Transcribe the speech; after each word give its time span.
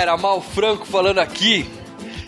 Galera, 0.00 0.16
Mal 0.16 0.40
Franco 0.40 0.86
falando 0.86 1.18
aqui. 1.18 1.68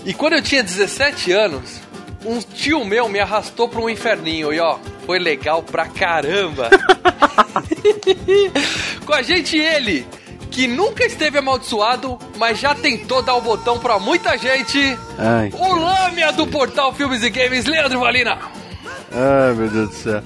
E 0.04 0.12
quando 0.12 0.34
eu 0.34 0.42
tinha 0.42 0.62
17 0.62 1.32
anos, 1.32 1.80
um 2.24 2.38
tio 2.38 2.84
meu 2.84 3.08
me 3.08 3.18
arrastou 3.18 3.66
para 3.66 3.80
um 3.80 3.88
inferninho 3.88 4.52
e 4.52 4.60
ó, 4.60 4.78
foi 5.06 5.18
legal 5.18 5.62
pra 5.62 5.86
caramba. 5.86 6.68
Com 9.06 9.14
a 9.14 9.22
gente 9.22 9.56
ele, 9.56 10.06
que 10.50 10.66
nunca 10.66 11.04
esteve 11.04 11.38
amaldiçoado, 11.38 12.18
mas 12.36 12.58
já 12.58 12.74
tentou 12.74 13.22
dar 13.22 13.36
o 13.36 13.40
botão 13.40 13.78
pra 13.78 13.98
muita 13.98 14.36
gente. 14.36 14.78
Ai. 15.18 15.50
O 15.54 15.74
Lâmia 15.74 16.30
do 16.32 16.46
portal 16.46 16.92
Filmes 16.92 17.22
e 17.22 17.30
Games, 17.30 17.64
Leandro 17.64 18.00
Valina. 18.00 18.38
Ai, 19.10 19.54
meu 19.54 19.68
Deus 19.70 19.88
do 19.88 19.94
céu. 19.94 20.22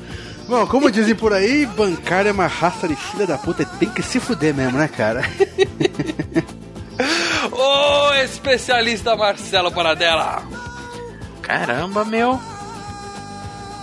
Bom, 0.48 0.66
como 0.66 0.90
dizem 0.90 1.14
por 1.14 1.32
aí, 1.32 1.64
bancário 1.64 2.28
é 2.28 2.32
uma 2.32 2.46
raça 2.48 2.88
de 2.88 2.96
filha 2.96 3.26
da 3.26 3.38
puta 3.38 3.62
e 3.62 3.66
tem 3.66 3.88
que 3.88 4.02
se 4.02 4.18
fuder 4.18 4.54
mesmo, 4.54 4.78
né, 4.78 4.88
cara? 4.88 5.22
Especialista 8.14 9.16
Marcelo 9.16 9.70
Paradela. 9.72 10.42
Caramba, 11.42 12.04
meu. 12.04 12.40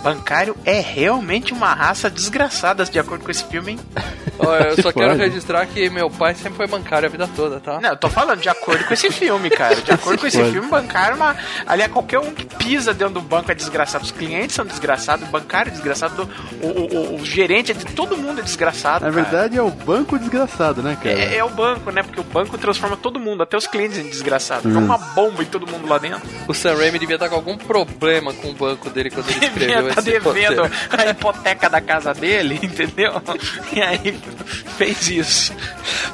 Bancário 0.04 0.54
é 0.66 0.80
realmente 0.80 1.52
uma 1.54 1.72
raça 1.72 2.10
desgraçada, 2.10 2.84
de 2.84 2.98
acordo 2.98 3.24
com 3.24 3.30
esse 3.30 3.42
filme, 3.44 3.72
hein? 3.72 3.80
Ó, 4.38 4.54
eu 4.56 4.82
só 4.82 4.92
quero 4.92 5.14
registrar 5.16 5.64
que 5.66 5.88
meu 5.88 6.10
pai 6.10 6.34
sempre 6.34 6.56
foi 6.56 6.66
bancário 6.66 7.08
a 7.08 7.10
vida 7.10 7.28
toda, 7.36 7.60
tá? 7.60 7.80
Não, 7.80 7.90
eu 7.90 7.96
tô 7.96 8.08
falando 8.10 8.40
de 8.40 8.48
acordo 8.48 8.84
com 8.84 8.92
esse 8.92 9.08
filme, 9.10 9.48
cara. 9.48 9.76
De 9.76 9.92
acordo 9.92 10.18
com 10.20 10.26
esse 10.26 10.38
Pode. 10.38 10.50
filme, 10.52 10.68
bancário 10.68 11.12
é 11.12 11.16
uma. 11.16 11.36
Aliás, 11.66 11.90
qualquer 11.92 12.18
um 12.18 12.32
que 12.34 12.44
pisa 12.44 12.92
dentro 12.92 13.14
do 13.14 13.20
banco 13.20 13.50
é 13.50 13.54
desgraçado. 13.54 14.04
Os 14.04 14.10
clientes 14.10 14.54
são 14.56 14.66
desgraçados, 14.66 15.26
o 15.26 15.30
bancário 15.30 15.70
é 15.70 15.72
desgraçado, 15.72 16.28
o, 16.60 16.66
o- 16.66 17.14
o- 17.16 17.20
o 17.20 17.24
gerente 17.24 17.70
é 17.70 17.74
de 17.74 17.84
todo 17.86 18.16
mundo 18.16 18.40
é 18.40 18.42
desgraçado. 18.42 19.04
Na 19.06 19.10
cara. 19.10 19.22
verdade 19.22 19.56
é 19.56 19.62
o 19.62 19.70
banco 19.70 20.18
desgraçado, 20.18 20.82
né, 20.82 20.98
cara? 21.00 21.16
É, 21.18 21.36
é 21.36 21.44
o 21.44 21.48
banco, 21.50 21.90
né? 21.92 22.02
Porque 22.02 22.20
o 22.20 22.24
banco 22.24 22.58
transforma 22.58 22.96
todo 22.96 23.20
mundo, 23.20 23.42
até 23.44 23.56
os 23.56 23.66
clientes 23.68 23.98
em 23.98 24.08
desgraçado. 24.10 24.68
Hum. 24.68 24.74
É 24.74 24.78
uma 24.78 24.98
bomba 24.98 25.42
em 25.42 25.46
todo 25.46 25.66
mundo 25.66 25.88
lá 25.88 25.96
dentro. 25.98 26.22
O 26.48 26.52
Sam 26.52 26.74
Raimi 26.76 26.98
devia 26.98 27.16
estar 27.16 27.28
com 27.28 27.36
algum 27.36 27.56
problema 27.56 28.32
com 28.34 28.50
o 28.50 28.52
banco 28.52 28.90
dele 28.90 29.10
quando 29.10 29.28
ele 29.30 29.38
escreveu 29.46 29.93
estar 30.00 30.10
esse 30.10 30.20
devendo 30.20 30.62
a 30.90 31.10
hipoteca 31.10 31.68
da 31.68 31.80
casa 31.80 32.12
dele, 32.12 32.58
entendeu? 32.62 33.22
E 33.72 33.82
aí 33.82 34.12
fez 34.76 35.08
isso. 35.08 35.54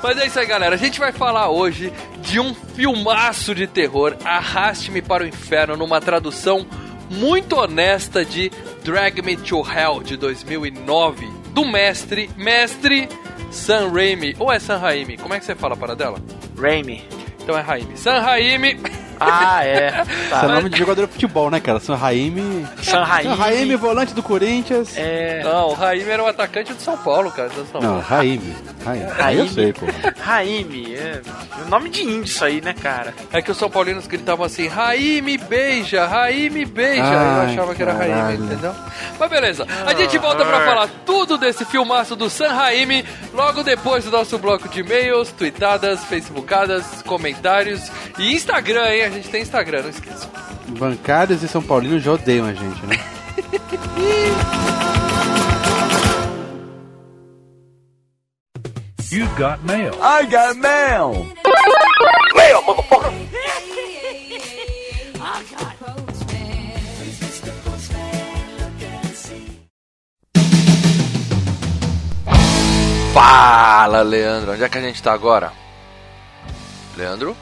Mas 0.03 0.19
é 0.19 0.27
isso 0.27 0.39
aí, 0.39 0.47
galera. 0.47 0.75
A 0.75 0.79
gente 0.79 0.99
vai 0.99 1.13
falar 1.13 1.51
hoje 1.51 1.93
de 2.23 2.41
um 2.41 2.55
filmaço 2.55 3.55
de 3.55 3.67
terror, 3.67 4.17
Arraste-me 4.25 5.03
para 5.03 5.25
o 5.25 5.27
Inferno, 5.27 5.77
numa 5.77 6.01
tradução 6.01 6.67
muito 7.11 7.57
honesta 7.57 8.25
de 8.25 8.51
Drag 8.85 9.21
Me 9.23 9.37
to 9.37 9.61
Hell, 9.61 10.03
de 10.03 10.17
2009, 10.17 11.29
do 11.53 11.65
mestre, 11.65 12.31
mestre 12.37 13.09
Sam 13.51 13.91
Raimi. 13.91 14.37
Ou 14.39 14.53
é 14.53 14.59
Sam 14.59 14.79
Raimi? 14.79 15.17
Como 15.17 15.35
é 15.35 15.39
que 15.39 15.45
você 15.45 15.55
fala 15.55 15.77
para 15.77 15.95
dela? 15.95 16.19
Raimi. 16.59 17.05
Então 17.43 17.59
é 17.59 17.61
Raimi. 17.61 17.97
Sam 17.97 18.21
Raimi... 18.21 18.79
Ah, 19.21 19.65
é. 19.67 20.03
Esse 20.03 20.31
Tá. 20.31 20.45
é 20.45 20.49
nome 20.49 20.71
de 20.71 20.79
jogador 20.79 21.07
de 21.07 21.13
futebol, 21.13 21.51
né, 21.51 21.61
cara? 21.61 21.79
São 21.81 21.95
Raime. 21.97 22.67
San 22.83 23.03
Raimi. 23.05 23.29
São 23.29 23.37
Raime, 23.37 23.77
volante 23.77 24.15
do 24.15 24.23
Corinthians. 24.23 24.97
É. 24.97 25.43
Não, 25.45 25.69
o 25.69 25.75
Raimi 25.75 26.09
era 26.11 26.23
o 26.23 26.27
atacante 26.27 26.73
do 26.73 26.81
São 26.81 26.97
Paulo, 26.97 27.31
cara. 27.31 27.49
do 27.51 27.67
São 27.67 27.81
Não, 27.81 27.89
Paulo. 27.91 28.01
Raime. 28.09 28.57
Raime. 28.85 29.05
Aí 29.05 29.37
eu 29.37 29.45
Raime. 29.45 29.49
sei, 29.51 29.73
pô. 29.73 29.87
Raimi, 30.21 30.95
é. 30.95 31.21
Nome 31.69 31.91
de 31.91 32.03
índio 32.03 32.25
isso 32.25 32.45
aí, 32.45 32.61
né, 32.61 32.75
cara? 32.75 33.15
É 33.33 33.43
que 33.43 33.51
os 33.51 33.57
São 33.57 33.69
Paulinos 33.71 34.07
gritavam 34.07 34.45
assim, 34.47 34.67
Raime 34.69 35.37
beija, 35.39 36.07
Raime 36.07 36.65
beija. 36.65 37.03
Aí 37.05 37.13
eu 37.13 37.19
Ai, 37.41 37.53
achava 37.53 37.75
que 37.75 37.83
era 37.83 37.93
Raime, 37.93 38.15
caralho. 38.15 38.45
entendeu? 38.45 38.75
Mas 39.19 39.31
beleza, 39.31 39.67
a 39.87 39.95
gente 39.95 40.17
volta 40.19 40.45
pra 40.45 40.65
falar 40.65 40.89
tudo 41.05 41.37
desse 41.37 41.65
filmaço 41.65 42.17
do 42.17 42.31
San 42.31 42.49
Raime 42.53 43.05
logo 43.35 43.63
depois 43.63 44.05
do 44.05 44.11
nosso 44.11 44.39
bloco 44.39 44.69
de 44.69 44.81
e-mails, 44.81 45.31
tweetadas, 45.33 46.03
facebookadas, 46.05 47.03
comentários 47.07 47.91
e 48.19 48.33
Instagram, 48.35 48.89
hein? 48.93 49.10
A 49.11 49.13
gente 49.13 49.29
tem 49.29 49.43
Instagram, 49.43 49.83
não 49.83 49.91
esqueça. 49.91 50.31
Bancários 50.79 51.43
e 51.43 51.49
São 51.49 51.61
Paulinos 51.61 52.01
já 52.01 52.13
odeiam 52.13 52.47
a 52.47 52.55
gente, 52.55 52.87
né? 52.87 52.95
You've 59.11 59.35
got 59.37 59.59
mail. 59.65 59.93
Fala, 73.13 74.03
Leandro, 74.03 74.53
onde 74.53 74.63
é 74.63 74.69
que 74.69 74.79
a 74.79 74.81
gente 74.81 75.03
tá 75.03 75.13
agora? 75.13 75.53
Leandro? 76.97 77.37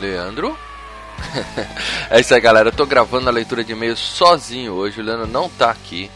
Leandro? 0.00 0.58
é 2.10 2.20
isso 2.20 2.34
aí, 2.34 2.40
galera. 2.40 2.68
Eu 2.68 2.72
tô 2.72 2.86
gravando 2.86 3.28
a 3.28 3.32
leitura 3.32 3.62
de 3.62 3.72
e-mails 3.72 3.98
sozinho 3.98 4.72
hoje. 4.72 5.00
O 5.00 5.04
Leandro 5.04 5.26
não 5.26 5.48
tá 5.48 5.70
aqui. 5.70 6.10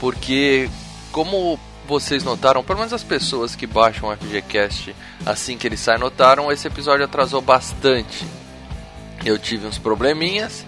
Porque, 0.00 0.68
como 1.12 1.58
vocês 1.86 2.22
notaram, 2.22 2.62
pelo 2.62 2.78
menos 2.78 2.92
as 2.92 3.02
pessoas 3.02 3.56
que 3.56 3.66
baixam 3.66 4.10
o 4.10 4.16
FGCast 4.16 4.94
assim 5.24 5.56
que 5.56 5.66
ele 5.66 5.76
sai 5.76 5.96
notaram, 5.96 6.52
esse 6.52 6.68
episódio 6.68 7.04
atrasou 7.04 7.40
bastante. 7.40 8.26
Eu 9.24 9.38
tive 9.38 9.66
uns 9.66 9.78
probleminhas. 9.78 10.64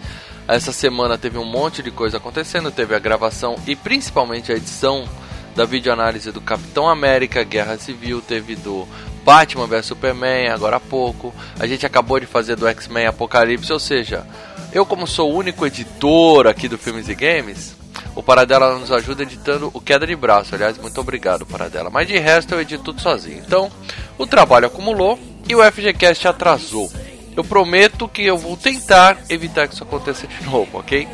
Essa 0.49 0.73
semana 0.73 1.19
teve 1.19 1.39
um 1.39 1.45
monte 1.45 1.83
de 1.83 1.91
coisa 1.91 2.17
acontecendo. 2.17 2.73
Teve 2.73 2.95
a 2.95 2.99
gravação 2.99 3.57
e 3.67 3.77
principalmente 3.77 4.51
a 4.51 4.57
edição 4.57 5.09
da 5.55 5.65
videoanálise 5.65 6.33
do 6.33 6.41
Capitão 6.41 6.89
América 6.89 7.45
Guerra 7.45 7.77
Civil. 7.79 8.21
Teve 8.21 8.57
do 8.57 8.89
Batman 9.25 9.67
vs 9.67 9.87
Superman 9.87 10.49
agora 10.49 10.77
há 10.77 10.81
pouco. 10.81 11.35
A 11.59 11.67
gente 11.67 11.87
acabou 11.87 12.19
de 12.19 12.27
fazer 12.27 12.57
do 12.57 12.67
X-Men 12.67 13.07
Apocalipse. 13.07 13.73
Ou 13.73 13.79
seja, 13.79 14.27
eu, 14.73 14.87
como 14.87 15.07
sou 15.07 15.33
o 15.33 15.37
único 15.37 15.67
editor 15.67 16.47
aqui 16.47 16.69
do 16.69 16.79
Filmes 16.79 17.09
e 17.09 17.15
Games, 17.15 17.77
o 18.15 18.23
Paradela 18.23 18.79
nos 18.79 18.91
ajuda 18.93 19.23
editando 19.23 19.71
o 19.73 19.81
Queda 19.81 20.07
de 20.07 20.17
Braço. 20.17 20.55
Aliás, 20.55 20.79
muito 20.79 21.01
obrigado, 21.01 21.47
Paradela. 21.47 21.91
Mas 21.91 22.09
de 22.09 22.19
resto, 22.19 22.55
eu 22.55 22.61
edito 22.61 22.85
tudo 22.85 23.01
sozinho. 23.01 23.43
Então, 23.45 23.71
o 24.19 24.27
trabalho 24.27 24.67
acumulou 24.67 25.19
e 25.49 25.55
o 25.55 25.73
FGCast 25.73 26.29
atrasou. 26.29 26.91
Eu 27.37 27.45
prometo 27.45 28.09
que 28.09 28.25
eu 28.25 28.37
vou 28.37 28.57
tentar 28.57 29.19
evitar 29.29 29.69
que 29.69 29.75
isso 29.75 29.85
aconteça 29.85 30.27
de 30.27 30.43
novo, 30.47 30.79
ok? 30.79 31.09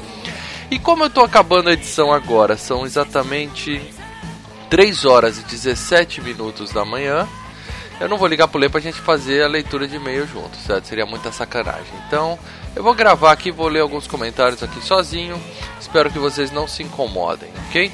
E 0.71 0.79
como 0.79 1.05
eu 1.05 1.11
tô 1.11 1.21
acabando 1.21 1.69
a 1.69 1.73
edição 1.73 2.13
agora, 2.13 2.57
são 2.57 2.85
exatamente 2.85 3.81
3 4.69 5.05
horas 5.05 5.39
e 5.39 5.43
17 5.43 6.21
minutos 6.21 6.73
da 6.73 6.85
manhã. 6.85 7.29
Eu 7.99 8.09
não 8.09 8.19
vou 8.19 8.29
ligar 8.29 8.47
pro 8.47 8.59
Lê 8.59 8.69
pra 8.69 8.81
gente 8.81 9.01
fazer 9.01 9.43
a 9.43 9.49
leitura 9.49 9.89
de 9.89 9.97
e-mail 9.97 10.27
junto, 10.27 10.57
certo? 10.59 10.87
Seria 10.87 11.07
muita 11.07 11.33
sacanagem. 11.33 11.93
Então, 12.07 12.39
eu 12.75 12.83
vou 12.83 12.95
gravar 12.95 13.33
aqui, 13.33 13.51
vou 13.51 13.69
ler 13.69 13.81
alguns 13.81 14.07
comentários 14.07 14.63
aqui 14.63 14.85
sozinho. 14.85 15.41
Espero 15.81 16.11
que 16.11 16.19
vocês 16.19 16.51
não 16.51 16.69
se 16.69 16.83
incomodem, 16.83 17.51
ok? 17.69 17.91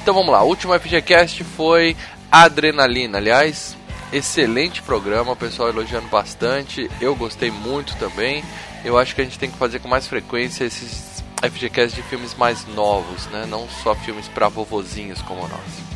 Então 0.00 0.14
vamos 0.14 0.30
lá, 0.30 0.42
o 0.44 0.46
último 0.46 0.78
FGCast 0.78 1.42
foi 1.42 1.96
Adrenalina. 2.30 3.18
Aliás, 3.18 3.76
excelente 4.12 4.80
programa, 4.80 5.32
o 5.32 5.36
pessoal 5.36 5.68
elogiando 5.68 6.06
bastante. 6.06 6.88
Eu 7.00 7.16
gostei 7.16 7.50
muito 7.50 7.96
também. 7.96 8.44
Eu 8.84 8.96
acho 8.96 9.14
que 9.14 9.20
a 9.20 9.24
gente 9.24 9.38
tem 9.38 9.50
que 9.50 9.58
fazer 9.58 9.80
com 9.80 9.88
mais 9.88 10.06
frequência 10.06 10.64
esses 10.64 11.24
FGCast 11.42 11.96
de 11.96 12.02
filmes 12.02 12.34
mais 12.36 12.64
novos, 12.68 13.26
né? 13.26 13.44
Não 13.48 13.68
só 13.68 13.94
filmes 13.96 14.28
para 14.28 14.48
vovozinhos 14.48 15.20
como 15.22 15.48
nós. 15.48 15.95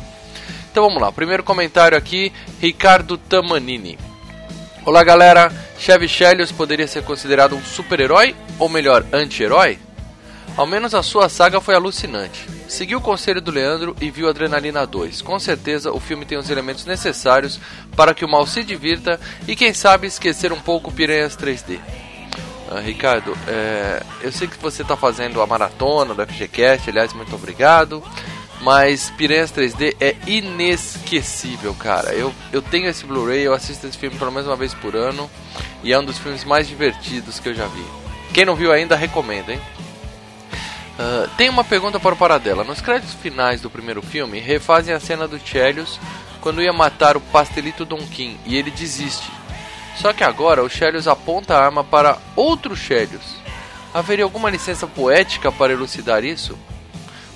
Então 0.71 0.85
vamos 0.85 1.01
lá, 1.01 1.11
primeiro 1.11 1.43
comentário 1.43 1.97
aqui, 1.97 2.31
Ricardo 2.61 3.17
Tamanini. 3.17 3.99
Olá 4.85 5.03
galera, 5.03 5.51
Chevy 5.77 6.07
Chelios 6.07 6.49
poderia 6.49 6.87
ser 6.87 7.03
considerado 7.03 7.57
um 7.57 7.61
super-herói 7.61 8.33
ou 8.57 8.69
melhor, 8.69 9.05
anti-herói? 9.11 9.77
Ao 10.55 10.65
menos 10.65 10.95
a 10.95 11.03
sua 11.03 11.27
saga 11.27 11.59
foi 11.59 11.75
alucinante. 11.75 12.47
Seguiu 12.69 12.99
o 12.99 13.01
conselho 13.01 13.41
do 13.41 13.51
Leandro 13.51 13.93
e 13.99 14.09
viu 14.09 14.29
Adrenalina 14.29 14.87
2. 14.87 15.21
Com 15.21 15.37
certeza 15.39 15.91
o 15.91 15.99
filme 15.99 16.25
tem 16.25 16.37
os 16.37 16.49
elementos 16.49 16.85
necessários 16.85 17.59
para 17.93 18.13
que 18.13 18.23
o 18.23 18.29
mal 18.29 18.47
se 18.47 18.63
divirta 18.63 19.19
e 19.49 19.57
quem 19.57 19.73
sabe 19.73 20.07
esquecer 20.07 20.53
um 20.53 20.59
pouco 20.59 20.89
Piranhas 20.89 21.35
3D. 21.35 21.79
Ah, 22.69 22.79
Ricardo, 22.79 23.37
é, 23.45 24.01
eu 24.21 24.31
sei 24.31 24.47
que 24.47 24.57
você 24.57 24.83
está 24.83 24.95
fazendo 24.95 25.41
a 25.41 25.45
maratona 25.45 26.13
do 26.13 26.25
FGCast, 26.25 26.89
aliás, 26.89 27.11
muito 27.11 27.35
obrigado. 27.35 28.01
Mas 28.61 29.09
Piranhas 29.11 29.51
3D 29.51 29.95
é 29.99 30.15
inesquecível, 30.27 31.73
cara. 31.73 32.13
Eu, 32.13 32.33
eu 32.53 32.61
tenho 32.61 32.87
esse 32.87 33.05
Blu-ray, 33.05 33.41
eu 33.41 33.53
assisto 33.53 33.87
esse 33.87 33.97
filme 33.97 34.17
pelo 34.17 34.31
menos 34.31 34.47
uma 34.47 34.55
vez 34.55 34.73
por 34.73 34.95
ano. 34.95 35.29
E 35.83 35.91
é 35.91 35.99
um 35.99 36.05
dos 36.05 36.19
filmes 36.19 36.43
mais 36.43 36.67
divertidos 36.67 37.39
que 37.39 37.49
eu 37.49 37.55
já 37.55 37.65
vi. 37.65 37.83
Quem 38.33 38.45
não 38.45 38.55
viu 38.55 38.71
ainda, 38.71 38.95
recomendo, 38.95 39.49
hein? 39.49 39.59
Uh, 40.99 41.27
tem 41.35 41.49
uma 41.49 41.63
pergunta 41.63 41.99
para 41.99 42.13
o 42.13 42.17
Paradela. 42.17 42.63
Nos 42.63 42.81
créditos 42.81 43.15
finais 43.15 43.61
do 43.61 43.69
primeiro 43.69 44.01
filme, 44.01 44.39
refazem 44.39 44.93
a 44.93 44.99
cena 44.99 45.27
do 45.27 45.39
Chelios 45.39 45.99
quando 46.39 46.61
ia 46.61 46.71
matar 46.71 47.17
o 47.17 47.21
pastelito 47.21 47.83
Donkin 47.83 48.37
e 48.45 48.55
ele 48.55 48.69
desiste. 48.69 49.31
Só 49.97 50.13
que 50.13 50.23
agora 50.23 50.63
o 50.63 50.69
Chelios 50.69 51.07
aponta 51.07 51.55
a 51.55 51.65
arma 51.65 51.83
para 51.83 52.19
outro 52.35 52.75
Chelios. 52.75 53.35
Haveria 53.91 54.23
alguma 54.23 54.49
licença 54.49 54.85
poética 54.85 55.51
para 55.51 55.73
elucidar 55.73 56.23
isso? 56.23 56.57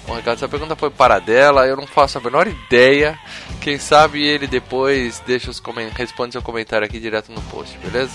Bom, 0.07 0.15
Ricardo, 0.15 0.37
essa 0.37 0.47
pergunta 0.47 0.75
foi 0.75 0.91
para 0.91 1.17
dela, 1.19 1.65
eu 1.65 1.75
não 1.75 1.87
faço 1.87 2.17
a 2.17 2.21
menor 2.21 2.47
ideia. 2.47 3.17
Quem 3.59 3.79
sabe 3.79 4.23
ele 4.23 4.45
depois 4.45 5.19
deixa 5.25 5.49
os 5.49 5.61
responde 5.95 6.33
seu 6.33 6.41
comentário 6.41 6.85
aqui 6.85 6.99
direto 6.99 7.31
no 7.31 7.41
post, 7.43 7.75
beleza? 7.79 8.13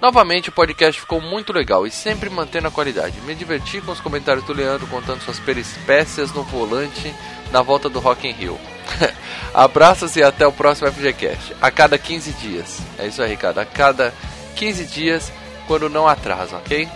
Novamente, 0.00 0.48
o 0.48 0.52
podcast 0.52 1.00
ficou 1.00 1.20
muito 1.20 1.52
legal 1.52 1.86
e 1.86 1.90
sempre 1.90 2.30
mantendo 2.30 2.68
a 2.68 2.70
qualidade. 2.70 3.20
Me 3.22 3.34
diverti 3.34 3.80
com 3.80 3.90
os 3.90 4.00
comentários 4.00 4.44
do 4.44 4.52
Leandro 4.52 4.86
contando 4.86 5.20
suas 5.20 5.40
peripécias 5.40 6.32
no 6.32 6.44
volante 6.44 7.12
na 7.50 7.62
volta 7.62 7.88
do 7.88 7.98
Rock 7.98 8.28
in 8.28 8.32
Rio. 8.32 8.58
Abraços 9.52 10.14
e 10.16 10.22
até 10.22 10.46
o 10.46 10.52
próximo 10.52 10.90
FGCast. 10.90 11.54
A 11.60 11.70
cada 11.70 11.98
15 11.98 12.32
dias. 12.34 12.80
É 12.96 13.08
isso 13.08 13.20
aí, 13.20 13.30
Ricardo. 13.30 13.58
A 13.58 13.64
cada 13.64 14.14
15 14.54 14.86
dias, 14.86 15.32
quando 15.66 15.90
não 15.90 16.06
atrasa, 16.06 16.56
ok? 16.56 16.88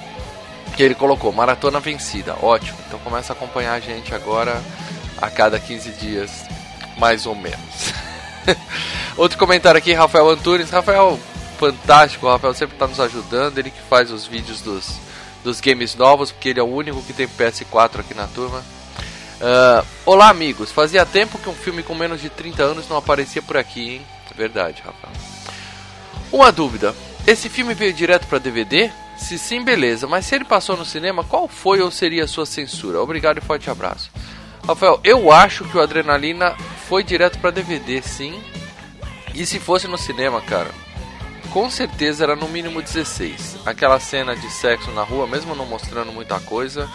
Que 0.77 0.83
ele 0.83 0.95
colocou, 0.95 1.33
maratona 1.33 1.81
vencida. 1.81 2.37
Ótimo. 2.41 2.79
Então 2.87 2.99
começa 3.01 3.33
a 3.33 3.37
acompanhar 3.37 3.75
a 3.75 3.81
gente 3.81 4.15
agora 4.15 4.61
a 5.21 5.31
cada 5.31 5.59
15 5.59 5.91
dias, 5.93 6.45
mais 6.99 7.27
ou 7.27 7.35
menos. 7.35 7.93
Outro 9.17 9.39
comentário 9.39 9.79
aqui, 9.79 9.93
Rafael 9.93 10.29
Antunes. 10.31 10.71
Rafael, 10.71 11.19
fantástico. 11.59 12.27
O 12.27 12.31
Rafael 12.31 12.55
sempre 12.55 12.75
está 12.75 12.87
nos 12.87 13.01
ajudando. 13.01 13.59
Ele 13.59 13.71
que 13.71 13.83
faz 13.83 14.11
os 14.11 14.27
vídeos 14.27 14.61
dos, 14.63 14.99
dos 15.45 15.61
games 15.61 15.95
novos, 15.95 16.33
porque 16.33 16.49
ele 16.49 16.61
é 16.61 16.63
o 16.63 16.67
único 16.67 17.03
que 17.03 17.13
tem 17.13 17.29
PS4 17.29 18.01
aqui 18.01 18.15
na 18.15 18.27
turma. 18.27 18.65
Uh, 19.43 19.87
olá, 20.07 20.29
amigos. 20.29 20.71
Fazia 20.71 21.05
tempo 21.05 21.39
que 21.39 21.49
um 21.49 21.55
filme 21.55 21.83
com 21.83 21.95
menos 21.95 22.21
de 22.21 22.31
30 22.31 22.63
anos 22.63 22.89
não 22.89 22.97
aparecia 22.97 23.43
por 23.43 23.57
aqui, 23.57 23.97
hein? 23.97 24.07
Verdade, 24.37 24.83
Rafael. 24.85 25.13
Uma 26.33 26.51
dúvida: 26.51 26.95
esse 27.27 27.49
filme 27.49 27.75
veio 27.75 27.93
direto 27.93 28.27
para 28.27 28.39
DVD? 28.39 28.91
Se 29.17 29.39
sim, 29.39 29.63
beleza. 29.63 30.07
Mas 30.07 30.27
se 30.27 30.35
ele 30.35 30.45
passou 30.45 30.77
no 30.77 30.85
cinema, 30.85 31.23
qual 31.23 31.47
foi 31.47 31.81
ou 31.81 31.91
seria 31.91 32.25
a 32.25 32.29
sua 32.29 32.47
censura? 32.47 33.01
Obrigado 33.01 33.39
e 33.39 33.41
forte 33.41 33.71
abraço. 33.71 34.11
Rafael, 34.67 35.01
eu 35.05 35.33
acho 35.33 35.65
que 35.65 35.77
o 35.77 35.81
Adrenalina 35.81 36.57
foi 36.89 37.03
direto 37.03 37.39
para 37.39 37.51
DVD, 37.51 38.03
sim. 38.03 38.41
E 39.35 39.47
se 39.47 39.59
fosse 39.59 39.89
no 39.89 39.97
cinema, 39.99 40.41
cara, 40.41 40.71
com 41.53 41.69
certeza 41.71 42.25
era 42.25 42.37
no 42.37 42.49
mínimo 42.49 42.83
16. 42.83 43.59
Aquela 43.67 43.99
cena 44.01 44.35
de 44.37 44.51
sexo 44.51 44.91
na 44.91 45.03
rua, 45.03 45.27
mesmo 45.27 45.55
não 45.55 45.67
mostrando 45.67 46.13
muita 46.13 46.39
coisa, 46.41 46.89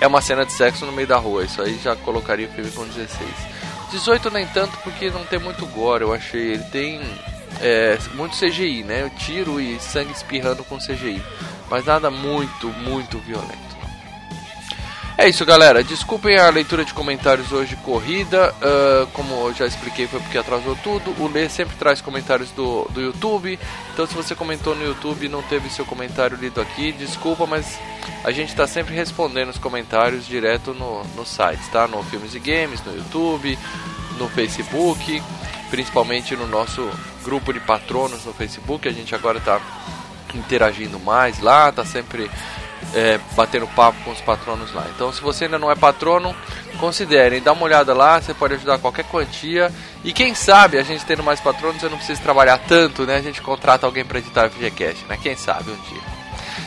é 0.00 0.06
uma 0.06 0.20
cena 0.20 0.44
de 0.44 0.52
sexo 0.52 0.84
no 0.84 0.92
meio 0.92 1.08
da 1.08 1.16
rua. 1.16 1.44
Isso 1.44 1.62
aí 1.62 1.78
já 1.82 1.94
colocaria 1.96 2.48
o 2.48 2.52
filme 2.52 2.70
com 2.70 2.86
16. 2.86 3.30
18 3.90 4.30
nem 4.30 4.46
tanto 4.46 4.76
porque 4.78 5.10
não 5.10 5.24
tem 5.24 5.38
muito 5.38 5.64
gore, 5.66 6.02
eu 6.02 6.12
achei. 6.12 6.52
Ele 6.52 6.64
tem 6.64 7.00
é, 7.60 7.98
muito 8.14 8.36
CGI, 8.36 8.82
né? 8.82 9.10
Tiro 9.18 9.60
e 9.60 9.78
sangue 9.80 10.12
espirrando 10.12 10.64
com 10.64 10.78
CGI. 10.78 11.22
Mas 11.70 11.84
nada 11.84 12.10
muito, 12.10 12.68
muito 12.68 13.18
violento. 13.18 13.66
É 15.18 15.26
isso, 15.26 15.46
galera. 15.46 15.82
Desculpem 15.82 16.36
a 16.36 16.50
leitura 16.50 16.84
de 16.84 16.92
comentários 16.92 17.50
hoje 17.50 17.74
corrida. 17.76 18.54
Uh, 18.56 19.06
como 19.14 19.48
eu 19.48 19.54
já 19.54 19.66
expliquei, 19.66 20.06
foi 20.06 20.20
porque 20.20 20.36
atrasou 20.36 20.76
tudo. 20.84 21.10
O 21.18 21.26
Lê 21.26 21.48
sempre 21.48 21.74
traz 21.76 22.02
comentários 22.02 22.50
do, 22.50 22.84
do 22.90 23.00
YouTube. 23.00 23.58
Então, 23.94 24.06
se 24.06 24.14
você 24.14 24.34
comentou 24.34 24.74
no 24.74 24.84
YouTube 24.84 25.24
e 25.24 25.28
não 25.28 25.42
teve 25.42 25.70
seu 25.70 25.86
comentário 25.86 26.36
lido 26.36 26.60
aqui, 26.60 26.92
desculpa, 26.92 27.46
mas 27.46 27.78
a 28.24 28.30
gente 28.30 28.50
está 28.50 28.66
sempre 28.66 28.94
respondendo 28.94 29.48
os 29.48 29.58
comentários 29.58 30.26
direto 30.26 30.74
no, 30.74 31.02
no 31.16 31.24
site, 31.24 31.66
tá? 31.70 31.88
No 31.88 32.02
Filmes 32.02 32.34
e 32.34 32.38
Games, 32.38 32.84
no 32.84 32.94
YouTube, 32.94 33.58
no 34.18 34.28
Facebook, 34.28 35.22
principalmente 35.70 36.36
no 36.36 36.46
nosso 36.46 36.90
grupo 37.26 37.52
de 37.52 37.58
patronos 37.58 38.24
no 38.24 38.32
Facebook. 38.32 38.88
A 38.88 38.92
gente 38.92 39.14
agora 39.14 39.38
está 39.38 39.60
interagindo 40.32 40.98
mais 41.00 41.40
lá, 41.40 41.72
tá 41.72 41.84
sempre 41.84 42.30
é, 42.94 43.18
batendo 43.34 43.66
papo 43.66 43.98
com 44.04 44.12
os 44.12 44.20
patronos 44.20 44.72
lá. 44.72 44.86
Então, 44.94 45.12
se 45.12 45.20
você 45.20 45.44
ainda 45.44 45.58
não 45.58 45.70
é 45.70 45.74
patrono, 45.74 46.34
considerem, 46.78 47.42
dá 47.42 47.52
uma 47.52 47.64
olhada 47.64 47.92
lá, 47.92 48.20
você 48.20 48.32
pode 48.32 48.54
ajudar 48.54 48.78
qualquer 48.78 49.04
quantia. 49.04 49.72
E 50.04 50.12
quem 50.12 50.34
sabe 50.34 50.78
a 50.78 50.82
gente 50.82 51.04
tendo 51.04 51.24
mais 51.24 51.40
patronos, 51.40 51.82
eu 51.82 51.90
não 51.90 51.96
preciso 51.96 52.22
trabalhar 52.22 52.58
tanto, 52.58 53.04
né? 53.04 53.16
A 53.16 53.22
gente 53.22 53.42
contrata 53.42 53.86
alguém 53.86 54.04
para 54.04 54.20
editar 54.20 54.46
o 54.46 54.50
FGCast, 54.50 55.04
né? 55.06 55.18
Quem 55.20 55.36
sabe 55.36 55.70
um 55.70 55.76
dia. 55.90 56.02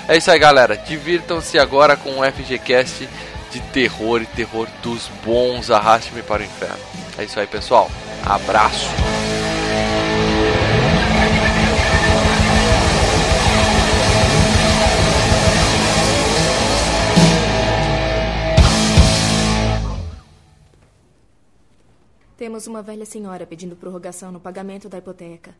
É 0.09 0.17
isso 0.17 0.29
aí, 0.29 0.39
galera. 0.39 0.75
Divirtam-se 0.75 1.57
agora 1.57 1.95
com 1.95 2.19
o 2.19 2.23
FGCast 2.23 3.07
de 3.51 3.59
terror 3.71 4.21
e 4.21 4.25
terror 4.25 4.67
dos 4.83 5.07
bons. 5.23 5.71
Arraste-me 5.71 6.21
para 6.21 6.41
o 6.41 6.45
inferno. 6.45 6.79
É 7.17 7.23
isso 7.23 7.39
aí, 7.39 7.47
pessoal. 7.47 7.89
Abraço. 8.25 8.87
Temos 22.59 22.67
uma 22.67 22.83
velha 22.83 23.05
senhora 23.05 23.47
pedindo 23.47 23.73
prorrogação 23.73 24.33
no 24.33 24.39
pagamento 24.41 24.89
da 24.89 24.97
hipoteca. 24.97 25.55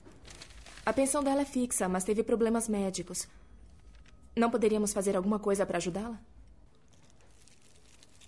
A 0.86 0.92
pensão 0.92 1.24
dela 1.24 1.44
é 1.44 1.46
fixa, 1.46 1.88
mas 1.88 2.04
teve 2.04 2.24
problemas 2.24 2.68
médicos. 2.68 3.26
Não 4.36 4.52
poderíamos 4.52 4.92
fazer 4.92 5.16
alguma 5.16 5.40
coisa 5.40 5.66
para 5.66 5.78
ajudá-la? 5.78 6.20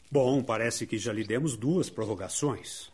Bom, 0.09 0.41
parece 0.41 0.87
que 0.87 0.97
já 0.97 1.11
lhe 1.11 1.25
demos 1.25 1.57
duas 1.57 1.89
prorrogações. 1.89 2.89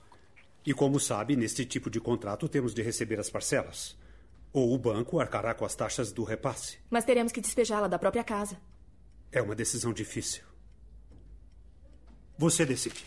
E 0.66 0.74
como 0.74 1.00
sabe, 1.00 1.36
neste 1.36 1.64
tipo 1.64 1.92
de 1.92 2.00
contrato 2.00 2.50
temos 2.50 2.74
de 2.74 2.82
receber 2.82 3.20
as 3.20 3.30
parcelas. 3.30 3.96
Ou 4.52 4.74
o 4.74 4.80
banco 4.80 5.20
arcará 5.20 5.54
com 5.54 5.64
as 5.64 5.76
taxas 5.76 6.12
do 6.12 6.24
repasse. 6.24 6.80
Mas 6.90 7.06
teremos 7.06 7.32
que 7.32 7.40
despejá-la 7.40 7.88
da 7.88 8.00
própria 8.00 8.24
casa. 8.24 8.58
É 9.32 9.44
uma 9.44 9.54
decisão 9.54 9.94
difícil. 9.94 10.42
Você 12.36 12.66
decide. 12.66 13.04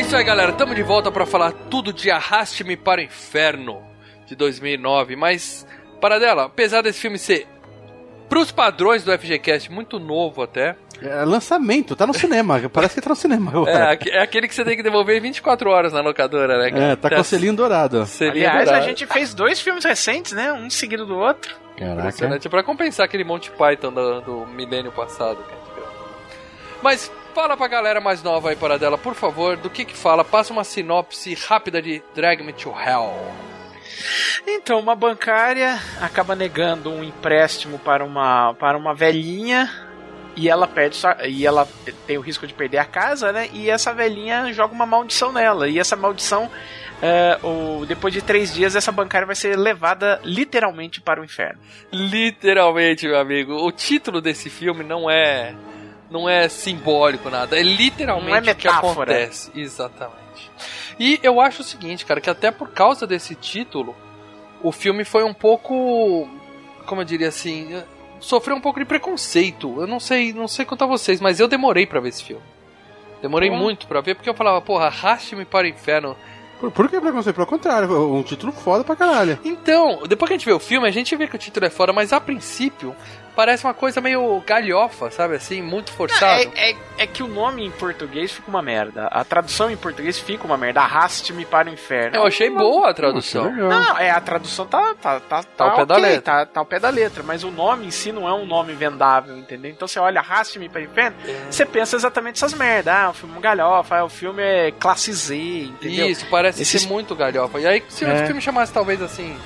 É 0.00 0.02
isso 0.02 0.16
aí, 0.16 0.24
galera. 0.24 0.50
Estamos 0.50 0.74
de 0.74 0.82
volta 0.82 1.12
para 1.12 1.26
falar 1.26 1.52
tudo 1.68 1.92
de 1.92 2.10
Arraste-me 2.10 2.74
para 2.74 3.02
o 3.02 3.04
Inferno 3.04 3.82
de 4.24 4.34
2009. 4.34 5.14
Mas, 5.14 5.66
para 6.00 6.18
dela, 6.18 6.46
apesar 6.46 6.80
desse 6.80 6.98
filme 6.98 7.18
ser, 7.18 7.46
pros 8.26 8.50
padrões 8.50 9.04
do 9.04 9.12
FGCast, 9.12 9.70
muito 9.70 9.98
novo 9.98 10.42
até. 10.42 10.74
É 11.02 11.22
lançamento, 11.22 11.94
tá 11.94 12.06
no 12.06 12.14
cinema. 12.14 12.58
Parece 12.72 12.94
que 12.94 13.02
tá 13.02 13.10
no 13.10 13.14
cinema 13.14 13.50
agora. 13.50 13.70
É, 13.92 14.08
é 14.08 14.22
aquele 14.22 14.48
que 14.48 14.54
você 14.54 14.64
tem 14.64 14.74
que 14.74 14.82
devolver 14.82 15.18
em 15.18 15.20
24 15.20 15.68
horas 15.68 15.92
na 15.92 16.00
locadora, 16.00 16.56
né? 16.56 16.70
Cara? 16.70 16.84
É, 16.92 16.96
tá 16.96 17.10
com 17.10 17.20
o 17.20 17.24
selinho 17.24 17.52
dourado. 17.52 18.06
Selinho 18.06 18.48
Aliás, 18.48 18.64
dourado. 18.64 18.82
a 18.82 18.88
gente 18.88 19.06
fez 19.06 19.34
dois 19.34 19.60
filmes 19.60 19.84
recentes, 19.84 20.32
né? 20.32 20.50
Um 20.50 20.70
seguido 20.70 21.04
do 21.04 21.18
outro. 21.18 21.54
Caraca. 21.76 22.00
Impressionante, 22.00 22.48
pra 22.48 22.62
compensar 22.62 23.04
aquele 23.04 23.22
Monty 23.22 23.50
Python 23.50 23.92
do, 23.92 24.20
do 24.22 24.46
milênio 24.46 24.92
passado. 24.92 25.44
Mas 26.82 27.12
fala 27.34 27.56
pra 27.56 27.68
galera 27.68 28.00
mais 28.00 28.22
nova 28.22 28.50
aí, 28.50 28.56
para 28.56 28.78
dela, 28.78 28.98
por 28.98 29.14
favor, 29.14 29.56
do 29.56 29.70
que 29.70 29.84
que 29.84 29.96
fala. 29.96 30.24
Passa 30.24 30.52
uma 30.52 30.64
sinopse 30.64 31.34
rápida 31.34 31.80
de 31.80 32.02
Drag 32.14 32.42
Me 32.42 32.52
to 32.52 32.70
Hell. 32.70 33.14
Então, 34.46 34.78
uma 34.78 34.94
bancária 34.94 35.78
acaba 36.00 36.34
negando 36.34 36.90
um 36.90 37.04
empréstimo 37.04 37.78
para 37.78 38.04
uma, 38.04 38.54
para 38.54 38.76
uma 38.76 38.94
velhinha 38.94 39.70
e 40.36 40.48
ela 40.48 40.66
perde 40.66 40.98
e 41.26 41.46
ela 41.46 41.68
tem 42.06 42.16
o 42.16 42.20
risco 42.20 42.46
de 42.46 42.54
perder 42.54 42.78
a 42.78 42.84
casa, 42.84 43.32
né? 43.32 43.48
E 43.52 43.68
essa 43.68 43.92
velhinha 43.92 44.52
joga 44.52 44.72
uma 44.72 44.86
maldição 44.86 45.32
nela. 45.32 45.68
E 45.68 45.78
essa 45.78 45.96
maldição, 45.96 46.50
é, 47.02 47.38
o, 47.42 47.84
depois 47.84 48.14
de 48.14 48.22
três 48.22 48.54
dias, 48.54 48.74
essa 48.74 48.92
bancária 48.92 49.26
vai 49.26 49.36
ser 49.36 49.56
levada 49.56 50.20
literalmente 50.24 51.00
para 51.00 51.20
o 51.20 51.24
inferno. 51.24 51.60
Literalmente, 51.92 53.06
meu 53.06 53.18
amigo. 53.18 53.54
O 53.54 53.70
título 53.70 54.20
desse 54.20 54.48
filme 54.48 54.82
não 54.82 55.10
é 55.10 55.54
não 56.10 56.28
é 56.28 56.48
simbólico 56.48 57.30
nada, 57.30 57.58
é 57.58 57.62
literalmente 57.62 58.40
Não 58.40 58.48
é 58.48 58.52
o 58.52 58.56
que 58.56 58.68
acontece. 58.68 59.50
Exatamente. 59.54 60.50
E 60.98 61.20
eu 61.22 61.40
acho 61.40 61.62
o 61.62 61.64
seguinte, 61.64 62.04
cara, 62.04 62.20
que 62.20 62.28
até 62.28 62.50
por 62.50 62.70
causa 62.70 63.06
desse 63.06 63.34
título, 63.34 63.94
o 64.62 64.72
filme 64.72 65.04
foi 65.04 65.24
um 65.24 65.32
pouco, 65.32 66.28
como 66.84 67.00
eu 67.00 67.04
diria 67.04 67.28
assim, 67.28 67.82
sofreu 68.18 68.56
um 68.56 68.60
pouco 68.60 68.78
de 68.78 68.84
preconceito. 68.84 69.80
Eu 69.80 69.86
não 69.86 70.00
sei, 70.00 70.32
não 70.32 70.48
sei 70.48 70.64
quanto 70.64 70.84
a 70.84 70.86
vocês, 70.86 71.20
mas 71.20 71.40
eu 71.40 71.48
demorei 71.48 71.86
pra 71.86 72.00
ver 72.00 72.10
esse 72.10 72.24
filme. 72.24 72.42
Demorei 73.22 73.50
muito 73.50 73.86
pra 73.86 74.00
ver, 74.00 74.14
porque 74.14 74.28
eu 74.28 74.34
falava, 74.34 74.60
porra, 74.60 74.86
arraste-me 74.86 75.44
para 75.44 75.66
o 75.66 75.70
inferno. 75.70 76.16
Por, 76.58 76.70
por 76.70 76.88
que 76.88 77.00
preconceito? 77.00 77.36
Pelo 77.36 77.46
contrário, 77.46 78.14
um 78.14 78.22
título 78.22 78.52
foda 78.52 78.84
pra 78.84 78.96
caralho. 78.96 79.38
Então, 79.44 80.02
depois 80.06 80.28
que 80.28 80.34
a 80.34 80.36
gente 80.36 80.46
vê 80.46 80.52
o 80.52 80.58
filme, 80.58 80.86
a 80.86 80.90
gente 80.90 81.14
vê 81.16 81.26
que 81.26 81.36
o 81.36 81.38
título 81.38 81.66
é 81.66 81.70
foda, 81.70 81.92
mas 81.92 82.12
a 82.12 82.20
princípio 82.20 82.94
parece 83.34 83.64
uma 83.64 83.74
coisa 83.74 84.00
meio 84.00 84.42
galhofa, 84.46 85.10
sabe 85.10 85.36
assim? 85.36 85.62
Muito 85.62 85.92
forçado. 85.92 86.50
É, 86.54 86.70
é, 86.72 86.76
é 86.98 87.06
que 87.06 87.22
o 87.22 87.28
nome 87.28 87.64
em 87.64 87.70
português 87.70 88.32
fica 88.32 88.48
uma 88.48 88.62
merda. 88.62 89.06
A 89.06 89.24
tradução 89.24 89.70
em 89.70 89.76
português 89.76 90.18
fica 90.18 90.44
uma 90.44 90.56
merda. 90.56 90.80
Arraste-me 90.80 91.44
para 91.44 91.68
o 91.68 91.72
inferno. 91.72 92.16
Eu 92.16 92.24
achei 92.26 92.50
boa 92.50 92.90
a 92.90 92.94
tradução. 92.94 93.44
Legal. 93.44 93.68
Não, 93.68 93.98
é, 93.98 94.10
a 94.10 94.20
tradução 94.20 94.66
tá, 94.66 94.94
tá, 95.00 95.20
tá, 95.20 95.42
Tá 95.42 95.64
ao 95.64 95.76
pé 95.76 95.84
da 95.86 95.96
letra. 95.96 96.20
Tá, 96.22 96.46
tá 96.46 96.60
ao 96.60 96.66
pé 96.66 96.78
da 96.78 96.90
letra, 96.90 97.22
mas 97.22 97.44
o 97.44 97.50
nome 97.50 97.86
em 97.86 97.90
si 97.90 98.12
não 98.12 98.28
é 98.28 98.32
um 98.34 98.46
nome 98.46 98.72
vendável, 98.74 99.36
entendeu? 99.36 99.70
Então 99.70 99.86
você 99.88 99.98
olha 99.98 100.20
Arraste-me 100.20 100.68
para 100.68 100.80
o 100.80 100.84
inferno, 100.84 101.16
você 101.50 101.64
pensa 101.66 101.96
exatamente 101.96 102.36
essas 102.36 102.52
merdas. 102.54 102.94
Ah, 102.94 103.10
o 103.10 103.14
filme 103.14 103.34
é 103.34 103.38
um 103.38 103.40
galhofa, 103.40 103.96
ah, 103.96 104.04
o 104.04 104.08
filme 104.08 104.42
é 104.42 104.70
classe 104.72 105.12
Z, 105.12 105.34
entendeu? 105.36 106.06
Isso, 106.08 106.26
parece 106.30 106.62
Esses- 106.62 106.82
ser 106.82 106.88
muito 106.88 107.14
galhofa. 107.14 107.58
E 107.60 107.66
aí, 107.66 107.82
se 107.88 108.04
É. 108.04 108.22
o 108.22 108.26
filme 108.26 108.40
chamasse 108.40 108.72
talvez 108.72 109.00
assim, 109.02 109.36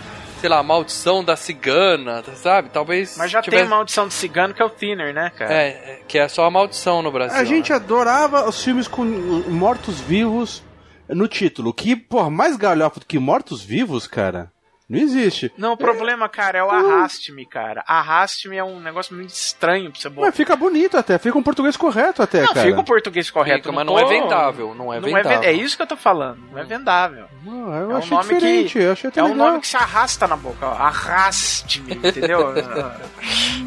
sei 0.44 0.50
lá, 0.50 0.62
Maldição 0.62 1.24
da 1.24 1.36
Cigana, 1.36 2.22
sabe? 2.34 2.68
Talvez. 2.68 3.16
Mas 3.16 3.30
já 3.30 3.40
tivesse... 3.40 3.62
tem 3.62 3.70
maldição 3.70 4.06
de 4.06 4.12
cigano 4.12 4.52
que 4.52 4.60
é 4.60 4.64
o 4.66 4.68
Thinner, 4.68 5.14
né, 5.14 5.30
cara? 5.30 5.54
É, 5.54 5.68
é, 5.68 6.00
que 6.06 6.18
é 6.18 6.28
só 6.28 6.44
a 6.44 6.50
maldição 6.50 7.00
no 7.00 7.10
Brasil. 7.10 7.38
A 7.38 7.44
gente 7.44 7.70
né? 7.70 7.76
adorava 7.76 8.46
os 8.46 8.62
filmes 8.62 8.86
com 8.86 9.02
mortos-vivos 9.02 10.62
no 11.08 11.26
título. 11.26 11.72
Que, 11.72 11.96
porra, 11.96 12.28
mais 12.28 12.58
galhofa 12.58 13.00
do 13.00 13.06
que 13.06 13.18
mortos-vivos, 13.18 14.06
cara, 14.06 14.52
não 14.88 14.98
existe. 14.98 15.52
Não, 15.56 15.72
o 15.72 15.76
problema, 15.76 16.28
cara, 16.28 16.58
é 16.58 16.62
o 16.62 16.70
arraste-me, 16.70 17.46
cara. 17.46 17.82
Arraste-me 17.86 18.56
é 18.56 18.62
um 18.64 18.80
negócio 18.80 19.14
muito 19.14 19.30
estranho 19.30 19.90
pra 19.90 20.00
você 20.00 20.08
botar. 20.08 20.26
Mas 20.26 20.36
fica 20.36 20.54
bonito 20.54 20.96
até, 20.96 21.18
fica 21.18 21.38
um 21.38 21.42
português 21.42 21.76
correto 21.76 22.22
até, 22.22 22.42
Não, 22.42 22.48
cara. 22.54 22.66
fica 22.66 22.80
o 22.80 22.84
português 22.84 23.30
correto, 23.30 23.62
Fica, 23.64 23.72
mas 23.72 23.86
não 23.86 23.98
é 23.98 24.04
vendável, 24.04 24.74
não 24.74 24.92
é 24.92 25.00
Não 25.00 25.08
é, 25.08 25.12
vendável. 25.22 25.40
ven- 25.40 25.48
é 25.48 25.52
isso 25.52 25.76
que 25.76 25.82
eu 25.82 25.86
tô 25.86 25.96
falando, 25.96 26.38
não 26.52 26.58
é 26.58 26.64
vendável. 26.64 27.26
Não, 27.42 27.74
eu 27.74 27.90
É 27.90 27.94
um 27.94 27.96
achei 27.96 28.10
nome 28.10 28.34
diferente, 28.34 28.72
que 28.72 28.78
eu 28.78 28.92
achei 28.92 29.08
até 29.08 29.20
é 29.20 29.24
um 29.24 29.28
legal. 29.28 29.46
nome 29.48 29.60
que 29.60 29.68
se 29.68 29.76
arrasta 29.76 30.26
na 30.28 30.36
boca, 30.36 30.66
ó. 30.66 30.72
Arraste-me, 30.74 31.94
entendeu? 31.94 32.52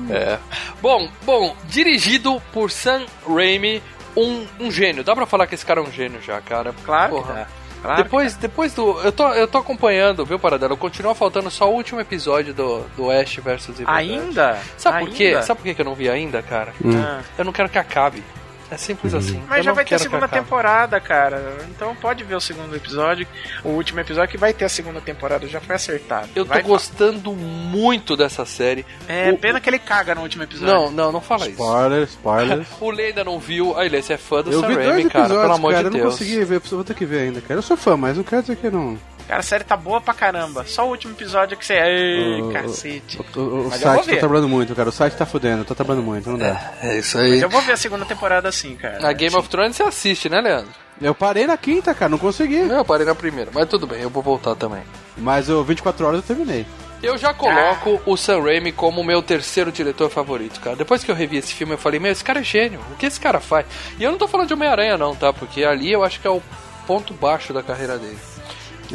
É. 0.10 0.38
Bom, 0.82 1.10
bom, 1.24 1.56
dirigido 1.66 2.42
por 2.54 2.72
Sam 2.72 3.06
Raimi, 3.28 3.82
um, 4.16 4.46
um 4.60 4.72
gênio. 4.72 5.04
Dá 5.04 5.14
pra 5.16 5.26
falar 5.26 5.48
que 5.48 5.56
esse 5.56 5.66
cara 5.66 5.80
é 5.80 5.84
um 5.84 5.92
gênio 5.92 6.22
já, 6.22 6.40
cara. 6.42 6.74
claro 6.86 7.16
Porra. 7.16 7.28
que 7.34 7.40
dá. 7.40 7.48
Claro 7.82 8.04
depois, 8.04 8.36
depois 8.36 8.74
do. 8.74 9.00
Eu 9.02 9.12
tô, 9.12 9.28
eu 9.30 9.48
tô 9.48 9.58
acompanhando, 9.58 10.26
viu, 10.26 10.40
Paradelo? 10.40 10.76
Continua 10.76 11.14
faltando 11.14 11.50
só 11.50 11.70
o 11.70 11.74
último 11.74 12.00
episódio 12.00 12.54
do, 12.54 12.82
do 12.96 13.12
Ash 13.12 13.36
versus 13.38 13.80
Evil. 13.80 13.94
Ainda? 13.94 14.60
Sabe 14.78 15.06
por 15.06 15.10
quê? 15.14 15.26
Ainda? 15.26 15.42
Sabe 15.44 15.60
por 15.60 15.64
quê 15.64 15.74
que 15.74 15.82
eu 15.82 15.86
não 15.86 15.96
vi 15.96 16.10
ainda, 16.10 16.42
cara? 16.42 16.74
Ah. 16.86 17.22
Eu 17.38 17.46
não 17.46 17.54
quero 17.54 17.70
que 17.70 17.78
acabe. 17.78 18.24
É 18.70 18.76
simples 18.76 19.14
assim. 19.14 19.42
Mas 19.48 19.60
Eu 19.60 19.64
já 19.64 19.74
vai 19.74 19.86
ter 19.86 19.98
segunda 20.00 20.28
temporada, 20.28 21.00
cara. 21.00 21.58
Então 21.70 21.96
pode 21.96 22.24
ver 22.24 22.36
o 22.36 22.42
segundo 22.42 22.76
episódio. 22.76 23.26
O 23.64 23.70
último 23.70 24.00
episódio 24.02 24.30
que 24.30 24.38
vai 24.38 24.54
ter 24.54 24.66
a 24.66 24.70
segunda 24.70 25.00
temporada 25.00 25.48
já 25.48 25.62
foi 25.62 25.76
acertado. 25.76 26.28
Eu 26.36 26.44
tô 26.46 26.50
Vai- 26.54 26.62
gostando 26.64 27.32
muito 27.34 28.18
dessa 28.18 28.46
série. 28.46 28.86
É 29.08 29.32
O- 29.32 29.38
pena 29.38 29.62
que 29.62 29.70
ele 29.70 29.80
caga 29.80 30.14
no 30.16 30.22
último 30.22 30.44
episódio. 30.44 30.74
Não, 30.74 30.92
não, 30.92 31.12
não 31.14 31.22
fala 31.22 31.44
isso. 31.48 31.52
Spoiler, 31.62 32.04
spoiler. 32.04 32.66
O 32.82 32.92
Lei 32.92 33.08
ainda 33.08 33.24
não 33.24 33.40
viu. 33.40 33.78
Aí, 33.78 33.88
Lei, 33.90 34.02
você 34.02 34.14
é 34.14 34.18
fã 34.18 34.42
do 34.44 34.52
Eu 34.52 34.60
Sam 34.62 34.68
vi 34.68 34.74
dois 34.76 34.88
Raimi, 34.88 35.02
episódios, 35.06 35.30
cara. 35.32 35.42
Pelo 35.42 35.54
amor 35.54 35.72
cara, 35.72 35.84
de 35.84 35.88
eu 35.88 35.92
não 35.94 36.00
Deus. 36.10 36.14
consegui 36.14 36.44
ver, 36.44 36.60
vou 36.60 36.84
ter 36.84 36.94
que 36.94 37.06
ver 37.06 37.20
ainda, 37.22 37.42
cara. 37.42 37.58
Eu 37.60 37.62
sou 37.64 37.78
fã, 37.78 37.96
mas 37.96 38.18
não 38.18 38.24
quero 38.24 38.42
dizer 38.42 38.56
que 38.58 38.70
não... 38.70 38.98
Cara, 39.28 39.40
a 39.40 39.44
série 39.44 39.64
tá 39.64 39.76
boa 39.76 40.00
pra 40.00 40.14
caramba. 40.14 40.64
Só 40.66 40.86
o 40.88 40.90
último 40.92 41.14
episódio 41.14 41.58
que 41.58 41.66
você. 41.66 41.74
Ei, 41.74 42.42
O- 42.42 42.52
cacete. 42.52 43.20
O, 43.36 43.40
o- 43.40 43.62
o 43.62 43.70
Mas 43.70 43.82
eu 43.82 43.88
site 43.94 44.10
tá 44.12 44.18
trabalhando 44.18 44.48
muito, 44.48 44.74
cara. 44.74 44.90
O 44.90 44.92
site 44.92 45.14
tá 45.16 45.26
fudendo, 45.26 45.66
tá 45.66 45.76
trabalhando 45.76 46.04
muito, 46.06 46.30
não 46.30 46.38
dá. 46.38 46.74
É 46.82 46.98
isso 46.98 47.18
Mas 47.18 47.32
aí. 47.34 47.42
eu 47.42 47.50
vou 47.50 47.62
ver 47.62 47.74
a 47.74 47.78
segunda 47.78 48.06
temporada 48.06 48.48
assim, 48.48 48.76
cara. 48.76 49.00
Na 49.00 49.12
Game 49.12 49.36
of 49.36 49.50
Thrones 49.50 49.76
você 49.76 49.84
assiste, 49.84 50.30
né, 50.30 50.40
Leandro? 50.40 50.72
Eu 51.02 51.14
parei 51.14 51.46
na 51.46 51.58
quinta, 51.58 51.94
cara, 51.94 52.10
não 52.10 52.18
consegui. 52.18 52.58
Eu 52.58 52.86
parei 52.86 53.06
na 53.06 53.14
primeira, 53.14 53.52
mas 53.54 53.68
tudo 53.68 53.86
bem, 53.86 54.02
eu 54.02 54.10
vou 54.10 54.24
voltar 54.24 54.56
também. 54.56 54.82
Mas 55.18 55.50
o 55.50 55.64
24 55.64 56.06
horas 56.08 56.20
eu 56.22 56.26
terminei. 56.26 56.66
Eu 57.04 57.16
já 57.18 57.32
coloco 57.34 58.02
o 58.08 58.18
Sam 58.18 58.42
Raimi 58.42 58.72
como 58.72 59.04
meu 59.04 59.22
terceiro 59.22 59.72
diretor 59.72 60.10
favorito, 60.10 60.60
cara. 60.60 60.76
Depois 60.76 61.04
que 61.04 61.12
eu 61.12 61.16
revi 61.16 61.38
esse 61.38 61.54
filme, 61.54 61.74
eu 61.74 61.78
falei, 61.78 62.00
meu, 62.00 62.12
esse 62.12 62.24
cara 62.24 62.40
é 62.40 62.44
gênio. 62.44 62.80
O 62.92 62.96
que 62.96 63.06
esse 63.06 63.20
cara 63.20 63.40
faz? 63.40 63.68
E 64.00 64.04
eu 64.04 64.10
não 64.10 64.18
tô 64.18 64.28
falando 64.28 64.48
de 64.48 64.54
Homem-Aranha, 64.56 64.98
não, 64.98 65.14
tá? 65.16 65.32
Porque 65.32 65.64
ali 65.64 65.92
eu 65.92 66.04
acho 66.04 66.20
que 66.20 66.26
é 66.26 66.32
o 66.32 66.42
ponto 66.88 67.14
baixo 67.14 67.54
da 67.54 67.62
carreira 67.62 68.00
dele. 68.00 68.18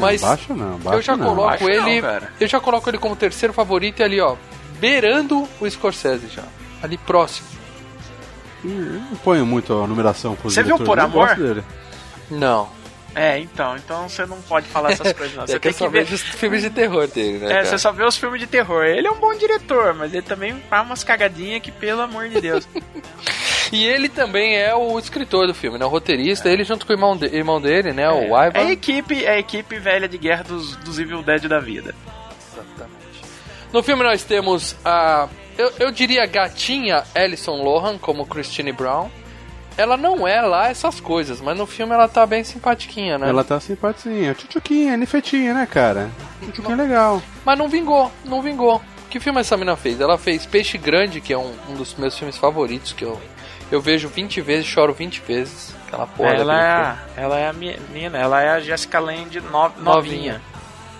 Mas 0.00 0.20
não, 0.20 0.28
baixo 0.28 0.54
não, 0.54 0.78
baixo 0.78 0.98
eu 0.98 1.02
já 1.02 1.16
não. 1.16 1.26
coloco 1.26 1.48
Baixo 1.48 1.68
ele. 1.68 2.00
não, 2.00 2.20
eu 2.40 2.48
já 2.48 2.60
coloco 2.60 2.88
ele 2.90 2.98
como 2.98 3.16
terceiro 3.16 3.52
favorito 3.52 4.00
e 4.00 4.02
ali, 4.02 4.20
ó, 4.20 4.36
beirando 4.80 5.48
o 5.60 5.70
Scorsese 5.70 6.28
já. 6.28 6.44
Ali 6.82 6.98
próximo. 6.98 7.48
Eu 8.64 8.70
não 8.70 9.16
ponho 9.16 9.44
muito 9.44 9.72
a 9.72 9.86
numeração 9.86 10.34
pro 10.34 10.50
Você 10.50 10.62
viu 10.62 10.78
Por 10.78 10.98
Amor? 10.98 11.36
Não. 12.30 12.68
É, 13.14 13.38
então. 13.38 13.76
Então 13.76 14.08
você 14.08 14.24
não 14.26 14.40
pode 14.42 14.66
falar 14.68 14.92
essas 14.92 15.12
coisas, 15.14 15.36
não. 15.36 15.46
Você 15.46 15.56
é 15.56 15.58
que 15.58 15.72
tem 15.72 15.74
que 15.74 15.88
ver. 15.88 16.02
os 16.12 16.20
filmes 16.22 16.62
de 16.62 16.70
terror 16.70 17.06
dele, 17.06 17.38
né? 17.38 17.46
É, 17.46 17.48
cara? 17.56 17.64
você 17.66 17.78
só 17.78 17.92
vê 17.92 18.04
os 18.04 18.16
filmes 18.16 18.40
de 18.40 18.46
terror. 18.46 18.84
Ele 18.84 19.06
é 19.06 19.10
um 19.10 19.18
bom 19.20 19.34
diretor, 19.34 19.94
mas 19.94 20.12
ele 20.12 20.22
também 20.22 20.54
faz 20.70 20.84
umas 20.86 21.04
cagadinhas 21.04 21.60
que, 21.62 21.70
pelo 21.70 22.00
amor 22.02 22.28
de 22.28 22.40
Deus. 22.40 22.66
E 23.70 23.86
ele 23.86 24.06
também 24.10 24.54
é 24.58 24.74
o 24.74 24.98
escritor 24.98 25.46
do 25.46 25.54
filme, 25.54 25.78
né? 25.78 25.86
O 25.86 25.88
roteirista, 25.88 26.46
ele 26.50 26.62
junto 26.62 26.84
com 26.84 26.92
o 26.92 26.94
irmão, 26.94 27.16
de- 27.16 27.34
irmão 27.34 27.58
dele, 27.58 27.94
né? 27.94 28.06
o 28.10 28.36
É 28.36 28.48
Ivan. 28.48 28.58
a 28.58 28.70
equipe, 28.70 29.24
é 29.24 29.30
a 29.30 29.38
equipe 29.38 29.78
velha 29.78 30.06
de 30.06 30.18
guerra 30.18 30.42
dos, 30.44 30.76
dos 30.76 30.98
Evil 30.98 31.22
Dead 31.22 31.44
da 31.48 31.58
vida. 31.58 31.94
Exatamente. 32.52 33.22
No 33.72 33.82
filme 33.82 34.02
nós 34.02 34.24
temos 34.24 34.76
a. 34.84 35.26
Eu, 35.56 35.72
eu 35.78 35.90
diria 35.90 36.26
gatinha 36.26 37.02
Alison 37.14 37.62
Lohan 37.62 37.96
como 37.96 38.26
Christine 38.26 38.72
Brown. 38.72 39.08
Ela 39.76 39.96
não 39.96 40.26
é 40.28 40.40
lá 40.42 40.68
essas 40.68 41.00
coisas, 41.00 41.40
mas 41.40 41.56
no 41.56 41.66
filme 41.66 41.92
ela 41.94 42.06
tá 42.08 42.26
bem 42.26 42.44
simpatiquinha, 42.44 43.16
né? 43.18 43.28
Ela 43.28 43.42
tá 43.44 43.58
simpatinha. 43.58 44.34
Tchutchuquinha, 44.34 44.96
nifetinha, 44.96 45.54
né, 45.54 45.66
cara? 45.70 46.10
Tchutchuquinha 46.42 46.76
legal. 46.76 47.22
Mas 47.44 47.58
não 47.58 47.68
vingou, 47.68 48.10
não 48.24 48.42
vingou. 48.42 48.80
Que 49.08 49.18
filme 49.20 49.40
essa 49.40 49.56
mina 49.56 49.76
fez? 49.76 50.00
Ela 50.00 50.16
fez 50.18 50.46
Peixe 50.46 50.76
Grande, 50.78 51.20
que 51.20 51.32
é 51.32 51.38
um, 51.38 51.52
um 51.68 51.74
dos 51.74 51.94
meus 51.94 52.16
filmes 52.18 52.36
favoritos, 52.36 52.92
que 52.92 53.04
eu, 53.04 53.20
eu 53.70 53.80
vejo 53.80 54.08
20 54.08 54.40
vezes, 54.40 54.66
choro 54.66 54.92
20 54.92 55.20
vezes. 55.26 55.74
Aquela 55.86 56.06
porra 56.06 56.30
ela, 56.30 56.60
é, 56.62 56.66
a- 56.70 56.98
ela 57.16 57.38
é 57.38 57.48
a 57.48 57.52
menina, 57.52 58.16
ela 58.18 58.40
é 58.42 58.48
a 58.50 58.60
Jessica 58.60 58.98
Lange 58.98 59.40
no- 59.40 59.50
novinha. 59.50 59.82
Novinha. 59.84 60.42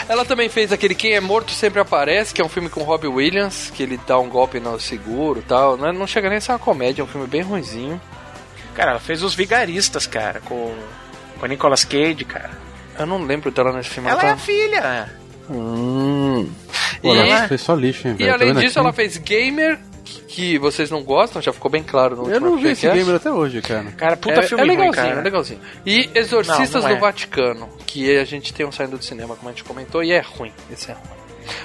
Ela 0.09 0.25
também 0.25 0.49
fez 0.49 0.73
aquele 0.73 0.95
Quem 0.95 1.13
é 1.13 1.21
Morto 1.21 1.53
Sempre 1.53 1.81
Aparece, 1.81 2.35
que 2.35 2.43
é 2.43 2.45
um 2.45 2.49
filme 2.49 2.69
com 2.69 2.83
Robbie 2.83 3.07
Williams, 3.07 3.71
que 3.75 3.83
ele 3.83 3.99
dá 4.07 4.19
um 4.19 4.29
golpe 4.29 4.59
no 4.61 4.79
seguro 4.81 5.39
e 5.39 5.43
tal. 5.43 5.77
Não, 5.77 5.89
é- 5.89 5.93
não 5.93 6.07
chega 6.07 6.29
nem 6.29 6.39
a 6.39 6.41
ser 6.41 6.53
uma 6.53 6.59
comédia, 6.59 7.03
é 7.03 7.05
um 7.05 7.09
filme 7.09 7.27
bem 7.27 7.43
ruinzinho. 7.43 8.01
Cara, 8.75 8.93
ela 8.93 9.01
fez 9.01 9.23
Os 9.23 9.35
Vigaristas, 9.35 10.07
cara, 10.07 10.41
com 10.41 10.75
com 11.39 11.47
Nicolas 11.47 11.85
Cage, 11.85 12.25
cara. 12.25 12.51
Eu 12.99 13.05
não 13.07 13.23
lembro 13.23 13.51
dela 13.51 13.73
nesse 13.73 13.91
filme. 13.91 14.09
Ela 14.09 14.21
é 14.23 14.27
tá... 14.27 14.33
a 14.33 14.37
filha. 14.37 15.11
Hum. 15.51 16.49
Pô, 17.03 17.15
E, 17.15 17.19
ela 17.19 17.49
fez 17.49 17.61
só 17.61 17.75
lixo, 17.75 18.07
hein, 18.07 18.15
e 18.15 18.19
velho. 18.19 18.31
Tá 18.31 18.35
além 18.37 18.49
vendo 18.55 18.61
disso, 18.61 18.79
aqui? 18.79 18.87
ela 18.87 18.93
fez 18.93 19.17
Gamer, 19.19 19.79
que 20.29 20.57
vocês 20.59 20.89
não 20.91 21.03
gostam, 21.03 21.43
já 21.43 21.53
ficou 21.53 21.71
bem 21.71 21.83
claro 21.83 22.17
no 22.17 22.31
Eu 22.31 22.41
não 22.41 22.57
vi 22.57 22.69
esse 22.71 22.89
gamer 22.89 23.17
até 23.17 23.31
hoje, 23.31 23.61
cara. 23.61 23.91
Cara, 23.93 24.17
puta 24.17 24.41
é, 24.41 24.43
filme 24.43 24.63
é 24.63 24.67
ruim, 24.67 24.77
legalzinho, 24.77 25.07
cara. 25.07 25.21
é 25.21 25.23
legalzinho. 25.25 25.61
E 25.85 26.11
Exorcistas 26.15 26.75
Não, 26.75 26.83
não 26.83 26.89
do 26.91 26.95
é. 26.97 27.01
Vaticano, 27.01 27.69
que 27.87 28.17
a 28.17 28.25
gente 28.25 28.55
tem 28.55 28.65
um 28.65 28.71
saindo 28.73 28.97
do 28.97 29.05
cinema, 29.05 29.35
como 29.35 29.49
a 29.49 29.53
gente 29.53 29.65
comentou, 29.65 30.03
e 30.05 30.13
é 30.13 30.21
ruim. 30.21 30.53
Esse 30.71 30.91
é 30.93 30.95
ruim. 30.95 31.03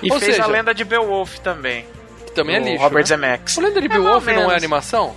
E 0.01 0.11
Ou 0.11 0.19
fez 0.19 0.31
seja- 0.35 0.43
a 0.43 0.47
lenda 0.47 0.73
de 0.73 0.83
Beowulf 0.83 1.37
também. 1.39 1.85
Que 2.25 2.31
também 2.31 2.55
é 2.55 2.59
lixo. 2.59 2.81
Robert 2.83 3.01
né? 3.01 3.05
Zemeckis. 3.05 3.57
O 3.57 3.61
Lenda 3.61 3.79
de 3.79 3.85
É, 3.85 3.89
Beowulf 3.89 4.25
não 4.25 4.51
é 4.51 4.55
animação? 4.55 5.15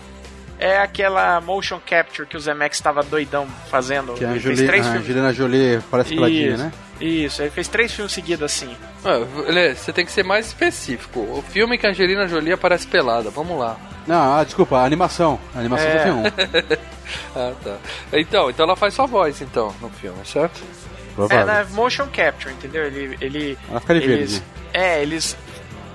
É 0.62 0.76
aquela 0.78 1.40
motion 1.40 1.80
capture 1.84 2.28
que 2.28 2.36
o 2.36 2.40
Zemeckis 2.40 2.78
estava 2.78 3.02
doidão 3.02 3.46
fazendo. 3.70 4.12
Que 4.12 4.24
a, 4.26 4.30
Ele 4.32 4.40
fez 4.40 4.56
Jolie, 4.58 4.66
três 4.68 4.86
a 4.86 4.90
filmes. 4.90 5.08
Angelina 5.08 5.32
Jolie 5.32 5.80
parece 5.90 6.14
peladinha, 6.14 6.56
né? 6.58 6.72
isso, 7.00 7.40
ele 7.40 7.50
fez 7.50 7.66
três 7.66 7.90
filmes 7.94 8.12
seguidos 8.12 8.44
assim. 8.44 8.76
Ah, 9.02 9.24
Lê, 9.50 9.74
você 9.74 9.90
tem 9.90 10.04
que 10.04 10.12
ser 10.12 10.22
mais 10.22 10.48
específico. 10.48 11.20
O 11.20 11.42
filme 11.48 11.78
que 11.78 11.86
a 11.86 11.90
Angelina 11.90 12.28
Jolie 12.28 12.52
aparece 12.52 12.86
pelada, 12.86 13.30
vamos 13.30 13.58
lá. 13.58 13.78
Não, 14.06 14.34
ah, 14.38 14.44
desculpa, 14.44 14.76
a 14.80 14.84
animação. 14.84 15.40
A 15.54 15.60
animação 15.60 15.88
É. 15.88 16.02
tem 16.02 16.12
um. 16.12 16.22
Ah, 17.34 17.52
tá. 17.64 17.76
Então, 18.12 18.50
então 18.50 18.64
ela 18.66 18.76
faz 18.76 18.94
sua 18.94 19.06
voz, 19.06 19.40
então, 19.40 19.74
no 19.80 19.88
filme, 19.90 20.18
certo? 20.24 20.60
É, 20.62 21.14
Provável. 21.16 21.46
na 21.46 21.64
motion 21.70 22.06
capture, 22.12 22.52
entendeu? 22.54 22.84
Ele. 22.84 23.16
ele 23.20 23.58
Ela 23.68 23.80
fica 23.80 23.94
de 23.94 24.00
eles, 24.04 24.32
verde. 24.38 24.42
É, 24.72 25.02
eles. 25.02 25.36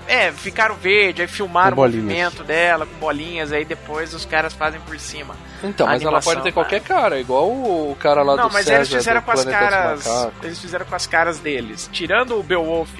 É, 0.08 0.30
ficaram 0.32 0.74
verde, 0.76 1.22
aí 1.22 1.28
filmaram 1.28 1.76
o 1.76 1.80
movimento 1.80 2.44
dela 2.44 2.86
com 2.86 2.94
bolinhas, 2.98 3.52
aí 3.52 3.64
depois 3.64 4.14
os 4.14 4.24
caras 4.24 4.52
fazem 4.52 4.80
por 4.80 4.98
cima. 4.98 5.34
Então, 5.62 5.86
mas 5.86 6.00
ela 6.00 6.10
animação, 6.10 6.32
pode 6.32 6.42
ter 6.42 6.50
né? 6.50 6.52
qualquer 6.52 6.80
cara, 6.80 7.18
igual 7.18 7.48
o 7.48 7.96
cara 7.98 8.22
lá 8.22 8.36
Não, 8.36 8.48
do 8.48 8.52
mas 8.52 8.66
César, 8.66 8.76
eles 8.76 8.92
fizeram 8.92 9.22
com 9.22 9.30
as 9.32 9.44
caras. 9.44 10.06
Eles 10.42 10.60
fizeram 10.60 10.86
com 10.86 10.94
as 10.94 11.06
caras 11.06 11.38
deles. 11.38 11.88
Tirando 11.92 12.38
o 12.38 12.42
Beowulf, 12.42 12.90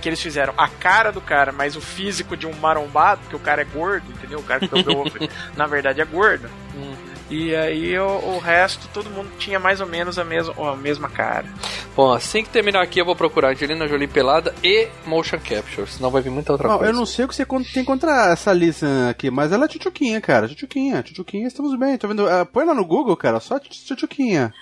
que 0.00 0.08
eles 0.08 0.20
fizeram 0.20 0.54
a 0.56 0.68
cara 0.68 1.12
do 1.12 1.20
cara, 1.20 1.52
mas 1.52 1.76
o 1.76 1.80
físico 1.80 2.36
de 2.36 2.46
um 2.46 2.52
marombado, 2.54 3.20
porque 3.22 3.36
o 3.36 3.40
cara 3.40 3.62
é 3.62 3.64
gordo, 3.64 4.10
entendeu? 4.10 4.38
O 4.38 4.42
cara 4.42 4.60
que 4.60 4.74
é 4.74 4.80
o 4.80 4.82
Beowulf, 4.82 5.14
na 5.56 5.66
verdade, 5.66 6.00
é 6.00 6.04
gordo. 6.04 6.48
Hum. 6.74 6.94
E 7.30 7.54
aí 7.54 7.96
o, 7.98 8.06
o 8.06 8.38
resto, 8.40 8.88
todo 8.92 9.08
mundo 9.08 9.30
tinha 9.38 9.58
mais 9.60 9.80
ou 9.80 9.86
menos 9.86 10.18
a 10.18 10.24
mesma, 10.24 10.52
a 10.72 10.76
mesma 10.76 11.08
cara. 11.08 11.46
Bom, 11.94 12.12
assim 12.12 12.42
que 12.42 12.48
terminar 12.50 12.82
aqui, 12.82 13.00
eu 13.00 13.04
vou 13.04 13.14
procurar 13.14 13.50
Angelina 13.52 13.86
Jolie 13.86 14.08
pelada 14.08 14.52
e 14.64 14.88
motion 15.06 15.38
capture, 15.38 15.88
senão 15.88 16.10
vai 16.10 16.22
vir 16.22 16.30
muita 16.30 16.50
outra 16.52 16.66
Não, 16.68 16.78
coisa. 16.78 16.92
eu 16.92 16.96
não 16.96 17.06
sei 17.06 17.24
o 17.24 17.28
que 17.28 17.34
você 17.36 17.46
tem 17.72 17.84
contra 17.84 18.32
essa 18.32 18.52
Lisa 18.52 19.08
aqui, 19.10 19.30
mas 19.30 19.52
ela 19.52 19.64
é 19.66 19.68
tchutchuquinha, 19.68 20.20
cara. 20.20 20.48
Tchutchuquinha, 20.48 21.02
tchutchuquinha, 21.02 21.46
estamos 21.46 21.78
bem. 21.78 21.96
Tô 21.96 22.08
vendo. 22.08 22.28
ah, 22.28 22.44
põe 22.44 22.64
lá 22.64 22.74
no 22.74 22.84
Google, 22.84 23.16
cara, 23.16 23.38
só 23.38 23.58
tch- 23.58 23.86
tchutchuquinha. 23.86 24.52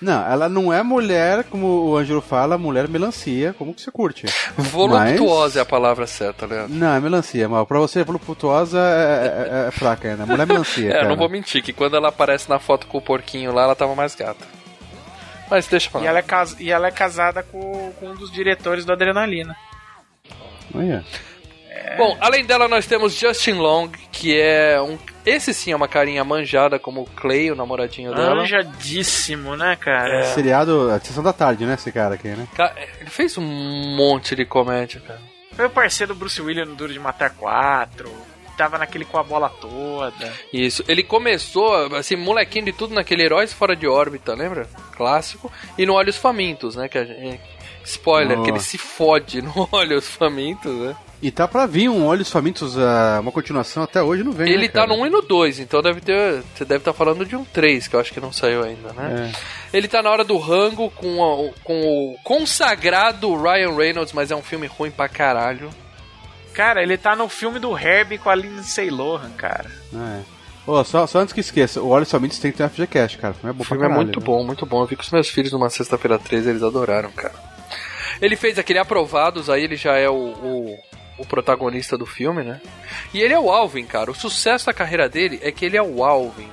Não, 0.00 0.26
ela 0.30 0.48
não 0.48 0.72
é 0.72 0.82
mulher, 0.82 1.44
como 1.44 1.66
o 1.66 1.96
Ângelo 1.96 2.20
fala, 2.20 2.56
mulher 2.56 2.86
melancia, 2.88 3.54
como 3.58 3.74
que 3.74 3.82
você 3.82 3.90
curte? 3.90 4.26
Voluptuosa 4.56 5.44
Mas- 5.44 5.56
é 5.56 5.60
a 5.60 5.64
palavra 5.64 6.06
certa, 6.06 6.46
Leandro. 6.46 6.74
Não, 6.74 6.94
é 6.94 7.00
melancia, 7.00 7.48
mal. 7.48 7.66
Pra 7.66 7.78
você, 7.78 8.04
voluptuoosa 8.04 8.78
é, 8.78 9.64
é, 9.64 9.68
é 9.68 9.70
fraca 9.70 10.08
ainda. 10.08 10.24
Mulher 10.26 10.46
melancia. 10.46 10.86
É, 10.90 10.90
eu 10.90 10.96
cara. 10.96 11.08
não 11.08 11.16
vou 11.16 11.28
mentir, 11.28 11.62
que 11.62 11.72
quando 11.72 11.96
ela 11.96 12.08
aparece 12.08 12.48
na 12.48 12.58
foto 12.58 12.86
com 12.86 12.98
o 12.98 13.02
porquinho 13.02 13.52
lá, 13.52 13.64
ela 13.64 13.74
tava 13.76 13.94
mais 13.94 14.14
gata. 14.14 14.46
Mas 15.50 15.66
deixa 15.66 15.90
pra 15.90 16.00
E 16.00 16.04
lá. 16.04 16.10
ela 16.10 16.18
é, 16.20 16.22
cas- 16.22 16.56
e 16.60 16.70
ela 16.70 16.86
é 16.86 16.90
casada 16.92 17.42
com, 17.42 17.92
com 17.98 18.06
um 18.10 18.14
dos 18.14 18.30
diretores 18.30 18.84
do 18.84 18.92
Adrenalina. 18.92 19.56
Olha. 20.74 21.04
Bom, 21.98 22.16
além 22.20 22.44
dela, 22.44 22.68
nós 22.68 22.86
temos 22.86 23.14
Justin 23.14 23.54
Long, 23.54 23.88
que 24.12 24.38
é 24.40 24.80
um. 24.80 24.96
Esse 25.24 25.52
sim 25.52 25.72
é 25.72 25.76
uma 25.76 25.88
carinha 25.88 26.24
manjada, 26.24 26.78
como 26.78 27.02
o 27.02 27.06
Clay, 27.06 27.50
o 27.50 27.54
namoradinho 27.56 28.14
dela. 28.14 28.42
Anjadíssimo, 28.42 29.56
né, 29.56 29.76
cara? 29.76 30.24
Seriado, 30.34 30.90
a 30.90 30.98
sessão 31.00 31.22
da 31.22 31.32
tarde, 31.32 31.64
né, 31.66 31.74
esse 31.74 31.92
cara 31.92 32.14
aqui, 32.14 32.28
né? 32.28 32.46
Ca- 32.56 32.74
Ele 33.00 33.10
fez 33.10 33.36
um 33.36 33.42
monte 33.96 34.34
de 34.34 34.44
comédia, 34.44 35.00
cara. 35.00 35.20
Foi 35.52 35.66
o 35.66 35.70
parceiro 35.70 36.14
do 36.14 36.18
Bruce 36.18 36.40
Willis 36.40 36.66
no 36.66 36.74
Duro 36.74 36.92
de 36.92 36.98
Matar 36.98 37.30
4. 37.30 38.10
Tava 38.56 38.76
naquele 38.78 39.04
com 39.06 39.18
a 39.18 39.22
bola 39.22 39.48
toda. 39.48 40.32
Isso. 40.52 40.84
Ele 40.86 41.02
começou, 41.02 41.94
assim, 41.96 42.14
molequinho 42.16 42.66
de 42.66 42.72
tudo 42.72 42.94
naquele 42.94 43.24
Heróis 43.24 43.52
Fora 43.52 43.74
de 43.74 43.86
Órbita, 43.86 44.34
lembra? 44.34 44.68
Clássico. 44.96 45.50
E 45.78 45.86
no 45.86 45.94
Olhos 45.94 46.16
Famintos, 46.16 46.76
né? 46.76 46.88
Que 46.88 46.98
a 46.98 47.04
gente... 47.04 47.40
Spoiler, 47.84 48.36
Nossa. 48.36 48.44
que 48.44 48.50
ele 48.56 48.60
se 48.60 48.76
fode 48.76 49.40
no 49.42 49.66
Olhos 49.72 50.06
Famintos, 50.08 50.74
né? 50.76 50.94
E 51.22 51.30
tá 51.30 51.46
pra 51.46 51.66
vir 51.66 51.88
um 51.90 52.06
Olhos 52.06 52.30
Famintos, 52.30 52.78
ah, 52.78 53.18
uma 53.20 53.30
continuação 53.30 53.82
até 53.82 54.02
hoje, 54.02 54.24
não 54.24 54.32
vem, 54.32 54.48
Ele 54.50 54.62
né, 54.62 54.68
tá 54.68 54.86
no 54.86 54.94
1 54.94 55.06
e 55.06 55.10
no 55.10 55.20
2, 55.20 55.60
então 55.60 55.82
deve 55.82 56.00
ter. 56.00 56.42
Você 56.54 56.64
deve 56.64 56.78
estar 56.78 56.94
falando 56.94 57.26
de 57.26 57.36
um 57.36 57.44
3, 57.44 57.88
que 57.88 57.94
eu 57.94 58.00
acho 58.00 58.10
que 58.12 58.20
não 58.20 58.32
saiu 58.32 58.62
ainda, 58.64 58.92
né? 58.94 59.30
É. 59.72 59.76
Ele 59.76 59.86
tá 59.86 60.02
na 60.02 60.10
hora 60.10 60.24
do 60.24 60.38
rango 60.38 60.90
com, 60.90 61.22
a- 61.22 61.52
com 61.62 61.82
o 61.82 62.16
consagrado 62.24 63.34
Ryan 63.36 63.76
Reynolds, 63.76 64.14
mas 64.14 64.30
é 64.30 64.36
um 64.36 64.42
filme 64.42 64.66
ruim 64.66 64.90
pra 64.90 65.08
caralho. 65.10 65.68
Cara, 66.54 66.82
ele 66.82 66.96
tá 66.96 67.14
no 67.14 67.28
filme 67.28 67.58
do 67.58 67.76
Herbie 67.78 68.16
com 68.18 68.30
a 68.30 68.34
Lindsay 68.34 68.88
Lohan, 68.90 69.30
cara. 69.36 69.70
É. 69.94 70.20
Ô, 70.66 70.82
só, 70.84 71.06
só 71.06 71.18
antes 71.20 71.32
que 71.34 71.40
esqueça, 71.40 71.80
o 71.82 71.88
Olhos 71.88 72.10
Famintos 72.10 72.38
tem 72.38 72.50
que 72.50 72.56
ter 72.58 72.64
um 72.64 72.68
FGCast, 72.68 73.18
cara. 73.18 73.34
O 73.34 73.36
filme 73.36 73.50
é 73.50 73.52
bom 73.52 73.62
O 73.62 73.64
filme 73.66 73.84
é 73.84 73.88
muito 73.88 74.20
né? 74.20 74.24
bom, 74.26 74.42
muito 74.44 74.64
bom. 74.66 74.80
Eu 74.82 74.86
vi 74.86 74.96
com 74.96 75.02
os 75.02 75.10
meus 75.10 75.28
filhos 75.28 75.52
numa 75.52 75.68
sexta-feira 75.70 76.18
13, 76.18 76.48
eles 76.48 76.62
adoraram, 76.62 77.10
cara. 77.12 77.34
Ele 78.20 78.36
fez 78.36 78.58
aquele 78.58 78.78
Aprovados, 78.78 79.48
aí 79.48 79.64
ele 79.64 79.76
já 79.76 79.96
é 79.96 80.08
o, 80.08 80.14
o, 80.14 80.78
o 81.20 81.26
protagonista 81.26 81.98
do 81.98 82.06
filme, 82.06 82.42
né? 82.42 82.60
E 83.12 83.20
ele 83.20 83.34
é 83.34 83.38
o 83.38 83.50
Alvin, 83.50 83.84
cara. 83.84 84.10
O 84.10 84.14
sucesso 84.14 84.66
da 84.66 84.72
carreira 84.72 85.08
dele 85.08 85.38
é 85.42 85.52
que 85.52 85.64
ele 85.64 85.76
é 85.76 85.82
o 85.82 86.02
Alvin. 86.02 86.48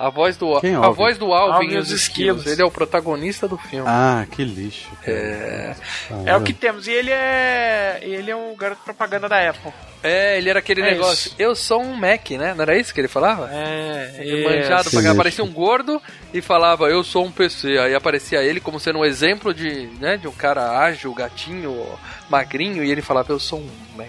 A 0.00 0.08
voz 0.08 0.34
do, 0.36 0.58
Quem 0.60 0.72
é 0.72 0.74
a 0.76 0.78
Alvin? 0.78 0.96
voz 0.96 1.18
do 1.18 1.32
Alvin, 1.34 1.52
Alvin 1.54 1.74
e 1.74 1.76
os 1.78 1.88
os 1.88 1.92
esquilos. 1.92 2.38
Esquilos. 2.38 2.46
Ele 2.52 2.62
é 2.62 2.64
o 2.64 2.70
protagonista 2.70 3.46
do 3.46 3.58
filme. 3.58 3.84
Ah, 3.86 4.26
que 4.30 4.42
lixo. 4.42 4.88
cara. 5.04 5.12
É. 5.12 5.76
É 6.24 6.36
o 6.36 6.42
que 6.42 6.54
temos. 6.54 6.86
E 6.88 6.90
ele 6.90 7.10
é. 7.10 7.98
Ele 8.02 8.30
é 8.30 8.34
o 8.34 8.54
garoto 8.56 8.80
propaganda 8.82 9.28
da 9.28 9.50
Apple. 9.50 9.70
É, 10.02 10.38
ele 10.38 10.48
era 10.48 10.58
aquele 10.60 10.80
É 10.80 10.92
negócio. 10.92 11.28
isso. 11.28 11.36
Eu 11.38 11.54
sou 11.54 11.82
um 11.82 11.94
Mac, 11.94 12.30
né? 12.30 12.54
Não 12.54 12.62
era 12.62 12.78
isso 12.78 12.94
que 12.94 13.00
ele 13.02 13.08
falava? 13.08 13.50
É. 13.52 14.14
Ele 14.20 14.42
manjado 14.48 14.90
pra. 14.90 15.10
Aparecia 15.10 15.44
um 15.44 15.52
gordo 15.52 16.00
e 16.32 16.40
falava, 16.40 16.88
eu 16.88 17.04
sou 17.04 17.26
um 17.26 17.30
PC. 17.30 17.76
Aí 17.78 17.94
aparecia 17.94 18.42
ele 18.42 18.58
como 18.58 18.80
sendo 18.80 19.00
um 19.00 19.04
exemplo 19.04 19.52
de, 19.52 19.90
né, 20.00 20.16
de 20.16 20.26
um 20.26 20.32
cara 20.32 20.78
ágil, 20.78 21.12
gatinho, 21.12 21.86
magrinho, 22.30 22.82
e 22.82 22.90
ele 22.90 23.02
falava, 23.02 23.32
eu 23.32 23.38
sou 23.38 23.58
um 23.60 23.68
Mac. 23.96 24.08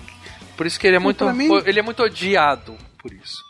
Por 0.56 0.66
isso 0.66 0.80
que 0.80 0.88
ele 0.88 0.96
é 0.96 1.00
muito. 1.00 1.26
mim- 1.34 1.50
Ele 1.66 1.80
é 1.80 1.84
muito 1.84 2.02
odiado 2.02 2.78
por 2.98 3.12
isso. 3.12 3.44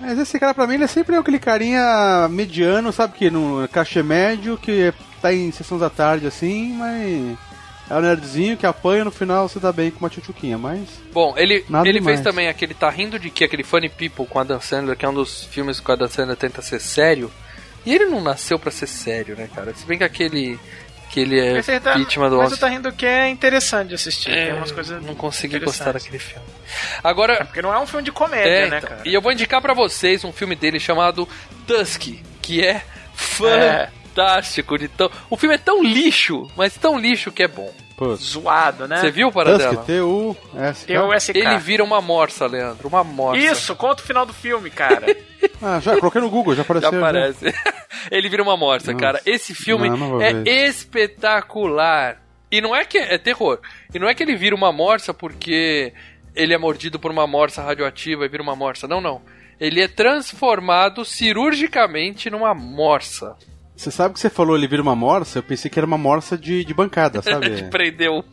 Mas 0.00 0.18
esse 0.18 0.38
cara, 0.38 0.54
pra 0.54 0.66
mim, 0.66 0.74
ele 0.74 0.84
é 0.84 0.88
sempre 0.88 1.16
aquele 1.16 1.38
carinha 1.38 2.28
mediano, 2.28 2.92
sabe? 2.92 3.14
Que 3.14 3.30
no 3.30 3.66
cachê 3.68 4.02
médio, 4.02 4.58
que 4.58 4.92
tá 5.20 5.32
em 5.32 5.50
sessões 5.50 5.80
da 5.80 5.90
tarde 5.90 6.26
assim, 6.26 6.74
mas. 6.74 7.38
É 7.88 7.94
o 7.94 8.00
nerdzinho 8.00 8.56
que 8.56 8.66
apanha 8.66 9.04
no 9.04 9.12
final 9.12 9.48
você 9.48 9.60
dá 9.60 9.70
bem 9.70 9.92
com 9.92 10.00
uma 10.00 10.10
tchutchuquinha, 10.10 10.58
mas. 10.58 10.88
Bom, 11.12 11.34
ele, 11.36 11.64
Nada 11.68 11.88
ele 11.88 12.02
fez 12.02 12.20
também 12.20 12.48
aquele 12.48 12.74
Tá 12.74 12.90
Rindo 12.90 13.16
de 13.16 13.30
Que? 13.30 13.44
Aquele 13.44 13.62
Funny 13.62 13.88
People 13.88 14.26
com 14.26 14.40
a 14.40 14.44
Dan 14.44 14.58
Sandler, 14.58 14.96
que 14.96 15.04
é 15.04 15.08
um 15.08 15.14
dos 15.14 15.44
filmes 15.44 15.78
que 15.78 15.92
a 15.92 15.94
Dan 15.94 16.08
Sandler 16.08 16.36
tenta 16.36 16.60
ser 16.62 16.80
sério. 16.80 17.30
E 17.84 17.94
ele 17.94 18.06
não 18.06 18.20
nasceu 18.20 18.58
pra 18.58 18.72
ser 18.72 18.88
sério, 18.88 19.36
né, 19.36 19.48
cara? 19.54 19.72
Se 19.72 19.86
bem 19.86 19.98
que 19.98 20.04
aquele. 20.04 20.58
Que 21.16 21.20
ele 21.20 21.40
é 21.40 21.54
Mas, 21.54 21.66
tá, 21.82 21.94
vítima 21.94 22.28
do 22.28 22.36
mas 22.36 22.50
você 22.50 22.58
tá 22.60 22.68
rindo 22.68 22.92
que 22.92 23.06
é 23.06 23.26
interessante 23.30 23.88
de 23.88 23.94
assistir. 23.94 24.30
É, 24.30 24.46
Tem 24.48 24.54
umas 24.54 24.70
coisas. 24.70 25.02
não 25.02 25.14
consegui 25.14 25.58
gostar 25.58 25.92
daquele 25.92 26.18
filme. 26.18 26.44
Agora, 27.02 27.42
Porque 27.46 27.62
não 27.62 27.72
é 27.72 27.78
um 27.78 27.86
filme 27.86 28.04
de 28.04 28.12
comédia, 28.12 28.50
É, 28.50 28.68
né, 28.68 28.78
então. 28.78 28.90
cara? 28.90 29.02
E 29.02 29.14
eu 29.14 29.22
vou 29.22 29.32
indicar 29.32 29.62
pra 29.62 29.72
vocês 29.72 30.24
um 30.24 30.32
filme 30.32 30.54
dele 30.54 30.78
chamado 30.78 31.26
Tusk, 31.66 32.08
que 32.42 32.62
é 32.62 32.82
fantástico 33.14 34.76
de 34.78 34.88
tão. 34.88 35.10
O 35.30 35.38
filme 35.38 35.54
é 35.54 35.58
tão 35.58 35.82
lixo, 35.82 36.42
mas 36.54 36.74
tão 36.76 36.98
lixo 36.98 37.32
que 37.32 37.42
é 37.42 37.48
bom. 37.48 37.72
Putz. 37.96 38.22
Zoado, 38.22 38.86
né? 38.86 38.98
Você 38.98 39.10
viu 39.10 39.32
para 39.32 39.56
dela? 39.56 39.76
Tusk, 39.76 39.88
o. 40.04 40.36
Ele 41.34 41.58
vira 41.58 41.82
uma 41.82 42.00
morsa, 42.02 42.46
Leandro, 42.46 42.88
uma 42.88 43.02
morsa. 43.02 43.42
Isso, 43.42 43.74
conta 43.74 44.02
o 44.02 44.06
final 44.06 44.26
do 44.26 44.32
filme, 44.32 44.70
cara. 44.70 45.06
Ah, 45.62 45.80
já 45.80 45.96
coloquei 45.96 46.20
no 46.20 46.28
Google, 46.28 46.54
já 46.54 46.62
apareceu. 46.62 46.90
já. 46.90 46.98
aparece. 46.98 47.46
Ele 48.10 48.28
vira 48.28 48.42
uma 48.42 48.56
morsa, 48.58 48.92
Nossa. 48.92 49.02
cara. 49.02 49.22
Esse 49.24 49.54
filme 49.54 49.88
Não, 49.88 49.96
não 49.96 50.20
é 50.20 50.34
ver. 50.34 50.46
espetacular. 50.68 52.20
E 52.50 52.60
não 52.60 52.74
é 52.76 52.84
que 52.84 52.98
é 52.98 53.16
terror. 53.16 53.60
E 53.94 53.98
não 53.98 54.08
é 54.08 54.14
que 54.14 54.22
ele 54.22 54.36
vira 54.36 54.54
uma 54.54 54.70
morsa 54.70 55.14
porque 55.14 55.92
ele 56.34 56.52
é 56.52 56.58
mordido 56.58 56.98
por 56.98 57.10
uma 57.10 57.26
morsa 57.26 57.62
radioativa 57.62 58.24
e 58.24 58.28
vira 58.28 58.42
uma 58.42 58.54
morsa. 58.54 58.86
Não, 58.86 59.00
não. 59.00 59.22
Ele 59.58 59.80
é 59.80 59.88
transformado 59.88 61.04
cirurgicamente 61.04 62.28
numa 62.28 62.52
morsa. 62.54 63.34
Você 63.76 63.90
sabe 63.90 64.14
que 64.14 64.20
você 64.20 64.30
falou 64.30 64.56
ele 64.56 64.66
vira 64.66 64.80
uma 64.80 64.96
morsa? 64.96 65.38
Eu 65.38 65.42
pensei 65.42 65.70
que 65.70 65.78
era 65.78 65.86
uma 65.86 65.98
morsa 65.98 66.36
de, 66.38 66.64
de 66.64 66.72
bancada, 66.72 67.20
sabe? 67.22 67.50
de 67.50 67.64
prender 67.64 68.10
o. 68.10 68.24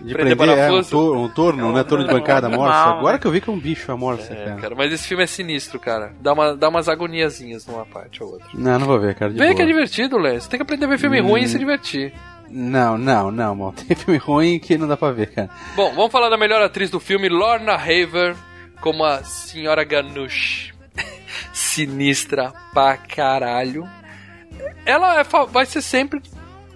De 0.00 0.14
prender 0.14 0.36
prender, 0.36 0.58
é, 0.58 0.70
um, 0.70 0.82
tor 0.84 1.16
um 1.16 1.28
torno, 1.28 1.72
né? 1.72 1.82
Torno 1.82 2.06
de 2.06 2.12
bancada, 2.12 2.46
animal, 2.46 2.66
morsa. 2.66 2.86
né? 2.92 2.98
Agora 2.98 3.18
que 3.18 3.26
eu 3.26 3.30
vi 3.32 3.40
que 3.40 3.50
é 3.50 3.52
um 3.52 3.58
bicho 3.58 3.90
a 3.90 3.96
morsa, 3.96 4.32
É, 4.32 4.44
cara. 4.44 4.60
cara, 4.60 4.74
mas 4.76 4.92
esse 4.92 5.08
filme 5.08 5.24
é 5.24 5.26
sinistro, 5.26 5.80
cara. 5.80 6.14
Dá, 6.20 6.32
uma, 6.32 6.56
dá 6.56 6.68
umas 6.68 6.88
agoniazinhas 6.88 7.66
numa 7.66 7.84
parte 7.84 8.22
ou 8.22 8.34
outra. 8.34 8.46
Não, 8.54 8.78
não 8.78 8.86
vou 8.86 9.00
ver, 9.00 9.16
cara. 9.16 9.32
Vê 9.32 9.38
boa. 9.46 9.54
que 9.56 9.62
é 9.62 9.66
divertido, 9.66 10.16
Léo. 10.18 10.40
Você 10.40 10.48
tem 10.48 10.58
que 10.58 10.62
aprender 10.62 10.84
a 10.84 10.88
ver 10.88 10.98
filme 10.98 11.20
Hum. 11.20 11.26
ruim 11.26 11.42
e 11.42 11.48
se 11.48 11.58
divertir. 11.58 12.12
Não, 12.48 12.96
não, 12.96 13.30
não, 13.32 13.54
mano. 13.56 13.72
Tem 13.88 13.96
filme 13.96 14.18
ruim 14.18 14.58
que 14.60 14.76
não 14.78 14.86
dá 14.86 14.96
pra 14.96 15.10
ver, 15.10 15.32
cara. 15.32 15.50
Bom, 15.74 15.92
vamos 15.94 16.12
falar 16.12 16.28
da 16.28 16.36
melhor 16.36 16.62
atriz 16.62 16.90
do 16.90 17.00
filme, 17.00 17.28
Lorna 17.28 17.72
Haver, 17.74 18.36
como 18.80 19.02
a 19.04 19.24
Senhora 19.24 19.82
Ganush. 19.84 20.72
Sinistra 21.52 22.52
pra 22.72 22.96
caralho. 22.96 23.88
Ela 24.84 25.20
é 25.20 25.24
vai 25.50 25.64
ser 25.66 25.80
sempre 25.82 26.20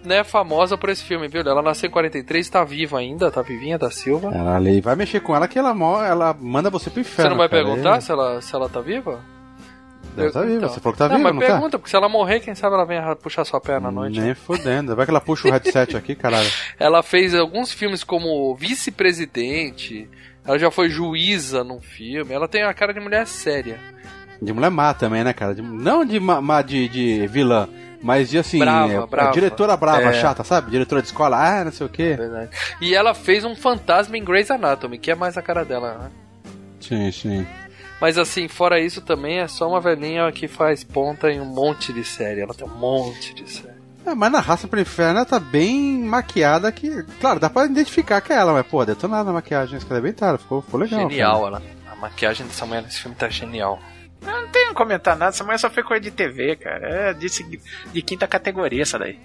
né, 0.04 0.22
famosa 0.22 0.78
por 0.78 0.88
esse 0.88 1.02
filme, 1.02 1.26
viu? 1.28 1.40
Ela 1.42 1.60
nasceu 1.62 1.88
em 1.88 1.90
43, 1.90 2.48
tá 2.48 2.62
viva 2.64 2.98
ainda, 2.98 3.30
tá 3.30 3.42
vivinha 3.42 3.76
da 3.78 3.90
Silva. 3.90 4.30
Caralho, 4.30 4.68
e 4.68 4.80
vai 4.80 4.94
mexer 4.94 5.20
com 5.20 5.34
ela 5.34 5.48
que 5.48 5.58
ela, 5.58 5.70
ela 6.06 6.36
manda 6.40 6.70
você 6.70 6.88
pro 6.90 7.02
Você 7.02 7.10
inferno. 7.10 7.30
não 7.32 7.38
vai 7.38 7.48
cara. 7.48 7.64
perguntar 7.64 7.96
É. 7.96 8.00
se 8.00 8.12
ela, 8.12 8.40
se 8.40 8.54
ela 8.54 8.68
tá 8.68 8.80
viva? 8.80 9.20
Ela 10.16 10.30
tá 10.30 10.40
viva, 10.42 10.54
Então. 10.56 10.68
você 10.70 10.80
falou 10.80 10.92
que 10.92 10.98
tá 10.98 11.08
não, 11.08 11.16
viva, 11.16 11.28
mas 11.28 11.34
não 11.34 11.40
tá? 11.46 11.52
pergunta, 11.54 11.78
porque 11.78 11.90
se 11.90 11.96
ela 11.96 12.08
morrer, 12.08 12.40
quem 12.40 12.54
sabe 12.54 12.74
ela 12.76 12.86
vem 12.86 12.98
puxar 13.20 13.44
sua 13.44 13.60
perna 13.60 13.88
à 13.88 13.90
noite. 13.90 14.20
Nem 14.20 14.34
fodendo. 14.34 14.94
Vai 14.94 15.04
que 15.04 15.10
ela 15.10 15.20
puxa 15.20 15.48
o 15.48 15.50
headset 15.50 15.96
aqui, 15.96 16.14
caralho. 16.14 16.48
Ela 16.78 17.02
fez 17.02 17.34
alguns 17.34 17.72
filmes 17.72 18.02
como 18.04 18.54
vice-presidente. 18.54 20.08
Ela 20.46 20.58
já 20.58 20.70
foi 20.70 20.88
juíza 20.88 21.64
num 21.64 21.80
filme. 21.80 22.32
Ela 22.32 22.46
tem 22.48 22.62
a 22.62 22.72
cara 22.72 22.94
de 22.94 23.00
mulher 23.00 23.26
séria. 23.26 23.78
De 24.40 24.52
mulher 24.52 24.70
má 24.70 24.92
também, 24.94 25.24
né, 25.24 25.32
cara? 25.32 25.54
De- 25.54 25.62
não 25.62 26.04
de, 26.04 26.18
má- 26.20 26.62
de, 26.62 26.88
de 26.88 27.26
vilã, 27.26 27.68
mas 28.02 28.28
de 28.28 28.38
assim. 28.38 28.58
Brava, 28.58 28.92
é, 28.92 29.06
brava. 29.06 29.32
Diretora 29.32 29.76
brava, 29.76 30.02
É. 30.10 30.12
chata, 30.20 30.44
sabe? 30.44 30.70
Diretora 30.70 31.00
de 31.02 31.08
escola, 31.08 31.36
ah, 31.38 31.64
não 31.64 31.72
sei 31.72 31.86
o 31.86 31.90
quê. 31.90 32.14
Verdade. 32.16 32.50
E 32.80 32.94
ela 32.94 33.14
fez 33.14 33.44
um 33.44 33.56
fantasma 33.56 34.16
em 34.16 34.24
Grey's 34.24 34.50
Anatomy, 34.50 34.98
que 34.98 35.10
é 35.10 35.14
mais 35.14 35.36
a 35.38 35.42
cara 35.42 35.64
dela, 35.64 35.94
né? 35.98 36.10
Sim, 36.80 37.10
sim. 37.10 37.46
Mas 38.00 38.18
assim, 38.18 38.46
fora 38.46 38.78
isso 38.78 39.00
também 39.00 39.38
é 39.40 39.48
só 39.48 39.68
uma 39.68 39.80
velhinha 39.80 40.30
que 40.30 40.46
faz 40.46 40.84
ponta 40.84 41.30
em 41.30 41.40
um 41.40 41.46
monte 41.46 41.92
de 41.94 42.04
série. 42.04 42.42
Ela 42.42 42.52
tem 42.52 42.66
um 42.66 42.76
monte 42.76 43.32
de 43.34 43.50
série. 43.50 43.74
É, 44.04 44.14
mas 44.14 44.30
na 44.30 44.38
raça 44.38 44.68
pro 44.68 44.78
inferno 44.78 45.16
ela 45.16 45.24
tá 45.26 45.40
bem 45.40 45.98
maquiada 46.04 46.70
que. 46.70 47.02
Claro, 47.20 47.40
dá 47.40 47.48
pra 47.50 47.64
identificar 47.64 48.20
que 48.20 48.32
é 48.32 48.36
ela, 48.36 48.52
mas 48.52 48.66
pô, 48.66 48.84
detonada 48.84 49.24
na 49.24 49.32
maquiagem, 49.32 49.78
esse 49.78 49.86
cara 49.86 49.98
é 49.98 50.02
bem 50.02 50.12
tarde, 50.12 50.42
ficou, 50.42 50.60
ficou 50.62 50.78
legal. 50.78 51.00
genial, 51.08 51.46
ela. 51.46 51.62
A 51.90 51.96
maquiagem 51.96 52.46
dessa 52.46 52.66
mulher 52.66 52.82
nesse 52.82 53.00
filme 53.00 53.16
tá 53.16 53.28
genial. 53.30 53.80
Eu 54.22 54.32
não 54.42 54.48
tenho 54.48 54.68
que 54.68 54.74
comentar 54.74 55.16
nada, 55.16 55.30
essa 55.30 55.44
mulher 55.44 55.58
só 55.58 55.70
foi 55.70 55.82
coisa 55.82 56.00
de 56.02 56.10
TV, 56.10 56.56
cara. 56.56 56.88
É 56.88 57.12
de, 57.14 57.26
de 57.92 58.02
quinta 58.02 58.26
categoria 58.26 58.82
essa 58.82 58.98
daí. 58.98 59.18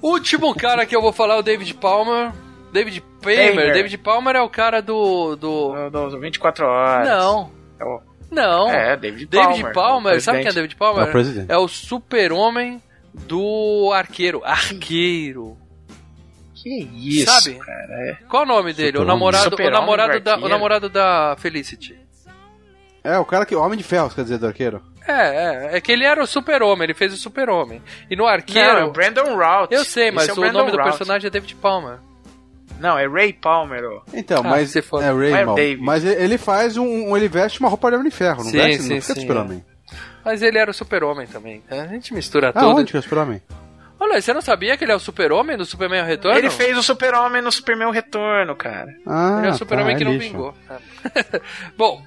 Último 0.00 0.54
cara 0.54 0.84
que 0.84 0.94
eu 0.96 1.02
vou 1.02 1.12
falar 1.12 1.34
é 1.34 1.38
o 1.38 1.42
David 1.42 1.74
Palmer. 1.74 2.32
David 2.72 3.00
Palmer. 3.22 3.46
Palmer. 3.54 3.72
David 3.72 3.98
Palmer 3.98 4.36
é 4.36 4.40
o 4.42 4.48
cara 4.48 4.80
do. 4.80 5.36
do... 5.36 5.90
No, 5.90 6.10
no 6.10 6.18
24 6.20 6.66
horas. 6.66 7.06
Não. 7.08 7.50
É 7.78 7.84
o- 7.84 8.00
Não. 8.30 8.68
É, 8.70 8.96
David 8.96 9.26
Palmer. 9.28 9.48
David 9.56 9.72
Palmer, 9.74 10.16
o 10.16 10.20
sabe 10.20 10.38
quem 10.40 10.48
é. 10.48 10.52
David 10.52 10.76
Palmer? 10.76 11.08
É 11.08 11.12
o. 11.16 11.46
É 11.52 11.58
o 11.58 11.68
super-homem 11.68 12.82
do 13.12 13.92
arqueiro. 13.94 14.42
Arqueiro. 14.44 15.56
Que 16.54 16.88
isso, 16.94 17.30
Sabe? 17.30 17.58
cara. 17.58 18.18
Qual 18.28 18.44
o 18.44 18.46
nome 18.46 18.72
dele? 18.72 18.98
O 18.98 19.04
namorado, 19.04 19.56
o 19.56 19.70
namorado 19.70 20.14
do 20.14 20.20
da, 20.20 20.36
o 20.38 20.48
namorado 20.48 20.88
da 20.88 21.36
Felicity. 21.38 21.98
É, 23.04 23.18
o 23.18 23.24
cara 23.24 23.44
que. 23.44 23.54
Homem 23.54 23.76
de 23.78 23.84
ferro, 23.84 24.08
quer 24.10 24.22
dizer, 24.22 24.38
do 24.38 24.46
arqueiro. 24.46 24.80
É, 25.06 25.12
é, 25.12 25.76
é 25.76 25.80
que 25.80 25.90
ele 25.90 26.04
era 26.04 26.22
o 26.22 26.26
super-homem, 26.26 26.84
ele 26.84 26.94
fez 26.94 27.12
o 27.12 27.16
super-homem. 27.16 27.82
E 28.08 28.14
no 28.14 28.24
arqueiro... 28.24 28.74
Não, 28.74 28.78
é 28.78 28.84
o 28.84 28.92
Brandon 28.92 29.34
Routh. 29.36 29.72
Eu 29.72 29.84
sei, 29.84 30.12
mas 30.12 30.22
Esse 30.28 30.30
é 30.30 30.34
o, 30.34 30.36
Brandon 30.36 30.58
nome 30.60 30.70
do 30.70 30.76
personagem 30.82 31.26
é 31.26 31.30
David 31.30 31.56
Palmer. 31.56 31.98
Não, 32.78 32.96
é 32.98 33.08
Ray 33.08 33.32
Palmer. 33.32 33.82
ó. 33.84 34.02
Então, 34.14 34.42
Ah, 34.44 34.48
mas. 34.48 34.70
se 34.70 34.80
for- 34.80 35.02
É 35.02 35.10
Não 35.12 35.52
é. 35.52 35.54
David. 35.56 35.82
Mas 35.82 36.04
ele 36.04 36.38
faz 36.38 36.76
um, 36.76 37.16
Ele 37.16 37.28
veste 37.28 37.58
uma 37.58 37.68
roupa 37.68 37.90
de 37.90 37.96
homem 37.96 38.08
de 38.10 38.14
ferro, 38.16 38.44
não 38.44 38.50
Sim, 38.50 38.56
veste? 38.58 38.82
sim, 38.84 38.94
não 38.94 39.00
fica 39.02 39.14
sim, 39.14 39.20
super-homem. 39.22 39.64
Mas 40.24 40.40
ele 40.40 40.56
era 40.58 40.70
o 40.70 40.74
super-homem 40.74 41.26
também. 41.26 41.62
A 41.68 41.86
gente 41.88 42.14
mistura 42.14 42.50
Ah, 42.50 42.52
tudo. 42.52 42.76
onde 42.76 42.90
que 42.92 42.96
é 42.96 43.00
o 43.00 43.02
super-homem? 43.02 43.42
Olha, 44.02 44.20
você 44.20 44.32
não 44.34 44.40
sabia 44.40 44.76
que 44.76 44.84
ele 44.84 44.90
é 44.90 44.96
o 44.96 44.98
super-homem 44.98 45.56
do 45.56 45.64
Superman 45.64 46.04
Retorno? 46.04 46.36
Ele 46.36 46.50
fez 46.50 46.76
o 46.76 46.82
Super-Homem 46.82 47.40
no 47.40 47.52
Superman 47.52 47.92
Retorno, 47.92 48.56
cara. 48.56 48.92
Ah, 49.06 49.36
Ele 49.38 49.46
é 49.46 49.50
o 49.50 49.54
super-homem 49.54 49.92
tá, 49.94 49.98
que 49.98 50.02
é 50.02 50.06
não 50.06 50.12
lixo. 50.14 50.30
vingou. 50.32 50.54
Bom, 51.78 52.02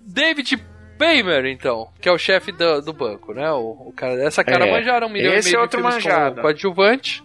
David 0.00 0.56
Paymer, 0.98 1.46
então, 1.46 1.88
que 2.00 2.08
é 2.08 2.12
o 2.12 2.18
chefe 2.18 2.50
do, 2.50 2.80
do 2.82 2.92
banco, 2.92 3.32
né? 3.32 3.48
O, 3.52 3.88
o 3.88 3.92
cara, 3.94 4.14
essa 4.24 4.42
cara 4.42 4.66
É, 4.66 4.72
manjaram 4.72 5.06
um 5.06 5.10
milhão 5.10 5.32
esse 5.34 5.50
e 5.50 5.52
meio 5.52 5.60
é 5.60 5.62
outro 5.62 5.76
de 5.78 5.84
manjado. 5.84 6.30
como 6.36 6.42
coadjuvante. 6.42 7.22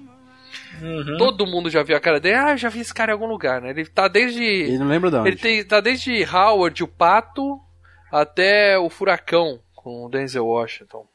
Uhum. 0.82 1.18
Todo 1.18 1.48
mundo 1.48 1.70
já 1.70 1.82
viu 1.82 1.96
a 1.96 2.00
cara 2.00 2.20
dele. 2.20 2.36
Ah, 2.36 2.52
eu 2.52 2.58
já 2.58 2.70
vi 2.70 2.82
esse 2.82 2.94
cara 2.94 3.12
em 3.12 3.14
algum 3.14 3.28
lugar, 3.28 3.60
né? 3.62 3.70
Ele 3.72 3.86
tá 3.86 4.08
desde... 4.08 4.44
Ele 4.44 4.78
não 4.78 4.88
lembra 4.88 5.10
de 5.10 5.16
onde. 5.16 5.30
Ele 5.30 5.38
tem, 5.38 5.64
tá 5.64 5.80
desde 5.80 6.24
Howard, 6.26 6.84
o 6.84 6.88
Pato, 6.88 7.60
até 8.12 8.78
o 8.78 8.90
Furacão, 8.90 9.60
com 9.76 10.06
o 10.06 10.10
Denzel 10.10 10.46
Washington. 10.46 11.08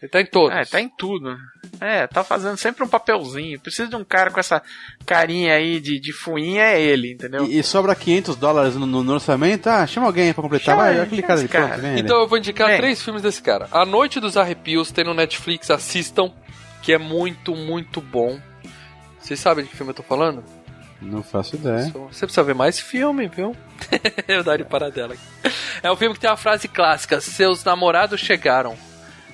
Ele 0.00 0.08
tá 0.08 0.20
em 0.20 0.26
todos. 0.26 0.56
É, 0.56 0.64
tá 0.64 0.80
em 0.80 0.88
tudo. 0.88 1.36
É, 1.80 2.06
tá 2.06 2.22
fazendo 2.22 2.56
sempre 2.56 2.84
um 2.84 2.88
papelzinho. 2.88 3.58
Precisa 3.58 3.88
de 3.88 3.96
um 3.96 4.04
cara 4.04 4.30
com 4.30 4.38
essa 4.38 4.62
carinha 5.04 5.54
aí 5.54 5.80
de, 5.80 5.98
de 5.98 6.12
fuinha, 6.12 6.62
é 6.62 6.80
ele, 6.80 7.12
entendeu? 7.14 7.44
E, 7.46 7.58
e 7.58 7.62
sobra 7.64 7.94
500 7.96 8.36
dólares 8.36 8.76
no, 8.76 8.86
no- 8.86 9.12
orçamento. 9.12 9.66
Ah, 9.68 9.84
chama 9.86 10.06
alguém 10.06 10.32
pra 10.32 10.42
completar. 10.42 10.74
Chama 10.76 10.82
Vai, 10.84 10.92
ele, 10.94 11.00
aquele 11.02 11.22
cara 11.22 11.40
ali, 11.40 11.48
pronto, 11.48 11.68
cara. 11.68 11.80
vem 11.82 11.90
ele. 11.92 12.00
Então 12.02 12.20
eu 12.20 12.28
vou 12.28 12.38
indicar 12.38 12.68
Bem. 12.68 12.76
três 12.76 13.02
filmes 13.02 13.22
desse 13.22 13.42
cara. 13.42 13.66
A 13.72 13.84
Noite 13.84 14.20
dos 14.20 14.36
Arrepios 14.36 14.92
tem 14.92 15.04
no 15.04 15.14
Netflix, 15.14 15.68
assistam, 15.70 16.32
que 16.80 16.92
é 16.92 16.98
muito, 16.98 17.56
muito 17.56 18.00
bom. 18.00 18.38
Vocês 19.20 19.40
sabem 19.40 19.64
de 19.64 19.70
que 19.70 19.76
filme 19.76 19.90
eu 19.90 19.96
tô 19.96 20.02
falando? 20.04 20.44
Não 21.02 21.22
faço 21.22 21.56
ideia. 21.56 21.92
Você 22.10 22.26
precisa 22.26 22.42
ver 22.42 22.54
mais 22.54 22.78
filme, 22.80 23.28
viu? 23.28 23.54
eu 24.26 24.42
daria 24.44 24.64
para 24.64 24.90
dela. 24.90 25.14
É 25.82 25.90
um 25.90 25.96
filme 25.96 26.14
que 26.14 26.20
tem 26.20 26.30
uma 26.30 26.36
frase 26.36 26.66
clássica: 26.68 27.20
Seus 27.20 27.62
namorados 27.62 28.18
chegaram, 28.20 28.76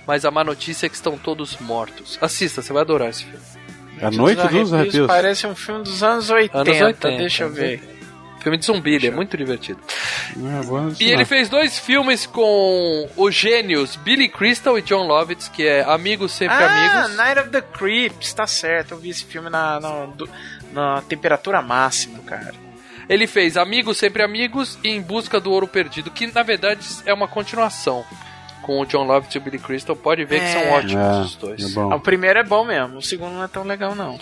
mas 0.06 0.24
a 0.24 0.30
má 0.30 0.44
notícia 0.44 0.86
é 0.86 0.88
que 0.88 0.94
estão 0.94 1.18
todos 1.18 1.56
mortos. 1.58 2.18
Assista, 2.20 2.62
você 2.62 2.72
vai 2.72 2.82
adorar 2.82 3.10
esse 3.10 3.24
filme. 3.24 3.44
A 4.02 4.10
Noite 4.10 4.46
dos 4.48 4.72
Arrepios. 4.72 5.06
Parece 5.06 5.46
um 5.46 5.54
filme 5.54 5.84
dos 5.84 6.02
anos 6.02 6.28
80, 6.28 6.58
Anos 6.58 6.80
80, 6.80 7.10
deixa 7.16 7.44
eu 7.44 7.50
ver. 7.50 7.94
Filme 8.40 8.58
de 8.58 8.66
zumbi, 8.66 8.94
ele 8.96 9.06
é 9.06 9.10
muito 9.10 9.34
divertido. 9.38 9.80
É, 10.36 11.02
E 11.02 11.10
ele 11.10 11.24
fez 11.24 11.48
dois 11.48 11.78
filmes 11.78 12.26
com 12.26 13.08
os 13.16 13.34
gênios 13.34 13.96
Billy 13.96 14.28
Crystal 14.28 14.78
e 14.78 14.82
John 14.82 15.06
Lovitz, 15.06 15.48
que 15.48 15.66
é 15.66 15.82
Amigos 15.82 16.32
Sempre 16.32 16.56
ah, 16.56 17.00
Amigos. 17.00 17.16
Night 17.16 17.40
of 17.40 17.48
the 17.48 17.62
Creeps, 17.62 18.34
tá 18.34 18.46
certo. 18.46 18.92
Eu 18.92 18.98
vi 18.98 19.08
esse 19.08 19.24
filme 19.24 19.48
na, 19.48 19.80
na, 19.80 20.08
na 20.74 21.02
temperatura 21.02 21.62
máxima, 21.62 22.18
cara. 22.18 22.52
Ele 23.08 23.26
fez 23.26 23.56
Amigos 23.56 23.96
Sempre 23.96 24.22
Amigos 24.22 24.78
e 24.84 24.88
Em 24.90 25.00
Busca 25.00 25.40
do 25.40 25.50
Ouro 25.50 25.66
Perdido, 25.66 26.10
que 26.10 26.26
na 26.26 26.42
verdade 26.42 26.86
é 27.06 27.14
uma 27.14 27.28
continuação 27.28 28.04
com 28.64 28.80
o 28.80 28.86
John 28.86 29.04
Lovitz 29.04 29.34
e 29.34 29.38
o 29.38 29.40
Billy 29.40 29.58
Crystal. 29.58 29.94
Pode 29.94 30.24
ver 30.24 30.40
que 30.40 30.46
são 30.52 30.60
É. 30.62 30.70
ótimos 30.72 31.26
os 31.26 31.36
É, 31.36 31.40
dois. 31.40 31.76
é 31.76 31.80
O 31.80 32.00
primeiro 32.00 32.38
é 32.38 32.42
bom 32.44 32.64
mesmo, 32.64 32.98
o 32.98 33.02
segundo 33.02 33.32
não 33.34 33.44
é 33.44 33.48
tão 33.48 33.62
legal, 33.64 33.94
não. 33.94 34.18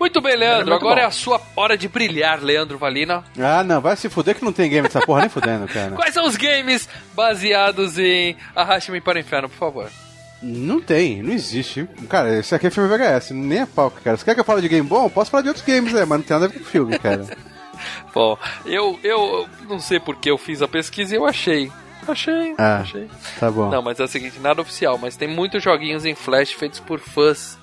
Muito 0.00 0.20
bem, 0.20 0.36
Leandro. 0.36 0.66
muito 0.70 0.74
Agora 0.80 0.96
bom. 0.96 1.02
é 1.02 1.04
a 1.06 1.10
sua 1.12 1.40
hora 1.54 1.76
de 1.78 1.86
brilhar, 1.88 2.42
Leandro 2.42 2.76
Valina. 2.78 3.22
Ah, 3.38 3.62
não, 3.62 3.80
vai 3.80 3.94
se 3.96 4.08
fuder 4.10 4.34
que 4.34 4.44
não 4.44 4.52
tem 4.52 4.68
game 4.68 4.88
dessa 4.88 5.00
porra 5.06 5.20
nem 5.20 5.28
fudendo, 5.28 5.66
cara. 5.68 5.92
Quais 5.92 6.12
são 6.14 6.26
os 6.26 6.36
games 6.36 6.88
baseados 7.14 7.98
em 7.98 8.36
Arraste-me 8.56 9.00
para 9.00 9.18
o 9.18 9.20
Inferno, 9.20 9.48
por 9.48 9.56
favor? 9.58 9.88
Não 10.42 10.80
tem, 10.80 11.22
não 11.22 11.32
existe. 11.32 11.88
Cara, 12.08 12.36
esse 12.40 12.52
aqui 12.52 12.66
é 12.66 12.70
filme 12.70 12.88
VHS, 12.88 13.30
nem 13.30 13.60
é 13.60 13.66
pau, 13.66 13.92
cara. 13.92 14.16
Se 14.16 14.24
quer 14.24 14.34
que 14.34 14.40
eu 14.40 14.44
fale 14.44 14.60
de 14.60 14.68
game 14.68 14.86
bom, 14.88 15.04
eu 15.04 15.10
posso 15.10 15.30
falar 15.30 15.42
de 15.42 15.48
outros 15.50 15.64
games, 15.64 15.92
né? 15.92 16.04
Mas 16.04 16.18
não 16.18 16.22
tem 16.26 16.34
nada 16.34 16.46
a 16.46 16.48
ver 16.48 16.58
com 16.58 16.64
filme, 16.64 16.98
cara. 16.98 17.24
Bom, 18.14 18.36
eu, 18.66 18.98
eu 19.02 19.48
não 19.68 19.80
sei 19.80 19.98
porque 19.98 20.30
eu 20.30 20.38
fiz 20.38 20.62
a 20.62 20.68
pesquisa 20.68 21.14
e 21.14 21.18
eu 21.18 21.26
achei. 21.26 21.70
Achei, 22.06 22.54
Ah. 22.58 22.78
achei. 22.80 23.08
Tá 23.38 23.50
bom. 23.50 23.68
Não, 23.70 23.80
mas 23.82 23.98
é 24.00 24.04
o 24.04 24.08
seguinte, 24.08 24.38
nada 24.40 24.60
oficial, 24.60 24.98
mas 24.98 25.16
tem 25.16 25.28
muitos 25.28 25.62
joguinhos 25.62 26.04
em 26.04 26.14
Flash 26.14 26.52
feitos 26.52 26.80
por 26.80 26.98
fãs. 27.00 27.58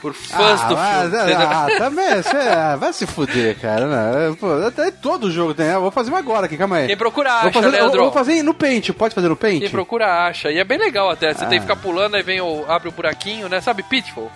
Por 0.00 0.12
fãs 0.12 0.60
ah, 0.62 0.68
do 0.68 0.74
mas, 0.76 1.00
filme. 1.10 1.16
entendeu? 1.16 1.48
ah, 1.48 1.66
também, 1.78 2.22
você, 2.22 2.36
ah, 2.36 2.76
vai 2.76 2.92
se 2.92 3.06
fuder, 3.06 3.58
cara. 3.58 3.86
Não, 3.86 4.34
pô, 4.34 4.52
até 4.66 4.90
todo 4.90 5.30
jogo 5.30 5.54
tem. 5.54 5.66
Eu 5.66 5.80
vou 5.80 5.90
fazer 5.90 6.10
uma 6.10 6.18
agora 6.18 6.44
aqui, 6.44 6.58
calma 6.58 6.76
aí. 6.76 6.86
Quem 6.88 6.96
procura 6.96 7.30
vou 7.30 7.38
acha, 7.48 7.52
fazer, 7.52 7.66
eu, 7.66 7.70
Leandro. 7.70 7.96
eu 7.98 8.02
vou 8.04 8.12
fazer 8.12 8.42
no 8.42 8.52
Paint, 8.52 8.90
pode 8.90 9.14
fazer 9.14 9.28
no 9.28 9.36
Paint? 9.36 9.60
Quem 9.62 9.70
procura 9.70 10.26
acha. 10.26 10.50
E 10.50 10.58
é 10.58 10.64
bem 10.64 10.76
legal 10.78 11.08
até. 11.08 11.32
Você 11.32 11.44
Ah. 11.44 11.48
tem 11.48 11.58
que 11.58 11.66
ficar 11.66 11.76
pulando, 11.80 12.16
aí 12.16 12.22
vem 12.22 12.38
o. 12.40 12.66
abre 12.68 12.88
o 12.90 12.92
buraquinho, 12.92 13.48
né? 13.48 13.62
Sabe 13.62 13.82
Pitfall? 13.82 14.30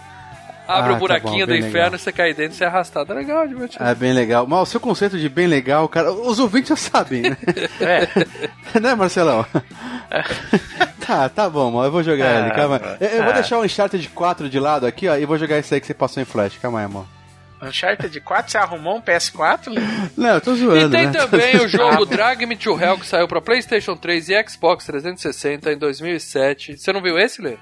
Abre 0.69 0.93
Ah, 0.93 0.97
o 0.97 0.99
buraquinho 0.99 1.47
tá 1.47 1.53
bom, 1.53 1.59
do 1.61 1.67
inferno, 1.67 1.85
legal. 1.93 1.99
você 1.99 2.13
cai 2.13 2.35
dentro 2.35 2.53
e 2.53 2.57
você 2.59 2.65
é 2.65 2.67
arrastado. 2.67 3.11
É 3.11 3.17
legal, 3.17 3.49
divertido. 3.49 3.83
É 3.83 3.95
bem 3.95 4.13
legal. 4.13 4.47
Mas 4.47 4.61
o 4.61 4.67
seu 4.67 4.79
conceito 4.79 5.19
de 5.19 5.27
bem 5.27 5.47
legal, 5.47 5.89
cara, 5.89 6.13
os 6.13 6.39
ouvintes 6.39 6.69
já 6.69 6.77
sabem, 6.77 7.23
né? 7.23 7.37
É, 7.81 8.07
né, 8.79 8.95
Marcelão? 8.95 9.47
tá, 11.07 11.29
tá 11.29 11.49
bom, 11.49 11.71
mas 11.71 11.87
eu 11.87 11.91
vou 11.93 12.03
jogar 12.03 12.27
Ah, 12.27 12.41
ele, 12.41 12.51
calma. 12.55 12.81
Eu, 13.01 13.09
eu 13.09 13.23
vou 13.23 13.31
ah. 13.33 13.35
deixar 13.35 13.59
o 13.59 13.65
Uncharted 13.65 14.09
4 14.11 14.49
de 14.49 14.61
lado 14.61 14.87
aqui, 14.87 15.09
ó, 15.09 15.17
e 15.17 15.25
vou 15.25 15.39
jogar 15.39 15.57
esse 15.59 15.75
aí 15.75 15.81
que 15.81 15.87
você 15.87 15.95
passou 15.95 16.23
em 16.23 16.27
flash. 16.27 16.59
Calma 16.61 16.81
aí, 16.81 16.85
amor. 16.85 17.07
Uncharted 17.63 18.21
4, 18.21 18.53
você 18.53 18.59
arrumou 18.59 18.99
um 18.99 19.01
PS4? 19.03 19.69
Leandro? 19.71 20.11
Não, 20.17 20.35
eu 20.35 20.41
tô 20.41 20.53
E 20.53 20.57
zoando, 20.59 20.91
tem 20.91 21.07
né? 21.07 21.13
também 21.13 21.57
o 21.57 21.67
jogo 21.69 22.05
Drag 22.07 22.45
Me 22.47 22.57
to 22.57 22.79
Hell 22.81 22.99
que 22.99 23.07
saiu 23.07 23.27
pra 23.27 23.41
PlayStation 23.41 23.97
3 23.97 24.29
e 24.29 24.45
Xbox 24.49 24.85
360 24.87 25.73
em 25.73 25.79
2007. 25.79 26.77
Você 26.79 26.93
não 26.93 27.03
viu 27.03 27.19
esse, 27.19 27.43
Lê? 27.43 27.57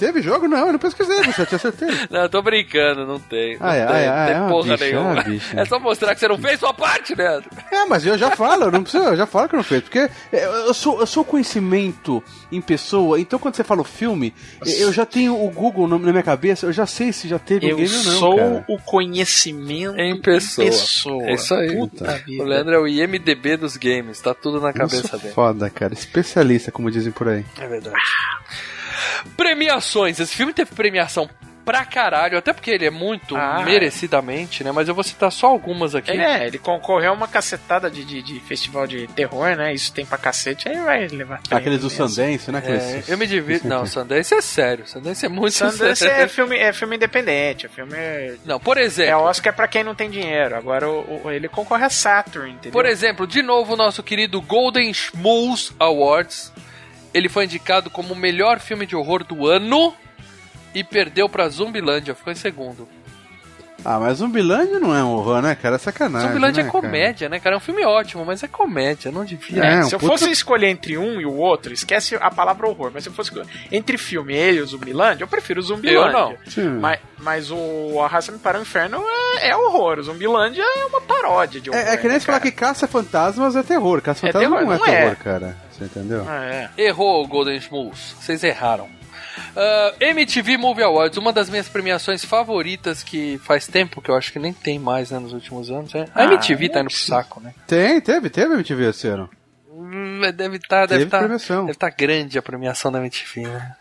Teve 0.00 0.22
jogo? 0.22 0.48
Não, 0.48 0.66
eu 0.66 0.72
não 0.72 0.78
pesquisei, 0.78 1.22
você 1.22 1.46
tinha 1.46 1.58
certeza. 1.58 1.92
Não, 2.10 2.22
eu 2.22 2.28
tô 2.28 2.42
brincando, 2.42 3.06
não 3.06 3.20
tem. 3.20 3.56
Não 3.58 3.66
Ai, 3.66 3.78
tem, 3.78 3.86
ai, 3.86 4.06
não 4.06 4.12
ai, 4.14 4.26
tem 4.26 4.36
é 4.36 4.40
uma 4.40 4.48
porra 4.48 4.72
bicha, 4.72 4.84
é 4.84 4.90
nenhuma. 4.92 5.10
uma 5.12 5.22
bicha. 5.22 5.60
É 5.60 5.64
só 5.64 5.78
mostrar 5.78 6.14
que 6.14 6.20
você 6.20 6.28
não 6.28 6.38
fez 6.38 6.58
sua 6.58 6.72
parte, 6.74 7.14
Leandro. 7.14 7.48
É, 7.70 7.84
mas 7.84 8.04
eu 8.06 8.16
já 8.18 8.30
falo, 8.30 8.64
eu 8.64 8.70
não 8.72 8.82
preciso, 8.82 9.04
eu 9.04 9.16
já 9.16 9.26
falo 9.26 9.48
que 9.48 9.54
eu 9.54 9.58
não 9.58 9.64
fiz, 9.64 9.82
porque 9.82 10.10
eu 10.32 10.40
eu 10.70 10.74
sou, 10.74 11.00
eu 11.00 11.06
sou 11.06 11.24
conhecimento 11.24 12.22
em 12.50 12.60
pessoa, 12.60 13.20
então 13.20 13.38
quando 13.38 13.54
você 13.56 13.62
fala 13.64 13.82
o 13.82 13.84
filme, 13.84 14.34
eu 14.78 14.92
já 14.92 15.04
tenho 15.06 15.34
o 15.40 15.50
Google 15.50 15.86
na 15.86 15.98
minha 15.98 16.22
cabeça, 16.22 16.66
eu 16.66 16.72
já 16.72 16.86
sei 16.86 17.12
se 17.12 17.28
já 17.28 17.38
teve 17.38 17.66
um 17.66 17.70
Eu 17.70 17.76
game 17.76 17.96
ou 17.96 18.04
não, 18.04 18.12
sou 18.18 18.36
cara. 18.36 18.64
o 18.68 18.78
conhecimento 18.78 19.98
Em 20.00 20.20
pessoa. 20.20 20.66
pessoa. 20.66 21.24
É 21.24 21.34
isso 21.34 21.54
aí. 21.54 21.76
Puta 21.76 22.22
O. 22.38 22.42
Leandro 22.44 22.74
é 22.74 22.78
o 22.78 22.88
IMDB 22.88 23.56
dos 23.56 23.76
games, 23.76 24.18
tá 24.20 24.34
tudo 24.34 24.60
na 24.60 24.68
Eu 24.70 24.74
cabeça 24.74 25.08
sou 25.08 25.18
dele. 25.18 25.34
foda, 25.34 25.68
cara, 25.70 25.92
especialista, 25.92 26.72
como 26.72 26.90
dizem 26.90 27.12
por 27.12 27.28
aí. 27.28 27.44
É 27.58 27.66
verdade. 27.66 27.96
Premiações. 29.36 30.18
Esse 30.20 30.34
filme 30.34 30.52
teve 30.52 30.74
premiação 30.74 31.28
pra 31.62 31.84
caralho, 31.84 32.36
até 32.38 32.52
porque 32.52 32.70
ele 32.70 32.86
é 32.86 32.90
muito 32.90 33.36
Ah, 33.36 33.62
merecidamente, 33.64 34.64
né? 34.64 34.72
Mas 34.72 34.88
eu 34.88 34.94
vou 34.94 35.04
citar 35.04 35.30
só 35.30 35.46
algumas 35.46 35.94
aqui. 35.94 36.10
É, 36.10 36.46
ele 36.46 36.58
concorreu 36.58 37.10
a 37.10 37.14
uma 37.14 37.28
cacetada 37.28 37.88
de, 37.90 38.02
de, 38.04 38.22
de 38.22 38.40
festival 38.40 38.86
de 38.88 39.06
terror, 39.08 39.54
né? 39.54 39.72
Isso 39.72 39.92
tem 39.92 40.04
pra 40.04 40.18
cacete, 40.18 40.68
aí 40.68 40.80
vai 40.80 41.06
levar 41.06 41.40
Aqueles 41.50 41.80
do 41.80 41.88
mesmo. 41.88 42.08
Sundance, 42.08 42.50
né? 42.50 42.58
É, 42.58 42.74
Aqueles... 42.76 43.08
eu 43.08 43.18
me 43.18 43.26
divirto. 43.26 43.68
Não, 43.68 43.86
Sundance 43.86 44.34
é 44.34 44.40
sério. 44.40 44.86
Sundance 44.88 45.24
é 45.24 45.28
muito 45.28 45.52
Sundance 45.52 45.96
sério. 45.96 46.24
é 46.24 46.28
filme, 46.28 46.56
é 46.58 46.72
filme 46.72 46.96
independente, 46.96 47.66
é 47.66 47.68
filme... 47.68 47.94
Não, 48.44 48.58
por 48.58 48.76
É 48.76 48.82
exemplo. 48.82 49.20
Oscar 49.20 49.54
pra 49.54 49.68
quem 49.68 49.84
não 49.84 49.94
tem 49.94 50.10
dinheiro. 50.10 50.56
Agora 50.56 50.88
o- 50.88 51.22
o- 51.26 51.30
ele 51.30 51.46
concorre 51.48 51.84
a 51.84 51.90
Saturn, 51.90 52.50
entendeu? 52.50 52.72
Por 52.72 52.86
exemplo, 52.86 53.26
de 53.26 53.42
novo, 53.42 53.74
o 53.74 53.76
nosso 53.76 54.02
querido 54.02 54.40
Golden 54.40 54.92
Schmooze 54.92 55.72
Awards. 55.78 56.52
Ele 57.12 57.28
foi 57.28 57.44
indicado 57.44 57.90
como 57.90 58.14
o 58.14 58.16
melhor 58.16 58.60
filme 58.60 58.86
de 58.86 58.94
horror 58.96 59.24
do 59.24 59.46
ano 59.46 59.94
e 60.74 60.84
perdeu 60.84 61.28
pra 61.28 61.48
Zumbilândia, 61.48 62.14
ficou 62.14 62.32
em 62.32 62.36
segundo. 62.36 62.88
Ah, 63.82 63.98
mas 63.98 64.18
Zumbilândia 64.18 64.78
não 64.78 64.94
é 64.94 65.02
um 65.02 65.12
horror, 65.12 65.40
né, 65.40 65.54
cara? 65.54 65.76
É 65.76 65.78
sacanagem, 65.78 66.28
Zumbilândia 66.28 66.62
né, 66.62 66.68
é 66.68 66.70
comédia, 66.72 67.28
né, 67.30 67.40
cara? 67.40 67.54
É 67.54 67.56
um 67.56 67.60
filme 67.60 67.82
ótimo, 67.82 68.26
mas 68.26 68.42
é 68.42 68.46
comédia, 68.46 69.10
não 69.10 69.24
devia. 69.24 69.64
É, 69.64 69.74
É, 69.76 69.78
um 69.78 69.82
se 69.84 69.94
eu 69.94 69.98
puta- 69.98 70.12
fosse 70.18 70.30
escolher 70.30 70.66
entre 70.68 70.98
um 70.98 71.18
e 71.18 71.24
o 71.24 71.32
outro, 71.34 71.72
esquece 71.72 72.14
a 72.20 72.30
palavra 72.30 72.68
horror, 72.68 72.90
mas 72.92 73.04
se 73.04 73.08
eu 73.08 73.12
fosse 73.14 73.30
escolher 73.30 73.48
entre 73.72 73.96
filme 73.96 74.34
ele 74.34 74.58
e 74.58 74.60
o 74.60 74.66
Zumbilândia, 74.66 75.24
eu 75.24 75.28
prefiro 75.28 75.60
o 75.60 75.62
Zumbilândia. 75.62 76.08
Eu 76.08 76.12
não. 76.12 76.36
Sim. 76.46 76.68
Mas, 76.78 77.00
mas 77.18 77.50
o 77.50 77.98
Arrasta-me 78.04 78.38
para 78.38 78.58
o 78.58 78.62
Inferno 78.62 79.02
é, 79.38 79.48
é 79.48 79.56
horror. 79.56 79.98
O 79.98 80.02
Zumbilândia 80.02 80.62
é 80.62 80.84
uma 80.84 81.00
paródia 81.00 81.58
de 81.58 81.70
horror. 81.70 81.82
É, 81.82 81.94
é 81.94 81.96
que 81.96 82.02
nem 82.04 82.12
né, 82.12 82.20
se 82.20 82.26
falar 82.26 82.38
cara? 82.38 82.50
que 82.50 82.56
Caça-Fantasmas 82.58 83.56
é 83.56 83.62
terror. 83.62 84.02
Caça-Fantasmas 84.02 84.42
terror, 84.50 84.66
não 84.66 84.74
é 84.74 84.78
não 84.78 84.84
terror, 84.84 85.12
é. 85.12 85.14
cara. 85.24 85.56
Você 85.80 85.84
entendeu? 85.86 86.26
Ah, 86.28 86.44
é. 86.44 86.70
Errou 86.76 87.24
o 87.24 87.26
Golden 87.26 87.58
Schmooze. 87.60 88.14
Vocês 88.20 88.44
erraram. 88.44 88.88
Ah, 89.56 89.94
MTV 90.00 90.56
Movie 90.58 90.82
Awards, 90.84 91.16
uma 91.16 91.32
das 91.32 91.48
minhas 91.48 91.68
premiações 91.68 92.24
favoritas 92.24 93.02
que 93.02 93.38
faz 93.44 93.66
tempo 93.66 94.02
que 94.02 94.10
eu 94.10 94.16
acho 94.16 94.30
que 94.32 94.38
nem 94.38 94.52
tem 94.52 94.78
mais 94.78 95.10
né, 95.10 95.18
nos 95.18 95.32
últimos 95.32 95.70
anos. 95.70 95.92
né? 95.94 96.06
A 96.14 96.22
Ah, 96.22 96.24
MTV 96.26 96.68
tá 96.68 96.80
indo 96.80 96.90
pro 96.90 96.98
saco, 96.98 97.40
né? 97.40 97.54
Tem, 97.66 98.00
teve, 98.00 98.28
teve 98.28 98.54
MTV 98.54 98.90
esse 98.90 99.08
ano. 99.08 99.28
Hum, 99.72 100.20
Deve 100.34 100.56
estar 100.58 100.86
deve 100.86 101.06
Teve 101.06 101.10
tá, 101.10 101.62
deve 101.64 101.74
tá 101.78 101.88
grande 101.88 102.38
a 102.38 102.42
premiação 102.42 102.92
da 102.92 102.98
MTV, 102.98 103.46
né? 103.46 103.76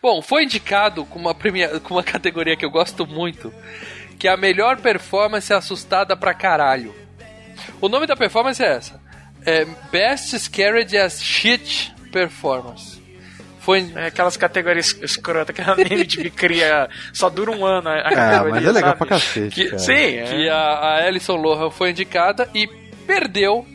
Bom, 0.00 0.22
foi 0.22 0.44
indicado 0.44 1.04
com 1.04 1.18
uma, 1.18 1.34
premia, 1.34 1.80
com 1.80 1.94
uma 1.94 2.04
categoria 2.04 2.56
que 2.56 2.64
eu 2.64 2.70
gosto 2.70 3.04
muito, 3.04 3.52
que 4.18 4.28
é 4.28 4.30
a 4.32 4.36
melhor 4.36 4.76
performance 4.76 5.52
assustada 5.52 6.16
pra 6.16 6.32
caralho. 6.32 6.94
O 7.80 7.88
nome 7.88 8.06
da 8.06 8.14
performance 8.16 8.62
é 8.62 8.76
essa. 8.76 9.00
É 9.46 9.64
Best 9.90 10.38
Scared 10.38 10.96
as 10.96 11.22
Shit 11.22 11.94
Performance. 12.12 13.02
Foi, 13.60 13.90
É 13.96 14.06
aquelas 14.08 14.36
categorias 14.36 14.96
escrotas 15.02 15.54
que 15.54 15.62
a 15.62 15.74
MTV 15.80 16.30
cria. 16.30 16.88
Só 17.12 17.30
dura 17.30 17.50
um 17.50 17.64
ano 17.64 17.88
a 17.88 17.92
a 17.92 17.96
É, 17.96 18.14
categoria. 18.14 18.50
mas 18.54 18.64
é 18.64 18.72
legal 18.72 18.90
sabe? 18.90 18.98
pra 18.98 19.06
cacete, 19.06 19.54
que, 19.54 19.64
cara. 19.66 19.78
Sim, 19.78 19.92
é. 19.92 20.22
que 20.24 20.48
a, 20.50 20.56
a 20.58 21.06
Alison 21.06 21.36
Lohan 21.36 21.70
foi 21.70 21.90
indicada 21.90 22.48
e 22.54 22.66
perdeu 23.06 23.66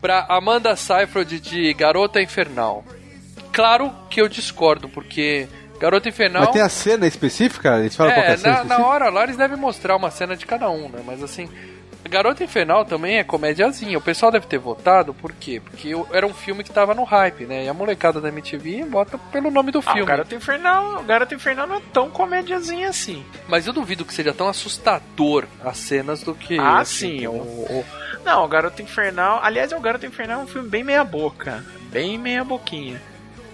pra 0.00 0.26
Amanda 0.28 0.74
Seyfried 0.76 1.40
de 1.40 1.72
Garota 1.74 2.20
Infernal. 2.20 2.84
Claro 3.52 3.92
que 4.10 4.20
eu 4.20 4.28
discordo, 4.28 4.88
porque 4.88 5.46
Garota 5.80 6.08
Infernal... 6.08 6.42
Mas 6.44 6.52
tem 6.52 6.62
a 6.62 6.68
cena 6.68 7.06
específica? 7.06 7.78
Eles 7.78 7.94
falam 7.96 8.12
é 8.12 8.34
É, 8.34 8.36
na, 8.36 8.64
na 8.64 8.78
hora 8.86 9.08
lá 9.10 9.24
eles 9.24 9.36
devem 9.36 9.56
mostrar 9.56 9.96
uma 9.96 10.10
cena 10.10 10.36
de 10.36 10.44
cada 10.46 10.68
um, 10.70 10.88
né? 10.88 11.00
Mas 11.06 11.22
assim, 11.22 11.48
Garota 12.12 12.44
Infernal 12.44 12.84
também 12.84 13.16
é 13.18 13.24
comédiazinha. 13.24 13.96
O 13.98 14.00
pessoal 14.02 14.30
deve 14.30 14.46
ter 14.46 14.58
votado, 14.58 15.12
por 15.14 15.32
quê? 15.32 15.60
Porque 15.64 15.90
era 16.12 16.26
um 16.26 16.34
filme 16.34 16.62
que 16.62 16.70
tava 16.70 16.94
no 16.94 17.02
hype, 17.04 17.46
né? 17.46 17.64
E 17.64 17.68
a 17.68 17.74
molecada 17.74 18.20
da 18.20 18.28
MTV 18.28 18.84
vota 18.84 19.16
pelo 19.32 19.50
nome 19.50 19.72
do 19.72 19.78
Ah, 19.80 19.82
filme. 19.82 20.02
o 20.02 20.06
Garoto 20.06 20.34
Infernal, 20.34 21.00
o 21.00 21.02
Garoto 21.04 21.34
Infernal 21.34 21.66
não 21.66 21.76
é 21.76 21.82
tão 21.92 22.10
comédiazinha 22.10 22.88
assim. 22.90 23.24
Mas 23.48 23.66
eu 23.66 23.72
duvido 23.72 24.04
que 24.04 24.12
seja 24.14 24.32
tão 24.32 24.46
assustador 24.46 25.46
as 25.64 25.78
cenas 25.78 26.22
do 26.22 26.34
que. 26.34 26.58
ah, 26.58 26.78
assim, 26.80 27.20
sim. 27.20 27.26
O, 27.26 27.32
o- 27.32 27.84
Não, 28.24 28.44
o 28.44 28.48
Garoto 28.48 28.80
Infernal. 28.82 29.40
Aliás, 29.42 29.72
o 29.72 29.80
Garoto 29.80 30.06
Infernal 30.06 30.40
é 30.40 30.44
um 30.44 30.46
filme 30.46 30.68
bem 30.68 30.84
meia-boca. 30.84 31.64
Bem 31.90 32.18
meia-boquinha. 32.18 33.00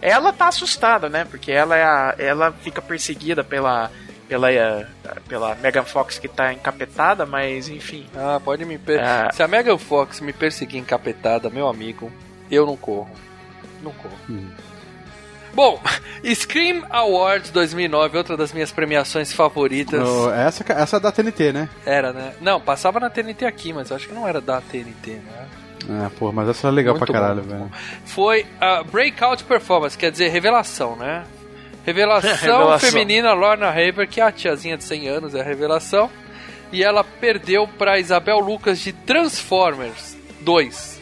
Ela 0.03 0.33
tá 0.33 0.49
assustada, 0.49 1.09
né? 1.09 1.25
Porque 1.25 1.51
ela, 1.51 1.77
é 1.77 1.83
a- 1.85 2.15
ela 2.19 2.53
fica 2.53 2.83
perseguida 2.83 3.43
pela. 3.43 3.91
Pela, 4.29 4.53
eh, 4.53 4.87
pela 5.27 5.55
Megan 5.55 5.85
Fox 5.85 6.19
que 6.19 6.29
tá 6.29 6.53
encapetada, 6.53 7.25
mas 7.25 7.69
enfim. 7.69 8.07
Ah, 8.15 8.39
pode 8.45 8.65
me 8.65 8.77
per... 8.77 9.01
Ah. 9.01 9.31
Se 9.33 9.43
a 9.43 9.49
Megan 9.49 9.79
Fox 9.79 10.21
me 10.21 10.33
perseguir 10.33 10.79
encapetada, 10.79 11.49
meu 11.49 11.67
amigo, 11.67 12.13
eu 12.51 12.67
não 12.67 12.77
corro. 12.77 13.09
Não 13.83 13.91
corro. 13.93 14.19
Hum. 14.29 14.51
Bom, 15.55 15.81
Scream 16.35 16.85
Awards 16.91 17.51
2009, 17.51 18.19
outra 18.19 18.37
das 18.37 18.53
minhas 18.53 18.71
premiações 18.71 19.33
favoritas. 19.33 20.07
Oh, 20.07 20.31
essa, 20.31 20.65
essa 20.73 20.97
é 20.99 21.01
da 21.01 21.11
TNT, 21.11 21.53
né? 21.53 21.69
Era, 21.87 22.13
né? 22.13 22.35
Não, 22.41 22.61
passava 22.61 23.01
na 23.01 23.11
TNT 23.11 23.47
aqui, 23.47 23.73
mas 23.73 23.91
eu 23.91 23.97
acho 23.97 24.09
que 24.09 24.15
não 24.15 24.29
era 24.29 24.41
da 24.41 24.61
TNT, 24.61 25.13
né? 25.13 25.49
Ah, 25.89 26.11
pô, 26.19 26.31
mas 26.31 26.49
essa 26.49 26.69
é 26.69 26.71
legal 26.71 26.95
Muito 26.95 27.07
pra 27.07 27.21
caralho, 27.21 27.43
bom, 27.43 27.49
velho. 27.49 27.71
Foi 28.05 28.47
a 28.61 28.83
Breakout 28.83 29.43
Performance, 29.45 29.97
quer 29.97 30.11
dizer, 30.11 30.29
revelação, 30.29 30.97
né? 30.97 31.25
Revelação, 31.89 32.31
Revelação. 32.37 32.79
feminina 32.91 33.33
Lorna 33.33 33.69
Haver, 33.69 34.07
que 34.09 34.21
é 34.21 34.25
a 34.25 34.33
tiazinha 34.33 34.77
de 34.77 34.85
100 34.85 35.09
anos, 35.09 35.35
é 35.35 35.41
a 35.41 35.45
revelação. 35.45 36.11
E 36.71 36.83
ela 36.85 37.03
perdeu 37.03 37.67
pra 37.67 37.99
Isabel 37.99 38.39
Lucas 38.41 38.79
de 38.79 38.93
Transformers 38.93 40.17
2. 40.41 40.99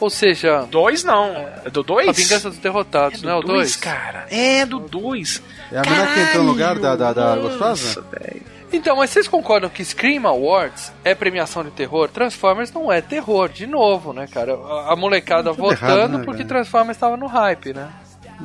Ou 0.00 0.10
seja, 0.10 0.66
Dois 0.70 1.02
não. 1.02 1.34
É 1.64 1.70
do 1.70 1.82
dois? 1.82 2.08
A 2.08 2.12
Vingança 2.12 2.50
dos 2.50 2.58
Derrotados, 2.58 3.18
é 3.18 3.22
do 3.22 3.26
não 3.26 3.34
é 3.34 3.36
o 3.38 3.42
dois, 3.42 3.72
2? 3.72 3.76
cara. 3.76 4.26
É 4.30 4.64
do 4.64 4.78
dois. 4.78 5.42
É 5.72 5.78
a 5.78 5.82
menina 5.82 6.06
que 6.14 6.20
entrou 6.20 6.44
no 6.44 6.50
lugar 6.50 6.78
da, 6.78 6.94
da, 6.94 7.12
da 7.12 7.36
gostosa? 7.36 8.04
velho. 8.12 8.42
Então, 8.72 8.96
mas 8.96 9.10
vocês 9.10 9.26
concordam 9.26 9.70
que 9.70 9.82
Scream 9.84 10.26
Awards 10.26 10.92
é 11.02 11.14
premiação 11.14 11.64
de 11.64 11.70
terror? 11.70 12.08
Transformers 12.10 12.70
não 12.70 12.92
é 12.92 13.00
terror, 13.00 13.48
de 13.48 13.66
novo, 13.66 14.12
né, 14.12 14.26
cara? 14.30 14.52
A, 14.86 14.94
molecada 14.94 15.52
votando 15.52 15.72
errado, 15.96 16.18
né, 16.18 16.24
porque? 16.24 16.44
Transformers 16.44 16.96
estava 16.96 17.16
no 17.16 17.26
hype, 17.26 17.72
né? 17.72 17.88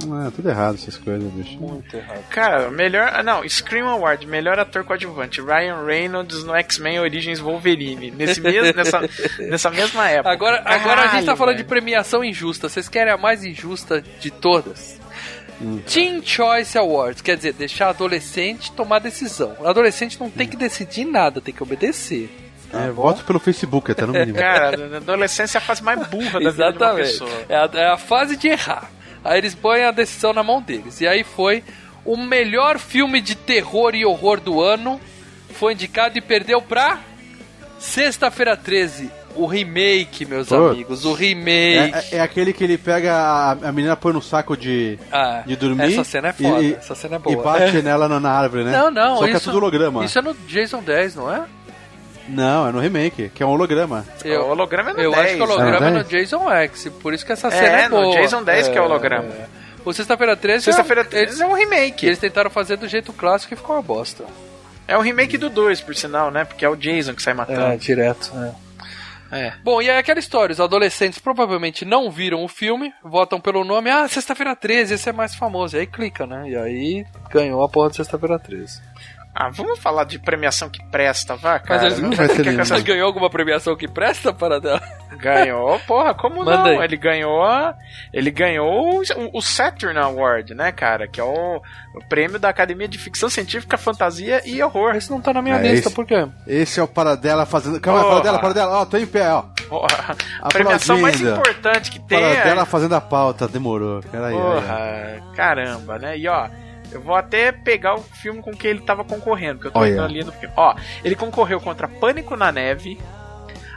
Não, 0.05 0.25
é 0.27 0.31
tudo 0.31 0.49
errado 0.49 0.75
essas 0.75 0.97
coisas, 0.97 1.31
bicho. 1.33 1.57
Muito 1.59 1.95
errado. 1.95 2.23
Cara, 2.29 2.71
melhor. 2.71 3.11
ah, 3.13 3.21
Não, 3.21 3.47
Scream 3.47 3.87
Award, 3.87 4.25
melhor 4.25 4.57
ator 4.59 4.83
coadjuvante. 4.83 5.39
Ryan 5.41 5.83
Reynolds 5.85 6.43
no 6.43 6.55
X-Men 6.55 6.99
Origins 6.99 7.39
Wolverine. 7.39 8.09
Nesse 8.11 8.41
mesmo, 8.41 8.73
nessa, 8.75 9.01
nessa 9.39 9.69
mesma 9.69 10.09
época. 10.09 10.31
Agora, 10.31 10.61
agora 10.65 11.01
a 11.01 11.07
gente 11.07 11.11
tá 11.11 11.19
Caralho, 11.19 11.37
falando 11.37 11.55
de 11.57 11.63
velho. 11.63 11.69
premiação 11.69 12.23
injusta. 12.23 12.67
Vocês 12.69 12.89
querem 12.89 13.13
a 13.13 13.17
mais 13.17 13.43
injusta 13.43 14.03
de 14.19 14.31
todas? 14.31 14.99
Teen 15.85 16.21
Choice 16.25 16.77
Awards, 16.77 17.21
quer 17.21 17.37
dizer, 17.37 17.53
deixar 17.53 17.89
adolescente 17.89 18.71
tomar 18.73 18.99
decisão. 18.99 19.55
O 19.59 19.67
adolescente 19.67 20.19
não 20.19 20.29
tem 20.29 20.47
que 20.47 20.57
decidir 20.57 21.05
nada, 21.05 21.39
tem 21.39 21.53
que 21.53 21.63
obedecer. 21.63 22.29
É, 22.73 22.89
voto 22.89 23.23
pelo 23.23 23.39
Facebook, 23.39 23.91
até 23.91 24.05
no 24.05 24.11
mínimo. 24.13 24.37
Cara, 24.37 24.75
na 24.89 24.97
adolescência 24.97 25.57
é 25.57 25.59
a 25.59 25.61
fase 25.61 25.83
mais 25.83 26.05
burra 26.07 26.39
da 26.41 26.49
vida 26.49 26.51
de 26.51 26.59
uma 26.61 26.69
Exatamente. 26.69 27.07
pessoa. 27.11 27.29
É 27.47 27.55
a, 27.55 27.69
é 27.75 27.87
a 27.91 27.97
fase 27.97 28.35
de 28.35 28.47
errar. 28.47 28.89
Aí 29.23 29.37
eles 29.37 29.55
põem 29.55 29.83
a 29.83 29.91
decisão 29.91 30.33
na 30.33 30.43
mão 30.43 30.61
deles. 30.61 30.99
E 31.01 31.07
aí 31.07 31.23
foi 31.23 31.63
o 32.05 32.17
melhor 32.17 32.77
filme 32.77 33.21
de 33.21 33.35
terror 33.35 33.95
e 33.95 34.05
horror 34.05 34.39
do 34.39 34.61
ano. 34.61 34.99
Foi 35.51 35.73
indicado 35.73 36.17
e 36.17 36.21
perdeu 36.21 36.61
pra 36.61 36.99
Sexta-feira 37.79 38.55
13. 38.55 39.09
O 39.35 39.47
remake, 39.47 40.25
meus 40.25 40.47
Putz. 40.47 40.71
amigos. 40.71 41.05
O 41.05 41.13
remake. 41.13 41.95
É, 41.95 42.05
é- 42.11 42.17
é 42.17 42.21
aquele 42.21 42.53
que 42.53 42.63
ele 42.63 42.77
pega 42.77 43.13
a, 43.15 43.51
a 43.51 43.71
menina 43.71 43.95
põe 43.95 44.13
no 44.13 44.21
saco 44.21 44.55
de, 44.55 44.97
Ah, 45.11 45.41
de 45.45 45.55
dormir. 45.55 45.91
Essa 45.91 46.03
cena 46.03 46.27
é 46.29 46.33
foda. 46.33 46.61
e, 46.61 46.73
essa 46.75 46.93
cena 46.93 47.15
é 47.15 47.17
E 47.17 47.35
boa. 47.35 47.43
bate 47.43 47.81
nela 47.81 48.07
na, 48.07 48.19
na 48.19 48.31
árvore, 48.31 48.63
né? 48.63 48.71
Não, 48.71 48.91
não, 48.91 49.17
Só 49.17 49.23
que 49.25 49.31
isso, 49.31 49.37
é 49.37 49.51
tudo 49.51 49.57
holograma. 49.57 50.05
Isso 50.05 50.19
é 50.19 50.21
no 50.21 50.33
Jason 50.47 50.83
10, 50.83 51.15
não 51.15 51.33
é? 51.33 51.45
Não, 52.27 52.67
é 52.67 52.71
no 52.71 52.79
remake, 52.79 53.29
que 53.29 53.43
é 53.43 53.45
um 53.45 53.49
holograma. 53.49 54.05
o 54.25 54.45
holograma 54.51 54.91
é 54.91 54.93
no 54.93 55.01
eu 55.01 55.11
10. 55.11 55.23
acho 55.25 55.35
que 55.35 55.41
o 55.41 55.43
holograma 55.43 55.85
É 55.85 55.89
é 55.89 55.91
no 55.91 55.97
no 55.99 56.03
Jason 56.05 56.51
X, 56.51 56.89
por 57.01 57.13
isso 57.13 57.25
que 57.25 57.31
essa 57.33 57.47
É, 57.47 57.51
cena 57.51 57.77
é 57.81 57.89
no 57.89 58.01
boa. 58.01 58.15
Jason 58.21 58.43
10 58.43 58.67
que 58.69 58.77
é 58.77 58.81
o 58.81 58.85
holograma. 58.85 59.29
O 59.85 59.91
Sexta-feira 59.93 60.35
13 60.37 60.63
Sexta-feira 60.63 61.01
é, 61.01 61.03
13 61.03 61.41
é 61.43 61.45
um 61.45 61.53
remake. 61.53 62.05
eles 62.05 62.19
tentaram 62.19 62.49
fazer 62.49 62.77
do 62.77 62.87
jeito 62.87 63.11
clássico 63.11 63.53
e 63.53 63.57
ficou 63.57 63.75
uma 63.75 63.81
bosta. 63.81 64.23
É 64.87 64.97
o 64.97 65.01
remake 65.01 65.37
do 65.37 65.49
2, 65.49 65.81
por 65.81 65.95
sinal, 65.95 66.31
né? 66.31 66.45
Porque 66.45 66.63
é 66.63 66.69
o 66.69 66.75
Jason 66.75 67.13
que 67.13 67.21
sai 67.21 67.33
matando. 67.33 67.77
direto. 67.77 68.31
É. 69.31 69.53
Bom, 69.63 69.81
e 69.81 69.89
aí 69.89 69.97
aquela 69.97 70.19
história, 70.19 70.53
os 70.53 70.61
adolescentes 70.61 71.17
provavelmente 71.17 71.83
não 71.85 72.11
viram 72.11 72.43
o 72.43 72.47
filme, 72.47 72.93
votam 73.03 73.41
pelo 73.41 73.63
nome, 73.63 73.89
ah, 73.89 74.07
Sexta-feira 74.07 74.55
13, 74.55 74.93
esse 74.93 75.09
é 75.09 75.11
mais 75.11 75.33
famoso. 75.33 75.75
E 75.75 75.79
aí 75.79 75.87
clica, 75.87 76.27
né? 76.27 76.49
E 76.49 76.55
aí 76.55 77.05
ganhou 77.31 77.63
a 77.63 77.67
porra 77.69 77.89
de 77.89 77.95
Sexta-feira 77.95 78.37
13. 78.37 78.79
Ah, 79.35 79.49
vamos 79.49 79.79
falar 79.79 80.03
de 80.03 80.19
premiação 80.19 80.69
que 80.69 80.83
presta, 80.91 81.35
vá, 81.35 81.57
cara. 81.57 81.83
Mas 81.83 81.93
ele 81.93 82.01
Não 82.07 82.11
vai 82.15 82.27
ser 82.27 82.45
lindo. 82.45 82.83
ganhou 82.83 83.07
alguma 83.07 83.29
premiação 83.29 83.75
que 83.75 83.87
presta 83.87 84.31
para 84.31 84.59
dela? 84.59 84.79
Ganhou, 85.17 85.79
porra, 85.87 86.13
como 86.13 86.43
Manda 86.45 86.57
não? 86.57 86.65
aí. 86.65 86.77
Ele 86.83 86.97
ganhou 86.97 87.41
a, 87.43 87.73
ele 88.13 88.29
ganhou 88.29 88.99
o, 88.99 89.37
o 89.37 89.41
Saturn 89.41 89.97
Award, 89.97 90.53
né, 90.53 90.71
cara? 90.71 91.07
Que 91.07 91.19
é 91.19 91.23
o, 91.23 91.61
o 91.95 92.07
prêmio 92.09 92.37
da 92.37 92.49
Academia 92.49 92.87
de 92.87 92.97
Ficção 92.99 93.29
Científica, 93.29 93.77
Fantasia 93.77 94.41
e 94.47 94.61
Horror. 94.61 94.95
Esse 94.95 95.09
não 95.09 95.19
tá 95.21 95.33
na 95.33 95.41
minha 95.41 95.55
É, 95.55 95.61
lista, 95.71 95.87
esse- 95.87 95.95
por 95.95 96.05
quê? 96.05 96.27
Esse 96.45 96.79
é 96.79 96.83
o 96.83 96.87
Paradela 96.87 97.45
fazendo. 97.45 97.79
Calma, 97.79 97.99
aí, 98.01 98.03
Porra. 98.05 98.15
Paradela, 98.21 98.39
Paradela. 98.39 98.81
Ó, 98.81 98.85
tô 98.85 98.97
em 98.97 99.05
pé, 99.07 99.31
ó. 99.31 99.43
Porra, 99.67 100.15
a 100.41 100.47
premiação 100.49 100.99
mais 100.99 101.19
importante 101.19 101.89
que 101.89 101.99
tem 101.99 102.19
Paradela 102.19 102.61
é... 102.61 102.65
fazendo 102.65 102.93
a 102.93 103.01
pauta, 103.01 103.47
demorou. 103.47 104.01
Peraí, 104.11 104.33
aí, 104.33 104.39
ó. 104.39 104.51
Porra, 104.53 105.33
caramba, 105.35 105.97
né? 105.97 106.17
E 106.17 106.27
ó, 106.27 106.47
eu 106.95 107.01
vou 107.01 107.15
até 107.15 107.51
pegar 107.51 107.95
o 107.95 108.01
filme 108.01 108.41
com 108.41 108.51
que 108.51 108.67
ele 108.67 108.81
tava 108.81 109.03
concorrendo, 109.03 109.55
porque 109.55 109.67
eu 109.67 109.71
tô 109.71 109.79
Olha. 109.79 109.91
indo 109.91 110.01
ali 110.03 110.23
no 110.23 110.31
filme. 110.31 110.53
Ó, 110.57 110.75
ele 111.03 111.15
concorreu 111.15 111.59
contra 111.59 111.87
Pânico 111.87 112.35
na 112.35 112.51
Neve, 112.51 112.99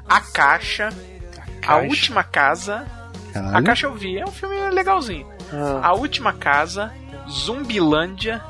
A 0.09 0.21
Caixa, 0.21 0.89
A, 0.89 1.67
Caixa. 1.67 1.89
Última 1.89 2.23
Casa. 2.25 2.87
A 3.31 3.33
Caralho. 3.33 3.67
Caixa 3.67 3.87
eu 3.87 3.95
vi, 3.95 4.19
é 4.19 4.25
um 4.25 4.31
filme 4.33 4.57
legalzinho. 4.71 5.27
Ah. 5.53 5.89
A 5.89 5.93
Última 5.95 6.33
Casa, 6.33 6.93
Zumbilândia 7.29 8.41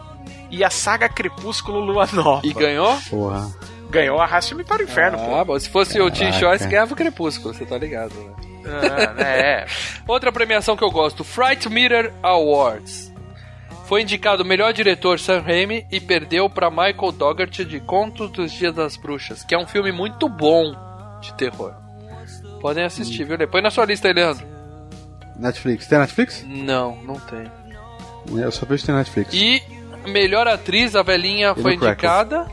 e 0.50 0.62
a 0.64 0.70
saga 0.70 1.08
Crepúsculo 1.08 1.80
Lua 1.80 2.06
Nova. 2.12 2.46
E 2.46 2.52
ganhou? 2.52 2.96
Porra. 3.10 3.50
Ganhou 3.90 4.20
Arraste-me 4.20 4.64
para 4.64 4.82
o 4.82 4.84
Inferno, 4.84 5.18
Ah, 5.36 5.44
bom, 5.44 5.58
se 5.58 5.68
fosse 5.68 6.00
o 6.00 6.10
Teen 6.10 6.30
Caraca. 6.32 6.38
Choice, 6.38 6.68
ganhava 6.68 6.92
o 6.92 6.96
Crepúsculo, 6.96 7.54
você 7.54 7.64
tá 7.64 7.78
ligado, 7.78 8.12
né? 8.14 8.32
pô. 8.36 8.46
Ah, 8.68 9.22
é. 9.22 9.66
Outra 10.08 10.32
premiação 10.32 10.76
que 10.76 10.82
eu 10.82 10.90
gosto, 10.90 11.22
Fright 11.22 11.68
Meter 11.68 12.12
Awards. 12.22 13.05
Foi 13.86 14.02
indicado 14.02 14.42
o 14.42 14.46
melhor 14.46 14.72
diretor 14.72 15.18
Sam 15.20 15.40
Raimi 15.40 15.86
e 15.92 16.00
perdeu 16.00 16.50
para 16.50 16.70
Michael 16.70 17.12
Dougherty 17.12 17.64
de 17.64 17.78
Contos 17.80 18.30
dos 18.30 18.50
Dias 18.52 18.74
das 18.74 18.96
Bruxas, 18.96 19.44
que 19.44 19.54
é 19.54 19.58
um 19.58 19.66
filme 19.66 19.92
muito 19.92 20.28
bom 20.28 20.74
de 21.20 21.32
terror. 21.34 21.72
Podem 22.60 22.84
assistir, 22.84 23.24
viu? 23.24 23.36
Põe 23.48 23.62
na 23.62 23.70
sua 23.70 23.84
lista 23.84 24.08
aí, 24.08 24.14
Leandro. 24.14 24.44
Netflix. 25.36 25.86
Tem 25.86 25.98
Netflix? 25.98 26.44
Não, 26.48 26.96
não 27.04 27.14
tem. 27.20 27.44
Eu 28.42 28.50
só 28.50 28.66
vejo 28.66 28.80
que 28.82 28.86
tem 28.86 28.94
Netflix. 28.96 29.32
E 29.34 29.62
melhor 30.08 30.48
atriz, 30.48 30.96
a 30.96 31.02
velhinha 31.02 31.54
foi 31.54 31.74
indicada 31.74 32.46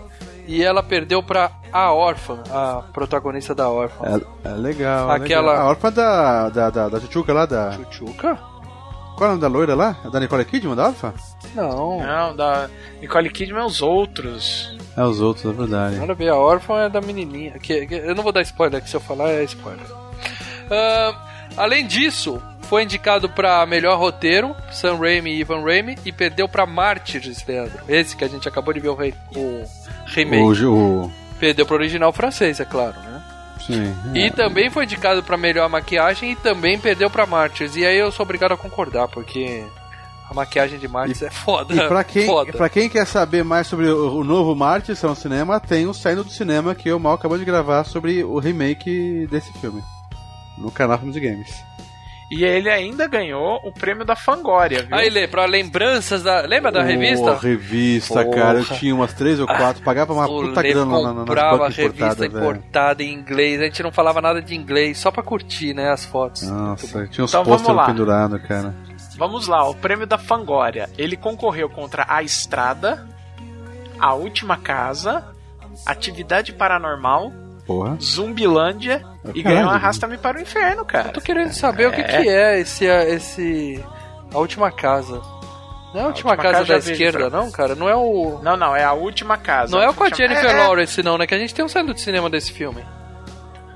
e 0.45 0.63
ela 0.63 0.83
perdeu 0.83 1.23
pra 1.23 1.49
A 1.71 1.91
Órfã, 1.93 2.43
a 2.51 2.83
protagonista 2.93 3.55
da 3.55 3.69
Órfã. 3.69 4.05
É, 4.45 4.49
é 4.49 4.53
legal. 4.53 5.09
Aquela- 5.09 5.51
legal. 5.53 5.65
A 5.65 5.69
órfã 5.69 5.91
da, 5.91 6.49
da, 6.49 6.69
da, 6.69 6.89
da 6.89 6.99
Chuchuca 6.99 7.33
lá, 7.33 7.45
da. 7.47 7.71
Chuchuca? 7.71 8.37
Qual 9.15 9.21
é 9.21 9.33
o 9.33 9.35
nome 9.35 9.41
da 9.41 9.47
loira 9.47 9.75
lá? 9.75 9.95
É 10.05 10.09
Da 10.09 10.19
Nicole 10.19 10.43
Kidman, 10.45 10.75
da 10.75 10.87
órfã? 10.87 11.13
Não. 11.55 11.99
Não, 11.99 12.35
da 12.35 12.69
Nicole 12.99 13.29
Kidman 13.29 13.61
é 13.61 13.65
os 13.65 13.81
outros. 13.81 14.75
É 14.97 15.03
os 15.03 15.21
outros, 15.21 15.45
é 15.45 15.53
verdade. 15.55 15.95
Nada 15.97 16.11
a 16.13 16.15
ver, 16.15 16.29
a 16.29 16.35
órfã 16.35 16.81
é 16.81 16.89
da 16.89 16.99
menininha. 17.01 17.51
Que, 17.59 17.85
que- 17.85 17.95
eu 17.95 18.15
não 18.15 18.23
vou 18.23 18.31
dar 18.31 18.41
spoiler, 18.41 18.81
que 18.81 18.89
se 18.89 18.95
eu 18.95 19.01
falar 19.01 19.29
é 19.29 19.43
spoiler. 19.43 19.85
Ah, 20.71 21.15
Além 21.55 21.85
disso, 21.85 22.41
foi 22.63 22.81
indicado 22.83 23.29
pra 23.29 23.63
melhor 23.67 23.99
roteiro, 23.99 24.55
Sam 24.71 24.95
Raimi 24.97 25.29
e 25.31 25.39
Ivan 25.41 25.61
Raimi, 25.63 25.95
e 26.03 26.11
perdeu 26.11 26.49
pra 26.49 26.65
Mártires, 26.65 27.45
Leandro. 27.47 27.79
Esse 27.87 28.15
que 28.17 28.23
a 28.23 28.27
gente 28.27 28.47
acabou 28.47 28.73
de 28.73 28.79
ver 28.79 28.89
o, 28.89 28.95
rei, 28.95 29.13
o 29.35 29.63
remake. 30.07 30.43
Hoje 30.43 30.65
o. 30.65 31.11
Perdeu 31.39 31.65
pro 31.67 31.75
original 31.75 32.11
francês, 32.11 32.59
é 32.59 32.65
claro, 32.65 32.95
né? 33.01 33.21
Sim. 33.59 33.95
E 34.13 34.23
é. 34.23 34.29
também 34.29 34.69
foi 34.69 34.83
indicado 34.83 35.23
pra 35.23 35.37
melhor 35.37 35.69
maquiagem 35.69 36.31
e 36.31 36.35
também 36.35 36.79
perdeu 36.79 37.09
pra 37.09 37.25
Mártires. 37.25 37.75
E 37.75 37.85
aí 37.85 37.97
eu 37.97 38.11
sou 38.11 38.23
obrigado 38.23 38.53
a 38.53 38.57
concordar, 38.57 39.07
porque 39.07 39.63
a 40.29 40.33
maquiagem 40.33 40.79
de 40.79 40.87
Mártires 40.87 41.21
é 41.21 41.29
foda. 41.29 41.73
E 41.73 41.87
pra 41.87 42.03
quem, 42.03 42.25
foda. 42.25 42.51
pra 42.51 42.69
quem 42.69 42.89
quer 42.89 43.05
saber 43.05 43.43
mais 43.43 43.67
sobre 43.67 43.87
o, 43.87 44.17
o 44.17 44.23
novo 44.23 44.55
Marte 44.55 44.95
São 44.95 45.15
Cinema, 45.15 45.59
tem 45.59 45.87
o 45.87 45.93
Saindo 45.93 46.23
do 46.23 46.31
Cinema 46.31 46.75
que 46.75 46.91
o 46.91 46.99
Mal 46.99 47.13
acabou 47.13 47.37
de 47.37 47.45
gravar 47.45 47.83
sobre 47.83 48.23
o 48.23 48.39
remake 48.39 49.27
desse 49.29 49.53
filme. 49.53 49.81
No 50.57 50.71
canal 50.71 50.97
Filmes 50.97 51.15
e 51.15 51.19
Games. 51.19 51.72
E 52.35 52.43
ele 52.43 52.67
ainda 52.69 53.07
ganhou 53.07 53.59
o 53.63 53.71
prêmio 53.71 54.03
da 54.03 54.15
Fangoria, 54.15 54.81
viu? 54.83 54.95
Aí, 54.95 55.07
Lê, 55.09 55.27
pra 55.27 55.45
lembranças 55.45 56.23
da. 56.23 56.41
Lembra 56.41 56.71
da 56.71 56.81
revista? 56.81 57.31
Ô, 57.31 57.35
revista, 57.37 58.23
Porra. 58.23 58.35
cara. 58.35 58.59
Eu 58.59 58.65
tinha 58.65 58.95
umas 58.95 59.13
três 59.13 59.39
ou 59.39 59.45
quatro. 59.45 59.83
Pagava 59.83 60.13
uma 60.13 60.25
puta 60.27 60.61
Lê 60.61 60.69
grana 60.73 61.01
na, 61.01 61.13
na, 61.13 61.19
comprava 61.21 61.69
revista 61.69 62.25
importada 62.25 63.03
em 63.03 63.13
inglês. 63.13 63.61
A 63.61 63.65
gente 63.65 63.83
não 63.83 63.91
falava 63.91 64.19
nada 64.19 64.41
de 64.41 64.55
inglês, 64.55 64.97
só 64.97 65.11
pra 65.11 65.21
curtir, 65.21 65.73
né, 65.75 65.91
as 65.91 66.05
fotos. 66.05 66.41
Nossa, 66.43 67.07
tinha 67.07 67.23
uns 67.23 67.29
Então 67.31 67.43
vamos 67.43 67.61
pôster 67.61 67.75
lá. 67.75 67.85
pendurados, 67.85 68.41
cara. 68.41 68.73
Vamos 69.15 69.47
lá, 69.47 69.69
o 69.69 69.75
prêmio 69.75 70.07
da 70.07 70.17
Fangoria. 70.17 70.89
Ele 70.97 71.15
concorreu 71.15 71.69
contra 71.69 72.03
A 72.09 72.23
Estrada, 72.23 73.07
A 73.99 74.15
Última 74.15 74.57
Casa, 74.57 75.23
Atividade 75.85 76.51
Paranormal, 76.51 77.31
Porra. 77.65 77.97
Zumbilândia 78.01 79.05
e 79.33 79.41
Caralho. 79.41 79.61
ganhou 79.61 79.69
Arrasta-me 79.71 80.17
para 80.17 80.37
o 80.37 80.41
Inferno, 80.41 80.83
cara. 80.85 81.09
Tô 81.09 81.21
querendo 81.21 81.53
saber 81.53 81.87
o 81.87 81.91
que, 81.91 82.03
que 82.03 82.29
é 82.29 82.59
esse, 82.59 82.85
esse. 82.85 83.83
A 84.33 84.37
última 84.37 84.71
casa. 84.71 85.21
Não 85.93 85.99
é 86.01 86.03
a 86.03 86.07
última, 86.07 86.31
Última 86.31 86.37
casa, 86.37 86.53
Casa 86.59 86.73
da 86.73 86.79
vi, 86.79 86.91
esquerda, 86.91 87.29
não, 87.29 87.51
cara? 87.51 87.75
Não 87.75 87.87
é 87.87 87.95
o. 87.95 88.39
Não, 88.41 88.57
não, 88.57 88.75
é 88.75 88.83
A 88.83 88.93
Última 88.93 89.37
Casa. 89.37 89.71
Não 89.75 89.81
é 89.81 89.87
o 89.87 89.93
com 89.93 90.03
a 90.03 90.09
Jennifer 90.09 90.43
é, 90.43 90.51
é. 90.51 90.63
Lawrence, 90.63 91.03
não, 91.03 91.17
né? 91.19 91.27
Que 91.27 91.35
a 91.35 91.37
gente 91.37 91.53
tem 91.53 91.63
um 91.63 91.67
saindo 91.69 91.93
de 91.93 92.01
cinema 92.01 92.29
desse 92.31 92.51
filme. 92.51 92.83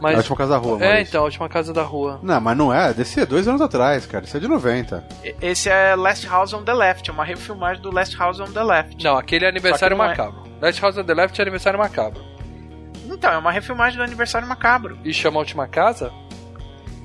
Mas. 0.01 0.15
A 0.15 0.17
última 0.17 0.35
casa 0.35 0.51
da 0.53 0.57
rua, 0.57 0.77
É, 0.77 0.87
Maurício. 0.87 1.09
então, 1.09 1.21
a 1.21 1.25
última 1.25 1.47
casa 1.47 1.73
da 1.73 1.83
rua. 1.83 2.19
Não, 2.23 2.41
mas 2.41 2.57
não 2.57 2.73
é. 2.73 2.91
Desse 2.91 3.19
é 3.19 3.25
dois 3.25 3.47
anos 3.47 3.61
atrás, 3.61 4.07
cara. 4.07 4.25
Isso 4.25 4.35
é 4.35 4.39
de 4.39 4.47
90. 4.47 5.03
Esse 5.41 5.69
é 5.69 5.95
Last 5.95 6.27
House 6.27 6.53
on 6.53 6.63
the 6.63 6.73
Left, 6.73 7.07
é 7.07 7.13
uma 7.13 7.23
refilmagem 7.23 7.81
do 7.83 7.91
Last 7.93 8.17
House 8.17 8.39
on 8.39 8.45
the 8.51 8.63
Left. 8.63 9.03
Não, 9.03 9.15
aquele 9.15 9.45
é 9.45 9.49
aniversário 9.49 9.95
não 9.95 10.03
é. 10.03 10.07
macabro. 10.09 10.43
Last 10.59 10.81
House 10.81 10.97
on 10.97 11.03
the 11.03 11.13
Left 11.13 11.39
é 11.39 11.41
aniversário 11.43 11.77
macabro. 11.77 12.23
Então, 13.17 13.31
é 13.31 13.37
uma 13.37 13.51
refilmagem 13.51 13.97
do 13.97 14.03
Aniversário 14.03 14.47
Macabro. 14.47 14.97
E 15.03 15.11
chama 15.11 15.37
a 15.37 15.39
última 15.39 15.67
casa? 15.67 16.11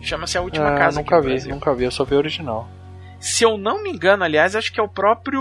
Chama-se 0.02 0.36
A 0.36 0.42
Última 0.42 0.68
Ah, 0.74 0.76
Casa. 0.78 1.00
nunca 1.00 1.20
vi, 1.20 1.28
Brasil. 1.28 1.54
nunca 1.54 1.74
vi, 1.74 1.84
eu 1.84 1.90
só 1.90 2.04
vi 2.04 2.14
o 2.16 2.18
original. 2.18 2.68
Se 3.20 3.44
eu 3.44 3.56
não 3.56 3.82
me 3.82 3.90
engano, 3.90 4.24
aliás, 4.24 4.56
acho 4.56 4.72
que 4.72 4.80
é 4.80 4.82
o 4.82 4.88
próprio 4.88 5.40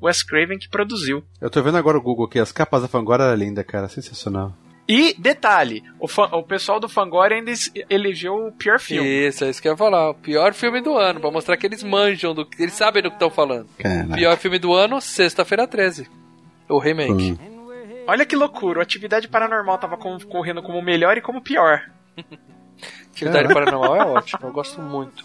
Wes 0.00 0.22
Craven 0.22 0.58
que 0.58 0.68
produziu. 0.68 1.22
Eu 1.40 1.50
tô 1.50 1.60
vendo 1.62 1.76
agora 1.76 1.98
o 1.98 2.02
Google 2.02 2.26
aqui. 2.26 2.38
As 2.38 2.52
capas 2.52 2.82
da 2.82 2.88
Fangora 2.88 3.24
era 3.24 3.34
linda, 3.34 3.64
cara. 3.64 3.88
Sensacional. 3.88 4.52
E, 4.88 5.14
detalhe, 5.18 5.82
o, 6.00 6.08
fan- 6.08 6.30
o 6.32 6.42
pessoal 6.42 6.80
do 6.80 6.88
Fangoria 6.88 7.36
ainda 7.36 7.52
elegeu 7.90 8.34
o 8.34 8.52
pior 8.52 8.78
filme. 8.80 9.06
Isso, 9.06 9.44
é 9.44 9.50
isso 9.50 9.60
que 9.60 9.68
eu 9.68 9.72
ia 9.72 9.76
falar. 9.76 10.10
O 10.10 10.14
pior 10.14 10.54
filme 10.54 10.80
do 10.80 10.96
ano, 10.96 11.20
pra 11.20 11.30
mostrar 11.30 11.56
que 11.58 11.66
eles 11.66 11.82
manjam, 11.82 12.32
do, 12.34 12.48
eles 12.58 12.72
sabem 12.72 13.02
do 13.02 13.10
que 13.10 13.16
estão 13.16 13.28
falando. 13.28 13.66
Caraca. 13.76 14.14
Pior 14.14 14.36
filme 14.38 14.58
do 14.58 14.72
ano, 14.72 14.98
sexta-feira 15.00 15.66
13. 15.66 16.08
O 16.70 16.78
remake. 16.78 17.32
Hum. 17.32 17.57
Olha 18.08 18.24
que 18.24 18.34
loucura, 18.34 18.78
o 18.78 18.82
Atividade 18.82 19.28
Paranormal 19.28 19.76
tava 19.78 19.96
concorrendo 19.98 20.62
como 20.62 20.80
melhor 20.80 21.16
e 21.18 21.20
como 21.20 21.42
pior. 21.42 21.82
Atividade 23.10 23.52
Paranormal 23.52 23.96
é 23.96 24.04
ótimo, 24.06 24.40
eu 24.48 24.52
gosto 24.52 24.80
muito. 24.80 25.24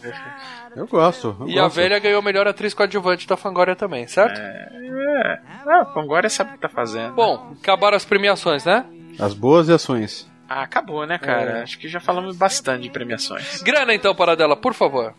Eu 0.76 0.86
gosto. 0.88 1.38
eu 1.40 1.48
E 1.48 1.58
a 1.60 1.64
gosto. 1.64 1.76
velha 1.76 1.98
ganhou 2.00 2.22
melhor 2.22 2.48
atriz 2.48 2.74
coadjuvante 2.74 3.28
da 3.28 3.38
Fangoria 3.38 3.76
também, 3.76 4.06
certo? 4.08 4.38
É, 4.40 5.40
ah, 5.66 5.84
o 5.90 5.94
Fangoria 5.94 6.30
sabe 6.30 6.50
o 6.52 6.54
que 6.54 6.60
tá 6.60 6.68
fazendo. 6.70 7.14
Bom, 7.14 7.54
acabaram 7.62 7.96
as 7.96 8.04
premiações, 8.06 8.66
né? 8.66 8.86
As 9.20 9.34
boas 9.34 9.70
e 9.70 9.74
ações. 9.74 10.30
Ah, 10.50 10.64
acabou, 10.64 11.06
né, 11.08 11.18
cara? 11.18 11.60
É. 11.60 11.64
Acho 11.64 11.80
que 11.80 11.88
já 11.88 12.00
falamos 12.02 12.36
bastante 12.36 12.84
de 12.84 12.90
premiações. 12.90 13.62
Grana 13.62 13.94
então, 13.94 14.14
para 14.14 14.36
dela, 14.36 14.58
por 14.58 14.74
favor. 14.74 15.14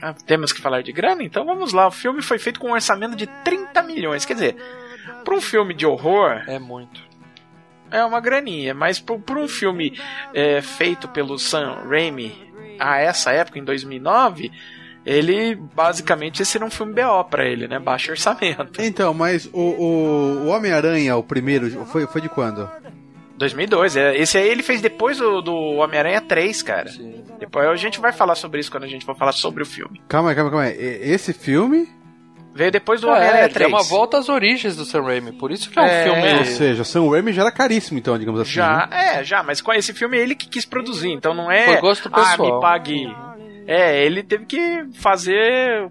Ah, 0.00 0.12
temos 0.26 0.52
que 0.52 0.60
falar 0.60 0.82
de 0.82 0.92
grana? 0.92 1.22
Então 1.24 1.44
vamos 1.44 1.72
lá. 1.72 1.88
O 1.88 1.90
filme 1.90 2.22
foi 2.22 2.38
feito 2.38 2.60
com 2.60 2.68
um 2.68 2.72
orçamento 2.74 3.16
de 3.16 3.26
30 3.26 3.82
milhões. 3.82 4.24
Quer 4.24 4.34
dizer, 4.34 4.56
para 5.26 5.34
um 5.34 5.40
filme 5.40 5.74
de 5.74 5.84
horror, 5.84 6.40
É 6.46 6.58
muito. 6.58 7.00
é 7.90 8.04
uma 8.04 8.20
graninha. 8.20 8.72
Mas 8.72 9.00
para 9.00 9.38
um 9.38 9.48
filme 9.48 9.98
é, 10.32 10.62
feito 10.62 11.08
pelo 11.08 11.36
Sam 11.38 11.78
Raimi 11.88 12.32
a 12.78 12.98
essa 13.00 13.32
época, 13.32 13.58
em 13.58 13.64
2009, 13.64 14.52
ele 15.04 15.54
basicamente 15.74 16.42
esse 16.42 16.56
era 16.56 16.64
um 16.64 16.70
filme 16.70 16.94
BO 16.94 17.24
pra 17.24 17.44
ele, 17.44 17.66
né? 17.66 17.78
Baixo 17.78 18.10
orçamento. 18.12 18.80
Então, 18.80 19.12
mas 19.12 19.46
o, 19.52 19.60
o, 19.60 20.44
o 20.44 20.46
Homem-Aranha, 20.48 21.16
o 21.16 21.22
primeiro, 21.22 21.68
foi, 21.86 22.06
foi 22.06 22.20
de 22.20 22.28
quando? 22.28 22.70
2002, 23.38 23.96
é, 23.96 24.16
esse 24.16 24.38
aí 24.38 24.48
ele 24.48 24.62
fez 24.62 24.80
depois 24.80 25.18
do, 25.18 25.42
do 25.42 25.54
Homem-Aranha 25.54 26.20
3, 26.22 26.62
cara. 26.62 26.88
Sim. 26.88 27.22
Depois 27.38 27.66
a 27.68 27.76
gente 27.76 28.00
vai 28.00 28.12
falar 28.12 28.34
sobre 28.34 28.60
isso 28.60 28.70
quando 28.70 28.84
a 28.84 28.88
gente 28.88 29.04
for 29.04 29.14
falar 29.16 29.32
sobre 29.32 29.62
o 29.62 29.66
filme. 29.66 30.00
Calma 30.08 30.30
aí, 30.30 30.34
calma 30.36 30.50
aí, 30.50 30.72
calma 30.74 30.84
aí. 30.86 31.10
Esse 31.12 31.32
filme, 31.34 31.86
Veio 32.56 32.72
depois 32.72 33.00
do 33.02 33.08
É, 33.08 33.12
Homem-Aranha 33.12 33.44
ele 33.44 33.52
3. 33.54 33.70
é 33.70 33.74
uma 33.74 33.82
volta 33.82 34.16
às 34.18 34.28
origens 34.30 34.74
do 34.76 34.84
Sam 34.86 35.02
Raimi, 35.02 35.30
por 35.32 35.52
isso 35.52 35.68
que 35.68 35.78
é 35.78 35.82
um 35.82 35.84
É. 35.84 36.04
filme... 36.04 36.38
ou 36.38 36.44
seja, 36.46 36.84
Sam 36.84 37.10
Raimi 37.10 37.32
já 37.32 37.42
era 37.42 37.52
caríssimo, 37.52 37.98
então, 37.98 38.18
digamos 38.18 38.40
assim. 38.40 38.52
Já, 38.52 38.86
né? 38.90 39.18
é, 39.20 39.24
já, 39.24 39.42
mas 39.42 39.60
com 39.60 39.72
esse 39.74 39.92
filme 39.92 40.16
é 40.16 40.22
ele 40.22 40.34
que 40.34 40.48
quis 40.48 40.64
produzir, 40.64 41.10
então 41.10 41.34
não 41.34 41.50
é. 41.52 41.66
Foi 41.66 41.76
gosto 41.80 42.08
Ah, 42.12 42.30
pessoal. 42.30 42.54
me 42.56 42.60
pague. 42.62 43.14
É, 43.66 44.04
ele 44.04 44.22
teve 44.22 44.46
que 44.46 44.84
fazer. 44.94 45.90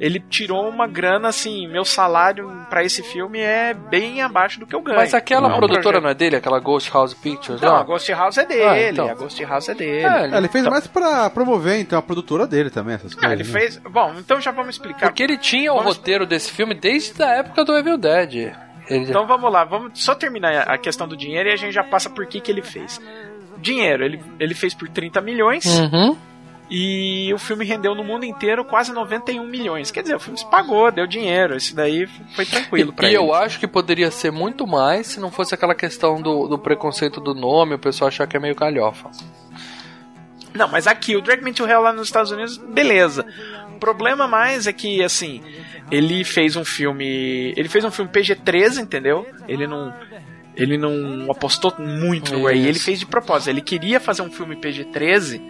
Ele 0.00 0.20
tirou 0.20 0.68
uma 0.68 0.86
grana 0.86 1.28
assim. 1.28 1.66
Meu 1.66 1.84
salário 1.84 2.48
pra 2.70 2.84
esse 2.84 3.02
filme 3.02 3.40
é 3.40 3.74
bem 3.74 4.22
abaixo 4.22 4.60
do 4.60 4.66
que 4.66 4.74
eu 4.74 4.80
ganho. 4.80 4.96
Mas 4.96 5.12
aquela 5.12 5.48
Não 5.48 5.56
é 5.56 5.58
produtora 5.58 5.82
projeto- 5.82 6.02
não 6.02 6.10
é 6.10 6.14
dele, 6.14 6.36
aquela 6.36 6.60
Ghost 6.60 6.90
House 6.92 7.14
Pictures? 7.14 7.60
Não, 7.60 7.72
lá? 7.72 7.80
a 7.80 7.82
Ghost 7.82 8.12
House 8.12 8.38
é 8.38 8.46
dele. 8.46 8.62
Ah, 8.64 8.90
então. 8.90 9.08
A 9.10 9.14
Ghost 9.14 9.44
House 9.44 9.68
é 9.68 9.74
dele. 9.74 10.04
É, 10.04 10.30
É, 10.34 10.36
ele 10.38 10.48
fez 10.48 10.62
Então- 10.62 10.70
mais 10.70 10.86
pra 10.86 11.28
promover, 11.30 11.80
então, 11.80 11.98
a 11.98 12.02
produtora 12.02 12.46
dele 12.46 12.70
também, 12.70 12.94
essas 12.94 13.12
Ah, 13.12 13.20
coisas. 13.28 13.40
ele 13.40 13.52
né? 13.52 13.58
fez. 13.60 13.76
Bom, 13.90 14.14
então 14.18 14.40
já 14.40 14.52
vamos 14.52 14.76
explicar. 14.76 15.06
Porque 15.08 15.22
ele 15.22 15.36
tinha 15.36 15.72
o 15.72 15.76
Vamos- 15.78 15.96
roteiro 15.96 16.24
desse 16.26 16.52
filme 16.52 16.74
desde 16.74 17.20
a 17.22 17.30
época 17.36 17.64
do 17.64 17.76
Evil 17.76 17.98
Dead. 17.98 18.52
Ele 18.88 19.04
Então 19.04 19.26
vamos 19.26 19.52
lá, 19.52 19.64
vamos 19.64 20.02
só 20.02 20.14
terminar 20.14 20.62
a 20.68 20.78
questão 20.78 21.06
do 21.08 21.16
dinheiro 21.16 21.48
e 21.48 21.52
a 21.52 21.56
gente 21.56 21.72
já 21.74 21.82
passa 21.84 22.08
por 22.08 22.24
que, 22.26 22.40
que 22.40 22.50
ele 22.50 22.62
fez. 22.62 23.00
Dinheiro, 23.58 24.04
ele, 24.04 24.22
ele 24.38 24.54
fez 24.54 24.72
por 24.72 24.88
30 24.88 25.20
milhões. 25.20 25.64
Uhum. 25.80 26.16
E 26.70 27.32
o 27.32 27.38
filme 27.38 27.64
rendeu 27.64 27.94
no 27.94 28.04
mundo 28.04 28.24
inteiro 28.24 28.62
quase 28.64 28.92
91 28.92 29.46
milhões. 29.46 29.90
Quer 29.90 30.02
dizer, 30.02 30.16
o 30.16 30.20
filme 30.20 30.38
se 30.38 30.44
pagou, 30.50 30.90
deu 30.92 31.06
dinheiro. 31.06 31.56
Esse 31.56 31.74
daí 31.74 32.06
foi 32.34 32.44
tranquilo 32.44 32.92
pra 32.92 33.06
E 33.06 33.10
ele. 33.10 33.16
eu 33.16 33.32
acho 33.32 33.58
que 33.58 33.66
poderia 33.66 34.10
ser 34.10 34.30
muito 34.30 34.66
mais 34.66 35.06
se 35.06 35.18
não 35.20 35.30
fosse 35.30 35.54
aquela 35.54 35.74
questão 35.74 36.20
do, 36.20 36.46
do 36.46 36.58
preconceito 36.58 37.20
do 37.20 37.34
nome, 37.34 37.74
o 37.74 37.78
pessoal 37.78 38.08
achar 38.08 38.26
que 38.26 38.36
é 38.36 38.40
meio 38.40 38.54
galhofa. 38.54 39.10
Não, 40.54 40.68
mas 40.68 40.86
aqui, 40.86 41.16
o 41.16 41.22
Drag 41.22 41.42
Me 41.42 41.52
to 41.52 41.66
Hell 41.66 41.80
lá 41.82 41.92
nos 41.92 42.08
Estados 42.08 42.30
Unidos, 42.32 42.56
beleza. 42.58 43.24
O 43.74 43.78
problema 43.78 44.26
mais 44.26 44.66
é 44.66 44.72
que, 44.72 45.02
assim, 45.02 45.42
ele 45.90 46.24
fez 46.24 46.56
um 46.56 46.64
filme. 46.64 47.52
Ele 47.56 47.68
fez 47.68 47.84
um 47.84 47.90
filme 47.90 48.10
PG-13, 48.10 48.78
entendeu? 48.82 49.26
Ele 49.46 49.66
não. 49.66 49.94
Ele 50.56 50.76
não 50.76 51.30
apostou 51.30 51.72
muito 51.78 52.32
no 52.32 52.44
Ray. 52.46 52.58
Isso. 52.58 52.68
Ele 52.68 52.78
fez 52.80 52.98
de 52.98 53.06
propósito. 53.06 53.48
Ele 53.50 53.60
queria 53.60 54.00
fazer 54.00 54.22
um 54.22 54.30
filme 54.30 54.56
PG-13 54.56 55.40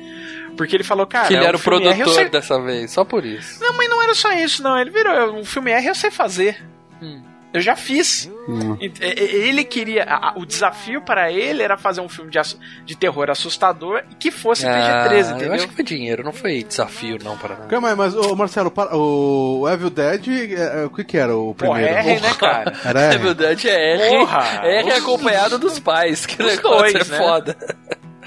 porque 0.59 0.77
ele 0.77 0.85
falou, 0.85 1.07
cara. 1.07 1.27
que 1.29 1.33
ele 1.35 1.44
é 1.44 1.49
era 1.49 1.57
o 1.57 1.61
produtor 1.61 2.09
sei- 2.14 2.29
dessa 2.29 2.61
vez, 2.61 2.90
só 2.90 3.05
por 3.05 3.25
isso. 3.25 3.59
Não, 3.61 3.73
mas 3.75 3.88
não 3.88 4.03
era 4.03 4.14
só 4.14 4.31
isso, 4.33 4.62
não. 4.62 4.79
Ele 4.79 4.90
virou. 4.90 5.33
Um 5.35 5.44
filme 5.44 5.71
R 5.71 5.87
eu 5.87 5.94
sei 5.94 6.11
fazer. 6.11 6.62
Hum. 7.01 7.23
Eu 7.55 7.62
já 7.62 7.75
fiz. 7.75 8.31
Hum. 8.47 8.77
Ele 9.01 9.64
queria. 9.64 10.05
a- 10.05 10.35
O 10.37 10.44
desafio 10.44 11.01
para 11.01 11.33
ele 11.33 11.62
era 11.62 11.79
fazer 11.79 12.03
um 12.03 12.09
filme 12.09 12.31
de, 12.31 12.38
ass- 12.38 12.59
de 12.85 12.94
terror 12.94 13.31
assustador 13.31 14.03
e 14.11 14.14
que 14.16 14.31
fosse 14.31 14.66
PG-13, 14.66 14.68
Ah, 14.71 15.31
entendeu? 15.31 15.47
eu 15.49 15.53
acho 15.55 15.68
que 15.68 15.75
foi 15.75 15.85
dinheiro, 15.85 16.23
não 16.23 16.33
foi 16.33 16.62
desafio 16.62 17.16
não 17.25 17.38
para 17.38 17.55
nada. 17.55 17.66
Calma 17.68 17.88
aí, 17.88 17.94
mas, 17.97 18.14
ô, 18.14 18.37
Marcelo, 18.37 18.71
para- 18.71 18.94
o 18.94 19.66
Evil 19.66 19.88
Dead, 19.88 20.29
é, 20.29 20.83
é, 20.83 20.85
o 20.85 20.90
que 20.90 21.03
que 21.05 21.16
era 21.16 21.35
o 21.35 21.55
Pô, 21.55 21.73
primeiro? 21.73 21.94
R, 21.94 22.21
né, 22.21 22.35
cara? 22.35 22.73
Era 22.85 23.01
É 23.01 23.09
R. 23.14 23.18
verdade, 23.18 23.68
é 23.71 23.94
R. 23.97 24.18
Porra! 24.18 24.61
R 24.66 24.92
acompanhado 24.92 25.59
dos 25.59 25.79
pais, 25.81 26.27
que 26.27 26.42
Os 26.42 26.49
negócio 26.57 26.79
dois, 26.92 26.94
é 27.09 27.12
né? 27.12 27.18
foda. 27.18 27.57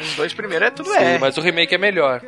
Os 0.02 0.16
dois 0.16 0.34
primeiros 0.34 0.68
é 0.68 0.72
tudo 0.72 0.90
Sim, 0.90 0.98
R. 1.00 1.20
mas 1.20 1.38
o 1.38 1.42
remake 1.42 1.74
é 1.76 1.78
melhor. 1.78 2.22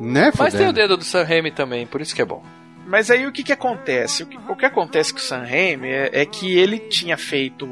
Né, 0.00 0.30
Mas 0.38 0.54
tem 0.54 0.66
o 0.68 0.72
dedo 0.72 0.96
do 0.96 1.04
Sam 1.04 1.24
Raimi 1.24 1.50
também, 1.50 1.86
por 1.86 2.00
isso 2.00 2.14
que 2.14 2.22
é 2.22 2.24
bom. 2.24 2.42
Mas 2.86 3.10
aí 3.10 3.26
o 3.26 3.32
que 3.32 3.42
que 3.42 3.52
acontece? 3.52 4.22
O 4.22 4.26
que, 4.26 4.38
o 4.48 4.56
que 4.56 4.64
acontece 4.64 5.12
com 5.12 5.18
o 5.18 5.22
Sam 5.22 5.44
Raimi 5.44 5.88
é, 5.88 6.10
é 6.12 6.24
que 6.24 6.58
ele 6.58 6.78
tinha 6.78 7.16
feito, 7.16 7.68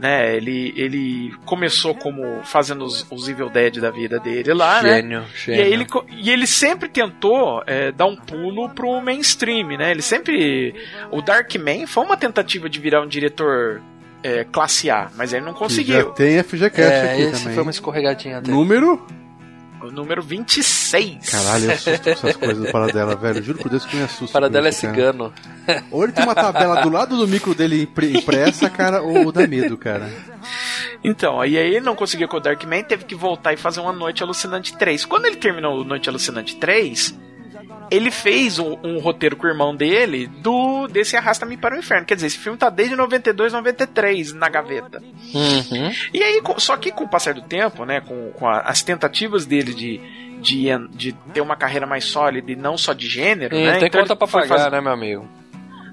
né? 0.00 0.34
Ele, 0.36 0.72
ele 0.76 1.34
começou 1.44 1.94
como 1.94 2.40
fazendo 2.44 2.84
os, 2.84 3.06
os 3.10 3.28
Evil 3.28 3.50
Dead 3.50 3.76
da 3.78 3.90
vida 3.90 4.18
dele 4.18 4.54
lá, 4.54 4.82
né? 4.82 4.96
Gênio, 5.02 5.24
E, 5.34 5.38
gênio. 5.38 5.64
aí 5.64 5.72
ele, 5.72 5.86
e 6.16 6.30
ele 6.30 6.46
sempre 6.46 6.88
tentou 6.88 7.62
é, 7.66 7.92
dar 7.92 8.06
um 8.06 8.16
pulo 8.16 8.70
pro 8.70 9.00
mainstream, 9.02 9.76
né? 9.76 9.90
Ele 9.90 10.02
sempre. 10.02 10.74
O 11.10 11.20
Darkman 11.20 11.86
foi 11.86 12.04
uma 12.04 12.16
tentativa 12.16 12.68
de 12.70 12.80
virar 12.80 13.02
um 13.02 13.06
diretor 13.06 13.82
é, 14.22 14.44
classe 14.44 14.90
A, 14.90 15.08
mas 15.16 15.32
ele 15.32 15.44
não 15.44 15.54
conseguiu. 15.54 15.96
Já 16.00 16.04
tem 16.10 16.42
FGCast 16.42 16.80
é, 16.80 17.12
aqui 17.12 17.22
esse 17.22 17.38
também. 17.40 17.54
foi 17.54 17.62
uma 17.62 17.70
escorregadinha 17.70 18.40
dele. 18.40 18.52
Número 18.56 19.00
O 19.82 19.90
número 19.92 20.20
26. 20.22 21.30
Caralho, 21.30 21.64
eu 21.66 21.70
assusto 21.72 22.02
com 22.04 22.10
essas 22.10 22.36
coisas 22.36 22.66
do 22.66 22.72
Paradela, 22.72 23.14
velho. 23.14 23.42
Juro 23.42 23.58
por 23.58 23.70
Deus 23.70 23.84
que 23.84 23.96
me 23.96 24.02
assusta. 24.02 24.32
Paradela 24.32 24.66
é 24.66 24.70
isso, 24.70 24.82
cara. 24.82 24.94
cigano. 24.94 25.32
Ou 25.92 26.02
ele 26.04 26.12
tem 26.12 26.24
uma 26.24 26.34
tabela 26.34 26.80
do 26.82 26.88
lado 26.90 27.16
do 27.16 27.28
micro 27.28 27.54
dele 27.54 27.82
impre- 27.82 28.12
impressa, 28.18 28.68
cara, 28.68 29.02
ou 29.02 29.30
dá 29.30 29.46
medo, 29.46 29.76
cara. 29.78 30.10
Então, 31.04 31.40
aí 31.40 31.56
aí 31.56 31.68
ele 31.76 31.80
não 31.80 31.94
conseguia 31.94 32.26
com 32.26 32.38
o 32.38 32.40
Darkman, 32.40 32.82
teve 32.82 33.04
que 33.04 33.14
voltar 33.14 33.52
e 33.52 33.56
fazer 33.56 33.80
uma 33.80 33.92
Noite 33.92 34.22
Alucinante 34.22 34.76
3. 34.76 35.04
Quando 35.04 35.26
ele 35.26 35.36
terminou 35.36 35.80
o 35.80 35.84
Noite 35.84 36.08
Alucinante 36.08 36.56
3, 36.56 37.14
ele 37.90 38.10
fez 38.10 38.58
um, 38.58 38.76
um 38.82 38.98
roteiro 38.98 39.36
com 39.36 39.46
o 39.46 39.50
irmão 39.50 39.74
dele 39.74 40.26
do 40.26 40.86
desse 40.88 41.16
Arrasta-me 41.16 41.56
para 41.56 41.74
o 41.74 41.78
Inferno. 41.78 42.04
Quer 42.06 42.14
dizer, 42.14 42.26
esse 42.28 42.38
filme 42.38 42.58
tá 42.58 42.68
desde 42.70 42.94
92, 42.96 43.52
93 43.52 44.32
na 44.32 44.48
gaveta. 44.48 45.02
Uhum. 45.34 45.90
E 46.12 46.22
aí, 46.22 46.42
só 46.58 46.76
que 46.76 46.90
com 46.92 47.04
o 47.04 47.08
passar 47.08 47.34
do 47.34 47.42
tempo, 47.42 47.84
né, 47.84 48.00
com, 48.00 48.30
com 48.32 48.46
a- 48.48 48.60
as 48.60 48.82
tentativas 48.82 49.46
dele 49.46 49.72
de, 49.74 50.00
de, 50.40 50.68
de 50.90 51.12
ter 51.32 51.40
uma 51.40 51.56
carreira 51.56 51.86
mais 51.86 52.04
sólida 52.04 52.50
e 52.52 52.56
não 52.56 52.76
só 52.78 52.92
de 52.92 53.06
gênero, 53.08 53.54
E 53.56 53.64
né? 53.66 53.78
tem 53.78 53.88
então 53.88 54.00
conta 54.02 54.16
pra 54.16 54.26
pagar, 54.28 54.48
fazer- 54.48 54.70
né, 54.70 54.80
meu 54.80 54.92
amigo? 54.92 55.28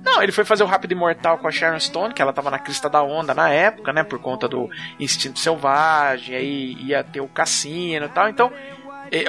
Não, 0.03 0.21
ele 0.21 0.31
foi 0.31 0.45
fazer 0.45 0.63
o 0.63 0.67
Rápido 0.67 0.91
Imortal 0.91 1.39
com 1.39 1.47
a 1.47 1.51
Sharon 1.51 1.79
Stone, 1.79 2.13
que 2.13 2.21
ela 2.21 2.31
tava 2.31 2.51
na 2.51 2.59
crista 2.59 2.87
da 2.87 3.01
onda 3.01 3.33
na 3.33 3.49
época, 3.49 3.91
né? 3.91 4.03
Por 4.03 4.19
conta 4.19 4.47
do 4.47 4.69
Instinto 4.99 5.39
Selvagem, 5.39 6.35
aí 6.35 6.73
ia 6.79 7.03
ter 7.03 7.21
o 7.21 7.27
Cassino 7.27 8.05
e 8.05 8.09
tal. 8.09 8.29
Então, 8.29 8.51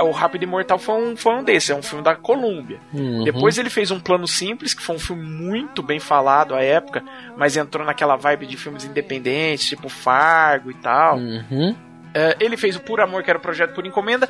o 0.02 0.10
Rápido 0.10 0.42
Imortal 0.42 0.78
foi 0.78 0.94
um, 0.94 1.16
foi 1.16 1.34
um 1.34 1.44
desses, 1.44 1.70
é 1.70 1.74
um 1.74 1.82
filme 1.82 2.02
da 2.02 2.14
Columbia. 2.14 2.78
Uhum. 2.92 3.24
Depois 3.24 3.58
ele 3.58 3.70
fez 3.70 3.90
um 3.90 4.00
Plano 4.00 4.26
Simples, 4.26 4.74
que 4.74 4.82
foi 4.82 4.96
um 4.96 4.98
filme 4.98 5.22
muito 5.22 5.82
bem 5.82 5.98
falado 6.00 6.54
à 6.54 6.62
época, 6.62 7.02
mas 7.36 7.56
entrou 7.56 7.84
naquela 7.84 8.16
vibe 8.16 8.46
de 8.46 8.56
filmes 8.56 8.84
independentes, 8.84 9.66
tipo 9.66 9.88
Fargo 9.88 10.70
e 10.70 10.74
tal. 10.74 11.16
Uhum. 11.18 11.74
Eh, 12.14 12.36
ele 12.40 12.56
fez 12.56 12.76
o 12.76 12.80
Por 12.80 13.00
Amor, 13.00 13.22
que 13.22 13.28
era 13.28 13.38
o 13.38 13.42
projeto 13.42 13.74
por 13.74 13.84
encomenda, 13.84 14.26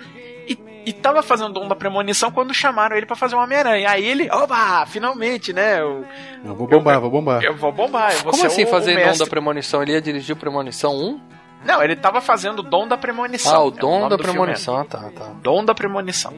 e, 0.49 0.59
e 0.84 0.92
tava 0.92 1.22
fazendo 1.22 1.53
Dom 1.53 1.68
da 1.68 1.76
Premonição 1.76 2.32
quando 2.32 2.53
chamaram 2.53 2.97
ele 2.97 3.07
pra 3.07 3.14
fazer 3.14 3.36
o 3.36 3.38
Homem-Aranha. 3.38 3.88
Aí 3.88 4.05
ele, 4.05 4.28
oba, 4.30 4.84
finalmente, 4.86 5.53
né? 5.53 5.80
Eu, 5.80 6.05
Eu 6.44 6.55
vou 6.57 6.66
bombar, 6.66 7.01
vou 7.01 7.11
bombar. 7.11 7.44
eu 7.44 7.55
vou 7.55 7.70
bombar, 7.70 8.12
eu 8.12 8.18
vou 8.22 8.32
Como 8.32 8.44
assim 8.44 8.64
o, 8.64 8.66
fazer 8.66 8.99
o 8.99 9.12
Dom 9.12 9.18
da 9.18 9.26
Premonição? 9.26 9.82
Ele 9.82 9.92
ia 9.92 10.01
dirigir 10.03 10.34
o 10.34 10.38
Premonição 10.38 10.97
1? 10.97 11.20
Não, 11.67 11.83
ele 11.83 11.97
tava 11.97 12.21
fazendo 12.21 12.61
o 12.61 12.62
Dom 12.62 12.87
da 12.87 12.97
Premonição. 12.97 13.53
Ah, 13.55 13.64
o 13.64 13.69
É 13.69 13.71
Dom 13.73 13.99
nome 13.99 14.11
da 14.11 14.17
do 14.17 14.23
filme, 14.23 14.39
Premonição, 14.39 14.85
tá, 14.85 15.11
tá. 15.14 15.25
é 15.27 15.43
Dom 15.43 15.64
da 15.64 15.75
Premonição. 15.75 16.33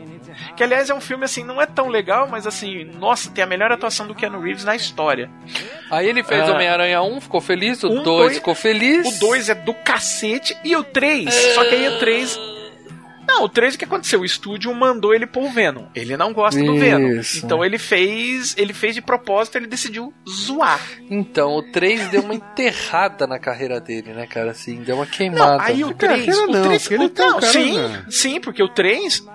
Que 0.56 0.62
aliás 0.62 0.88
é 0.88 0.94
um 0.94 1.00
filme 1.00 1.24
assim, 1.24 1.44
não 1.44 1.60
é 1.60 1.66
tão 1.66 1.88
legal, 1.88 2.28
mas 2.30 2.46
assim, 2.46 2.84
nossa, 2.98 3.30
tem 3.30 3.42
a 3.42 3.46
melhor 3.46 3.70
atuação 3.72 4.06
do 4.06 4.14
Keanu 4.14 4.40
Reeves 4.40 4.64
na 4.64 4.74
história. 4.76 5.30
Aí 5.90 6.08
ele 6.08 6.22
fez 6.22 6.48
Ah. 6.48 6.52
Homem-Aranha 6.52 7.02
1, 7.02 7.20
ficou 7.20 7.40
feliz, 7.40 7.82
o 7.82 7.88
Um, 7.88 8.02
2 8.02 8.04
dois- 8.04 8.34
ficou 8.36 8.54
feliz. 8.54 9.06
O 9.16 9.20
2 9.20 9.48
é 9.48 9.54
do 9.54 9.74
cacete 9.74 10.56
e 10.64 10.74
o 10.76 10.82
3, 10.84 11.32
só 11.54 11.64
que 11.64 11.74
aí 11.74 11.88
o 11.88 11.98
3 11.98 12.38
Não, 13.28 13.44
o 13.44 13.48
3 13.48 13.74
o 13.74 13.78
que 13.78 13.84
aconteceu? 13.84 14.20
O 14.20 14.24
estúdio 14.24 14.74
mandou 14.74 15.14
ele 15.14 15.26
pro 15.26 15.48
Venom. 15.50 15.84
Ele 15.94 16.16
não 16.16 16.32
gosta 16.32 16.60
do 16.64 16.78
Venom. 16.78 17.20
Isso. 17.20 17.44
Então 17.44 17.62
ele 17.62 17.76
fez, 17.78 18.54
ele 18.56 18.72
fez 18.72 18.94
de 18.94 19.02
propósito, 19.02 19.56
ele 19.56 19.66
decidiu 19.66 20.12
zoar. 20.28 20.80
Então, 21.10 21.56
o 21.56 21.62
3 21.62 22.08
deu 22.08 22.22
uma 22.22 22.34
enterrada 22.34 23.26
na 23.26 23.38
carreira 23.38 23.80
dele, 23.80 24.12
né, 24.14 24.26
cara? 24.26 24.50
Assim, 24.52 24.76
deu 24.82 24.96
uma 24.96 25.04
Não, 25.04 25.10
queimada. 25.10 25.62
aí 25.62 25.84
o 25.84 25.94
Cara, 25.94 26.14
3, 26.14 26.28
aquele 26.28 26.46
o 26.46 26.52
não, 26.52 26.62
3, 26.64 26.86
o, 26.86 27.08
tá 27.10 27.26
um 27.26 27.28
não, 27.28 27.40
cara, 27.40 27.52
sim, 27.52 27.78
né? 27.78 28.06
sim, 28.10 28.40
porque 28.40 28.62
o 28.62 28.68
3, 28.68 29.26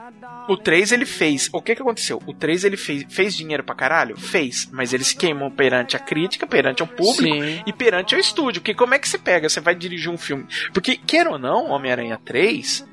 o 0.50 0.58
3 0.58 0.92
ele 0.92 1.06
fez. 1.06 1.50
O 1.54 1.62
que 1.62 1.76
que 1.76 1.82
aconteceu? 1.82 2.22
O 2.26 2.34
3 2.34 2.64
ele 2.64 2.78
fez, 2.78 3.06
fez 3.10 3.36
dinheiro 3.36 3.64
pra 3.64 3.76
caralho? 3.76 4.18
Fez, 4.18 4.68
mas 4.72 4.92
ele 4.92 5.04
se 5.04 5.16
queimou 5.16 5.52
perante 5.52 5.96
a 5.96 6.00
crítica, 6.00 6.48
perante 6.48 6.82
o 6.82 6.88
público 6.88 7.44
Sim. 7.44 7.62
e 7.66 7.72
perante 7.72 8.16
o 8.16 8.20
estúdio. 8.20 8.62
Que 8.62 8.74
como 8.74 8.94
é 8.94 9.00
que 9.00 9.08
você 9.08 9.18
pega? 9.18 9.48
Você 9.48 9.60
vai 9.62 9.76
dirigir 9.76 10.10
um 10.12 10.18
filme? 10.18 10.46
Porque 10.74 10.96
quer 10.98 11.28
ou 11.28 11.38
não, 11.38 11.70
Homem-Aranha 11.70 12.20
3 12.24 12.86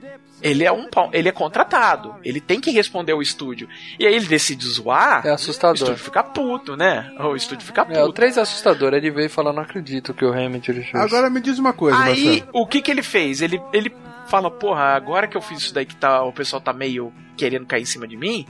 ele 0.43 0.65
é 0.65 0.73
um 0.73 0.89
pau- 0.89 1.11
ele 1.13 1.29
é 1.29 1.33
contratado, 1.33 2.15
ele 2.25 2.41
tem 2.41 2.61
que 2.61 2.71
responder 2.71 3.13
ao 3.13 3.23
estúdio. 3.23 3.69
E 3.99 4.07
aí 4.07 4.15
ele 4.15 4.27
decide 4.27 4.67
zoar, 4.67 5.27
É 5.27 5.31
o 5.31 5.35
assustador. 5.35 5.75
estúdio 5.77 5.97
fica 5.99 6.23
puto, 6.23 6.77
né? 6.77 7.11
O 7.21 7.35
estúdio 7.37 7.67
fica 7.67 7.85
puto. 7.85 7.99
É, 7.99 8.05
o 8.05 8.13
3 8.13 8.37
é 8.37 8.41
assustador. 8.41 8.95
Ele 8.95 9.11
veio 9.11 9.29
falar, 9.31 9.53
não 9.53 9.63
acredito 9.63 10.13
que 10.15 10.25
o 10.25 10.33
Hammond 10.33 10.61
dirigiu 10.61 10.89
isso. 10.89 10.97
Agora 10.97 11.29
me 11.31 11.41
diz 11.41 11.59
uma 11.59 11.73
coisa, 11.73 11.99
Aí, 11.99 12.25
Marcelo. 12.27 12.51
o 12.53 12.67
que 12.67 12.83
que 12.83 12.91
ele 12.91 13.03
fez? 13.03 13.41
Ele, 13.43 13.61
ele 13.73 13.95
fala, 14.29 14.51
porra, 14.51 14.95
agora 14.95 15.27
que 15.27 15.37
eu 15.37 15.41
fiz 15.43 15.59
isso 15.59 15.75
daí 15.75 15.85
que 15.87 15.97
tá, 15.97 16.23
o 16.23 16.33
pessoal 16.33 16.61
tá 16.63 16.73
meio 16.73 17.13
querendo 17.37 17.67
cair 17.67 17.83
em 17.83 17.87
cima 17.87 18.07
de 18.07 18.17
mim, 18.17 18.47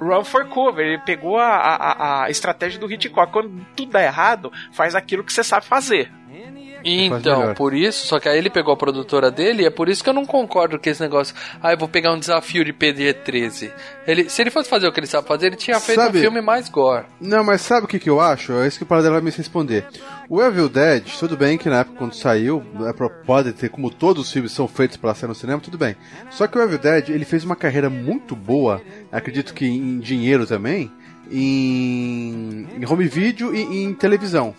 run 0.00 0.24
for 0.24 0.46
cover. 0.46 0.86
Ele 0.86 0.98
pegou 0.98 1.38
a, 1.38 1.46
a, 1.56 1.74
a- 1.92 2.24
a 2.24 2.30
estratégia 2.30 2.78
do 2.78 2.90
Hitchcock. 2.90 3.32
Quando 3.32 3.64
tudo 3.74 3.92
dá 3.92 4.02
errado, 4.02 4.52
faz 4.72 4.94
aquilo 4.94 5.24
que 5.24 5.32
você 5.32 5.42
sabe 5.44 5.66
fazer. 5.66 6.10
Faz 7.08 7.20
Então, 7.20 7.54
por 7.54 7.74
isso, 7.74 8.06
só 8.06 8.20
que 8.20 8.28
aí 8.28 8.38
ele 8.38 8.50
pegou 8.50 8.72
a 8.72 8.76
produtora 8.76 9.30
dele, 9.30 9.62
e 9.62 9.66
é 9.66 9.70
por 9.70 9.88
isso 9.88 10.04
que 10.04 10.08
eu 10.10 10.14
não 10.14 10.24
concordo 10.24 10.78
com 10.78 10.88
esse 10.88 11.00
negócio. 11.00 11.34
Ah, 11.62 11.72
eu 11.72 11.78
vou 11.78 11.88
pegar 11.88 12.12
um 12.12 12.18
desafio 12.18 12.64
de 12.64 12.72
PG-13. 12.72 13.72
Ele, 14.06 14.28
se 14.28 14.40
ele 14.42 14.50
fosse 14.50 14.68
fazer 14.68 14.86
o 14.86 14.92
que 14.92 15.00
ele 15.00 15.06
sabe 15.06 15.26
fazer, 15.26 15.46
ele 15.48 15.56
tinha 15.56 15.80
feito 15.80 16.00
Sabe- 16.00 16.18
um 16.18 16.20
filme 16.20 16.40
mais 16.40 16.68
gore. 16.68 17.06
Não, 17.20 17.42
mas 17.42 17.60
sabe 17.60 17.86
o 17.86 17.88
que, 17.88 17.98
que 17.98 18.08
eu 18.08 18.20
acho? 18.20 18.52
É 18.52 18.66
isso 18.66 18.78
que 18.78 18.84
o 18.84 18.86
Paradela 18.86 19.14
vai 19.14 19.22
me 19.22 19.30
responder. 19.30 19.86
O 20.28 20.42
Evil 20.42 20.68
Dead, 20.68 21.04
tudo 21.18 21.36
bem 21.36 21.56
que 21.56 21.68
na 21.68 21.80
época 21.80 21.98
quando 21.98 22.14
saiu, 22.14 22.62
é 22.86 22.92
pode 23.24 23.52
ter, 23.52 23.68
como 23.68 23.90
todos 23.90 24.26
os 24.26 24.32
filmes 24.32 24.52
são 24.52 24.66
feitos 24.66 24.96
para 24.96 25.14
ser 25.14 25.26
no 25.26 25.34
cinema, 25.34 25.60
tudo 25.60 25.78
bem. 25.78 25.96
Só 26.30 26.46
que 26.46 26.58
o 26.58 26.62
Evil 26.62 26.78
Dead, 26.78 27.08
ele 27.10 27.24
fez 27.24 27.44
uma 27.44 27.56
carreira 27.56 27.88
muito 27.88 28.34
boa, 28.34 28.82
acredito 29.10 29.54
que 29.54 29.66
em 29.66 29.98
dinheiro 29.98 30.46
também, 30.46 30.90
em, 31.30 32.66
em 32.78 32.86
home 32.86 33.06
video 33.06 33.54
e 33.54 33.84
em 33.84 33.94
televisão. 33.94 34.54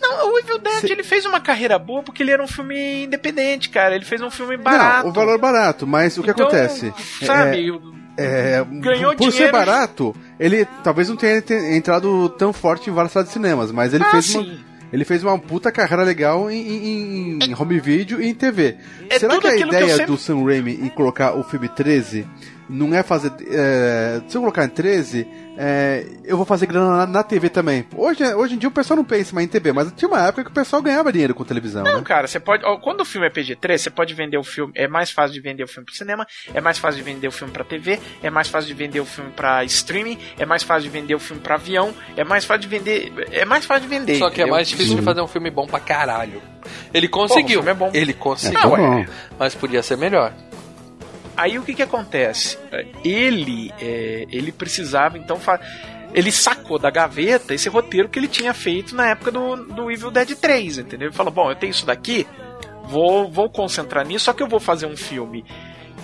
Não, 0.00 0.32
o 0.32 0.38
Evil 0.38 0.58
Dead, 0.58 0.80
Se- 0.80 0.92
ele 0.92 1.02
fez 1.02 1.24
uma 1.24 1.40
carreira 1.40 1.78
boa 1.78 2.02
porque 2.02 2.22
ele 2.22 2.30
era 2.30 2.42
um 2.42 2.46
filme 2.48 3.04
independente, 3.04 3.68
cara. 3.68 3.94
Ele 3.94 4.04
fez 4.04 4.20
um 4.20 4.30
filme 4.30 4.56
barato. 4.56 5.04
Não, 5.04 5.10
o 5.10 5.12
valor 5.12 5.38
barato, 5.38 5.86
mas 5.86 6.16
o 6.18 6.22
que 6.22 6.30
Então, 6.30 6.46
acontece? 6.46 6.92
Sabe, 7.24 7.72
É, 8.16 8.64
Ganhou 8.80 9.14
por 9.16 9.24
ser 9.24 9.30
dinheiro. 9.32 9.52
barato, 9.52 10.14
ele 10.38 10.64
talvez 10.84 11.08
não 11.08 11.16
tenha 11.16 11.42
te- 11.42 11.52
entrado 11.52 12.28
tão 12.30 12.52
forte 12.52 12.88
em 12.88 12.92
várias 12.92 13.10
salas 13.12 13.26
de 13.28 13.32
cinemas, 13.34 13.72
mas 13.72 13.92
ele 13.92 14.04
Ah, 14.04 14.10
fez 14.10 14.26
sim. 14.26 14.38
uma. 14.38 14.74
Ele 14.92 15.04
fez 15.04 15.24
uma 15.24 15.36
puta 15.36 15.72
carreira 15.72 16.04
legal 16.04 16.48
em, 16.48 16.60
em- 16.60 17.38
em 17.42 17.54
home 17.60 17.80
video 17.80 18.22
e 18.22 18.28
em 18.28 18.34
TV. 18.34 18.76
É 19.10 19.18
Será 19.18 19.38
que 19.40 19.46
a 19.48 19.50
aquilo 19.50 19.70
que 19.70 19.76
ideia 19.76 19.96
sempre- 19.96 20.12
do 20.12 20.16
Sam 20.16 20.44
Raimi 20.44 20.78
em 20.80 20.88
colocar 20.88 21.32
o 21.36 21.42
filme 21.42 21.68
13 21.68 22.24
não 22.68 22.94
é 22.94 23.02
fazer. 23.02 23.32
é, 23.50 24.20
se 24.28 24.36
eu 24.36 24.40
colocar 24.40 24.64
em 24.64 24.68
13, 24.68 25.26
é, 25.56 26.04
eu 26.24 26.36
vou 26.36 26.44
fazer 26.46 26.66
grana 26.66 26.98
na, 26.98 27.06
na 27.06 27.22
TV 27.22 27.48
também. 27.48 27.86
Hoje, 27.96 28.24
hoje 28.34 28.54
em 28.54 28.58
dia 28.58 28.68
o 28.68 28.72
pessoal 28.72 28.96
não 28.96 29.04
pensa 29.04 29.34
mais 29.34 29.46
em 29.46 29.50
TV, 29.50 29.72
mas 29.72 29.92
tinha 29.92 30.08
uma 30.08 30.26
época 30.26 30.44
que 30.44 30.50
o 30.50 30.54
pessoal 30.54 30.82
ganhava 30.82 31.12
dinheiro 31.12 31.34
com 31.34 31.44
televisão. 31.44 31.84
Não, 31.84 31.98
né? 31.98 32.02
cara, 32.04 32.26
você 32.26 32.40
pode. 32.40 32.64
ó, 32.64 32.76
Quando 32.78 33.00
o 33.02 33.04
filme 33.04 33.26
é 33.26 33.30
PG-13, 33.30 33.78
você 33.78 33.90
pode 33.90 34.14
vender 34.14 34.38
o 34.38 34.42
filme. 34.44 34.72
É 34.76 34.88
mais 34.88 35.10
fácil 35.10 35.34
de 35.34 35.40
vender 35.40 35.62
o 35.64 35.68
filme 35.68 35.84
pro 35.86 35.94
cinema, 35.94 36.26
é 36.52 36.60
mais 36.60 36.78
fácil 36.78 36.98
de 36.98 37.04
vender 37.04 37.28
o 37.28 37.32
filme 37.32 37.52
pra 37.52 37.64
TV, 37.64 38.00
é 38.22 38.30
mais 38.30 38.48
fácil 38.48 38.68
de 38.68 38.74
vender 38.74 39.00
o 39.00 39.04
filme 39.04 39.30
pra 39.34 39.62
streaming, 39.64 40.18
é 40.38 40.44
mais 40.46 40.62
fácil 40.62 40.84
de 40.84 40.88
vender 40.90 41.14
o 41.14 41.20
filme 41.20 41.40
pra 41.42 41.54
avião, 41.56 41.94
é 42.16 42.24
mais 42.24 42.44
fácil 42.44 42.62
de 42.62 42.68
vender. 42.68 43.12
É 43.30 43.44
mais 43.44 43.64
fácil 43.64 43.82
de 43.82 43.88
vender. 43.88 44.18
Só 44.18 44.28
que 44.30 44.40
é 44.40 44.44
entendeu? 44.44 44.54
mais 44.54 44.68
difícil 44.68 44.96
de 44.96 45.02
fazer 45.02 45.20
um 45.20 45.28
filme 45.28 45.50
bom 45.50 45.66
pra 45.66 45.80
caralho. 45.80 46.42
Ele 46.92 47.08
conseguiu. 47.08 47.60
o 47.60 47.62
filme 47.62 47.70
é 47.70 47.74
bom. 47.74 47.90
Ele 47.92 48.10
É, 48.12 48.14
conseguiu. 48.14 48.60
tá 48.60 48.68
Não, 48.68 48.76
bom. 48.76 49.06
Mas 49.38 49.54
podia 49.54 49.82
ser 49.82 49.96
melhor. 49.98 50.32
Aí 51.36 51.58
o 51.58 51.62
que 51.62 51.74
que 51.74 51.82
acontece? 51.82 52.58
Ele, 53.04 53.72
é, 53.80 54.26
ele 54.30 54.52
precisava 54.52 55.18
então 55.18 55.40
ele 56.12 56.30
sacou 56.30 56.78
da 56.78 56.90
gaveta 56.90 57.54
esse 57.54 57.68
roteiro 57.68 58.08
que 58.08 58.18
ele 58.18 58.28
tinha 58.28 58.54
feito 58.54 58.94
na 58.94 59.08
época 59.08 59.32
do, 59.32 59.56
do 59.56 59.90
Evil 59.90 60.10
Dead 60.10 60.36
3, 60.36 60.78
entendeu? 60.78 61.08
Ele 61.08 61.16
falou: 61.16 61.32
"Bom, 61.32 61.50
eu 61.50 61.56
tenho 61.56 61.70
isso 61.70 61.84
daqui, 61.84 62.26
vou 62.84 63.30
vou 63.30 63.50
concentrar 63.50 64.06
nisso, 64.06 64.26
só 64.26 64.32
que 64.32 64.42
eu 64.42 64.48
vou 64.48 64.60
fazer 64.60 64.86
um 64.86 64.96
filme 64.96 65.44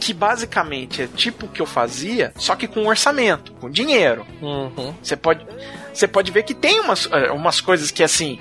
que 0.01 0.15
basicamente 0.15 1.03
é 1.03 1.07
tipo 1.07 1.47
o 1.47 1.49
que 1.49 1.61
eu 1.61 1.67
fazia, 1.67 2.33
só 2.37 2.57
que 2.57 2.67
com 2.67 2.87
orçamento, 2.87 3.53
com 3.53 3.71
dinheiro. 3.71 4.27
Uhum. 4.41 4.95
Você 5.03 5.15
pode, 5.15 5.47
você 5.93 6.09
pode 6.09 6.33
ver 6.33 6.43
que 6.43 6.55
tem 6.55 6.81
umas, 6.81 7.07
eh, 7.13 7.31
umas 7.31 7.61
coisas 7.61 7.91
que 7.91 8.03
assim. 8.03 8.41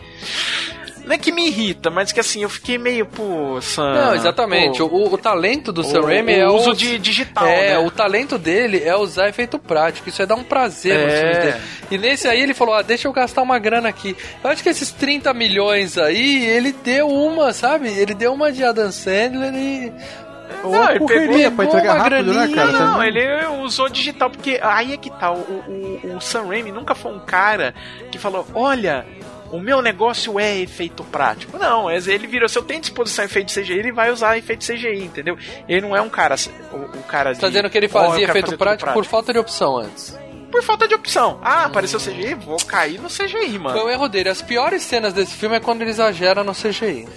Não 1.10 1.16
é 1.16 1.18
que 1.18 1.32
me 1.32 1.48
irrita, 1.48 1.90
mas 1.90 2.12
que 2.12 2.20
assim, 2.20 2.44
eu 2.44 2.50
fiquei 2.50 2.78
meio, 2.78 3.04
pô, 3.04 3.60
Sam, 3.62 3.94
Não, 3.96 4.14
exatamente. 4.16 4.78
pô, 4.78 4.86
O, 4.86 5.12
o 5.14 5.18
talento 5.18 5.72
do 5.74 5.84
Sam 5.84 6.02
o- 6.02 6.06
Raimi 6.06 6.34
o 6.36 6.40
é 6.40 6.48
uso 6.48 6.70
o 6.70 6.76
de 6.76 7.00
digital, 7.00 7.48
É, 7.48 7.70
né? 7.70 7.78
o 7.80 7.90
talento 7.90 8.38
dele 8.38 8.84
é 8.86 8.96
usar 8.96 9.28
efeito 9.28 9.58
prático. 9.58 10.08
Isso 10.08 10.22
é 10.22 10.28
dar 10.28 10.36
um 10.36 10.44
prazer 10.44 10.94
nos 11.04 11.12
É. 11.14 11.20
filmes 11.20 11.38
dele. 11.40 11.64
E 11.90 11.98
nesse 11.98 12.28
aí 12.28 12.40
ele 12.40 12.54
falou: 12.54 12.76
ah, 12.76 12.84
deixa 12.84 13.08
eu 13.08 13.12
gastar 13.12 13.42
uma 13.42 13.58
grana 13.58 13.90
aqui. 13.90 14.16
Eu 14.44 14.52
acho 14.52 14.62
que 14.62 14.70
esses 14.70 14.92
30 14.92 15.34
milhões 15.34 15.98
aí, 15.98 16.46
ele 16.46 16.72
deu 16.72 17.08
uma, 17.10 17.54
sabe? 17.54 17.90
Ele 17.90 18.14
deu 18.14 18.32
uma 18.32 18.52
de 18.52 18.64
Adam 18.64 18.92
Sandler 18.92 19.52
e. 19.56 19.92
Ou 20.64 20.72
Não, 20.72 20.84
a 20.84 20.90
ele 20.92 21.00
correria 21.00 21.28
pegou 21.50 21.52
pra 21.52 21.66
entregar 21.66 21.98
rápido, 21.98 22.34
né, 22.34 22.48
graninha, 22.48 22.56
cara? 22.56 22.72
Não, 22.72 22.94
Também. 22.94 23.08
ele 23.08 23.48
usou 23.64 23.88
digital, 23.88 24.30
porque 24.30 24.60
aí 24.62 24.94
é 24.94 24.98
que 24.98 25.10
tá. 25.10 25.32
O, 25.32 25.38
o, 25.38 26.16
o 26.18 26.22
Sam 26.22 26.48
Raimi 26.48 26.72
nunca 26.72 26.94
foi 26.94 27.12
um 27.14 27.20
cara 27.20 27.74
que 28.12 28.20
falou: 28.20 28.46
olha. 28.54 29.06
O 29.52 29.60
meu 29.60 29.82
negócio 29.82 30.40
é 30.40 30.60
efeito 30.60 31.04
prático. 31.04 31.58
Não, 31.58 31.90
ele 31.90 32.28
virou. 32.28 32.48
Se 32.48 32.58
eu 32.58 32.64
tenho 32.64 32.82
disposição 32.82 33.24
a 33.24 33.26
efeito 33.26 33.52
CGI, 33.54 33.74
ele 33.80 33.92
vai 33.92 34.12
usar 34.12 34.38
efeito 34.38 34.66
CGI, 34.66 35.04
entendeu? 35.06 35.38
Ele 35.68 35.82
não 35.82 35.96
é 35.96 36.02
um 36.02 36.10
cara. 36.10 36.36
O, 36.72 36.78
o 37.00 37.04
cara 37.04 37.34
Você 37.34 37.42
tá 37.42 37.48
dizendo 37.48 37.70
que 37.70 37.78
ele 37.78 37.90
"Ó, 37.92 38.00
eu 38.04 38.06
fazia 38.10 38.20
quero 38.28 38.32
efeito 38.32 38.46
tudo 38.52 38.58
prático 38.58 38.94
por 38.94 39.06
falta 39.06 39.34
de 39.34 39.40
opção 39.40 39.78
antes. 39.78 40.18
por 40.52 40.62
falta 40.64 40.88
de 40.88 40.94
opção. 40.96 41.40
Ah, 41.44 41.66
apareceu 41.66 42.00
CGI, 42.00 42.36
vou 42.36 42.58
cair 42.58 43.00
no 43.00 43.08
CGI, 43.10 43.58
mano. 43.60 43.78
Foi 43.78 43.88
o 43.88 43.92
erro 43.92 44.08
dele. 44.08 44.30
As 44.30 44.42
piores 44.42 44.84
cenas 44.84 45.14
desse 45.14 45.34
filme 45.36 45.56
é 45.56 45.60
quando 45.60 45.82
ele 45.82 45.90
exagera 45.92 46.44
no 46.44 46.54
CGI. 46.54 47.08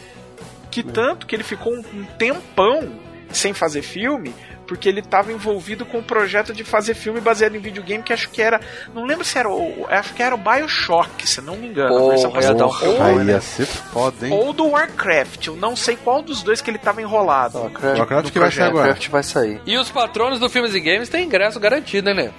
Que 0.71 0.83
tanto 0.83 1.27
que 1.27 1.37
ele 1.37 1.45
ficou 1.45 1.73
um 1.75 2.05
tempão 2.19 2.91
sem 3.31 3.53
fazer 3.53 3.83
filme, 3.83 4.35
porque 4.73 4.89
ele 4.89 5.03
tava 5.03 5.31
envolvido 5.31 5.85
com 5.85 5.99
o 5.99 6.03
projeto 6.03 6.51
de 6.55 6.65
fazer 6.65 6.95
filme 6.95 7.21
baseado 7.21 7.55
em 7.55 7.59
videogame 7.59 8.03
que 8.03 8.11
acho 8.11 8.31
que 8.31 8.41
era. 8.41 8.59
Não 8.95 9.05
lembro 9.05 9.23
se 9.23 9.37
era 9.39 9.47
o. 9.47 9.87
Acho 9.87 10.15
que 10.15 10.23
era 10.23 10.35
o 10.35 10.39
Bioshock, 10.39 11.29
se 11.29 11.43
não 11.43 11.57
me 11.57 11.67
engano. 11.67 11.91
Porra, 11.91 12.07
a 12.07 12.09
versão 12.09 12.31
ia 12.41 12.55
dar 12.55 12.67
um 12.67 12.69
passada. 12.71 12.95
filme, 12.95 13.11
Aí 13.21 13.25
né? 13.27 13.33
ia 13.35 13.41
ser 13.43 13.67
foda, 13.67 14.27
hein? 14.27 14.33
ou 14.33 14.51
do 14.55 14.67
Warcraft, 14.71 15.47
eu 15.49 15.57
não 15.57 15.77
sei 15.77 15.95
qual 15.95 16.23
dos 16.23 16.43
dois 16.43 16.63
que 16.63 16.71
ele 16.71 16.79
tava 16.79 17.03
enrolado. 17.03 17.59
Warcraft. 17.59 17.99
Warcraft 17.99 18.31
que 18.33 18.39
vai 18.39 18.49
sair 18.51 18.55
projeto. 18.57 18.69
agora. 18.71 18.87
Warcraft 18.87 19.09
vai 19.11 19.23
sair. 19.23 19.61
E 19.67 19.77
os 19.77 19.91
patronos 19.91 20.41
do 20.41 20.49
Filmes 20.49 20.75
e 20.75 20.81
Games 20.81 21.11
têm 21.11 21.27
ingresso 21.27 21.61
garantido, 21.61 22.09
hein, 22.09 22.17
Lê? 22.17 22.31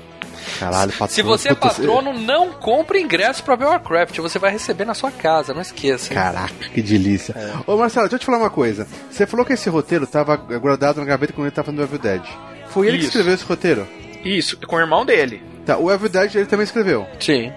Caralho, 0.59 0.91
patrão. 0.91 1.07
Se 1.07 1.21
você 1.21 1.49
é 1.49 1.55
patrono, 1.55 2.13
não 2.13 2.51
compre 2.51 2.99
ingresso 3.01 3.43
pra 3.43 3.55
ver 3.55 3.65
Warcraft. 3.65 4.17
Você 4.19 4.39
vai 4.39 4.51
receber 4.51 4.85
na 4.85 4.93
sua 4.93 5.11
casa, 5.11 5.53
não 5.53 5.61
esqueça. 5.61 6.13
Caraca, 6.13 6.53
que 6.73 6.81
delícia. 6.81 7.35
Ô 7.65 7.77
Marcelo, 7.77 8.07
deixa 8.07 8.15
eu 8.15 8.19
te 8.19 8.25
falar 8.25 8.39
uma 8.39 8.49
coisa. 8.49 8.87
Você 9.09 9.25
falou 9.25 9.45
que 9.45 9.53
esse 9.53 9.69
roteiro 9.69 10.05
tava 10.07 10.35
guardado 10.35 10.99
na 10.99 11.05
gaveta 11.05 11.33
quando 11.33 11.47
ele 11.47 11.55
tava 11.55 11.65
fazendo 11.65 11.79
o 11.79 11.83
Evil 11.83 11.99
Dead. 11.99 12.23
Foi 12.69 12.87
ele 12.87 12.97
que 12.97 13.03
Isso. 13.03 13.09
escreveu 13.09 13.33
esse 13.35 13.45
roteiro? 13.45 13.87
Isso, 14.23 14.57
com 14.65 14.75
o 14.75 14.79
irmão 14.79 15.05
dele. 15.05 15.43
Tá, 15.65 15.77
o 15.77 15.91
Evil 15.91 16.09
Dead 16.09 16.35
ele 16.35 16.45
também 16.45 16.63
escreveu. 16.63 17.07
Sim. 17.19 17.51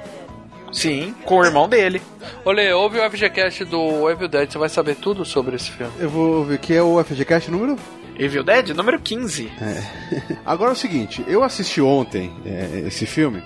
Sim, 0.72 1.14
com 1.24 1.38
o 1.38 1.44
irmão 1.44 1.68
dele. 1.68 2.02
Olê, 2.44 2.72
ouve 2.72 2.98
o 2.98 3.10
FGCast 3.10 3.64
do 3.64 4.10
Evil 4.10 4.28
Dead, 4.28 4.50
você 4.50 4.58
vai 4.58 4.68
saber 4.68 4.96
tudo 4.96 5.24
sobre 5.24 5.56
esse 5.56 5.70
filme. 5.70 5.92
Eu 5.98 6.10
vou 6.10 6.44
ver 6.44 6.58
que 6.58 6.74
é 6.74 6.82
o 6.82 7.02
FGCast 7.02 7.50
número? 7.50 7.76
Evil 8.18 8.42
Dead, 8.42 8.70
número 8.70 8.98
15. 8.98 9.50
Agora 10.44 10.70
é 10.70 10.72
o 10.72 10.76
seguinte, 10.76 11.24
eu 11.26 11.42
assisti 11.42 11.80
ontem 11.80 12.32
é, 12.44 12.84
esse 12.86 13.06
filme. 13.06 13.42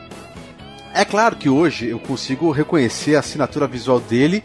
É 0.95 1.05
claro 1.05 1.37
que 1.37 1.49
hoje 1.49 1.89
eu 1.89 1.99
consigo 1.99 2.51
reconhecer 2.51 3.17
a 3.17 3.21
assinatura 3.21 3.67
visual 3.67 4.01
dele. 4.01 4.43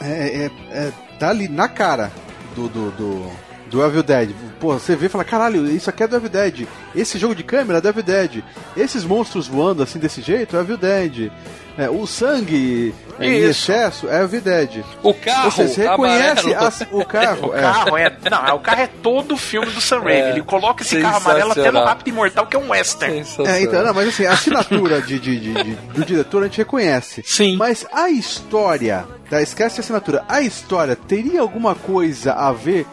É, 0.00 0.46
é, 0.46 0.50
é, 0.70 0.92
tá 1.18 1.30
ali 1.30 1.48
na 1.48 1.68
cara 1.68 2.12
do, 2.54 2.68
do, 2.68 2.90
do, 2.92 3.30
do 3.70 3.84
Evil 3.84 4.02
Dead. 4.02 4.30
Pô, 4.60 4.74
você 4.74 4.94
vê 4.94 5.06
e 5.06 5.08
fala, 5.08 5.24
caralho, 5.24 5.66
isso 5.68 5.90
aqui 5.90 6.04
é 6.04 6.08
do 6.08 6.16
Evil 6.16 6.28
Dead. 6.28 6.68
Esse 6.94 7.18
jogo 7.18 7.34
de 7.34 7.42
câmera 7.42 7.78
é 7.78 7.80
do 7.80 7.88
Evil 7.88 8.02
Dead. 8.02 8.44
Esses 8.76 9.04
monstros 9.04 9.48
voando 9.48 9.82
assim 9.82 9.98
desse 9.98 10.20
jeito 10.22 10.56
é 10.56 10.60
Evil 10.60 10.76
Dead. 10.76 11.32
É, 11.78 11.88
o 11.88 12.06
sangue 12.06 12.94
é, 13.18 13.26
em 13.26 13.38
Isso. 13.48 13.70
excesso 13.72 14.08
é 14.08 14.22
Evil 14.22 14.40
Dead. 14.42 14.84
O 15.02 15.14
carro 15.14 15.50
você 15.50 15.82
reconhece 15.82 16.54
as- 16.54 16.86
o 16.90 17.04
carro. 17.04 17.48
O 17.52 17.56
é. 17.56 17.60
carro 17.60 17.96
é. 17.96 18.12
Não, 18.30 18.46
é- 18.46 18.52
o 18.52 18.58
carro 18.60 18.80
é 18.82 18.86
todo 19.02 19.32
o 19.34 19.36
filme 19.38 19.70
do 19.70 19.80
Sam 19.80 20.00
Raimi. 20.00 20.20
É, 20.20 20.30
Ele 20.32 20.42
coloca 20.42 20.82
esse 20.82 21.00
carro 21.00 21.16
amarelo 21.16 21.52
até 21.52 21.70
no. 21.70 21.82
Rápido 21.82 22.08
Imortal, 22.08 22.46
que 22.46 22.56
é 22.56 22.58
um 22.58 22.70
western. 22.70 23.24
É, 23.46 23.62
então, 23.62 23.82
não, 23.82 23.94
mas 23.94 24.08
assim, 24.08 24.26
a 24.26 24.32
assinatura 24.32 25.00
de, 25.00 25.18
de- 25.18 25.40
de- 25.40 25.64
de- 25.64 25.74
do 25.74 26.04
diretor 26.04 26.42
a 26.42 26.46
gente 26.46 26.58
reconhece. 26.58 27.22
Sim. 27.24 27.56
Mas 27.56 27.86
a 27.92 28.10
história, 28.10 29.04
tá? 29.30 29.40
Esquece 29.40 29.80
a 29.80 29.82
assinatura. 29.82 30.24
A 30.28 30.40
história 30.42 30.94
teria 30.96 31.40
alguma 31.40 31.74
coisa 31.74 32.32
a 32.32 32.52
ver 32.52 32.86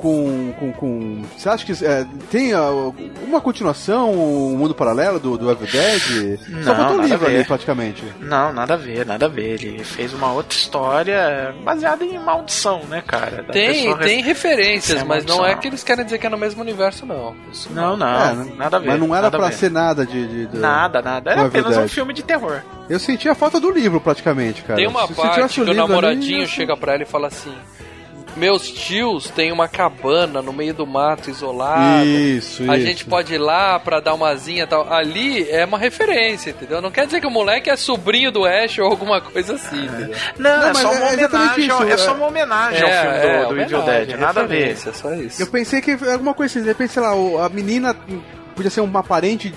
com. 0.00 0.52
com, 0.58 0.72
com 0.72 1.22
você 1.36 1.48
acha 1.48 1.64
que 1.64 1.84
é, 1.84 2.06
tem 2.30 2.52
ah, 2.52 2.70
uma 3.26 3.40
continuação, 3.40 4.10
um 4.12 4.56
mundo 4.56 4.74
paralelo 4.74 5.18
do, 5.20 5.36
do 5.38 5.50
Evil 5.50 5.66
Dead? 5.70 6.38
Só 6.40 6.48
Não, 6.50 6.76
faltou 6.76 6.94
o 6.94 6.96
nada 6.98 7.08
livro 7.08 7.26
ali, 7.26 7.44
praticamente. 7.44 8.02
Não, 8.20 8.52
nada 8.52 8.74
a 8.74 8.76
ver, 8.76 9.04
nada 9.06 9.26
a 9.26 9.28
ver. 9.28 9.62
Ele 9.64 9.84
fez 9.84 10.12
uma 10.12 10.32
outra 10.32 10.56
história 10.56 11.54
baseada 11.64 12.04
em 12.04 12.18
maldição, 12.18 12.82
né, 12.88 13.02
cara? 13.06 13.42
Da 13.42 13.52
Tem, 13.52 13.96
tem 13.98 14.22
referências, 14.22 14.98
Sem 14.98 15.06
mas 15.08 15.24
não 15.24 15.36
é 15.36 15.38
maldição. 15.38 15.60
que 15.60 15.68
eles 15.68 15.84
querem 15.84 16.04
dizer 16.04 16.18
que 16.18 16.26
é 16.26 16.30
no 16.30 16.38
mesmo 16.38 16.60
universo, 16.62 17.04
não. 17.06 17.34
Isso 17.52 17.72
Não, 17.72 17.96
não, 17.96 18.06
É, 18.06 18.34
nada 18.56 18.76
a 18.76 18.80
ver. 18.80 18.88
Mas 18.88 19.00
não 19.00 19.14
era 19.14 19.30
pra 19.30 19.46
ver. 19.48 19.52
ser 19.54 19.70
nada 19.70 20.04
de. 20.06 20.26
de- 20.26 20.46
de- 20.46 20.58
Nada, 20.58 21.00
nada. 21.02 21.30
do 21.34 21.38
Era 21.38 21.46
apenas 21.46 21.76
um 21.76 21.88
filme 21.88 22.12
de 22.14 22.22
terror. 22.22 22.60
Eu 22.88 22.98
senti 22.98 23.28
a 23.28 23.34
falta 23.34 23.60
do 23.60 23.70
livro, 23.70 24.00
praticamente, 24.00 24.62
cara. 24.62 24.76
Tem 24.76 24.86
uma 24.88 25.06
Se- 25.06 25.14
parte 25.14 25.54
que 25.54 25.60
o 25.60 25.64
ali, 25.64 25.74
namoradinho 25.74 26.40
ia- 26.40 26.46
chega 26.46 26.76
pra 26.76 26.94
ela 26.94 27.02
e 27.02 27.06
fala 27.06 27.28
assim: 27.28 27.52
Meus 28.36 28.70
tios 28.70 29.28
têm 29.30 29.52
uma 29.52 29.68
cabana 29.68 30.40
no 30.40 30.52
meio 30.52 30.72
do 30.72 30.86
mato 30.86 31.28
isolado. 31.28 32.04
Isso, 32.06 32.62
A 32.70 32.76
isso. 32.76 32.86
gente 32.86 33.04
pode 33.04 33.34
ir 33.34 33.38
lá 33.38 33.78
pra 33.78 34.00
dar 34.00 34.14
uma 34.14 34.34
zinha 34.36 34.64
e 34.64 34.66
tal. 34.66 34.90
Ali 34.92 35.48
é 35.50 35.64
uma 35.64 35.76
referência, 35.78 36.50
entendeu? 36.50 36.80
Não 36.80 36.90
quer 36.90 37.06
dizer 37.06 37.20
que 37.20 37.26
o 37.26 37.30
moleque 37.30 37.68
é 37.68 37.76
sobrinho 37.76 38.30
do 38.30 38.44
Ash 38.46 38.78
ou 38.78 38.86
alguma 38.86 39.20
coisa 39.20 39.54
assim, 39.54 39.84
entendeu? 39.84 40.16
Não, 40.38 40.50
Não, 40.58 40.62
é 40.62 40.72
mas 40.72 40.78
só 40.78 40.92
uma 40.92 41.10
é 41.10 41.14
exatamente 41.14 41.52
homenagem. 41.52 41.70
ao- 41.70 41.82
isso, 41.84 41.92
é 41.92 41.96
só 41.96 42.10
é- 42.10 42.14
uma 42.14 42.26
homenagem 42.26 42.82
ao 42.82 42.90
filme 42.90 43.18
do, 43.44 43.48
do 43.54 43.60
Evil 43.60 43.82
Dead. 43.82 44.10
Nada 44.18 44.40
a 44.40 44.44
ver. 44.46 44.54
referência, 44.58 44.92
Só 44.92 45.12
isso. 45.14 45.42
Eu 45.42 45.46
pensei 45.48 45.80
que 45.80 45.92
alguma 46.10 46.32
coisa 46.34 46.52
assim, 46.52 46.62
de 46.62 46.68
repente, 46.68 46.92
sei 46.92 47.02
lá, 47.02 47.10
a 47.44 47.48
menina 47.48 47.94
podia 48.54 48.70
ser 48.70 48.80
uma 48.80 49.02
parente, 49.02 49.52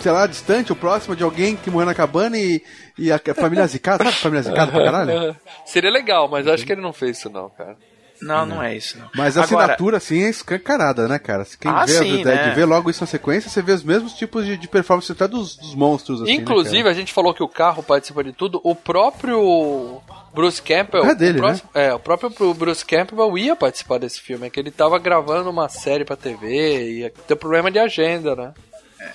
sei 0.00 0.12
lá, 0.12 0.26
distante 0.26 0.70
ou 0.70 0.76
próxima 0.76 1.16
de 1.16 1.22
alguém 1.24 1.56
que 1.56 1.70
morreu 1.70 1.86
na 1.86 1.94
cabana 1.94 2.36
e, 2.38 2.62
e 2.98 3.10
a 3.10 3.18
família 3.34 3.66
zicada, 3.66 4.04
sabe? 4.04 4.16
Família 4.16 4.42
zicada 4.42 4.70
pra 4.70 4.84
caralho? 4.84 5.36
Seria 5.64 5.90
legal, 5.90 6.28
mas 6.28 6.46
eu 6.46 6.52
acho 6.52 6.64
que 6.66 6.72
ele 6.72 6.80
não 6.82 6.92
fez 6.92 7.18
isso 7.18 7.30
não, 7.30 7.48
cara. 7.50 7.76
Não, 8.20 8.44
não 8.44 8.62
é 8.62 8.76
isso, 8.76 8.98
não. 8.98 9.08
Mas 9.14 9.36
a 9.38 9.44
Agora, 9.44 9.64
assinatura, 9.64 9.96
assim, 9.98 10.22
é 10.24 10.28
escancarada, 10.28 11.06
né, 11.06 11.18
cara? 11.18 11.44
Se 11.44 11.56
Quem 11.56 11.70
Ah, 11.70 11.84
vê 11.84 11.96
a 11.96 11.98
sim, 12.00 12.08
Evil 12.14 12.24
Dead 12.24 12.46
né? 12.46 12.54
vê 12.54 12.64
logo 12.64 12.90
isso 12.90 13.00
na 13.02 13.06
sequência, 13.06 13.48
você 13.50 13.62
vê 13.62 13.72
os 13.72 13.82
mesmos 13.84 14.12
tipos 14.14 14.44
de, 14.44 14.56
de 14.56 14.66
performance 14.68 15.10
até 15.12 15.28
dos, 15.28 15.56
dos 15.56 15.74
monstros, 15.74 16.22
assim, 16.22 16.36
né, 16.36 16.42
Inclusive, 16.42 16.78
cara? 16.78 16.90
a 16.90 16.94
gente 16.94 17.12
falou 17.12 17.32
que 17.32 17.42
o 17.42 17.48
carro 17.48 17.82
participa 17.82 18.24
de 18.24 18.32
tudo. 18.32 18.60
O 18.64 18.74
próprio 18.74 20.00
Bruce 20.34 20.60
Campbell. 20.60 21.04
É 21.04 21.14
dele, 21.14 21.38
o 21.38 21.42
próximo- 21.42 21.70
É, 21.74 21.94
o 21.94 21.98
próprio 21.98 22.54
Bruce 22.54 22.84
Campbell 22.84 23.38
ia 23.38 23.54
participar 23.56 23.98
desse 23.98 24.20
filme. 24.20 24.46
É 24.46 24.50
que 24.50 24.58
ele 24.58 24.70
tava 24.70 24.98
gravando 24.98 25.48
uma 25.50 25.68
série 25.68 26.04
pra 26.04 26.16
TV 26.16 26.46
e 26.48 26.98
ia 27.00 27.12
ter 27.26 27.36
problema 27.36 27.70
de 27.70 27.78
agenda, 27.78 28.34
né? 28.34 28.52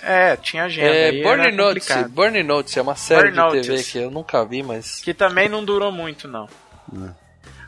É, 0.01 0.37
tinha 0.37 0.63
agenda. 0.63 0.87
É, 0.87 1.11
Notes. 1.51 1.85
complicado. 1.87 2.09
Burning 2.09 2.43
Notes 2.43 2.77
é 2.77 2.81
uma 2.81 2.95
série 2.95 3.31
Burn 3.31 3.51
de 3.51 3.61
TV 3.61 3.67
Notice. 3.73 3.91
que 3.91 3.97
eu 3.97 4.09
nunca 4.09 4.45
vi, 4.45 4.63
mas. 4.63 5.01
Que 5.01 5.13
também 5.13 5.49
não 5.49 5.63
durou 5.63 5.91
muito, 5.91 6.25
não. 6.27 6.47
É. 6.95 7.22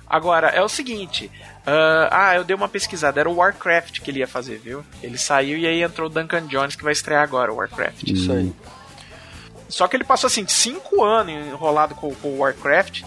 Agora, 0.08 0.47
é 0.49 0.62
o 0.62 0.70
seguinte. 0.70 1.32
ah, 1.66 2.10
ah, 2.12 2.36
eu 2.36 2.43
dei 2.43 2.56
uma 2.56 2.70
pesquisada. 2.70 3.20
Era 3.20 3.30
o 3.30 3.36
Warcraft 3.36 4.01
que 4.01 4.12
ele 4.12 4.20
ia 4.20 4.28
fazer, 4.28 4.60
viu? 4.60 4.86
Ele 5.01 5.18
saiu 5.18 5.58
e 5.58 5.66
aí 5.66 5.82
entrou 5.82 6.08
o 6.08 6.12
Duncan 6.12 6.47
Jones, 6.47 6.76
que 6.76 6.84
vai 6.84 6.93
estrear 6.93 7.24
agora 7.24 7.51
o 7.51 7.56
Warcraft. 7.56 8.03
Isso 8.03 8.32
aí. 8.32 8.53
Só 9.68 9.88
que 9.88 9.97
ele 9.97 10.03
passou, 10.03 10.28
assim, 10.28 10.47
cinco 10.47 11.03
anos 11.03 11.34
enrolado 11.34 11.95
com, 11.95 12.14
com 12.16 12.30
o 12.30 12.38
Warcraft. 12.39 13.03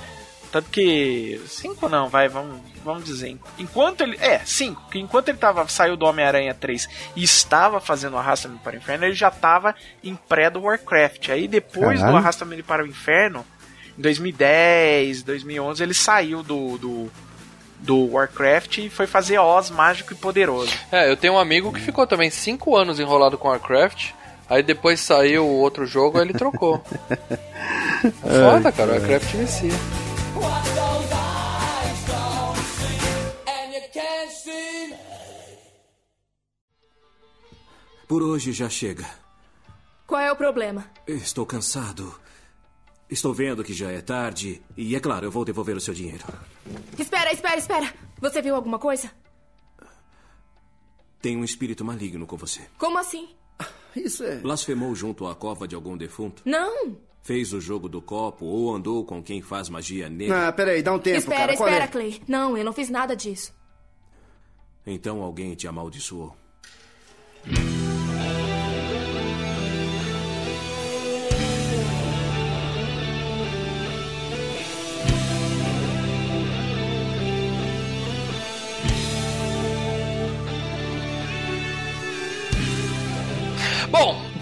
Tanto 0.51 0.70
que. 0.70 1.40
Cinco 1.46 1.88
não, 1.88 2.09
vai, 2.09 2.28
vamos, 2.28 2.61
vamos 2.82 3.05
dizer. 3.05 3.36
Enquanto 3.59 4.01
ele. 4.01 4.16
É, 4.18 4.38
cinco. 4.40 4.82
Que 4.90 4.99
enquanto 4.99 5.28
ele 5.28 5.38
tava, 5.38 5.68
saiu 5.68 5.96
do 5.96 6.07
Homem-Aranha 6.07 6.55
3 6.55 6.88
e 7.14 7.22
estava 7.22 7.80
fazendo 7.80 8.14
o 8.14 8.18
Arrasta-me 8.18 8.59
para 8.59 8.74
o 8.74 8.78
Inferno, 8.78 9.05
ele 9.05 9.14
já 9.14 9.28
estava 9.28 9.74
em 10.03 10.16
pré 10.16 10.49
do 10.49 10.62
Warcraft. 10.62 11.28
Aí 11.28 11.46
depois 11.46 11.99
Caralho. 11.99 12.12
do 12.12 12.16
Arrasta-me 12.16 12.62
para 12.62 12.82
o 12.82 12.86
Inferno, 12.86 13.44
em 13.99 14.03
2010, 14.03 15.22
2011, 15.24 15.82
ele 15.82 15.94
saiu 15.94 16.42
do, 16.42 16.78
do, 16.78 17.11
do 17.80 18.12
Warcraft 18.12 18.78
e 18.78 18.88
foi 18.88 19.09
fazer 19.09 19.38
Oz 19.38 19.70
Mágico 19.70 20.12
e 20.12 20.16
Poderoso. 20.16 20.72
É, 20.92 21.11
eu 21.11 21.16
tenho 21.16 21.34
um 21.34 21.38
amigo 21.38 21.72
que 21.72 21.80
ficou 21.80 22.07
também 22.07 22.30
cinco 22.30 22.76
anos 22.76 23.01
enrolado 23.01 23.36
com 23.36 23.49
Warcraft. 23.49 24.12
Aí 24.49 24.62
depois 24.62 25.01
saiu 25.01 25.44
o 25.44 25.59
outro 25.59 25.84
jogo, 25.84 26.18
aí 26.18 26.24
ele 26.24 26.32
trocou. 26.32 26.82
É 28.01 28.53
foda, 28.53 28.70
cara. 28.70 28.92
O 28.92 28.94
Warcraft 28.94 29.34
vicia. 29.34 29.72
Por 38.07 38.22
hoje 38.22 38.53
já 38.53 38.68
chega. 38.68 39.05
Qual 40.07 40.20
é 40.20 40.30
o 40.30 40.36
problema? 40.36 40.84
Estou 41.09 41.44
cansado. 41.44 42.14
Estou 43.11 43.32
vendo 43.32 43.64
que 43.64 43.72
já 43.72 43.90
é 43.90 44.00
tarde. 44.00 44.62
E 44.76 44.94
é 44.94 45.00
claro, 45.00 45.26
eu 45.26 45.30
vou 45.30 45.44
devolver 45.44 45.76
o 45.76 45.80
seu 45.80 45.94
dinheiro. 45.94 46.24
Espera, 46.98 47.32
espera, 47.32 47.56
espera. 47.56 47.94
Você 48.20 48.42
viu 48.42 48.54
alguma 48.54 48.78
coisa? 48.78 49.11
Tem 51.20 51.36
um 51.36 51.44
espírito 51.44 51.84
maligno 51.84 52.26
com 52.26 52.36
você. 52.36 52.61
Como 52.76 52.98
assim? 52.98 53.30
Isso 53.96 54.22
é. 54.24 54.36
Blasfemou 54.36 54.94
junto 54.94 55.26
à 55.26 55.34
cova 55.34 55.66
de 55.66 55.74
algum 55.74 55.96
defunto? 55.96 56.42
Não. 56.44 56.96
Fez 57.22 57.52
o 57.52 57.61
jogo 57.61 57.88
do 57.88 58.00
copo 58.00 58.44
ou 58.44 58.74
andou 58.74 59.04
com 59.04 59.22
quem 59.22 59.42
faz 59.42 59.68
magia 59.68 60.09
negra? 60.09 60.48
Ah, 60.48 60.52
peraí, 60.52 60.82
dá 60.82 60.92
um 60.92 60.98
tempo, 60.98 61.18
espera, 61.18 61.38
cara. 61.38 61.56
Qual 61.56 61.68
espera, 61.68 61.84
é? 61.84 61.88
Clay. 61.88 62.22
Não, 62.28 62.56
eu 62.56 62.64
não 62.64 62.72
fiz 62.72 62.88
nada 62.88 63.16
disso. 63.16 63.52
Então 64.86 65.22
alguém 65.22 65.54
te 65.54 65.66
amaldiçoou. 65.66 66.36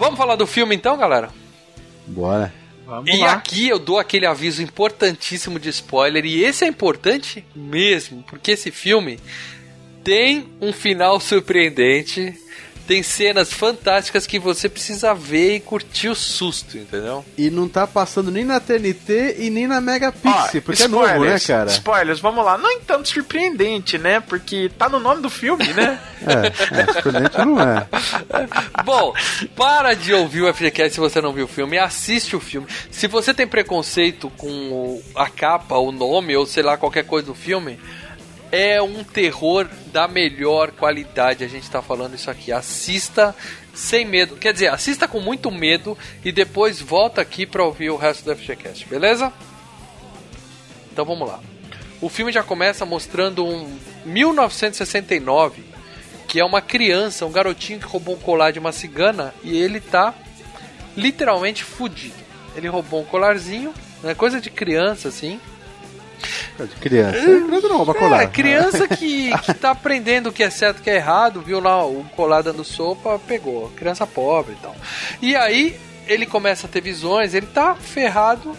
Vamos 0.07 0.17
falar 0.17 0.35
do 0.35 0.47
filme 0.47 0.73
então, 0.75 0.97
galera? 0.97 1.29
Bora. 2.05 2.53
Vamos 2.85 3.09
E 3.13 3.17
lá. 3.17 3.33
aqui 3.33 3.67
eu 3.67 3.77
dou 3.77 3.99
aquele 3.99 4.25
aviso 4.25 4.61
importantíssimo 4.63 5.59
de 5.59 5.67
spoiler, 5.69 6.25
e 6.25 6.43
esse 6.43 6.63
é 6.63 6.67
importante 6.67 7.45
mesmo, 7.53 8.23
porque 8.23 8.51
esse 8.51 8.71
filme 8.71 9.19
tem 10.05 10.47
um 10.61 10.71
final 10.71 11.19
surpreendente, 11.19 12.33
tem 12.87 13.03
cenas 13.03 13.51
fantásticas 13.51 14.25
que 14.25 14.39
você 14.39 14.69
precisa 14.69 15.13
ver 15.13 15.55
e 15.55 15.59
curtir 15.59 16.07
o 16.07 16.15
susto, 16.15 16.77
entendeu? 16.77 17.23
E 17.37 17.49
não 17.49 17.67
tá 17.67 17.85
passando 17.85 18.31
nem 18.31 18.45
na 18.45 18.61
TNT 18.61 19.35
e 19.39 19.49
nem 19.49 19.67
na 19.67 19.81
Megapixel, 19.81 20.61
Ó, 20.61 20.61
porque 20.61 20.83
é 20.83 20.87
novo, 20.87 21.05
né, 21.05 21.11
spoilers, 21.13 21.45
cara? 21.45 21.69
Spoilers, 21.69 22.19
vamos 22.21 22.45
lá. 22.45 22.57
Não 22.57 22.77
é 22.77 22.79
tanto 22.87 23.09
surpreendente, 23.09 23.97
né? 23.97 24.21
Porque 24.21 24.71
tá 24.77 24.87
no 24.87 24.99
nome 24.99 25.21
do 25.21 25.29
filme, 25.29 25.73
né? 25.73 25.99
É, 26.27 26.81
é, 26.81 26.93
surpreendente 26.93 27.37
não 27.37 27.61
é. 27.61 27.87
Bom, 28.83 29.13
para 29.55 29.93
de 29.93 30.13
ouvir 30.15 30.41
o 30.41 30.53
FGCast 30.53 30.93
se 30.95 30.99
você 30.99 31.21
não 31.21 31.31
viu 31.31 31.45
o 31.45 31.47
filme, 31.47 31.77
assiste 31.77 32.35
o 32.35 32.39
filme. 32.39 32.67
Se 32.89 33.07
você 33.07 33.35
tem 33.35 33.45
preconceito 33.45 34.31
com 34.31 34.99
a 35.15 35.29
capa, 35.29 35.77
o 35.77 35.91
nome 35.91 36.35
ou 36.35 36.45
sei 36.47 36.63
lá 36.63 36.75
qualquer 36.75 37.03
coisa 37.03 37.27
do 37.27 37.35
filme, 37.35 37.79
é 38.51 38.81
um 38.81 39.03
terror 39.03 39.67
da 39.91 40.07
melhor 40.07 40.71
qualidade. 40.71 41.43
A 41.43 41.47
gente 41.47 41.69
tá 41.69 41.81
falando 41.81 42.15
isso 42.15 42.29
aqui. 42.29 42.51
Assista 42.51 43.35
sem 43.73 44.05
medo. 44.05 44.35
Quer 44.35 44.53
dizer, 44.53 44.67
assista 44.67 45.07
com 45.07 45.19
muito 45.19 45.51
medo 45.51 45.97
e 46.23 46.31
depois 46.31 46.81
volta 46.81 47.21
aqui 47.21 47.45
pra 47.45 47.63
ouvir 47.63 47.89
o 47.89 47.95
resto 47.95 48.25
do 48.25 48.35
FGCast, 48.35 48.87
beleza? 48.87 49.31
Então 50.91 51.05
vamos 51.05 51.27
lá. 51.27 51.39
O 52.01 52.09
filme 52.09 52.31
já 52.31 52.43
começa 52.43 52.85
mostrando 52.85 53.45
um 53.45 53.77
1969, 54.05 55.63
que 56.27 56.39
é 56.39 56.45
uma 56.45 56.61
criança, 56.61 57.25
um 57.25 57.31
garotinho 57.31 57.79
que 57.79 57.85
roubou 57.85 58.15
um 58.15 58.19
colar 58.19 58.51
de 58.51 58.59
uma 58.59 58.71
cigana 58.71 59.33
e 59.43 59.57
ele 59.57 59.79
tá 59.79 60.13
literalmente 60.95 61.63
fudido. 61.63 62.15
Ele 62.55 62.67
roubou 62.67 63.01
um 63.01 63.05
colarzinho, 63.05 63.73
né, 64.01 64.15
coisa 64.15 64.41
de 64.41 64.49
criança 64.49 65.07
assim. 65.07 65.39
Criança. 66.79 67.19
Criança 67.19 67.67
não 67.67 67.77
rouba 67.77 67.93
colar. 67.93 68.23
É, 68.23 68.27
criança 68.27 68.87
que, 68.87 69.31
que 69.39 69.53
tá 69.53 69.71
aprendendo 69.71 70.29
o 70.29 70.33
que 70.33 70.43
é 70.43 70.49
certo 70.49 70.77
e 70.77 70.79
o 70.81 70.83
que 70.83 70.89
é 70.89 70.95
errado, 70.95 71.41
viu 71.41 71.59
lá 71.59 71.85
o 71.85 72.03
colar 72.15 72.41
dando 72.41 72.63
sopa, 72.63 73.19
pegou. 73.27 73.69
Criança 73.75 74.05
pobre 74.07 74.53
e 74.53 74.61
tal. 74.61 74.75
E 75.21 75.35
aí 75.35 75.79
ele 76.07 76.25
começa 76.25 76.65
a 76.67 76.69
ter 76.69 76.81
visões, 76.81 77.33
ele 77.33 77.45
tá 77.47 77.75
ferrado. 77.75 78.55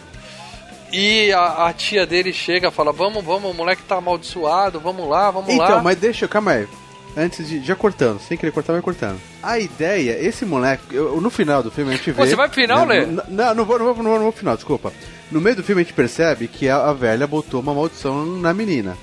E 0.92 1.30
a, 1.32 1.66
a 1.66 1.72
tia 1.72 2.06
dele 2.06 2.32
chega 2.32 2.70
fala: 2.70 2.92
Vamos, 2.92 3.22
vamos, 3.24 3.50
o 3.50 3.54
moleque 3.54 3.82
tá 3.82 3.96
amaldiçoado, 3.96 4.80
vamos 4.80 5.08
lá, 5.08 5.30
vamos 5.30 5.54
lá. 5.56 5.64
Então, 5.66 5.82
mas 5.82 5.96
deixa, 5.98 6.26
calma 6.26 6.52
aí. 6.52 6.68
Antes 7.16 7.48
de. 7.48 7.62
Já 7.62 7.74
cortando, 7.74 8.20
sem 8.20 8.38
querer 8.38 8.52
cortar, 8.52 8.72
vai 8.72 8.80
cortando. 8.82 9.20
A 9.42 9.58
ideia, 9.58 10.16
esse 10.20 10.44
moleque, 10.46 10.82
eu- 10.94 11.20
no 11.20 11.28
final 11.30 11.62
do 11.62 11.70
filme 11.70 11.92
a 11.92 11.96
gente 11.96 12.10
vê. 12.12 12.26
Você 12.26 12.36
vai 12.36 12.48
pro 12.48 12.54
final, 12.60 12.86
né, 12.86 13.00
Lê? 13.00 13.06
Não, 13.06 13.24
não, 13.28 13.54
não 13.56 13.64
vou, 13.64 13.78
não, 13.78 13.84
vou, 13.86 13.96
não, 13.96 14.02
vou, 14.04 14.14
não 14.14 14.22
vou 14.24 14.32
pro 14.32 14.38
final, 14.38 14.54
desculpa. 14.54 14.92
No 15.30 15.40
meio 15.40 15.56
do 15.56 15.62
filme 15.62 15.82
a 15.82 15.84
gente 15.84 15.94
percebe 15.94 16.48
que 16.48 16.68
a, 16.68 16.76
a 16.88 16.92
velha 16.92 17.26
botou 17.26 17.60
uma 17.60 17.74
maldição 17.74 18.24
na 18.38 18.54
menina. 18.54 18.96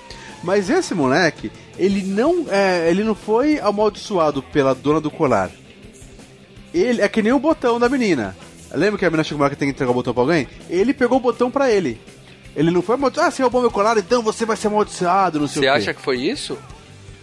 Mas 0.43 0.69
esse 0.69 0.93
moleque, 0.93 1.51
ele 1.77 2.03
não, 2.03 2.45
é, 2.49 2.89
ele 2.89 3.03
não 3.03 3.15
foi 3.15 3.59
amaldiçoado 3.59 4.41
pela 4.43 4.73
dona 4.75 4.99
do 5.01 5.09
colar. 5.11 5.49
Ele 6.73 7.01
é 7.01 7.07
que 7.07 7.21
nem 7.21 7.31
o 7.33 7.39
botão 7.39 7.79
da 7.79 7.87
menina. 7.89 8.35
Lembra 8.73 8.97
que 8.99 9.05
a 9.05 9.09
menina 9.09 9.23
chegou 9.23 9.43
lá 9.43 9.49
que 9.49 9.55
tem 9.55 9.67
que 9.69 9.73
entregar 9.73 9.91
o 9.91 9.95
botão 9.95 10.13
pra 10.13 10.23
alguém? 10.23 10.47
Ele 10.69 10.93
pegou 10.93 11.17
o 11.17 11.21
botão 11.21 11.49
pra 11.49 11.71
ele. 11.71 11.99
Ele 12.55 12.71
não 12.71 12.81
foi 12.81 12.95
amaldiçoado. 12.95 13.27
Ah, 13.27 13.31
você 13.31 13.41
roubou 13.41 13.61
meu 13.61 13.71
colar, 13.71 13.97
então 13.97 14.21
você 14.21 14.45
vai 14.45 14.57
ser 14.57 14.67
amaldiçoado, 14.67 15.39
não 15.39 15.47
sei 15.47 15.61
Você 15.61 15.69
o 15.69 15.71
quê. 15.73 15.77
acha 15.77 15.93
que 15.93 16.01
foi 16.01 16.17
isso? 16.21 16.57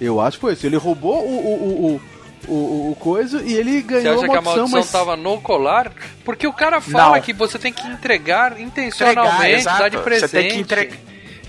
Eu 0.00 0.20
acho 0.20 0.36
que 0.38 0.40
foi 0.40 0.52
isso. 0.54 0.66
Ele 0.66 0.76
roubou 0.76 1.22
o, 1.24 1.30
o, 1.34 1.52
o, 1.52 1.86
o, 1.96 2.00
o, 2.48 2.90
o 2.92 2.96
coisa 2.98 3.42
e 3.44 3.52
ele 3.54 3.80
Você 3.80 3.82
ganhou 3.82 4.14
acha 4.16 4.26
a 4.26 4.28
que 4.28 4.36
a 4.36 4.40
maldição, 4.42 4.68
maldição 4.68 4.80
mas... 4.80 4.90
tava 4.90 5.16
no 5.16 5.40
colar? 5.40 5.92
Porque 6.24 6.46
o 6.46 6.52
cara 6.52 6.80
fala 6.80 7.16
Não. 7.16 7.22
que 7.22 7.32
você 7.32 7.58
tem 7.58 7.72
que 7.72 7.86
entregar 7.86 8.52
Entregar, 8.52 8.60
intencionalmente, 8.60 9.52
exato. 9.60 9.78
dar 9.78 9.88
de 9.88 9.98
presente. 9.98 10.30
Você 10.30 10.36
tem 10.42 10.50
que 10.50 10.58
entregar. 10.58 10.96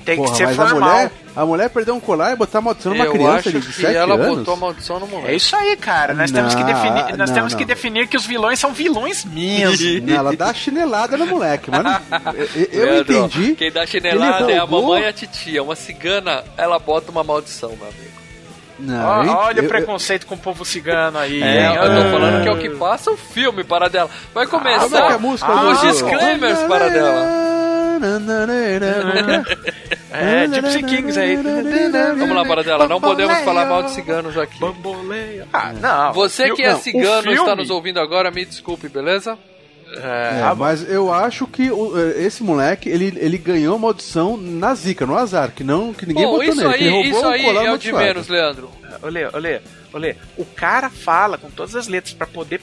Tem 0.06 0.18
Porra, 0.18 0.32
que 0.32 0.36
ser 0.38 0.46
mas 0.48 0.60
a 0.60 0.68
formal. 0.68 0.90
mulher, 0.90 1.12
a 1.34 1.46
mulher 1.46 1.70
perdeu 1.70 1.96
um 1.96 2.00
colar 2.02 2.34
e 2.34 2.36
botar 2.36 2.58
a 2.58 2.62
maldição 2.62 2.92
numa 2.94 3.06
Eu 3.06 3.14
criança 3.14 3.36
acho 3.50 3.52
de 3.62 3.68
que 3.68 3.74
7 3.74 3.96
ela 3.96 4.16
anos? 4.16 4.38
botou 4.40 4.54
a 4.54 4.58
maldição 4.58 5.00
no 5.00 5.08
moleque. 5.08 5.32
É 5.32 5.36
isso 5.36 5.56
aí, 5.56 5.78
cara. 5.78 6.14
Nós 6.14 6.30
temos 6.30 6.54
que 6.54 6.60
Não, 6.62 6.68
definir, 6.68 7.18
nós 7.18 7.30
não, 7.30 7.36
temos 7.36 7.54
não. 7.54 7.60
que 7.60 7.64
definir 7.66 8.08
que 8.10 8.18
os 8.18 8.26
vilões 8.26 8.60
são 8.60 8.74
vilões 8.74 9.24
mesmo. 9.24 10.02
Não, 10.06 10.14
ela 10.16 10.36
dá 10.36 10.50
a 10.50 10.54
chinelada 10.54 11.16
no 11.16 11.26
moleque, 11.26 11.72
mas 11.72 11.84
não- 11.84 12.02
eu, 12.70 12.86
eu 12.86 13.02
entendi. 13.02 13.56
Quem 13.56 13.72
dá 13.72 13.86
chinelada 13.86 14.44
ele 14.44 14.52
é 14.52 14.58
a 14.60 14.68
mamãe 14.68 15.04
e 15.04 15.06
a 15.06 15.14
titia. 15.14 15.64
Uma 15.64 15.76
cigana, 15.76 16.44
ela 16.58 16.78
bota 16.80 17.10
uma 17.10 17.24
maldição, 17.24 17.70
meu 17.70 17.88
amigo. 17.88 18.23
Não, 18.80 19.24
eu- 19.26 19.32
olha 19.34 19.60
eu- 19.60 19.66
o 19.66 19.68
preconceito 19.68 20.26
com 20.26 20.36
o 20.36 20.38
povo 20.38 20.66
cigano 20.66 21.18
aí. 21.20 21.42
É, 21.42 21.68
eu 21.70 21.74
tô 21.74 21.80
Ah. 22.08 22.12
falando 22.12 22.44
que 22.44 22.50
é 22.50 22.52
o 22.52 22.58
que 22.60 22.70
passa 22.72 23.12
o 23.12 23.18
filme 23.18 23.64
para 23.64 23.90
dela. 23.90 24.10
Vai 24.34 24.46
é 24.46 24.48
que 24.48 24.56
é 24.56 24.60
começar 24.60 25.14
a 25.14 25.18
música 25.20 25.52
os 25.52 25.80
do- 25.82 25.88
disclaimers 25.88 26.60
para 26.64 26.90
dela. 26.90 27.26
É, 30.16 30.48
Gypsy 30.48 30.84
Kings 30.84 31.20
aí. 31.20 31.36
Vamos 31.38 32.36
lá, 32.36 32.46
para 32.46 32.64
dela. 32.64 32.88
Não 32.88 33.02
podemos 33.02 33.40
falar 33.40 33.66
mal 33.66 33.82
de 33.84 33.92
ciganos 33.92 34.38
aqui. 34.38 34.60
Bamboleia. 34.60 35.48
Ah, 35.52 35.72
não. 35.74 36.14
Você 36.14 36.52
Eu- 36.52 36.56
que 36.56 36.62
é 36.62 36.76
cigano 36.76 37.32
e 37.32 37.36
está 37.36 37.56
nos 37.56 37.70
ouvindo 37.72 38.00
agora, 38.00 38.30
me 38.30 38.46
desculpe, 38.46 38.88
beleza? 38.90 39.38
É, 39.96 40.40
É, 40.50 40.54
mas 40.56 40.90
eu 40.90 41.14
acho 41.14 41.46
que 41.46 41.70
o- 41.72 41.98
esse 42.18 42.42
moleque, 42.44 42.90
ele, 42.90 43.14
ele 43.18 43.38
ganhou 43.38 43.76
a 43.76 43.80
maldição 43.80 44.36
na 44.38 44.74
zica, 44.74 45.06
no 45.06 45.16
azar, 45.18 45.52
que 45.52 45.64
não 45.64 45.94
que 45.94 46.06
ninguém 46.06 46.24
Bom, 46.26 46.32
botou 46.32 46.44
isso 46.46 46.68
nele. 46.68 46.74
aí, 46.84 46.90
roubou 46.90 47.12
isso 47.12 47.28
aí 47.28 47.44
colar 47.44 47.66
é 47.66 47.72
o 47.74 47.78
de 47.78 47.94
menos, 47.94 48.28
Leandro. 48.28 48.72
Olê, 49.02 49.26
olê, 49.28 49.62
olê. 49.94 50.16
O 50.38 50.46
cara 50.46 50.90
fala 50.90 51.38
com 51.38 51.50
todas 51.50 51.76
as 51.76 51.88
letras 51.88 52.14
pra 52.14 52.26
poder 52.26 52.60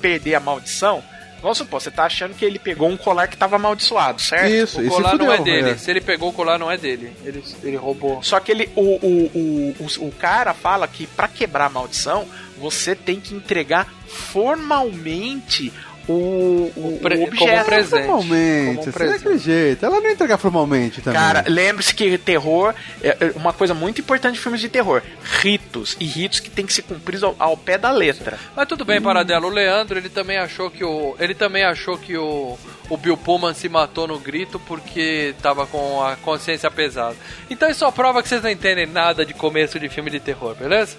perder 0.00 0.34
a 0.34 0.40
maldição. 0.40 1.02
Vamos 1.40 1.58
supor, 1.58 1.80
você 1.80 1.88
tá 1.90 2.02
achando 2.04 2.34
que 2.34 2.44
ele 2.44 2.58
pegou 2.58 2.88
um 2.88 2.96
colar 2.96 3.28
que 3.28 3.36
tava 3.36 3.54
amaldiçoado, 3.56 4.20
certo? 4.20 4.48
Isso, 4.52 4.80
O 4.80 4.82
isso 4.82 4.90
colar 4.96 5.16
não 5.16 5.32
é 5.32 5.38
dele. 5.38 5.70
é. 5.70 5.76
Se 5.76 5.88
ele 5.88 6.00
pegou 6.00 6.30
o 6.30 6.32
colar, 6.32 6.58
não 6.58 6.68
é 6.68 6.76
dele. 6.76 7.12
Ele, 7.24 7.44
ele 7.62 7.76
roubou. 7.76 8.20
Só 8.24 8.40
que 8.40 8.50
ele, 8.50 8.68
o, 8.74 8.80
o, 8.82 9.30
o, 9.34 9.74
o, 10.02 10.08
o 10.08 10.12
cara 10.18 10.52
fala 10.52 10.88
que 10.88 11.06
pra 11.06 11.28
quebrar 11.28 11.66
a 11.66 11.70
maldição, 11.70 12.26
você 12.58 12.96
tem 12.96 13.20
que 13.20 13.34
entregar 13.36 13.86
formalmente 14.08 15.72
o, 16.08 16.72
o, 16.76 16.98
pre- 17.02 17.16
o 17.16 17.26
como 17.28 17.42
objeto. 17.42 17.64
presente. 17.66 18.06
Formalmente, 18.06 18.76
Como 18.76 18.88
um 18.88 18.92
presente. 18.92 19.18
daquele 19.18 19.38
jeito. 19.38 19.84
Ela 19.86 19.96
não 20.00 20.06
ia 20.06 20.12
entregar 20.12 20.38
formalmente 20.38 21.00
também. 21.02 21.20
Cara, 21.20 21.44
lembre-se 21.46 21.94
que 21.94 22.16
terror 22.18 22.74
é 23.02 23.08
é 23.20 23.32
uma 23.36 23.52
coisa 23.52 23.74
muito 23.74 24.00
importante 24.00 24.34
de 24.34 24.40
filmes 24.40 24.60
de 24.60 24.68
terror. 24.68 25.02
Ritos. 25.40 25.96
E 26.00 26.04
ritos 26.04 26.40
que 26.40 26.50
tem 26.50 26.64
que 26.66 26.72
ser 26.72 26.82
cumpridos 26.82 27.22
ao, 27.24 27.34
ao 27.38 27.56
pé 27.56 27.76
da 27.78 27.90
letra. 27.90 28.38
Mas 28.56 28.66
tudo 28.66 28.84
bem, 28.84 29.00
Paradelo. 29.00 29.46
O 29.48 29.50
Leandro, 29.50 29.98
ele 29.98 30.08
também 30.08 30.36
achou 30.38 30.70
que 30.70 30.84
o. 30.84 31.16
Ele 31.18 31.34
também 31.34 31.64
achou 31.64 31.98
que 31.98 32.16
o. 32.16 32.58
O 32.90 32.96
Bill 32.96 33.18
Pullman 33.18 33.52
se 33.52 33.68
matou 33.68 34.06
no 34.08 34.18
grito 34.18 34.58
porque 34.60 35.34
tava 35.42 35.66
com 35.66 36.02
a 36.02 36.16
consciência 36.16 36.70
pesada. 36.70 37.14
Então 37.50 37.68
isso 37.68 37.80
só 37.80 37.90
prova 37.90 38.22
que 38.22 38.28
vocês 38.28 38.42
não 38.42 38.48
entendem 38.50 38.86
nada 38.86 39.26
de 39.26 39.34
começo 39.34 39.78
de 39.78 39.90
filme 39.90 40.10
de 40.10 40.18
terror, 40.20 40.54
beleza? 40.54 40.96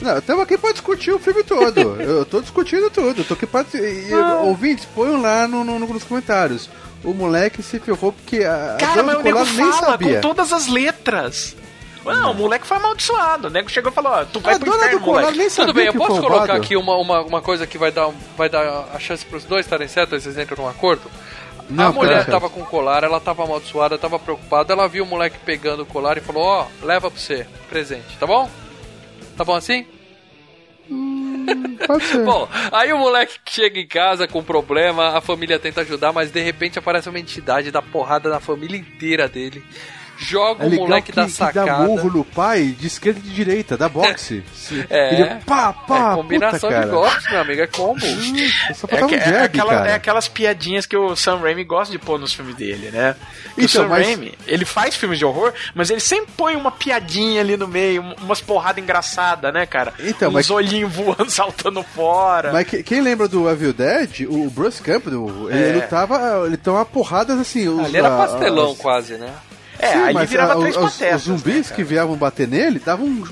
Não, 0.00 0.18
estamos 0.18 0.42
aqui 0.42 0.58
pra 0.58 0.72
discutir 0.72 1.12
o 1.12 1.18
filme 1.18 1.42
todo. 1.44 1.80
eu 2.02 2.24
tô 2.24 2.40
discutindo 2.40 2.90
tudo. 2.90 3.20
Eu 3.20 3.24
tô 3.24 3.34
aqui 3.34 3.46
pra. 3.46 3.64
e- 3.74 4.12
Ah. 4.12 4.40
Ouvintes, 4.42 4.84
põem 4.94 5.20
lá 5.20 5.46
no, 5.48 5.64
no- 5.64 5.78
nos 5.78 6.04
comentários. 6.04 6.68
O 7.02 7.12
moleque 7.12 7.62
se 7.62 7.78
ferrou 7.78 8.12
porque 8.12 8.44
a, 8.44 8.76
Cara, 8.80 9.02
mas 9.02 9.16
o 9.18 9.22
nego 9.22 9.44
fala 9.44 9.72
sabia. 9.72 10.14
com 10.16 10.20
todas 10.22 10.52
as 10.52 10.66
letras. 10.68 11.54
Não, 12.04 12.32
o 12.32 12.34
moleque 12.34 12.66
foi 12.66 12.76
amaldiçoado. 12.76 13.48
O 13.48 13.50
nego 13.50 13.70
chegou 13.70 13.90
e 13.90 13.94
falou: 13.94 14.12
ó, 14.12 14.24
tu 14.24 14.40
vai 14.40 14.54
A 14.54 14.58
pro 14.58 14.70
dona 14.70 14.82
inferno, 14.84 14.98
do 14.98 15.04
colar 15.04 15.20
moleque. 15.22 15.38
nem 15.38 15.48
sabia 15.48 15.66
Tudo 15.66 15.76
bem, 15.76 15.86
eu 15.86 15.94
posso 15.94 16.20
colocar 16.20 16.36
roubado. 16.38 16.52
aqui 16.52 16.76
uma, 16.76 16.96
uma, 16.96 17.20
uma 17.22 17.40
coisa 17.42 17.66
que 17.66 17.78
vai 17.78 17.90
dar, 17.90 18.10
vai 18.36 18.48
dar 18.48 18.88
a 18.94 18.98
chance 18.98 19.24
pros 19.24 19.44
dois 19.44 19.64
estarem 19.64 19.88
certos, 19.88 20.22
vocês 20.22 20.36
entram 20.38 20.62
num 20.64 20.68
acordo? 20.68 21.02
Não, 21.70 21.86
a 21.86 21.92
mulher 21.92 22.18
pera, 22.26 22.32
tava 22.32 22.50
com 22.50 22.60
o 22.60 22.66
colar, 22.66 23.04
ela 23.04 23.18
tava 23.20 23.42
amaldiçoada, 23.44 23.96
tava 23.96 24.18
preocupada, 24.18 24.74
ela 24.74 24.86
viu 24.86 25.02
o 25.02 25.06
moleque 25.06 25.38
pegando 25.46 25.82
o 25.82 25.86
colar 25.86 26.18
e 26.18 26.20
falou, 26.20 26.42
ó, 26.42 26.66
leva 26.82 27.10
pra 27.10 27.18
você, 27.18 27.46
presente, 27.70 28.18
tá 28.20 28.26
bom? 28.26 28.50
Tá 29.36 29.44
bom 29.44 29.54
assim? 29.54 29.86
Pode 31.86 32.04
ser. 32.06 32.24
Bom, 32.24 32.48
aí 32.72 32.92
o 32.92 32.98
moleque 32.98 33.38
chega 33.48 33.78
em 33.80 33.86
casa 33.86 34.26
com 34.26 34.42
problema, 34.42 35.16
a 35.16 35.20
família 35.20 35.58
tenta 35.58 35.82
ajudar, 35.82 36.12
mas 36.12 36.30
de 36.30 36.40
repente 36.40 36.78
aparece 36.78 37.08
uma 37.08 37.18
entidade, 37.18 37.70
dá 37.70 37.82
porrada 37.82 38.28
na 38.28 38.40
família 38.40 38.76
inteira 38.78 39.28
dele. 39.28 39.62
Joga 40.16 40.64
É 40.64 40.68
o 40.68 40.70
moleque 40.70 41.10
que, 41.10 41.16
da 41.16 41.24
que 41.26 41.30
sacada. 41.32 41.66
dá 41.66 41.78
murro 41.80 42.10
no 42.10 42.24
pai 42.24 42.74
de 42.78 42.86
esquerda 42.86 43.18
e 43.18 43.22
de 43.22 43.30
direita, 43.34 43.76
da 43.76 43.88
boxe. 43.88 44.42
É. 44.88 45.14
Ele 45.14 45.34
pá, 45.46 45.72
pá, 45.72 46.12
é 46.12 46.14
combinação 46.14 46.70
puta, 46.70 46.80
de 46.82 46.90
golpes, 46.90 47.30
meu 47.30 47.40
amigo, 47.40 47.60
é 47.62 47.66
combo. 47.66 48.00
Só 48.74 48.86
É, 48.90 49.04
um 49.04 49.08
é 49.10 49.18
jab, 49.20 49.44
aquela- 49.44 49.88
é 49.88 49.94
aquelas 49.94 50.26
piadinhas 50.28 50.86
que 50.86 50.96
o 50.96 51.14
Sam 51.14 51.36
Raimi 51.40 51.64
gosta 51.64 51.92
de 51.92 51.98
pôr 51.98 52.18
nos 52.18 52.32
filmes 52.32 52.54
dele, 52.54 52.90
né? 52.90 53.14
Então, 53.58 53.64
o 53.64 53.68
Sam 53.68 53.88
mas- 53.88 54.06
Raimi, 54.06 54.34
ele 54.46 54.64
faz 54.64 54.94
filmes 54.96 55.18
de 55.18 55.24
horror, 55.24 55.52
mas 55.74 55.90
ele 55.90 56.00
sempre 56.00 56.28
põe 56.36 56.56
uma 56.56 56.70
piadinha 56.70 57.40
ali 57.40 57.56
no 57.56 57.68
meio, 57.68 58.02
um- 58.02 58.14
umas 58.22 58.40
porradas 58.40 58.82
engraçadas, 58.82 59.52
né, 59.52 59.66
cara? 59.66 59.92
Então, 60.00 60.30
Uns 60.30 60.34
mas- 60.34 60.50
olhinhos 60.50 60.92
voando, 60.92 61.28
saltando 61.30 61.82
fora. 61.82 62.52
Mas 62.52 62.66
que- 62.66 62.82
quem 62.82 63.00
lembra 63.02 63.28
do 63.28 63.48
Evil 63.50 63.72
Dead, 63.74 64.26
o 64.28 64.48
Bruce 64.48 64.80
Campbell, 64.82 65.48
ele 65.50 65.70
É. 65.78 65.82
lutava, 65.82 66.44
ele 66.46 66.56
tomava 66.56 66.86
porradas 66.86 67.38
assim. 67.38 67.68
Os, 67.68 67.84
Ali 67.86 67.98
era 67.98 68.08
a- 68.14 68.26
pastelão 68.26 68.72
as- 68.72 68.78
quase, 68.78 69.14
né? 69.18 69.30
É, 69.84 69.92
Sim, 69.92 69.98
aí 70.02 70.16
ele 70.16 70.26
virava 70.26 70.52
a- 70.54 70.56
três 70.60 70.76
os, 70.76 70.92
patetas. 70.92 71.20
os 71.20 71.22
zumbis 71.40 71.70
né, 71.70 71.76
que 71.76 71.84
vieram 71.84 72.14
bater 72.16 72.46
nele 72.48 72.78
davam 72.78 73.24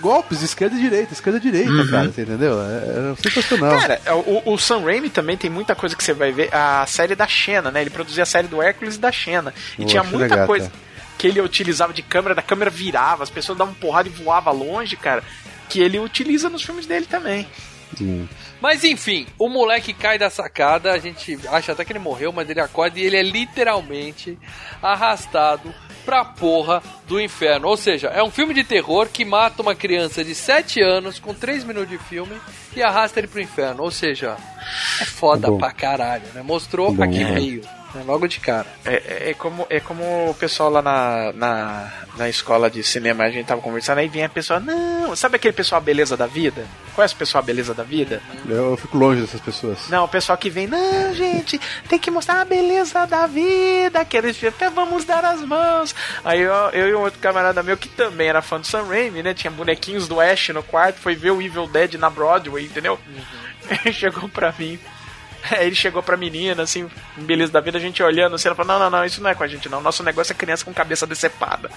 golpes 0.00 0.38
de 0.40 0.44
esquerda 0.44 0.76
e 0.76 0.80
direita, 0.80 1.12
esquerda 1.12 1.38
e 1.38 1.40
direita, 1.42 1.70
cara, 1.90 2.08
você 2.10 2.22
entendeu? 2.22 2.60
É- 2.60 2.98
Era 2.98 3.16
sensacional. 3.16 3.72
Uhum. 3.72 3.80
Cara, 3.80 4.00
o, 4.26 4.52
o 4.54 4.58
Sam 4.58 4.80
Raimi 4.84 5.10
também 5.10 5.36
tem 5.36 5.50
muita 5.50 5.74
coisa 5.74 5.96
que 5.96 6.04
você 6.04 6.12
vai 6.12 6.30
ver. 6.32 6.54
A 6.54 6.84
série 6.86 7.14
da 7.14 7.26
Xena, 7.26 7.70
né? 7.70 7.80
Ele 7.80 7.90
produzia 7.90 8.22
a 8.22 8.26
série 8.26 8.46
do 8.46 8.60
Hércules 8.62 8.96
e 8.96 8.98
da 9.00 9.10
Xena. 9.10 9.52
E 9.74 9.78
Boa, 9.78 9.88
tinha 9.88 10.02
muita 10.04 10.28
gata. 10.28 10.46
coisa 10.46 10.70
que 11.18 11.26
ele 11.26 11.40
utilizava 11.40 11.92
de 11.94 12.02
câmera, 12.02 12.34
da 12.34 12.42
câmera 12.42 12.70
virava, 12.70 13.22
as 13.22 13.30
pessoas 13.30 13.56
davam 13.56 13.72
porrada 13.74 14.06
e 14.08 14.12
voava 14.12 14.50
longe, 14.50 14.96
cara. 14.96 15.22
que 15.68 15.80
ele 15.80 15.98
utiliza 15.98 16.48
nos 16.48 16.62
filmes 16.62 16.86
dele 16.86 17.06
também. 17.06 17.44
Mas 18.60 18.84
enfim, 18.84 19.26
o 19.38 19.48
moleque 19.48 19.92
cai 19.92 20.18
da 20.18 20.30
sacada, 20.30 20.92
a 20.92 20.98
gente 20.98 21.38
acha 21.48 21.72
até 21.72 21.84
que 21.84 21.92
ele 21.92 21.98
morreu, 21.98 22.32
mas 22.32 22.48
ele 22.48 22.60
acorda 22.60 22.98
e 22.98 23.02
ele 23.02 23.16
é 23.16 23.22
literalmente 23.22 24.38
arrastado 24.82 25.74
pra 26.04 26.24
porra 26.24 26.82
do 27.08 27.20
inferno. 27.20 27.68
Ou 27.68 27.76
seja, 27.76 28.08
é 28.08 28.22
um 28.22 28.30
filme 28.30 28.54
de 28.54 28.62
terror 28.62 29.08
que 29.12 29.24
mata 29.24 29.60
uma 29.60 29.74
criança 29.74 30.24
de 30.24 30.34
7 30.34 30.80
anos 30.80 31.18
com 31.18 31.34
3 31.34 31.64
minutos 31.64 31.90
de 31.90 31.98
filme 31.98 32.36
e 32.74 32.82
arrasta 32.82 33.18
ele 33.18 33.26
pro 33.26 33.40
inferno. 33.40 33.82
Ou 33.82 33.90
seja, 33.90 34.36
é 35.00 35.04
foda 35.04 35.48
Bom. 35.48 35.58
pra 35.58 35.72
caralho, 35.72 36.26
né? 36.32 36.42
Mostrou 36.42 36.92
Bom, 36.92 37.02
aqui 37.02 37.22
é. 37.22 37.32
veio, 37.32 37.62
né? 37.96 38.04
logo 38.06 38.26
de 38.26 38.40
cara. 38.40 38.66
É, 38.84 38.94
é- 38.94 39.30
é 39.30 39.34
como, 39.34 39.66
é 39.70 39.80
como 39.80 40.02
o 40.30 40.34
pessoal 40.34 40.70
lá 40.70 40.82
na, 40.82 41.32
na, 41.32 41.92
na 42.16 42.28
escola 42.28 42.70
de 42.70 42.82
cinema, 42.82 43.24
a 43.24 43.30
gente 43.30 43.46
tava 43.46 43.60
conversando, 43.60 43.98
aí 43.98 44.08
vem 44.08 44.24
a 44.24 44.28
pessoa, 44.28 44.60
não, 44.60 45.14
sabe 45.16 45.36
aquele 45.36 45.52
pessoal 45.52 45.80
beleza 45.80 46.16
da 46.16 46.26
vida? 46.26 46.66
Conhece 46.94 47.14
o 47.14 47.18
pessoal 47.18 47.42
beleza 47.42 47.74
da 47.74 47.82
vida? 47.82 48.22
Eu 48.48 48.76
fico 48.76 48.96
longe 48.96 49.20
dessas 49.20 49.40
pessoas. 49.40 49.88
Não, 49.88 50.04
o 50.04 50.08
pessoal 50.08 50.38
que 50.38 50.48
vem, 50.50 50.66
não, 50.66 51.14
gente, 51.14 51.60
tem 51.88 51.98
que 51.98 52.10
mostrar 52.10 52.40
a 52.40 52.44
beleza 52.44 53.06
da 53.06 53.26
vida, 53.26 54.04
que 54.04 54.16
eles 54.16 54.42
até 54.44 54.70
vamos 54.70 55.04
dar 55.04 55.24
as 55.24 55.40
mãos. 55.42 55.94
Aí 56.24 56.40
eu, 56.40 56.52
eu 56.72 56.88
e 56.88 56.94
um 56.94 57.00
outro 57.00 57.18
camarada 57.20 57.62
meu 57.62 57.76
que 57.76 57.88
também 57.88 58.28
era 58.28 58.40
fã 58.42 58.60
do 58.60 58.66
Sam 58.66 58.84
Raimi, 58.84 59.22
né? 59.22 59.34
Tinha 59.34 59.50
bonequinhos 59.50 60.08
do 60.08 60.20
Ash 60.20 60.48
no 60.50 60.62
quarto, 60.62 60.98
foi 61.00 61.14
ver 61.14 61.30
o 61.32 61.42
Evil 61.42 61.66
Dead 61.66 61.94
na 61.94 62.08
Broadway, 62.10 62.64
entendeu? 62.64 62.98
Ele 63.68 63.92
chegou 63.94 64.28
pra 64.28 64.54
mim. 64.58 64.78
Aí 65.56 65.66
ele 65.66 65.76
chegou 65.76 66.02
pra 66.02 66.16
menina, 66.16 66.62
assim, 66.62 66.88
beleza 67.16 67.52
da 67.52 67.60
vida, 67.60 67.78
a 67.78 67.80
gente 67.80 68.02
olhando 68.02 68.34
assim, 68.34 68.48
ela 68.48 68.54
falou: 68.54 68.72
Não, 68.72 68.78
não, 68.78 68.90
não, 68.90 69.04
isso 69.04 69.22
não 69.22 69.30
é 69.30 69.34
com 69.34 69.44
a 69.44 69.48
gente, 69.48 69.68
não. 69.68 69.80
Nosso 69.80 70.02
negócio 70.02 70.32
é 70.32 70.34
criança 70.34 70.64
com 70.64 70.72
cabeça 70.74 71.06
decepada. 71.06 71.70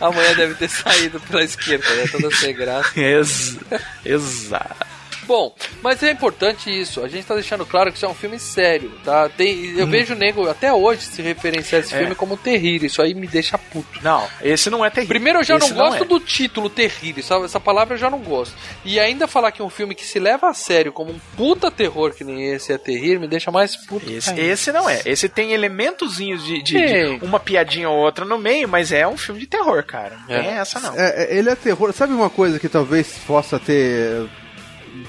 Amanhã 0.00 0.34
deve 0.36 0.54
ter 0.54 0.68
saído 0.68 1.20
pela 1.20 1.42
esquerda, 1.42 1.88
né? 1.94 2.06
Toda 2.10 2.30
sem 2.34 2.54
graça. 2.54 2.92
Ex 2.98 3.58
exato. 4.04 5.01
Bom, 5.26 5.54
mas 5.82 6.02
é 6.02 6.10
importante 6.10 6.68
isso. 6.70 7.02
A 7.02 7.08
gente 7.08 7.24
tá 7.26 7.34
deixando 7.34 7.64
claro 7.64 7.90
que 7.90 7.96
isso 7.96 8.04
é 8.06 8.08
um 8.08 8.14
filme 8.14 8.38
sério, 8.38 8.90
tá? 9.04 9.28
Tem, 9.28 9.78
eu 9.78 9.86
vejo 9.86 10.14
o 10.14 10.16
nego 10.16 10.48
até 10.48 10.72
hoje 10.72 11.02
se 11.02 11.22
referenciar 11.22 11.80
esse 11.80 11.94
É. 11.94 11.98
filme 11.98 12.14
como 12.14 12.36
Terrírio. 12.36 12.86
Isso 12.86 13.00
aí 13.00 13.14
me 13.14 13.26
deixa 13.26 13.56
puto. 13.56 14.00
Não, 14.02 14.26
esse 14.42 14.68
não 14.68 14.84
é 14.84 14.90
terrível. 14.90 15.08
Primeiro, 15.14 15.38
eu 15.40 15.44
já 15.44 15.56
Esse 15.56 15.70
não 15.70 15.76
gosto 15.76 16.02
é. 16.04 16.06
do 16.06 16.18
título 16.20 16.68
Terrírio. 16.68 17.20
Essa, 17.20 17.36
essa 17.36 17.60
palavra 17.60 17.94
eu 17.94 17.98
já 17.98 18.10
não 18.10 18.18
gosto. 18.18 18.54
E 18.84 18.98
ainda 18.98 19.26
falar 19.28 19.52
que 19.52 19.62
um 19.62 19.70
filme 19.70 19.94
que 19.94 20.04
se 20.04 20.18
leva 20.18 20.48
a 20.48 20.54
sério 20.54 20.92
como 20.92 21.12
um 21.12 21.18
puta 21.36 21.70
terror 21.70 22.12
que 22.14 22.24
nem 22.24 22.52
esse 22.52 22.72
é 22.72 22.78
Terrírio 22.78 23.20
me 23.20 23.28
deixa 23.28 23.50
mais 23.50 23.76
puto. 23.76 24.10
Esse, 24.10 24.38
esse 24.40 24.72
não 24.72 24.88
é. 24.88 25.00
Esse 25.04 25.28
tem 25.28 25.52
elementozinhos 25.52 26.44
de, 26.44 26.62
de- 26.62 27.18
de 27.18 27.24
uma 27.24 27.38
piadinha 27.38 27.88
ou 27.88 27.98
outra 27.98 28.24
no 28.24 28.38
meio, 28.38 28.68
mas 28.68 28.92
é 28.92 29.06
um 29.06 29.16
filme 29.16 29.40
de 29.40 29.46
terror, 29.46 29.84
cara. 29.84 30.16
Não 30.28 30.34
É. 30.34 30.42
tem 30.42 30.50
essa 30.52 30.80
não. 30.80 30.94
É, 30.98 31.24
é, 31.24 31.36
ele 31.38 31.48
é 31.48 31.54
terror. 31.54 31.92
Sabe 31.92 32.12
uma 32.12 32.30
coisa 32.30 32.58
que 32.58 32.68
talvez 32.68 33.18
possa 33.26 33.58
ter. 33.58 34.26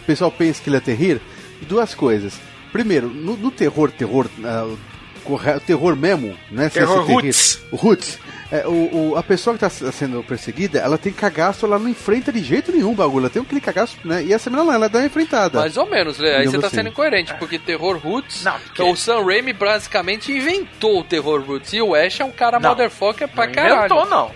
O 0.03 0.05
pessoal 0.05 0.31
pensa 0.31 0.61
que 0.61 0.69
ele 0.69 0.77
é 0.77 0.81
terrir? 0.81 1.19
Duas 1.61 1.95
coisas. 1.95 2.33
Primeiro, 2.71 3.07
no, 3.07 3.37
no 3.37 3.49
terror, 3.51 3.89
terror. 3.91 4.27
o 4.37 4.77
corre- 5.23 5.59
terror 5.61 5.95
mesmo, 5.95 6.37
né? 6.51 6.69
Terror 6.69 7.05
terrir, 7.05 7.13
roots. 7.21 7.59
O 7.71 7.75
roots. 7.75 8.19
É, 8.51 8.67
o, 8.67 9.11
o- 9.11 9.17
a 9.17 9.23
pessoa 9.23 9.57
que 9.57 9.65
está 9.65 9.91
sendo 9.91 10.21
perseguida, 10.23 10.77
ela 10.79 10.97
tem 10.97 11.11
cagaço, 11.11 11.65
ela 11.65 11.79
não 11.79 11.87
enfrenta 11.89 12.31
de 12.31 12.43
jeito 12.43 12.71
nenhum 12.71 12.91
o 12.91 12.95
bagulho. 12.95 13.23
Ela 13.23 13.29
tem 13.29 13.41
aquele 13.41 13.61
cagaço, 13.61 13.97
né? 14.05 14.23
E 14.23 14.33
essa 14.33 14.49
menina 14.49 14.65
não, 14.65 14.73
ela 14.73 14.87
dá 14.89 14.99
uma 14.99 15.05
enfrentada. 15.07 15.59
Mais 15.59 15.75
ou 15.77 15.89
menos, 15.89 16.17
Lê. 16.19 16.29
Aí 16.29 16.33
você 16.33 16.39
Digamos 16.47 16.61
tá 16.61 16.67
assim. 16.67 16.75
sendo 16.75 16.89
incoerente, 16.89 17.33
porque 17.35 17.57
Terror 17.57 17.97
Roots. 17.97 18.43
Não, 18.43 18.59
porque- 18.59 18.83
O 18.83 18.95
Sam 18.95 19.23
Raimi 19.25 19.53
basicamente 19.53 20.31
inventou 20.31 20.99
o 20.99 21.03
Terror 21.03 21.41
Roots. 21.41 21.73
E 21.73 21.81
o 21.81 21.95
Ash 21.95 22.19
é 22.19 22.25
um 22.25 22.31
cara 22.31 22.59
Não. 22.59 22.69
motherfucker 22.69 23.27
pra 23.29 23.47
não 23.47 23.53
caralho. 23.53 23.77
inventou, 23.79 24.05
não. 24.07 24.31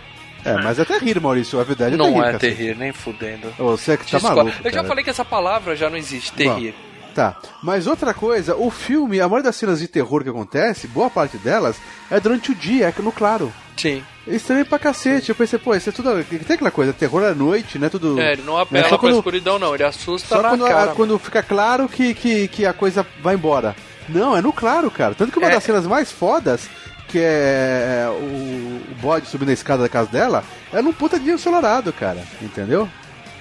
É, 0.49 0.63
mas 0.63 0.79
é 0.79 0.85
terrir, 0.85 1.19
Maurício. 1.21 1.59
A 1.59 1.63
verdade 1.63 1.95
é 1.95 1.97
Não 1.97 2.05
terrir. 2.13 2.19
é 2.19 2.31
cacete. 2.33 2.55
terrir, 2.55 2.77
nem 2.77 2.91
fudendo. 2.93 3.53
Você 3.57 3.91
é 3.93 3.97
que 3.97 4.09
tá 4.09 4.19
maluco. 4.19 4.49
eu 4.63 4.71
já 4.71 4.77
cara. 4.77 4.87
falei 4.87 5.03
que 5.03 5.09
essa 5.09 5.25
palavra 5.25 5.75
já 5.75 5.89
não 5.89 5.97
existe, 5.97 6.31
terrir. 6.33 6.73
Tá, 7.13 7.35
mas 7.63 7.87
outra 7.87 8.13
coisa, 8.13 8.55
o 8.55 8.69
filme, 8.69 9.19
a 9.19 9.23
maioria 9.27 9.45
das 9.45 9.55
cenas 9.55 9.79
de 9.79 9.87
terror 9.87 10.21
que 10.23 10.29
acontece, 10.29 10.87
boa 10.87 11.09
parte 11.09 11.35
delas, 11.37 11.75
é 12.11 12.19
durante 12.19 12.51
o 12.51 12.55
dia, 12.55 12.93
é 12.95 13.01
no 13.01 13.11
claro. 13.11 13.51
Sim. 13.75 14.03
É 14.27 14.35
estranho 14.35 14.63
pra 14.67 14.77
cacete. 14.77 15.29
Eu 15.29 15.35
pensei, 15.35 15.57
pô, 15.57 15.73
isso 15.73 15.89
é 15.89 15.91
tudo. 15.91 16.23
Tem 16.23 16.39
aquela 16.55 16.69
coisa, 16.69 16.93
terror 16.93 17.23
à 17.23 17.33
noite, 17.33 17.79
né? 17.79 17.89
Tudo. 17.89 18.19
É, 18.21 18.33
ele 18.33 18.43
não 18.43 18.57
apela 18.57 18.83
só 18.83 18.89
pra 18.89 18.97
quando, 18.99 19.15
escuridão, 19.17 19.57
não. 19.57 19.73
Ele 19.73 19.83
assusta 19.83 20.27
Só 20.35 20.41
na 20.43 20.49
quando, 20.49 20.65
cara. 20.67 20.91
a- 20.91 20.95
quando 20.95 21.17
fica 21.17 21.41
claro 21.41 21.89
que, 21.89 22.13
que, 22.13 22.47
que 22.49 22.65
a 22.67 22.73
coisa 22.73 23.05
vai 23.21 23.33
embora. 23.33 23.75
Não, 24.09 24.37
é 24.37 24.41
no 24.41 24.53
claro, 24.53 24.89
cara. 24.91 25.15
Tanto 25.15 25.31
que 25.31 25.39
uma 25.39 25.49
É. 25.49 25.53
das 25.53 25.63
cenas 25.63 25.87
mais 25.87 26.11
fodas, 26.11 26.69
que 27.07 27.19
é 27.21 28.05
o, 28.09 28.11
o 28.91 28.95
bode 29.01 29.27
subindo 29.27 29.49
a 29.49 29.53
escada 29.53 29.83
da 29.83 29.89
casa 29.89 30.09
dela, 30.09 30.43
é 30.73 30.81
num 30.81 30.93
puta 30.93 31.19
dia 31.19 31.33
ensolarado, 31.33 31.91
cara. 31.93 32.21
Entendeu? 32.41 32.89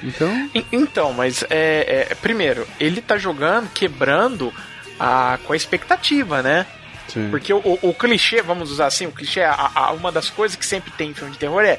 Então. 0.03 0.29
En- 0.55 0.65
Então, 0.73 1.13
mas 1.13 1.43
é, 1.51 2.07
é, 2.11 2.15
primeiro, 2.15 2.67
ele 2.79 3.01
tá 3.01 3.17
jogando, 3.19 3.69
quebrando 3.73 4.53
a, 5.01 5.39
com 5.45 5.53
a 5.53 5.57
expectativa, 5.57 6.43
né? 6.43 6.67
Sim. 7.09 7.29
Porque 7.31 7.53
o, 7.53 7.59
o- 7.59 7.79
o 7.83 7.95
clichê, 7.95 8.43
vamos 8.43 8.71
usar 8.71 8.87
assim, 8.87 9.07
o 9.07 9.13
clichê, 9.13 9.41
a- 9.43 9.71
a- 9.75 9.93
uma 9.93 10.11
das 10.13 10.29
coisas 10.31 10.57
que 10.57 10.67
sempre 10.67 10.91
tem 10.93 11.11
em 11.11 11.15
filme 11.15 11.33
de 11.33 11.39
terror 11.39 11.63
é 11.65 11.79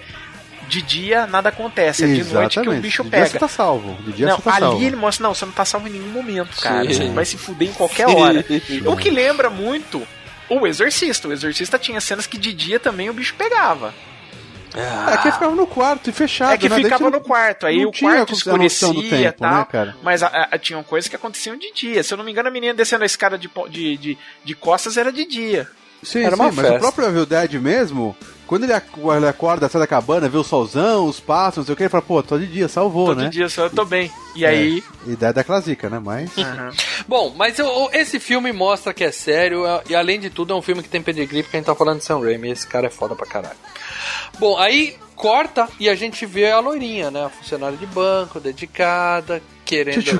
de 0.67 0.81
dia 0.81 1.25
nada 1.27 1.47
acontece, 1.47 2.03
é 2.03 2.07
de 2.07 2.23
noite 2.25 2.59
que 2.59 2.67
o 2.67 2.73
bicho 2.81 3.01
de 3.03 3.09
dia 3.09 3.19
pega. 3.19 3.31
você 3.31 3.39
tá 3.39 3.47
salvo. 3.47 3.93
De 4.03 4.11
dia 4.11 4.27
não, 4.27 4.35
você 4.35 4.41
tá 4.43 4.51
ali 4.55 4.59
salvo. 4.65 4.83
ele 4.83 4.95
mostra, 4.97 5.23
não, 5.27 5.33
você 5.33 5.45
não 5.45 5.53
tá 5.53 5.63
salvo 5.63 5.87
em 5.87 5.91
nenhum 5.91 6.09
momento, 6.09 6.59
cara. 6.59 6.81
Sim. 6.91 6.93
Você 7.07 7.09
vai 7.11 7.23
se 7.23 7.37
fuder 7.37 7.69
em 7.69 7.73
qualquer 7.73 8.07
hora. 8.09 8.43
o 8.85 8.97
que 8.97 9.09
lembra 9.09 9.49
muito 9.49 10.05
o 10.49 10.65
Exorcista. 10.67 11.27
O 11.27 11.31
Exorcista 11.33 11.77
tinha 11.79 11.99
cenas 12.01 12.25
que 12.27 12.37
de 12.37 12.53
dia 12.53 12.79
também 12.79 13.09
o 13.09 13.13
bicho 13.13 13.35
pegava. 13.35 13.93
É 14.75 15.17
que 15.17 15.31
ficava 15.31 15.55
no 15.55 15.65
quarto 15.65 16.09
e 16.09 16.13
fechado. 16.13 16.53
é 16.53 16.57
que 16.57 16.69
né? 16.69 16.75
Ficava 16.75 17.09
no 17.09 17.19
quarto, 17.21 17.65
aí 17.65 17.83
o 17.85 17.91
quarto 17.91 18.33
escurecia 18.33 19.29
e 19.29 19.31
tal. 19.31 19.51
né, 19.59 19.67
cara? 19.71 19.95
Mas 20.03 20.21
a- 20.21 20.49
a- 20.51 20.57
tinham 20.59 20.83
coisas 20.83 21.07
que 21.09 21.15
aconteciam 21.15 21.57
de 21.57 21.71
dia. 21.73 22.03
Se 22.03 22.13
eu 22.13 22.17
não 22.17 22.23
me 22.25 22.31
engano, 22.31 22.49
a 22.49 22.51
menina 22.51 22.73
descendo 22.75 23.01
a 23.03 23.05
escada 23.05 23.37
de, 23.39 23.49
de, 23.69 23.97
de, 23.97 24.17
de 24.43 24.55
costas 24.55 24.95
era 24.97 25.11
de 25.11 25.25
dia. 25.25 25.67
Sim, 26.03 26.19
Era 26.21 26.35
sim, 26.35 26.41
uma 26.41 26.51
mas 26.51 26.55
festa. 26.55 26.75
o 26.75 26.79
próprio 26.79 27.07
Evil 27.07 27.25
Dead 27.25 27.53
mesmo, 27.53 28.15
quando 28.47 28.63
ele, 28.63 28.73
ac- 28.73 28.87
ele 29.15 29.27
acorda, 29.27 29.67
sai 29.69 29.81
da 29.81 29.85
cabana, 29.87 30.27
vê 30.29 30.37
o 30.37 30.43
solzão, 30.43 31.05
os 31.05 31.19
passos, 31.19 31.57
não 31.57 31.65
sei 31.65 31.73
o 31.73 31.75
que, 31.75 31.83
ele 31.83 31.89
fala, 31.89 32.01
pô, 32.01 32.23
tô 32.23 32.37
de 32.39 32.47
dia, 32.47 32.67
salvou, 32.67 33.07
Todo 33.07 33.21
né? 33.21 33.29
dia 33.29 33.47
só 33.49 33.65
eu 33.65 33.69
tô 33.69 33.83
bem. 33.85 34.11
E 34.35 34.45
aí. 34.45 34.83
É, 35.07 35.11
ideia 35.11 35.33
da 35.33 35.43
classica, 35.43 35.89
né? 35.89 35.99
Mas. 36.03 36.35
aham. 36.37 36.71
Bom, 37.07 37.33
mas 37.35 37.59
eu- 37.59 37.65
eu- 37.67 37.89
esse 37.93 38.19
filme 38.19 38.51
mostra 38.51 38.93
que 38.93 39.03
é 39.03 39.11
sério 39.11 39.65
é- 39.65 39.83
e 39.89 39.95
além 39.95 40.19
de 40.19 40.29
tudo 40.29 40.53
é 40.53 40.55
um 40.55 40.61
filme 40.61 40.81
que 40.81 40.89
tem 40.89 41.01
pedigree 41.01 41.43
porque 41.43 41.57
a 41.57 41.59
gente 41.59 41.67
tá 41.67 41.75
falando 41.75 41.99
de 41.99 42.05
Sam 42.05 42.19
Raimi. 42.21 42.49
Esse 42.51 42.65
cara 42.65 42.87
é 42.87 42.89
foda 42.89 43.15
pra 43.15 43.25
caralho. 43.27 43.57
Bom, 44.39 44.57
aí 44.57 44.95
corta 45.15 45.67
e 45.79 45.89
a 45.89 45.95
gente 45.95 46.25
vê 46.25 46.51
a 46.51 46.59
loirinha, 46.59 47.09
né? 47.11 47.25
A 47.25 47.29
funcionária 47.29 47.77
de 47.77 47.85
banco, 47.87 48.39
dedicada, 48.39 49.41
querendo, 49.67 50.19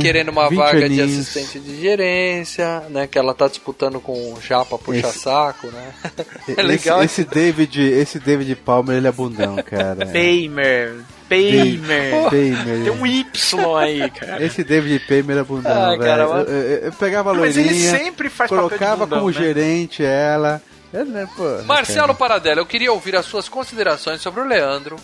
querendo 0.00 0.30
uma 0.30 0.48
20 0.48 0.58
vaga 0.58 0.78
de 0.88 1.00
aninhos. 1.00 1.28
assistente 1.28 1.58
de 1.60 1.80
gerência, 1.80 2.82
né? 2.90 3.06
Que 3.06 3.18
ela 3.18 3.34
tá 3.34 3.46
disputando 3.46 4.00
com 4.00 4.12
o 4.32 4.38
Japa 4.40 4.78
puxa-saco, 4.78 5.66
né? 5.68 5.92
É 6.56 6.62
legal. 6.62 7.02
Esse, 7.02 7.22
esse 7.22 7.30
David, 7.30 7.80
esse 7.82 8.18
David 8.18 8.54
Palmer, 8.56 8.96
ele 8.96 9.08
é 9.08 9.12
bundão, 9.12 9.56
cara. 9.62 10.06
Paymer. 10.06 10.94
Paymer. 11.28 12.30
Tem 12.30 12.90
um 12.90 13.06
Y 13.06 13.76
aí, 13.78 14.10
cara. 14.10 14.42
Esse 14.44 14.62
David 14.64 15.00
Paymer 15.06 15.38
é 15.38 15.42
bundão, 15.42 15.72
Ah, 15.72 15.90
velho. 15.90 16.02
cara, 16.02 16.22
eu, 16.22 16.36
eu- 16.54 16.78
eu 16.86 16.92
pegava 16.92 17.30
a 17.32 17.34
Mas 17.34 17.56
ele 17.56 17.68
loirinha, 17.68 17.90
sempre 17.98 18.28
faz 18.30 18.48
papel 18.50 18.64
de 18.64 18.76
colocava 18.76 19.04
bundão, 19.06 19.18
como 19.20 19.30
né? 19.32 19.36
gerente 19.38 20.04
ela. 20.04 20.62
É, 20.94 21.04
né, 21.04 21.28
pô, 21.36 21.62
Marcelo 21.64 22.00
cara. 22.06 22.14
Paradela, 22.14 22.60
eu 22.60 22.66
queria 22.66 22.92
ouvir 22.92 23.16
as 23.16 23.26
suas 23.26 23.48
considerações 23.48 24.20
sobre 24.20 24.40
o 24.40 24.44
Leandro. 24.46 24.96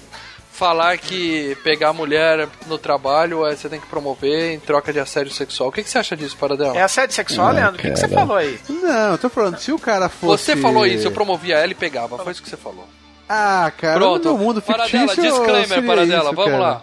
Falar 0.63 0.97
que 0.97 1.57
pegar 1.65 1.89
a 1.89 1.93
mulher 1.93 2.49
no 2.69 2.79
trabalho 2.79 3.45
é, 3.45 3.57
você 3.57 3.69
tem 3.69 3.81
que 3.81 3.87
promover 3.89 4.53
em 4.55 4.61
troca 4.61 4.93
de 4.93 5.01
assédio 5.01 5.33
sexual. 5.33 5.71
O 5.71 5.73
que, 5.73 5.83
que 5.83 5.91
você 5.91 5.99
acha 5.99 6.17
disso, 6.17 6.37
Paradela? 6.37 6.77
É 6.79 6.83
assédio 6.83 7.17
sexual, 7.17 7.49
Ah, 7.49 7.51
Leandro? 7.51 7.75
O 7.75 7.79
que, 7.83 7.91
que 7.91 7.99
você 7.99 8.07
falou 8.07 8.37
aí? 8.37 8.61
Não, 8.69 9.11
eu 9.11 9.19
tô 9.19 9.29
falando, 9.29 9.59
se 9.59 9.73
o 9.73 9.79
cara 9.79 10.09
fosse... 10.09 10.45
Você 10.45 10.57
falou 10.57 10.87
isso, 10.87 11.09
eu 11.09 11.11
promovia 11.11 11.57
ela 11.59 11.73
e 11.73 11.75
pegava. 11.75 12.17
Foi 12.17 12.31
isso 12.31 12.41
que 12.41 12.49
você 12.49 12.57
falou. 12.57 12.89
Ah, 13.29 13.73
cara, 13.77 13.99
Pronto. 13.99 14.29
no 14.29 14.39
mundo 14.39 14.63
fictício... 14.63 15.05
Paradela, 15.05 15.31
disclaimer, 15.31 15.85
Paradela, 15.85 16.33
vamos 16.33 16.53
cara. 16.53 16.63
lá. 16.63 16.83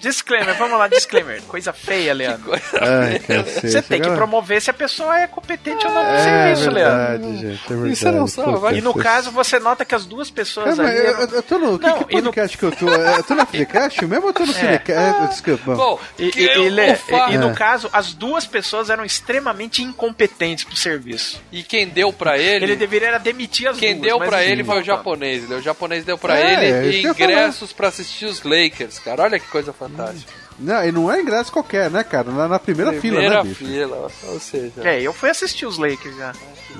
Disclaimer, 0.00 0.54
vamos 0.56 0.78
lá, 0.78 0.88
disclaimer. 0.88 1.42
Coisa 1.48 1.72
feia, 1.72 2.12
Leandro. 2.14 2.52
Ai, 2.80 3.18
cacete, 3.18 3.68
Você 3.70 3.82
tem 3.82 4.00
que 4.00 4.10
promover 4.10 4.60
se 4.62 4.70
a 4.70 4.74
pessoa 4.74 5.18
é 5.20 5.26
competente 5.26 5.86
ou 5.86 5.92
não 5.92 6.02
no 6.02 6.08
É 6.10 6.22
serviço, 6.54 6.70
Leandro. 6.70 6.98
verdade, 7.28 7.36
gente, 7.40 7.64
é 7.64 7.68
verdade. 7.68 7.92
Isso 7.92 8.12
não 8.12 8.26
sabe. 8.26 8.78
E 8.78 8.80
no 8.80 8.94
caso, 8.94 9.30
você 9.30 9.58
nota 9.58 9.84
que 9.84 9.94
as 9.94 10.04
duas 10.06 10.30
pessoas 10.30 10.76
Cara, 10.76 10.88
ali. 10.88 11.02
mas 11.02 11.30
eu, 11.32 11.36
eu 11.36 11.42
tô 11.42 11.58
no. 11.58 11.78
Que, 11.78 11.86
Não, 11.86 12.02
que 12.04 12.16
e 12.16 12.20
no- 12.20 12.24
podcast 12.24 12.58
que 12.58 12.64
eu 12.64 12.72
tô? 12.72 12.88
Eu 12.90 13.22
tô 13.22 13.34
na 13.34 13.46
Cinecast 13.46 14.06
mesmo 14.06 14.22
ou 14.24 14.30
eu 14.30 14.34
tô 14.34 14.46
no 14.46 14.52
Cinecast? 14.52 15.28
Desculpa. 15.28 15.74
Bom, 15.74 16.00
E, 16.18 16.30
que 16.30 16.40
e- 16.40 16.44
e, 16.46 16.68
e- 16.68 17.34
e 17.34 17.38
no 17.38 17.50
É. 17.50 17.54
caso, 17.54 17.88
as 17.92 18.12
duas 18.12 18.46
pessoas 18.46 18.90
eram 18.90 19.04
extremamente 19.04 19.82
incompetentes 19.82 20.64
pro 20.64 20.76
serviço. 20.76 21.40
e 21.52 21.62
quem 21.62 21.88
deu 21.88 22.12
pra 22.12 22.38
ele, 22.38 22.64
Ele 22.64 22.76
deveria 22.76 23.08
era 23.08 23.18
demitir 23.18 23.68
as 23.68 23.76
quem 23.76 23.94
duas. 23.94 24.06
deu 24.06 24.18
mas 24.18 24.28
pra 24.28 24.44
ele 24.44 24.64
foi 24.64 24.80
o 24.80 24.84
japonês. 24.84 25.48
né? 25.48 25.56
O 25.56 25.62
japonês 25.62 26.04
deu 26.04 26.16
pra 26.18 26.38
É, 26.38 26.54
é 26.54 26.84
ele 26.86 27.00
que 27.02 27.08
ingressos 27.08 27.72
pra 27.72 27.88
assistir 27.88 28.26
os 28.26 28.42
Lakers, 28.42 28.98
cara. 28.98 29.22
Olha 29.22 29.38
que 29.38 29.46
coisa 29.46 29.69
fantástica. 29.72 30.32
Não, 30.58 30.84
e 30.84 30.92
não 30.92 31.10
é 31.10 31.20
ingresso 31.20 31.50
qualquer, 31.50 31.90
né, 31.90 32.04
cara? 32.04 32.30
Na, 32.30 32.46
na 32.46 32.58
primeira, 32.58 32.92
Primeira 32.92 33.26
fila, 33.26 33.42
né, 33.42 33.48
bicho? 33.48 33.64
fila, 33.64 34.10
ou 34.28 34.40
seja. 34.40 34.72
É, 34.88 35.00
eu 35.00 35.12
fui 35.12 35.30
assistir 35.30 35.64
os 35.66 35.78
Lakers 35.78 36.16
já. 36.16 36.32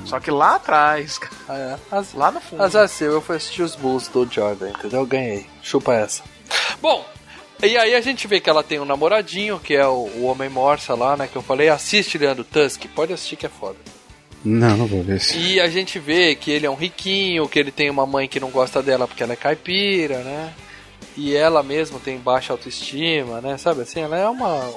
Só 0.04 0.20
que 0.20 0.30
lá 0.30 0.56
atrás, 0.56 1.18
cara, 1.18 1.32
Ah, 1.48 1.56
é. 1.58 1.96
As- 1.96 2.12
lá 2.14 2.30
no 2.30 2.40
fundo. 2.40 2.62
Azar 2.62 2.88
seu, 2.88 3.12
eu 3.12 3.20
fui 3.20 3.36
assistir 3.36 3.62
os 3.62 3.74
Bulls 3.74 4.08
do 4.08 4.26
Jordan, 4.30 4.68
entendeu? 4.70 5.00
Eu 5.00 5.06
ganhei. 5.06 5.46
Chupa 5.62 5.94
essa. 5.94 6.22
Bom, 6.80 7.04
E 7.62 7.76
aí 7.76 7.94
a 7.94 8.00
gente 8.00 8.26
vê 8.26 8.40
que 8.40 8.48
ela 8.48 8.62
tem 8.62 8.80
um 8.80 8.86
namoradinho, 8.86 9.58
que 9.60 9.74
é 9.74 9.86
o, 9.86 10.08
o 10.16 10.24
Homem 10.24 10.48
Morsa 10.48 10.94
lá, 10.94 11.14
né? 11.16 11.28
Que 11.30 11.36
eu 11.36 11.42
falei, 11.42 11.68
assiste 11.68 12.16
Leandro 12.16 12.42
Tusk, 12.44 12.84
pode 12.94 13.12
assistir 13.12 13.36
que 13.36 13.44
é 13.44 13.50
foda. 13.50 13.76
Não, 14.42 14.74
não 14.78 14.86
vou 14.86 15.02
ver 15.02 15.16
isso. 15.18 15.36
E 15.36 15.60
a 15.60 15.68
gente 15.68 15.98
vê 15.98 16.34
que 16.34 16.50
ele 16.50 16.64
é 16.64 16.70
um 16.70 16.74
riquinho, 16.74 17.46
que 17.46 17.58
ele 17.58 17.70
tem 17.70 17.90
uma 17.90 18.06
mãe 18.06 18.26
que 18.26 18.40
não 18.40 18.48
gosta 18.48 18.82
dela 18.82 19.06
porque 19.06 19.22
ela 19.22 19.34
é 19.34 19.36
caipira, 19.36 20.18
né? 20.20 20.54
E 21.16 21.34
ela 21.34 21.62
mesmo 21.62 21.98
tem 22.00 22.18
baixa 22.18 22.52
autoestima, 22.52 23.40
né? 23.40 23.56
Sabe 23.58 23.82
assim, 23.82 24.00
ela 24.00 24.16
é 24.16 24.28
uma, 24.28 24.70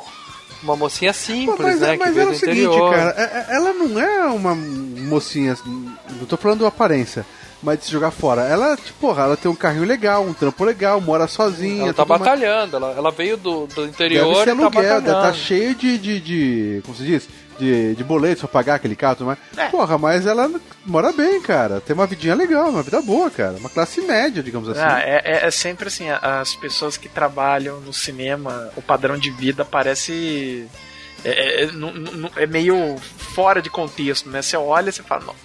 uma 0.63 0.75
mocinha 0.75 1.13
simples, 1.13 1.59
mas 1.59 1.79
né? 1.79 1.95
mas 1.97 2.07
que 2.09 2.13
veio 2.15 2.27
é 2.27 2.31
o 2.31 2.35
seguinte, 2.35 2.57
interior. 2.65 2.91
cara, 2.91 3.15
é- 3.17 3.21
é- 3.51 3.55
ela 3.55 3.73
não 3.73 3.99
é 3.99 4.25
uma 4.27 4.55
mocinha, 4.55 5.55
não 5.65 6.25
tô 6.27 6.35
falando 6.35 6.65
aparência, 6.65 7.25
mas 7.61 7.79
de 7.79 7.85
se 7.85 7.91
jogar 7.91 8.11
fora. 8.11 8.41
Ela, 8.41 8.75
tipo, 8.75 8.99
porra, 8.99 9.23
ela 9.23 9.37
tem 9.37 9.49
um 9.49 9.55
carrinho 9.55 9.85
legal, 9.85 10.23
um 10.25 10.33
trampo 10.33 10.63
legal, 10.65 10.99
mora 10.99 11.27
sozinha. 11.27 11.83
Ela 11.83 11.93
tá 11.93 12.03
mais. 12.05 12.19
batalhando, 12.21 12.75
ela, 12.77 12.91
ela 12.97 13.11
veio 13.11 13.37
do, 13.37 13.67
do 13.67 13.85
interior 13.85 14.23
Deve 14.25 14.35
ser 14.35 14.41
e 14.41 14.45
tá 14.45 14.51
aluguel, 14.63 15.01
tá 15.01 15.11
batalhando. 15.13 15.37
cheio 15.37 15.75
de, 15.75 15.97
de, 15.97 16.19
de- 16.19 16.81
como 16.83 16.97
se 16.97 17.03
diz? 17.03 17.29
De, 17.59 17.93
de 17.95 18.03
boletos 18.03 18.39
pra 18.41 18.47
pagar 18.49 18.75
aquele 18.75 18.95
carro, 18.95 19.15
tudo 19.17 19.27
mais. 19.27 19.39
É. 19.55 19.67
Porra, 19.69 19.97
mas 19.97 20.25
ela 20.25 20.49
mora 20.85 21.11
bem, 21.13 21.39
cara. 21.41 21.79
Tem 21.79 21.93
uma 21.93 22.07
vidinha 22.07 22.33
legal, 22.33 22.69
uma 22.69 22.81
vida 22.81 22.99
boa, 23.01 23.29
cara. 23.29 23.53
Uma 23.57 23.69
classe 23.69 24.01
média, 24.01 24.41
digamos 24.41 24.67
assim. 24.69 24.81
Ah, 24.81 24.99
é, 24.99 25.21
é- 25.23 25.45
é 25.47 25.51
sempre 25.51 25.87
assim, 25.87 26.07
as 26.09 26.55
pessoas 26.55 26.97
que 26.97 27.07
trabalham 27.07 27.79
no 27.81 27.93
cinema, 27.93 28.71
o 28.75 28.81
padrão 28.81 29.17
de 29.17 29.29
vida 29.29 29.63
parece. 29.63 30.67
É, 31.23 31.29
é- 31.29 31.63
é- 31.65 32.43
é 32.43 32.47
meio 32.47 32.97
fora 32.97 33.61
de 33.61 33.69
contexto, 33.69 34.29
né? 34.29 34.41
Você 34.41 34.57
olha 34.57 34.89
e 34.89 34.91
você 34.91 35.03
fala, 35.03 35.23
não, 35.25 35.35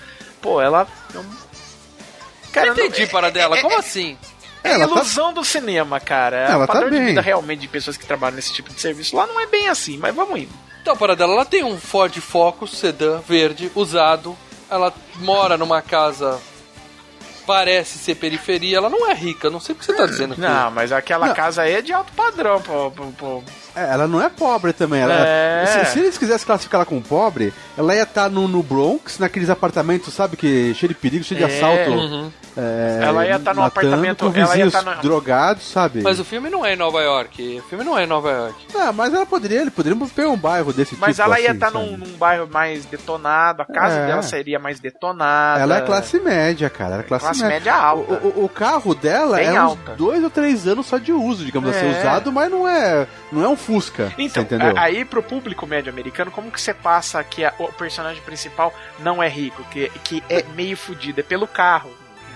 pô, 0.41 0.61
ela. 0.63 0.89
Não, 1.15 1.23
Não 1.23 2.67
entendi 2.73 3.03
não- 3.03 3.09
para 3.09 3.31
dela, 3.31 3.57
é- 3.59 3.61
como 3.63 3.75
é- 3.75 3.79
assim? 3.79 4.17
É 4.65 4.71
Ela 4.73 4.89
tá- 4.89 4.95
ilusão 4.95 5.33
do 5.33 5.45
cinema, 5.45 6.01
cara. 6.01 6.37
Ela 6.37 6.65
o 6.65 6.67
tá 6.67 6.73
padrão 6.73 6.91
de 6.91 6.97
bem. 6.97 7.07
vida 7.07 7.21
realmente 7.21 7.61
de 7.61 7.69
pessoas 7.69 7.97
que 7.97 8.05
trabalham 8.07 8.37
nesse 8.37 8.53
tipo 8.53 8.73
de 8.73 8.81
serviço 8.81 9.15
lá 9.15 9.27
não 9.27 9.39
é 9.39 9.47
bem 9.47 9.69
assim, 9.69 9.97
mas 9.99 10.13
vamos 10.15 10.41
indo. 10.41 10.68
Então, 10.89 10.97
para 10.97 11.15
dela, 11.15 11.35
ela 11.35 11.45
tem 11.45 11.63
um 11.63 11.77
Ford 11.79 12.17
Focus 12.19 12.71
sedã 12.71 13.21
verde 13.21 13.71
usado. 13.75 14.35
Ela 14.71 14.91
mora 15.17 15.55
numa 15.59 15.83
casa 15.83 16.41
parece 17.47 17.99
ser 17.99 18.15
periferia. 18.15 18.79
Ela 18.79 18.89
não 18.89 19.07
é 19.11 19.13
rica, 19.13 19.51
não 19.51 19.61
sei 19.61 19.75
o 19.75 19.79
que 19.79 19.85
você 19.85 19.93
tá 19.93 20.07
dizendo. 20.07 20.33
aqui. 20.33 20.41
Não, 20.41 20.71
mas 20.71 20.91
aquela 20.91 21.27
Não. 21.27 21.35
casa 21.35 21.61
aí 21.61 21.75
é 21.75 21.83
de 21.83 21.93
alto 21.93 22.11
padrão, 22.15 22.63
pô. 22.63 22.91
pô, 22.91 23.05
pô. 23.19 23.43
É, 23.79 23.93
ela 23.93 24.07
não 24.09 24.21
é 24.23 24.29
pobre 24.29 24.73
também. 24.73 25.01
Ela, 25.03 25.15
É. 25.15 25.65
se, 25.85 25.93
se 25.93 25.99
eles 26.01 26.19
quisessem 26.19 26.47
classificar 26.47 26.79
ela 26.81 26.87
como 26.87 27.01
pobre, 27.03 27.53
ela 27.77 27.95
ia 27.95 28.03
estar 28.03 28.29
no, 28.31 28.49
no 28.49 28.63
Bronx, 28.63 29.19
naqueles 29.19 29.49
apartamentos, 29.51 30.13
sabe, 30.15 30.37
que 30.37 30.75
cheio 30.75 30.89
de 30.89 30.95
perigo, 30.95 31.25
cheio 31.25 31.39
de 31.45 31.51
É. 31.53 31.57
assalto. 31.57 31.91
Uhum. 31.91 32.31
é, 32.57 33.01
Ela 33.05 33.25
ia 33.27 33.39
tá 33.39 33.55
num 33.55 33.63
apartamento- 33.63 34.25
com 34.25 34.31
ela 34.37 34.39
ia 34.41 34.47
vizinhos 34.65 34.73
tá 34.73 34.83
no- 34.83 35.01
drogados, 35.01 35.63
sabe? 35.71 36.03
Mas 36.03 36.19
o 36.19 36.25
filme 36.25 36.51
não 36.51 36.67
é 36.67 36.73
em 36.73 36.77
Nova 36.77 37.01
York. 37.01 37.61
O 37.61 37.69
filme 37.69 37.85
não 37.85 37.97
é 37.97 38.03
em 38.03 38.07
Nova 38.07 38.31
York. 38.31 38.55
Ah, 38.77 38.91
mas 38.93 39.15
ela 39.15 39.25
poderia, 39.25 39.61
ele 39.61 39.71
poderia 39.71 39.97
pegar 40.13 40.29
um 40.31 40.37
bairro 40.37 40.73
desse 40.73 40.97
Mas 40.99 41.15
tipo. 41.17 41.23
ela 41.29 41.39
ia 41.39 41.51
assim, 41.51 41.55
estar 41.59 41.71
sabe? 41.71 41.85
num, 41.91 41.97
num 41.99 42.17
bairro 42.17 42.49
mais 42.51 42.85
detonado, 42.85 43.63
a 43.63 43.65
casa 43.65 43.95
É. 43.95 44.07
dela 44.09 44.23
seria 44.23 44.59
mais 44.59 44.81
detonada. 44.81 45.61
Ela 45.61 45.77
é 45.77 45.81
classe 45.83 46.19
média, 46.19 46.69
cara. 46.69 46.95
Ela 46.95 47.03
é 47.03 47.07
classe, 47.07 47.25
Classe 47.27 47.43
média. 47.43 47.55
média 47.59 47.75
alta. 47.77 48.15
O, 48.15 48.41
o- 48.41 48.45
o 48.47 48.49
carro 48.49 48.93
dela 48.95 49.37
Bem 49.37 49.47
é 49.47 49.57
alta. 49.57 49.93
uns 49.93 49.97
dois 49.97 50.25
ou 50.25 50.31
três 50.31 50.67
anos 50.67 50.87
só 50.87 50.99
de 50.99 51.13
uso, 51.13 51.45
digamos 51.45 51.71
assim, 51.71 51.87
É. 51.87 52.01
usado, 52.01 52.33
mas 52.33 52.51
não 52.51 52.67
é, 52.67 53.07
não 53.31 53.45
é 53.45 53.49
um 53.49 53.57
Fusca. 53.69 54.13
Então, 54.17 54.43
entendeu? 54.45 54.73
aí 54.79 55.05
pro 55.05 55.23
público 55.23 55.67
médio 55.67 55.93
americano, 55.93 56.31
como 56.31 56.51
que 56.51 56.59
você 56.61 56.73
passa 56.73 57.23
que 57.23 57.45
a- 57.45 57.53
o 57.59 57.71
personagem 57.73 58.23
principal 58.23 58.73
não 59.01 59.23
é 59.23 59.29
rico, 59.29 59.63
que, 59.65 59.91
que 60.03 60.25
é 60.29 60.43
meio 60.55 60.75
fudido? 60.77 61.21
É 61.21 61.23
pelo 61.23 61.47
carro. 61.47 61.91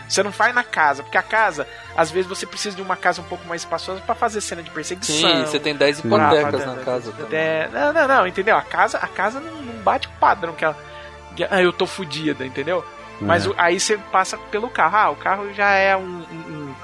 Você 0.07 0.23
não 0.23 0.31
faz 0.31 0.55
na 0.55 0.63
casa, 0.63 1.03
porque 1.03 1.17
a 1.17 1.23
casa, 1.23 1.67
às 1.97 2.11
vezes 2.11 2.29
você 2.29 2.45
precisa 2.45 2.77
de 2.77 2.83
uma 2.83 2.97
casa 2.97 3.23
um 3.23 3.25
pouco 3.25 3.47
mais 3.49 3.63
espaçosa 3.63 4.03
pra 4.03 4.15
fazer 4.15 4.43
cena 4.43 4.63
de 4.63 4.69
perseguição. 4.71 5.17
Sim, 5.17 5.41
você 5.47 5.59
tem 5.59 5.75
10 5.75 5.97
Sim. 5.97 6.07
hipotecas 6.09 6.67
na 6.67 6.77
casa. 6.77 7.15
É, 7.33 7.67
não, 7.73 7.93
não, 7.95 8.07
não, 8.09 8.27
entendeu? 8.27 8.55
A 8.57 8.61
casa, 8.63 8.99
a 8.99 9.09
casa 9.09 9.41
não, 9.41 9.63
não 9.63 9.83
bate 9.83 10.09
com 10.09 10.15
o 10.15 10.19
padrão 10.19 10.53
que 10.53 10.65
ela. 10.67 10.77
que, 11.35 11.45
ah, 11.45 11.63
eu 11.63 11.73
tô 11.73 11.87
fudida, 11.87 12.45
entendeu? 12.45 12.85
Mas 13.23 13.47
É. 13.47 13.51
aí 13.57 13.81
você 13.81 13.97
passa 13.97 14.37
pelo 14.37 14.69
carro. 14.69 14.97
Ah, 14.99 15.11
o 15.11 15.17
carro 15.17 15.51
já 15.55 15.71
é 15.71 15.97
um- 15.97 16.27
um- 16.31 16.51
um 16.69 16.75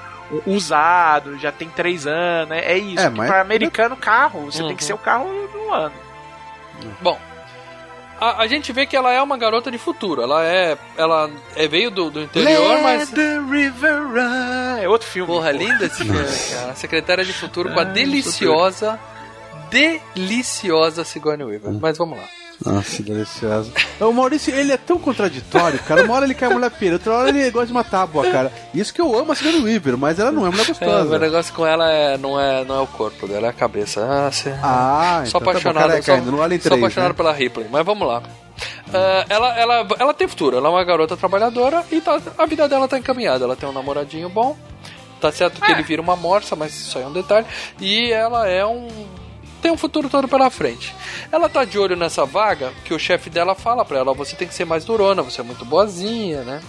usado, 0.45 1.37
já 1.37 1.51
tem 1.51 1.69
três 1.69 2.05
anos. 2.07 2.51
É, 2.51 2.73
é 2.73 2.77
isso. 2.77 2.99
É, 3.01 3.09
mas- 3.09 3.27
Pra 3.29 3.41
americano, 3.41 3.95
carro, 3.95 4.45
você 4.51 4.61
Uhum. 4.61 4.67
tem 4.69 4.77
que 4.77 4.83
ser 4.83 4.93
o 4.93 4.97
carro 4.97 5.25
do 5.51 5.73
ano. 5.73 5.93
Bom, 7.01 7.19
a, 8.21 8.41
a 8.43 8.47
gente 8.47 8.71
vê 8.71 8.85
que 8.85 8.95
ela 8.95 9.11
é 9.11 9.21
uma 9.21 9.37
garota 9.37 9.69
de 9.71 9.77
futuro. 9.77 10.21
Ela 10.21 10.45
é. 10.45 10.77
Ela 10.97 11.29
é, 11.55 11.67
veio 11.67 11.89
do, 11.91 12.09
do 12.09 12.21
interior, 12.21 12.81
mas. 12.81 13.09
the 13.09 13.39
river 13.49 14.07
run. 14.07 14.77
É 14.81 14.87
outro 14.87 15.07
filme. 15.07 15.31
Porra, 15.31 15.51
linda 15.51 15.85
esse 15.85 16.03
filme, 16.03 16.19
cara. 16.53 16.75
Secretária 16.75 17.23
de 17.25 17.33
Futuro 17.33 17.73
com 17.73 17.79
a 17.79 17.83
deliciosa. 17.83 18.99
Deliciosa 19.69 21.03
Sigourney 21.03 21.45
Weaver. 21.45 21.71
Mas 21.79 21.97
vamos 21.97 22.17
lá. 22.17 22.25
Nossa, 22.65 23.01
deliciosa. 23.01 23.71
O 24.01 24.11
Maurício, 24.11 24.53
ele 24.53 24.73
é 24.73 24.77
tão 24.77 24.99
contraditório, 24.99 25.79
cara. 25.79 26.03
Uma 26.03 26.15
hora 26.15 26.25
ele 26.25 26.33
quer 26.33 26.49
mulher 26.49 26.69
pera, 26.71 26.93
outra 26.95 27.13
hora 27.13 27.29
ele 27.29 27.49
gosta 27.51 27.67
de 27.67 27.71
uma 27.71 27.83
tábua, 27.85 28.29
cara. 28.29 28.51
Isso 28.73 28.93
que 28.93 28.99
eu 28.99 29.17
amo 29.17 29.31
a 29.31 29.35
Sigourney 29.35 29.61
Weaver, 29.63 29.97
mas 29.97 30.19
ela 30.19 30.31
não 30.31 30.45
é 30.45 30.49
mulher 30.49 30.63
É, 30.63 30.67
gostosa. 30.67 31.15
o 31.15 31.19
negócio 31.19 31.53
com 31.53 31.65
ela 31.65 31.89
é, 31.89 32.17
não, 32.17 32.39
é, 32.39 32.65
não 32.65 32.75
é 32.75 32.81
o 32.81 32.87
corpo 32.87 33.27
dela, 33.27 33.47
é 33.47 33.49
a 33.49 33.53
cabeça. 33.53 34.01
Ah, 34.03 34.29
você... 34.31 34.49
Ah, 34.61 35.23
sou 35.25 35.27
então 35.27 35.39
tá 35.39 35.45
bom, 35.45 35.49
apaixonado, 35.51 35.87
careca 35.87 36.03
sou, 36.03 36.15
ainda, 36.15 36.43
Alien 36.43 36.59
sou 36.61 36.69
3, 36.71 36.83
apaixonado 36.83 37.09
né? 37.09 37.15
pela 37.15 37.31
Ripley, 37.33 37.67
mas 37.71 37.85
vamos 37.85 38.07
lá. 38.07 38.23
Ah, 38.93 39.25
ela, 39.29 39.57
ela, 39.57 39.87
ela 39.97 40.13
tem 40.13 40.27
futuro, 40.27 40.57
ela 40.57 40.67
é 40.67 40.71
uma 40.71 40.83
garota 40.83 41.15
trabalhadora 41.15 41.83
e 41.91 42.01
tá- 42.01 42.19
a 42.37 42.45
vida 42.45 42.67
dela 42.67 42.87
tá 42.89 42.97
encaminhada. 42.97 43.45
Ela 43.45 43.55
tem 43.55 43.69
um 43.69 43.71
namoradinho 43.73 44.27
bom, 44.27 44.57
tá 45.21 45.31
certo 45.31 45.61
que 45.61 45.71
É. 45.71 45.75
ele 45.75 45.83
vira 45.83 46.01
uma 46.01 46.15
morsa, 46.17 46.55
mas 46.57 46.73
isso 46.77 46.97
aí 46.97 47.03
é 47.05 47.07
um 47.07 47.13
detalhe. 47.13 47.45
E 47.79 48.11
ela 48.11 48.49
é 48.49 48.65
um. 48.65 48.87
Tem 49.61 49.71
um 49.71 49.77
futuro 49.77 50.09
todo 50.09 50.27
pela 50.27 50.49
frente. 50.49 50.95
Ela 51.31 51.49
tá 51.49 51.65
de 51.65 51.77
olho 51.77 51.95
nessa 51.95 52.25
vaga 52.25 52.71
que 52.85 52.93
o 52.93 52.99
chefe 52.99 53.29
dela 53.29 53.55
fala 53.55 53.85
pra 53.85 53.99
ela: 53.99 54.13
você 54.13 54.35
tem 54.35 54.47
que 54.47 54.53
ser 54.53 54.65
mais 54.65 54.85
durona, 54.85 55.21
você 55.21 55.41
é 55.41 55.43
muito 55.43 55.65
boazinha, 55.65 56.43
né? 56.43 56.61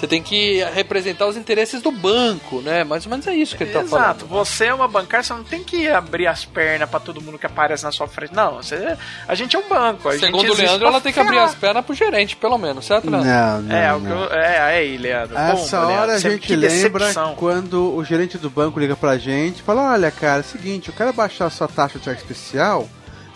Você 0.00 0.06
tem 0.06 0.22
que 0.22 0.64
representar 0.72 1.26
os 1.26 1.36
interesses 1.36 1.82
do 1.82 1.92
banco, 1.92 2.62
né? 2.62 2.84
Mais 2.84 3.04
ou 3.04 3.10
menos 3.10 3.26
é 3.26 3.34
isso 3.34 3.54
que 3.54 3.64
ele 3.64 3.72
tá 3.72 3.80
Exato, 3.82 4.24
falando. 4.24 4.28
você 4.28 4.64
é 4.64 4.72
uma 4.74 4.88
bancária, 4.88 5.22
você 5.22 5.34
não 5.34 5.44
tem 5.44 5.62
que 5.62 5.86
abrir 5.88 6.26
as 6.26 6.42
pernas 6.42 6.88
pra 6.88 6.98
todo 6.98 7.20
mundo 7.20 7.38
que 7.38 7.44
aparece 7.44 7.84
na 7.84 7.92
sua 7.92 8.08
frente. 8.08 8.34
Não, 8.34 8.54
você, 8.54 8.96
a 9.28 9.34
gente 9.34 9.54
é 9.54 9.58
um 9.58 9.68
banco. 9.68 10.08
A 10.08 10.12
gente 10.12 10.24
Segundo 10.24 10.50
o 10.50 10.56
Leandro, 10.56 10.86
ela 10.88 11.02
tem 11.02 11.12
que 11.12 11.20
abrir 11.20 11.38
as 11.38 11.54
pernas 11.54 11.84
pro 11.84 11.94
gerente, 11.94 12.34
pelo 12.34 12.56
menos, 12.56 12.86
certo, 12.86 13.10
Leandro? 13.10 13.28
Não, 13.28 13.60
não, 13.60 13.76
É, 13.76 13.92
o 13.94 14.00
que 14.00 14.06
não. 14.08 14.22
eu, 14.24 14.32
é, 14.32 14.58
aí, 14.62 14.96
Leandro. 14.96 15.36
Essa 15.36 15.80
Bomba, 15.80 15.92
hora 15.92 16.06
Leandro. 16.06 16.28
a 16.28 16.30
gente 16.30 16.56
lembra 16.56 17.04
decepção. 17.04 17.34
quando 17.34 17.94
o 17.94 18.02
gerente 18.02 18.38
do 18.38 18.48
banco 18.48 18.80
liga 18.80 18.96
pra 18.96 19.18
gente 19.18 19.58
e 19.58 19.62
fala: 19.62 19.92
Olha, 19.92 20.10
cara, 20.10 20.38
é 20.38 20.40
o 20.40 20.44
seguinte, 20.44 20.88
eu 20.88 20.94
quero 20.94 21.12
baixar 21.12 21.44
a 21.44 21.50
sua 21.50 21.68
taxa 21.68 21.98
de 21.98 22.06
cheque 22.06 22.22
especial, 22.22 22.88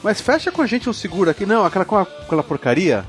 mas 0.02 0.18
fecha 0.18 0.50
com 0.50 0.62
a 0.62 0.66
gente 0.66 0.88
um 0.88 0.94
seguro 0.94 1.28
aqui. 1.28 1.44
Não, 1.44 1.62
aquela, 1.62 1.84
aquela 1.84 2.42
porcaria. 2.42 3.04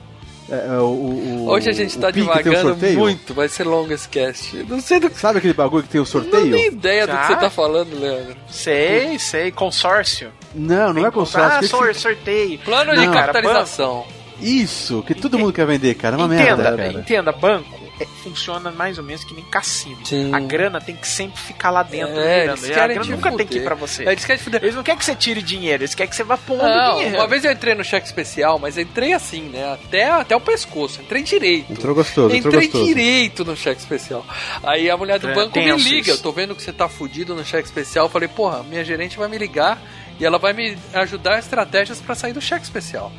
É, 0.49 0.53
é, 0.75 0.77
o, 0.77 0.83
o- 0.83 1.47
Hoje 1.49 1.69
a 1.69 1.73
gente 1.73 1.97
tá 1.97 2.11
tem 2.11 2.21
divagando 2.21 2.69
sorteio. 2.69 2.99
muito, 2.99 3.33
vai 3.33 3.49
ser 3.49 3.63
longo 3.63 3.91
esse 3.91 4.07
cast. 4.07 4.55
Não 4.69 4.79
sei 4.79 4.99
do 4.99 5.09
que. 5.09 5.17
Sabe 5.19 5.39
aquele 5.39 5.53
bagulho 5.53 5.83
que 5.83 5.89
tem 5.89 5.99
o 5.99 6.03
Não 6.03 6.11
tenho 6.21 6.31
sorteio? 6.31 6.67
ideia 6.67 7.07
do 7.07 7.11
que 7.13 7.17
Já? 7.17 7.27
você 7.27 7.35
tá 7.37 7.49
falando, 7.49 7.99
Leandro. 7.99 8.35
Sei, 8.47 9.17
sei, 9.17 9.51
consórcio. 9.51 10.31
Não, 10.53 10.93
não 10.93 11.05
é 11.05 11.09
consórcio. 11.11 11.57
Ah, 11.57 11.59
que 11.59 11.67
sor, 11.67 11.89
esse- 11.89 12.01
sorteio. 12.01 12.59
Plano 12.59 12.93
Não, 12.93 13.01
de 13.01 13.07
cara, 13.09 13.33
capitalização. 13.33 14.05
Isso, 14.39 15.01
que 15.07 15.15
todo 15.15 15.39
mundo 15.39 15.51
quer 15.53 15.65
vender, 15.65 15.95
cara. 15.95 16.15
É 16.15 16.17
uma 16.19 16.25
entenda, 16.35 16.55
merda, 16.57 16.77
cara. 16.77 16.91
entenda, 16.93 17.31
banco 17.31 17.84
é, 17.99 18.05
funciona 18.23 18.71
mais 18.71 18.97
ou 18.97 19.03
menos 19.03 19.23
que 19.23 19.33
nem 19.33 19.43
cassino. 19.45 20.05
Sim. 20.05 20.33
A 20.33 20.39
grana 20.39 20.81
tem 20.81 20.95
que 20.95 21.07
sempre 21.07 21.39
ficar 21.39 21.69
lá 21.69 21.81
dentro 21.83 22.17
É, 22.19 22.47
A 22.49 22.55
grana 22.55 22.99
te 23.03 23.09
nunca 23.11 23.31
tem 23.31 23.47
que 23.47 23.55
ir 23.55 23.61
fuder. 23.61 23.63
pra 23.63 23.75
você. 23.75 24.03
É, 24.03 24.11
eles 24.11 24.25
querem 24.25 24.37
te 24.37 24.43
fuder. 24.43 24.63
Eles 24.63 24.75
não 24.75 24.83
querem 24.83 24.97
que 24.99 25.05
você 25.05 25.15
tire 25.15 25.41
dinheiro, 25.41 25.83
eles 25.83 25.95
querem 25.95 26.09
que 26.09 26.15
você 26.15 26.23
vá 26.23 26.37
pondo 26.37 26.61
Não, 26.63 26.95
dinheiro. 26.97 27.15
uma 27.17 27.27
vez 27.27 27.45
eu 27.45 27.51
entrei 27.51 27.73
no 27.75 27.83
cheque 27.83 28.05
especial, 28.07 28.59
mas 28.59 28.77
entrei 28.77 29.13
assim, 29.13 29.43
né? 29.43 29.73
Até, 29.73 30.09
até 30.11 30.35
o 30.35 30.41
pescoço. 30.41 31.01
Entrei 31.01 31.23
direito. 31.23 31.71
Entrou 31.71 31.95
gostoso, 31.95 32.35
entrou 32.35 32.53
Entrei 32.53 32.67
gostoso. 32.67 32.85
direito 32.85 33.45
no 33.45 33.55
cheque 33.55 33.79
especial. 33.81 34.25
Aí 34.63 34.89
a 34.89 34.97
mulher 34.97 35.19
do 35.19 35.29
É, 35.29 35.33
banco 35.33 35.57
me 35.59 35.71
liga. 35.77 36.11
Eu 36.11 36.17
tô 36.17 36.31
vendo 36.31 36.53
que 36.55 36.61
você 36.61 36.73
tá 36.73 36.89
fudido 36.89 37.33
no 37.35 37.45
cheque 37.45 37.67
especial. 37.67 38.05
Eu 38.05 38.09
falei, 38.09 38.27
porra, 38.27 38.63
minha 38.63 38.83
gerente 38.83 39.17
vai 39.17 39.27
me 39.27 39.37
ligar 39.37 39.81
e 40.19 40.25
ela 40.25 40.37
vai 40.37 40.53
me 40.53 40.77
ajudar 40.93 41.39
estratégias 41.39 41.99
pra 42.01 42.15
sair 42.15 42.33
do 42.33 42.41
cheque 42.41 42.63
especial. 42.63 43.11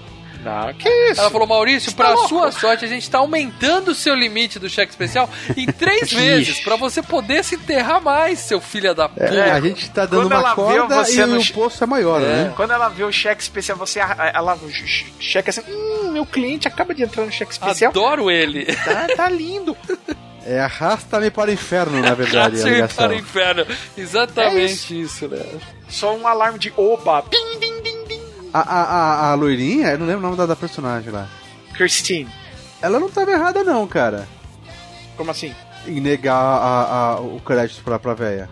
Não, 0.46 0.72
que 0.74 0.88
isso? 1.10 1.20
Ela 1.20 1.30
falou, 1.30 1.46
Maurício, 1.46 1.90
Você 1.90 1.96
tá 1.96 2.16
sua 2.28 2.52
sorte, 2.52 2.84
a 2.84 2.88
gente 2.88 3.10
tá 3.10 3.18
aumentando 3.18 3.88
o 3.90 3.94
seu 3.94 4.14
limite 4.14 4.60
do 4.60 4.68
cheque 4.68 4.92
especial 4.92 5.28
em 5.56 5.66
três 5.66 6.10
vezes, 6.14 6.60
pra 6.60 6.76
você 6.76 7.02
poder 7.02 7.42
se 7.42 7.56
enterrar 7.56 8.00
mais, 8.00 8.38
seu 8.38 8.60
filho 8.60 8.94
da 8.94 9.08
puta. 9.08 9.24
É, 9.24 9.50
a 9.50 9.60
gente 9.60 9.90
tá 9.90 10.06
dando 10.06 10.28
Quando 10.28 10.38
uma 10.40 10.54
corda 10.54 11.10
e 11.10 11.26
no 11.26 11.38
o 11.38 11.42
che- 11.42 11.52
poço 11.52 11.82
é 11.82 11.86
maior, 11.86 12.20
né? 12.20 12.52
Quando 12.54 12.72
ela 12.72 12.88
vê 12.88 13.02
o 13.02 13.10
cheque 13.10 13.42
especial, 13.42 13.76
você 13.76 13.98
ela 13.98 14.56
checa 15.18 15.50
assim, 15.50 15.62
hum, 15.68 16.12
meu 16.12 16.24
cliente 16.24 16.68
acaba 16.68 16.94
de 16.94 17.02
entrar 17.02 17.24
no 17.24 17.32
cheque 17.32 17.50
especial. 17.52 17.90
Adoro 17.90 18.30
ele. 18.30 18.66
Tá, 18.66 19.06
tá 19.16 19.28
lindo. 19.28 19.76
É 20.44 20.60
arrasta-me 20.60 21.28
para 21.28 21.50
o 21.50 21.52
inferno, 21.52 22.00
na 22.00 22.14
verdade, 22.14 22.54
a 22.54 22.58
Cacete 22.58 22.70
ligação. 22.74 22.96
para 23.08 23.16
o 23.16 23.18
inferno. 23.18 23.62
É 23.62 24.00
Exatamente 24.00 25.00
isso, 25.00 25.26
né? 25.26 25.44
Só 25.88 26.14
um 26.14 26.24
alarme 26.24 26.56
de 26.58 26.72
oba. 26.76 27.22
Pim, 27.22 27.58
pim, 27.58 27.82
pim. 27.82 28.05
A, 28.56 28.60
a, 28.60 28.82
a, 28.82 29.30
a 29.32 29.34
loirinha, 29.34 29.88
eu 29.90 29.98
não 29.98 30.06
lembro 30.06 30.20
o 30.20 30.26
nome 30.26 30.36
da, 30.36 30.46
da 30.46 30.56
personagem 30.56 31.10
lá. 31.12 31.28
Christine. 31.74 32.28
Ela 32.80 32.98
não 33.00 33.08
tava 33.10 33.30
errada 33.32 33.62
não, 33.64 33.86
cara. 33.86 34.26
Como 35.16 35.30
assim? 35.30 35.54
Em 35.86 36.00
negar 36.00 36.34
a, 36.36 36.82
a- 37.14 37.20
o 37.20 37.40
crédito 37.40 37.82
pra, 37.84 37.98
pra 37.98 38.14
véia. 38.14 38.48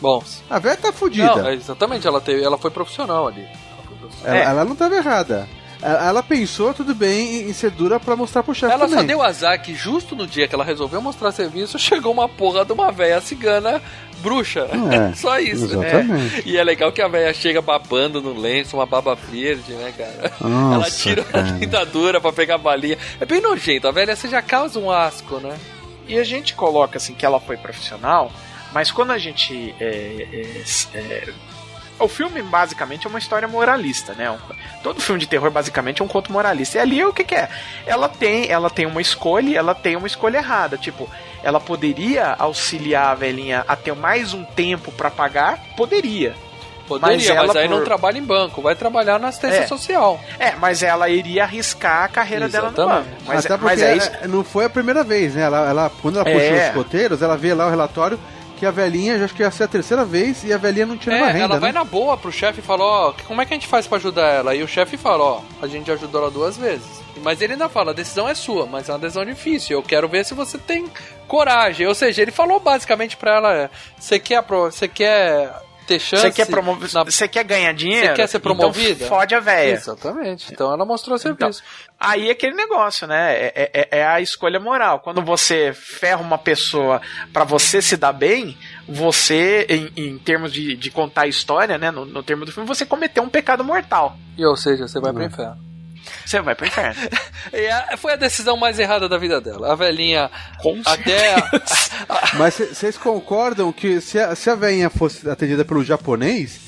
Bom, 0.00 0.22
A 0.50 0.58
velha 0.58 0.76
tá 0.76 0.92
fudida. 0.92 1.34
não, 1.36 1.46
é, 1.46 1.54
exatamente, 1.54 2.06
ela, 2.06 2.20
teve, 2.20 2.42
ela 2.44 2.58
foi 2.58 2.70
profissional 2.70 3.26
ali. 3.28 3.42
Ela 3.42 3.82
foi 3.86 3.96
profissional. 3.96 4.34
Ela, 4.36 4.44
É. 4.44 4.50
ela 4.50 4.64
não 4.64 4.76
tava 4.76 4.94
errada. 4.94 5.48
Ela, 5.82 6.08
ela 6.08 6.22
pensou, 6.22 6.72
tudo 6.72 6.94
bem, 6.94 7.48
em- 7.48 7.52
ser 7.52 7.70
dura 7.70 8.00
pra 8.00 8.16
mostrar 8.16 8.42
pro 8.42 8.54
chefe 8.54 8.72
Ela 8.72 8.84
também. 8.86 8.98
só 9.00 9.06
deu 9.06 9.22
azar 9.22 9.60
que 9.62 9.74
justo 9.74 10.16
no 10.16 10.26
dia 10.26 10.48
que 10.48 10.54
ela 10.54 10.64
resolveu 10.64 11.00
mostrar 11.02 11.32
serviço, 11.32 11.78
chegou 11.78 12.12
uma 12.12 12.28
porra 12.28 12.64
de 12.64 12.72
uma 12.72 12.90
véia 12.90 13.20
cigana 13.20 13.80
bruxa. 14.22 14.66
É, 14.90 15.14
só 15.16 15.38
isso. 15.38 15.64
exatamente. 15.66 16.42
E 16.46 16.56
é 16.56 16.64
legal 16.64 16.90
que 16.90 17.02
a 17.02 17.08
véia 17.08 17.32
chega 17.34 17.60
babando 17.60 18.20
no 18.22 18.32
lenço, 18.38 18.76
uma 18.76 18.86
baba 18.86 19.14
verde, 19.14 19.72
né, 19.74 19.92
cara? 19.96 20.32
Nossa, 20.40 20.74
ela 20.74 20.90
tira 20.90 21.22
cara. 21.24 21.48
a 21.48 21.52
dentadura 21.52 22.20
pra 22.20 22.32
pegar 22.32 22.54
a 22.54 22.58
balinha. 22.58 22.96
É 23.20 23.24
bem 23.26 23.40
nojento, 23.40 23.86
a 23.86 23.92
velha 23.92 24.16
você 24.16 24.28
já 24.28 24.40
causa 24.40 24.78
um 24.78 24.90
asco, 24.90 25.38
né? 25.40 25.56
E 26.08 26.18
a 26.18 26.24
gente 26.24 26.54
coloca 26.54 26.96
assim 26.98 27.14
que 27.14 27.26
ela 27.26 27.38
foi 27.40 27.56
profissional, 27.56 28.32
mas 28.72 28.90
quando 28.90 29.10
a 29.10 29.18
gente. 29.18 29.74
é, 29.80 30.26
é, 30.32 30.98
é, 30.98 31.28
o 31.98 32.08
filme 32.08 32.42
basicamente 32.42 33.06
é 33.06 33.10
uma 33.10 33.18
história 33.18 33.46
moralista, 33.48 34.12
né? 34.14 34.30
Um- 34.30 34.38
todo 34.82 35.00
filme 35.00 35.20
de 35.20 35.26
terror 35.26 35.50
basicamente 35.50 36.00
é 36.02 36.04
um 36.04 36.08
conto 36.08 36.30
moralista. 36.32 36.78
E 36.78 36.80
ali 36.80 37.04
o 37.04 37.12
que, 37.12 37.24
que 37.24 37.34
é? 37.34 37.48
Ela 37.86 38.08
tem, 38.08 38.50
ela 38.50 38.68
tem 38.70 38.86
uma 38.86 39.00
escolha, 39.00 39.48
e 39.48 39.56
ela 39.56 39.74
tem 39.74 39.96
uma 39.96 40.06
escolha 40.06 40.38
errada. 40.38 40.76
Tipo, 40.76 41.08
ela 41.42 41.60
poderia 41.60 42.34
auxiliar 42.38 43.08
a 43.08 43.14
velhinha 43.14 43.64
a 43.66 43.76
ter 43.76 43.94
mais 43.94 44.32
um 44.34 44.44
tempo 44.44 44.90
pra 44.92 45.10
pagar? 45.10 45.58
Poderia. 45.76 46.34
Poderia, 46.86 47.16
Mas 47.16 47.26
mas, 47.26 47.36
ela 47.36 47.60
aí 47.60 47.68
por- 47.68 47.76
não 47.78 47.84
trabalha 47.84 48.16
em 48.16 48.22
banco, 48.22 48.62
vai 48.62 48.76
trabalhar 48.76 49.18
na 49.18 49.26
assistência 49.26 49.62
É. 49.62 49.66
social. 49.66 50.20
É, 50.38 50.52
mas 50.52 50.84
ela 50.84 51.08
iria 51.08 51.42
arriscar 51.42 52.04
a 52.04 52.08
carreira 52.08 52.48
dela 52.48 52.70
no 52.70 52.74
Exatamente. 52.74 53.08
banco. 53.08 53.22
Mas, 53.26 53.38
Até 53.44 53.48
porque 53.58 53.64
mas 53.64 53.82
é 53.82 53.96
isso. 53.96 54.10
é- 54.22 54.28
não 54.28 54.44
foi 54.44 54.66
a 54.66 54.70
primeira 54.70 55.02
vez, 55.02 55.34
né? 55.34 55.42
Ela, 55.42 55.68
ela- 55.68 55.90
quando 56.00 56.20
ela 56.20 56.28
É. 56.30 56.32
puxou 56.32 56.68
os 56.68 56.74
roteiros, 56.76 57.22
ela 57.22 57.36
vê 57.36 57.52
lá 57.54 57.66
o 57.66 57.70
relatório 57.70 58.20
que 58.56 58.64
a 58.66 58.70
velhinha, 58.70 59.18
já 59.18 59.24
acho 59.26 59.34
que 59.34 59.42
ia 59.42 59.50
ser 59.50 59.64
a 59.64 59.68
terceira 59.68 60.04
vez, 60.04 60.42
e 60.44 60.52
a 60.52 60.56
velhinha 60.58 60.86
não 60.86 60.96
tinha 60.96 61.14
É, 61.16 61.18
uma 61.22 61.26
renda, 61.30 61.44
ela 61.44 61.54
né? 61.54 61.60
vai 61.60 61.72
na 61.72 61.84
boa 61.84 62.16
pro 62.16 62.32
chefe 62.32 62.60
e 62.60 62.62
fala, 62.62 62.82
ó, 62.84 63.12
como 63.26 63.40
é 63.40 63.46
que 63.46 63.52
a 63.52 63.56
gente 63.56 63.66
faz 63.68 63.86
pra 63.86 63.98
ajudar 63.98 64.26
ela? 64.28 64.54
E 64.54 64.62
o 64.62 64.68
chefe 64.68 64.96
fala, 64.96 65.22
ó, 65.24 65.40
a 65.60 65.66
gente 65.66 65.90
ajudou 65.90 66.22
ela 66.22 66.30
duas 66.30 66.56
vezes. 66.56 67.04
Mas 67.22 67.40
ele 67.40 67.54
ainda 67.54 67.68
fala, 67.68 67.90
a 67.90 67.94
decisão 67.94 68.28
é 68.28 68.34
sua, 68.34 68.66
mas 68.66 68.88
é 68.88 68.92
uma 68.92 68.98
decisão 68.98 69.24
difícil. 69.24 69.78
Eu 69.78 69.82
quero 69.82 70.08
ver 70.08 70.24
se 70.24 70.34
você 70.34 70.58
tem 70.58 70.86
coragem. 71.26 71.86
Ou 71.86 71.94
seja, 71.94 72.22
ele 72.22 72.30
falou 72.30 72.60
basicamente 72.60 73.16
pra 73.16 73.34
ela, 73.36 73.54
é, 73.54 73.70
você 73.98 74.18
quer, 74.18 74.42
você 74.42 74.86
quer 74.86 75.50
ter 75.86 75.98
chance... 75.98 76.22
Você 76.22 76.30
quer, 76.32 76.46
promover, 76.46 76.90
na- 76.92 77.04
você 77.04 77.28
quer 77.28 77.44
ganhar 77.44 77.72
dinheiro? 77.72 78.08
Você 78.08 78.14
quer 78.14 78.26
ser 78.26 78.38
promovida? 78.40 79.04
Então 79.04 79.08
fode 79.08 79.34
a 79.34 79.40
véia. 79.40 79.72
Exatamente. 79.72 80.52
Então 80.52 80.72
ela 80.72 80.84
mostrou 80.84 81.16
Então, 81.16 81.52
serviço. 81.52 81.62
aí 81.98 82.28
é 82.28 82.32
aquele 82.32 82.54
negócio, 82.54 83.06
né? 83.06 83.34
É, 83.36 83.70
é- 83.72 83.88
é 84.00 84.06
a 84.06 84.20
escolha 84.20 84.58
moral. 84.60 85.00
Quando 85.00 85.22
você 85.22 85.72
ferra 85.74 86.20
uma 86.20 86.38
pessoa 86.38 87.00
pra 87.32 87.44
você 87.44 87.80
se 87.80 87.96
dar 87.96 88.12
bem, 88.12 88.56
você, 88.88 89.66
em, 89.68 89.92
em 89.96 90.18
termos 90.18 90.52
de, 90.52 90.76
de 90.76 90.90
contar 90.90 91.22
a 91.22 91.26
história, 91.26 91.78
né? 91.78 91.90
No, 91.90 92.04
no 92.04 92.22
termo 92.22 92.44
do 92.44 92.52
filme, 92.52 92.66
você 92.66 92.84
cometeu 92.86 93.22
um 93.22 93.28
pecado 93.28 93.62
mortal. 93.64 94.16
E 94.36 94.44
ou 94.44 94.56
seja, 94.56 94.86
você 94.88 95.00
vai 95.00 95.12
pro 95.12 95.22
inferno. 95.24 95.56
Você 96.24 96.40
vai 96.40 96.54
pro 96.54 96.66
inferno. 96.66 97.00
E 97.52 97.66
a- 97.68 97.96
foi 97.96 98.12
a 98.12 98.16
decisão 98.16 98.56
mais 98.56 98.78
errada 98.78 99.08
da 99.08 99.18
vida 99.18 99.40
dela. 99.40 99.72
A 99.72 99.74
velhinha, 99.74 100.30
Com 100.60 100.80
até... 100.84 101.34
Mas 102.38 102.54
vocês 102.54 102.96
concordam 102.96 103.72
que 103.72 104.00
se 104.00 104.18
a, 104.18 104.34
se 104.34 104.50
a 104.50 104.54
velhinha 104.54 104.90
fosse 104.90 105.28
atendida 105.28 105.64
pelo 105.64 105.84
japonês, 105.84 106.58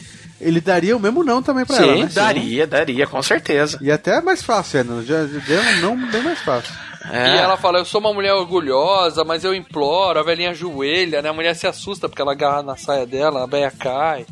ele 0.41 0.61
daria 0.61 0.97
o 0.97 1.01
mesmo 1.01 1.25
não 1.25 1.43
também 1.43 1.65
pra 1.67 1.77
ela, 1.77 1.95
Sim, 1.97 2.03
né? 2.05 2.11
daria, 2.13 2.67
daria, 2.67 3.07
com 3.07 3.23
certeza. 3.23 3.79
E 3.83 3.91
até 3.91 4.21
mais 4.21 4.43
fácil, 4.43 4.85
né? 4.85 5.03
Já 5.05 5.27
já 5.27 5.39
deu 5.41 5.61
um 5.61 5.77
não 5.81 6.11
bem 6.11 6.23
mais 6.23 6.39
fácil. 6.41 6.73
É. 7.11 7.35
E 7.37 7.39
ela 7.39 7.57
fala, 7.57 7.79
eu 7.79 7.85
sou 7.85 8.01
uma 8.01 8.13
mulher 8.13 8.35
orgulhosa, 8.35 9.25
mas 9.25 9.43
eu 9.45 9.55
imploro, 9.55 10.19
a 10.19 10.23
velhinha 10.23 10.51
ajoelha, 10.51 11.23
né? 11.23 11.29
A 11.29 11.33
mulher 11.33 11.55
se 11.57 11.67
assusta 11.67 12.09
porque 12.09 12.21
ela 12.21 12.33
agarra 12.33 12.63
na 12.63 12.77
saia 12.77 13.07
dela, 13.07 13.45
a 13.45 13.47
velha 13.47 13.71
cai. 13.71 14.27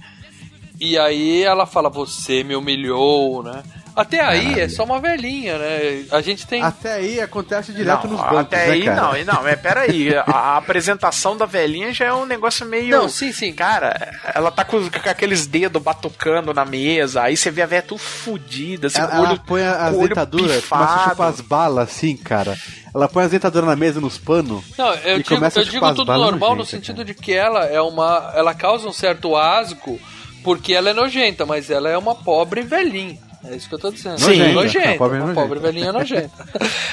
E 0.79 0.99
aí 0.99 1.43
ela 1.43 1.65
fala, 1.65 1.89
você 1.89 2.45
me 2.45 2.55
humilhou, 2.55 3.43
né? 3.43 3.63
Até 3.97 4.21
aí 4.21 4.61
é 4.61 4.69
só 4.69 4.85
uma 4.85 5.01
velhinha, 5.01 5.57
né? 5.57 6.05
A 6.11 6.21
gente 6.21 6.47
tem. 6.47 6.63
Até 6.63 6.93
aí 6.93 7.19
acontece 7.19 7.73
direto 7.73 8.05
Não, 8.07 8.13
nos 8.13 8.21
bancos, 8.21 8.39
até 8.41 8.67
né, 8.67 8.73
aí 8.75 8.83
cara? 8.85 9.01
não, 9.01 9.17
e 9.17 9.25
não, 9.25 9.49
é 9.49 9.57
peraí, 9.57 10.15
a, 10.15 10.23
a 10.31 10.57
apresentação 10.59 11.35
da 11.35 11.47
velhinha 11.47 11.93
já 11.95 12.05
é 12.05 12.13
um 12.13 12.27
negócio 12.27 12.67
meio. 12.67 12.91
Não, 12.91 13.09
sim, 13.09 13.33
sim. 13.33 13.55
Cara, 13.55 14.13
ela 14.35 14.51
tá 14.51 14.65
com, 14.65 14.79
com 14.91 15.09
aqueles 15.09 15.47
dedos 15.47 15.83
batucando 15.83 16.53
na 16.53 16.67
mesa, 16.67 17.23
aí 17.23 17.37
você 17.37 17.51
vê 17.51 17.63
a 17.63 17.67
velha 17.67 17.83
tudo 17.83 17.99
fodida, 17.99 18.89
assim, 18.89 18.99
Ela, 18.99 19.09
com 19.09 19.17
o 19.17 19.21
olho, 19.23 19.31
ela 19.65 19.93
põe 19.93 20.09
dentaduras, 20.09 20.57
pifado. 20.57 20.85
começa 20.85 21.01
a 21.07 21.11
chupar 21.11 21.29
as 21.31 21.41
balas 21.41 21.89
assim, 21.89 22.17
cara. 22.19 22.55
Ela 22.95 23.09
põe 23.09 23.25
as 23.25 23.31
dentaduras 23.31 23.69
na 23.69 23.77
mesa, 23.77 24.01
nos 24.01 24.19
panos. 24.19 24.63
Não, 24.77 24.93
eu 24.95 25.19
E 25.19 25.23
digo, 25.23 25.35
começa 25.35 25.61
a 25.61 25.63
eu 25.63 25.67
chupar 25.67 25.93
digo 25.95 26.05
tudo 26.05 26.13
normal 26.19 26.51
no 26.51 26.57
nojentas, 26.57 26.69
sentido 26.69 26.97
cara. 26.97 27.05
de 27.07 27.15
que 27.15 27.33
ela 27.33 27.65
é 27.65 27.81
uma. 27.81 28.33
Ela 28.35 28.53
causa 28.55 28.87
um 28.87 28.93
certo 28.93 29.37
asco 29.37 29.99
porque 30.45 30.75
ela 30.75 30.91
é 30.91 30.93
nojenta, 30.93 31.45
mas 31.47 31.71
ela 31.71 31.89
é 31.89 31.97
uma 31.99 32.15
pobre 32.15 32.61
velhinha. 32.63 33.19
É 33.45 33.55
isso 33.55 33.69
que 33.69 33.75
eu 33.75 33.79
tô 33.79 33.91
dizendo. 33.91 34.19
Sim. 34.19 34.53
nojenta. 34.53 34.89
Uma 34.89 34.97
pobre 34.99 35.35
pobre 35.35 35.59
velhinha 35.61 35.93
nojenta. 35.93 36.31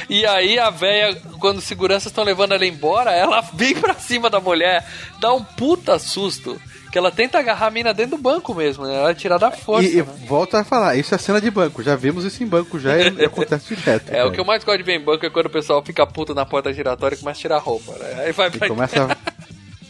e 0.10 0.26
aí 0.26 0.60
a 0.60 0.70
véia, 0.70 1.16
quando 1.40 1.58
os 1.58 1.64
seguranças 1.64 2.08
estão 2.08 2.24
levando 2.24 2.54
ela 2.54 2.66
embora, 2.66 3.12
ela 3.12 3.42
vem 3.54 3.76
pra 3.76 3.94
cima 3.96 4.30
da 4.30 4.40
mulher, 4.40 4.86
dá 5.20 5.34
um 5.34 5.44
puta 5.44 5.98
susto. 5.98 6.60
Que 6.92 7.00
ela 7.00 7.10
tenta 7.10 7.40
agarrar 7.40 7.66
a 7.68 7.72
mina 7.72 7.92
dentro 7.92 8.18
do 8.18 8.22
banco 8.22 8.54
mesmo, 8.54 8.86
né? 8.86 8.96
Ela 8.96 9.10
é 9.10 9.14
tirada 9.16 9.48
à 9.48 9.52
força. 9.52 9.90
E, 9.90 9.94
e 9.94 10.04
né? 10.04 10.08
volta 10.28 10.60
a 10.60 10.64
falar, 10.64 10.96
isso 10.96 11.16
é 11.16 11.18
cena 11.18 11.42
de 11.42 11.50
banco, 11.50 11.82
já 11.82 11.96
vimos 11.96 12.24
isso 12.24 12.44
em 12.44 12.46
banco 12.46 12.80
já 12.80 12.96
e, 12.96 13.10
e 13.10 13.26
acontece 13.26 13.76
direto. 13.76 14.12
É, 14.12 14.24
o 14.24 14.32
que 14.32 14.40
eu 14.40 14.46
mais 14.46 14.64
gosto 14.64 14.78
de 14.78 14.84
ver 14.84 14.98
em 15.00 15.04
banco 15.04 15.26
é 15.26 15.30
quando 15.32 15.48
o 15.48 15.50
pessoal 15.50 15.82
fica 15.84 16.06
puto 16.06 16.36
na 16.36 16.46
porta 16.46 16.72
giratória 16.72 17.16
e 17.16 17.18
começa 17.18 17.40
a 17.40 17.42
tirar 17.42 17.56
a 17.56 17.60
roupa, 17.60 17.94
né? 17.94 18.26
Aí 18.26 18.32
vai 18.32 18.48
E 18.50 18.52
pra 18.60 18.68
começa 18.68 19.06
a... 19.06 19.18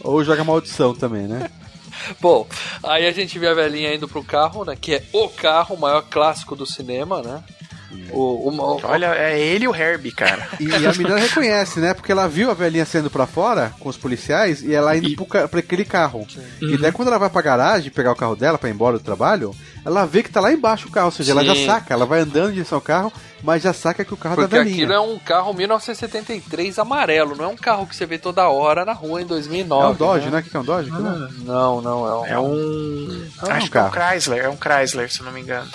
Ou 0.00 0.24
joga 0.24 0.44
maldição 0.44 0.94
também, 0.94 1.24
né? 1.24 1.50
Bom, 2.20 2.46
aí 2.82 3.06
a 3.06 3.12
gente 3.12 3.38
vê 3.38 3.48
a 3.48 3.54
velhinha 3.54 3.94
indo 3.94 4.08
pro 4.08 4.24
carro, 4.24 4.64
né? 4.64 4.76
Que 4.80 4.94
é 4.94 5.02
o 5.12 5.28
carro, 5.28 5.76
o 5.76 5.80
maior 5.80 6.02
clássico 6.02 6.56
do 6.56 6.66
cinema, 6.66 7.22
né? 7.22 7.42
O, 8.10 8.48
o- 8.48 8.54
o- 8.56 8.80
Olha, 8.84 9.06
é 9.14 9.38
ele 9.40 9.64
e 9.64 9.68
o 9.68 9.74
Herbie, 9.74 10.12
cara. 10.12 10.46
E, 10.60 10.64
e 10.66 10.86
a 10.86 10.92
menina 10.92 11.16
reconhece, 11.18 11.80
né? 11.80 11.94
Porque 11.94 12.12
ela 12.12 12.28
viu 12.28 12.50
a 12.50 12.54
velhinha 12.54 12.84
saindo 12.84 13.10
pra 13.10 13.26
fora 13.26 13.72
com 13.80 13.88
os 13.88 13.96
policiais 13.96 14.62
e 14.62 14.74
ela 14.74 14.96
indo 14.96 15.14
pro 15.16 15.26
ca- 15.26 15.48
pra 15.48 15.60
aquele 15.60 15.84
carro. 15.84 16.26
E 16.60 16.76
daí 16.76 16.92
quando 16.92 17.08
ela 17.08 17.18
vai 17.18 17.30
pra 17.30 17.42
garagem 17.42 17.90
pegar 17.90 18.12
o 18.12 18.16
carro 18.16 18.36
dela 18.36 18.58
pra 18.58 18.68
ir 18.68 18.72
embora 18.72 18.98
do 18.98 19.04
trabalho, 19.04 19.54
ela 19.84 20.04
vê 20.06 20.22
que 20.22 20.30
tá 20.30 20.40
lá 20.40 20.52
embaixo 20.52 20.88
o 20.88 20.90
carro, 20.90 21.06
ou 21.06 21.12
seja, 21.12 21.32
ela 21.32 21.44
já 21.44 21.54
Sim. 21.54 21.66
saca, 21.66 21.92
ela 21.94 22.06
vai 22.06 22.20
andando 22.20 22.50
em 22.50 22.54
direção 22.54 22.76
ao 22.78 22.82
carro, 22.82 23.12
mas 23.42 23.62
já 23.62 23.72
saca 23.72 24.04
que 24.04 24.14
o 24.14 24.16
carro 24.16 24.34
é 24.34 24.36
porque 24.38 24.50
da 24.56 24.62
velhinha. 24.62 24.76
aquilo 24.84 24.92
é 24.92 25.00
um 25.00 25.18
carro 25.18 25.52
1973 25.54 26.78
amarelo, 26.78 27.36
não 27.36 27.44
é 27.44 27.48
um 27.48 27.56
carro 27.56 27.86
que 27.86 27.94
você 27.94 28.06
vê 28.06 28.18
toda 28.18 28.48
hora 28.48 28.84
na 28.84 28.92
rua 28.92 29.20
em 29.22 29.26
2009. 29.26 29.84
É 29.84 29.88
um 29.88 29.94
Dodge, 29.94 30.30
né? 30.30 30.38
O 30.38 30.42
que 30.42 30.50
que 30.50 30.56
é 30.56 30.60
um 30.60 30.64
Dodge? 30.64 30.90
aquilo? 30.90 31.28
Não, 31.44 31.80
não, 31.80 32.06
é 32.06 32.14
um. 32.16 32.26
É 32.26 32.38
um. 32.40 33.26
Ah, 33.42 33.54
acho 33.54 33.66
um 33.66 33.70
que 33.70 33.78
é 33.78 33.82
um. 33.82 33.90
Chrysler, 33.90 34.44
é 34.44 34.48
um 34.48 34.56
Chrysler, 34.56 35.10
se 35.12 35.20
eu 35.20 35.26
não 35.26 35.32
me 35.32 35.40
engano. 35.40 35.68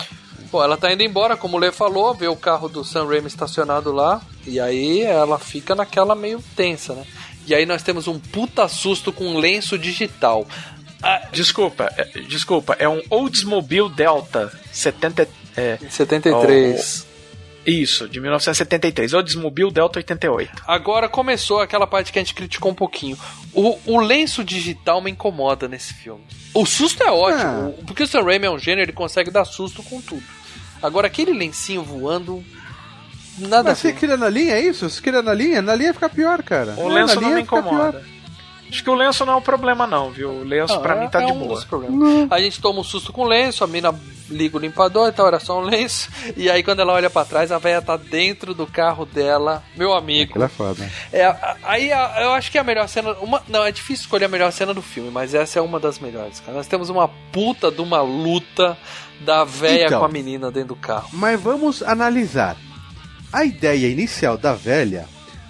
Bom, 0.52 0.64
ela 0.64 0.78
tá 0.78 0.92
indo 0.92 1.04
embora, 1.04 1.38
como 1.38 1.58
o 1.58 1.60
Lê 1.60 1.72
falou, 1.72 2.14
vê 2.14 2.28
o 2.28 2.36
carro 2.36 2.68
do 2.68 2.84
Sam 2.84 3.06
Raimi 3.08 3.28
estacionado 3.28 3.92
lá, 3.92 4.22
e 4.48 4.60
aí 4.60 5.02
ela 5.04 5.38
fica 5.38 5.76
naquela 5.76 6.16
meio 6.16 6.44
tensa, 6.56 6.94
né? 6.96 7.04
E 7.46 7.54
aí 7.54 7.66
nós 7.66 7.84
temos 7.84 8.08
um 8.08 8.20
puta 8.20 8.68
susto 8.68 9.12
com 9.14 9.26
um 9.26 9.38
lenço 9.38 9.78
digital. 9.78 10.48
Ah, 11.02 11.22
Desculpa, 11.32 11.92
é, 11.98 12.04
desculpa, 12.28 12.76
é 12.80 12.90
um 12.90 13.02
Oldsmobile 13.10 13.90
Delta 13.90 14.52
70. 14.72 15.28
É, 15.56 15.78
73. 15.90 17.08
isso, 17.66 18.08
de 18.10 18.20
1973. 18.20 19.14
Oldsmobile 19.14 19.72
Delta 19.72 20.00
88. 20.00 20.64
Agora 20.68 21.08
começou 21.08 21.60
aquela 21.62 21.86
parte 21.88 22.12
que 22.12 22.20
a 22.20 22.22
gente 22.22 22.34
criticou 22.34 22.72
um 22.72 22.76
pouquinho. 22.76 23.18
O, 23.54 23.78
o 23.86 24.00
lenço 24.00 24.44
digital 24.44 25.02
me 25.02 25.12
incomoda 25.12 25.68
nesse 25.68 25.94
filme. 25.94 26.24
O 26.54 26.66
susto 26.66 27.04
é 27.04 27.12
ótimo, 27.12 27.76
Ah. 27.78 27.84
porque 27.86 28.04
o 28.04 28.08
Sam 28.08 28.24
Raimi 28.24 28.46
é 28.48 28.52
um 28.52 28.60
gênio, 28.60 28.82
ele 28.84 28.92
consegue 28.92 29.30
dar 29.32 29.46
susto 29.46 29.84
com 29.84 30.02
tudo. 30.02 30.24
Agora 30.82 31.08
aquele 31.08 31.34
lencinho 31.34 31.84
voando, 31.84 32.44
nada 33.38 33.70
Mas 33.70 33.80
você 33.80 33.94
queria 33.94 34.18
na 34.18 34.30
linha, 34.30 34.54
é 34.56 34.62
isso? 34.62 34.90
Você 34.90 35.02
queria 35.02 35.22
na 35.22 35.34
linha? 35.34 35.62
Na 35.62 35.76
linha 35.76 35.94
fica 35.94 36.10
pior, 36.10 36.42
cara. 36.44 36.74
O 36.78 36.90
É, 36.92 36.94
lenço 36.94 37.16
na 37.16 37.22
não 37.22 37.28
linha 37.28 37.36
me 37.36 37.42
incomoda. 37.44 38.04
Acho 38.70 38.84
que 38.84 38.90
o 38.90 38.94
lenço 38.96 39.26
não 39.26 39.34
é 39.34 39.36
um 39.38 39.42
problema, 39.42 39.88
não, 39.88 40.12
viu? 40.12 40.30
O 40.30 40.44
lenço 40.44 40.76
Não, 40.76 40.82
pra 40.82 40.96
é- 40.96 41.00
mim 41.00 41.10
tá 41.10 41.22
é 41.24 41.26
de 41.26 41.32
um 41.32 41.40
boa. 41.40 41.60
A 42.30 42.40
gente 42.40 42.62
toma 42.62 42.80
um 42.82 42.84
susto 42.84 43.12
com 43.12 43.22
o 43.24 43.28
lenço, 43.28 43.64
a 43.64 43.68
mina 43.68 43.94
liga 44.30 44.58
o 44.58 44.60
limpador 44.60 45.10
e 45.10 45.12
tal, 45.12 45.26
era 45.28 45.40
só 45.40 45.60
um 45.60 45.64
lenço. 45.64 46.08
E 46.38 46.50
aí 46.52 46.62
quando 46.62 46.80
ela 46.82 46.94
olha 46.94 47.10
pra 47.10 47.26
trás, 47.26 47.52
a 47.52 47.58
velha 47.58 47.82
tá 47.82 47.98
dentro 47.98 48.54
do 48.54 48.68
carro 48.68 49.06
dela, 49.08 49.64
meu 49.76 49.92
amigo. 49.94 50.30
Aquilo 50.32 50.44
é 50.46 50.48
foda. 50.48 50.92
É, 51.12 51.36
aí 51.64 51.92
a- 51.92 52.18
eu 52.22 52.32
acho 52.34 52.52
que 52.52 52.58
é 52.60 52.62
a 52.62 52.64
melhor 52.64 52.88
cena. 52.88 53.14
Uma, 53.14 53.42
não, 53.48 53.64
é 53.66 53.72
difícil 53.72 54.04
escolher 54.04 54.26
a 54.26 54.30
melhor 54.30 54.52
cena 54.52 54.72
do 54.74 54.84
filme, 54.84 55.10
mas 55.10 55.34
essa 55.34 55.58
é 55.58 55.62
uma 55.62 55.80
das 55.80 55.98
melhores, 55.98 56.40
cara. 56.40 56.56
Nós 56.56 56.68
temos 56.68 56.90
uma 56.90 57.08
puta 57.32 57.72
de 57.72 57.82
uma 57.82 58.02
luta 58.02 58.78
da 59.22 59.44
véia 59.44 59.88
Então. 59.88 60.00
com 60.00 60.06
a 60.06 60.10
menina 60.10 60.52
dentro 60.52 60.70
do 60.70 60.76
carro. 60.76 61.10
Mas 61.12 61.42
vamos 61.42 61.82
analisar. 61.82 62.56
A 63.34 63.44
ideia 63.44 63.88
inicial 63.88 64.38
da 64.38 64.54
velha 64.54 65.08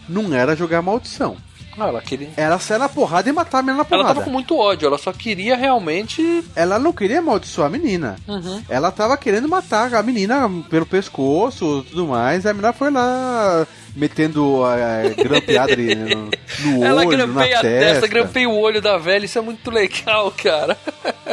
não 0.07 0.33
era 0.33 0.55
jogar 0.55 0.81
maldição. 0.81 1.35
Ah, 1.79 1.87
ela 1.89 2.01
queria. 2.01 2.29
Era 2.37 2.57
sair 2.59 2.77
na 2.79 2.89
porrada 2.89 3.29
e 3.29 3.31
matar 3.31 3.59
a 3.59 3.61
menina 3.61 3.77
na 3.77 3.81
Ela 3.81 3.89
porrada. 3.89 4.13
tava 4.13 4.21
com 4.25 4.31
muito 4.31 4.57
ódio, 4.57 4.87
ela 4.87 4.97
só 4.97 5.11
queria 5.13 5.55
realmente. 5.55 6.43
Ela 6.55 6.77
não 6.79 6.91
queria 6.93 7.19
amaldiçoar 7.19 7.67
a 7.67 7.69
menina. 7.71 8.15
Ela 8.67 8.91
tava 8.91 9.17
querendo 9.17 9.47
matar 9.47 9.93
a 9.93 10.03
menina 10.03 10.49
pelo 10.69 10.85
pescoço 10.85 11.83
e 11.85 11.89
tudo 11.89 12.07
mais. 12.07 12.45
A 12.45 12.53
menina 12.53 12.73
foi 12.73 12.91
lá 12.91 13.65
metendo 13.95 14.63
a 14.63 15.09
grampeada 15.21 15.73
ali 15.73 15.95
no, 15.95 16.29
no 16.59 16.83
ela 16.85 17.01
olho, 17.05 17.17
na 17.17 17.25
grampeia 17.25 17.57
a 17.57 17.61
testa. 17.61 17.91
testa, 17.93 18.07
grampeia 18.07 18.47
o 18.49 18.57
olho 18.57 18.81
da 18.81 18.97
velha, 18.97 19.25
isso 19.25 19.37
é 19.37 19.41
muito 19.41 19.69
legal, 19.71 20.31
cara. 20.31 20.77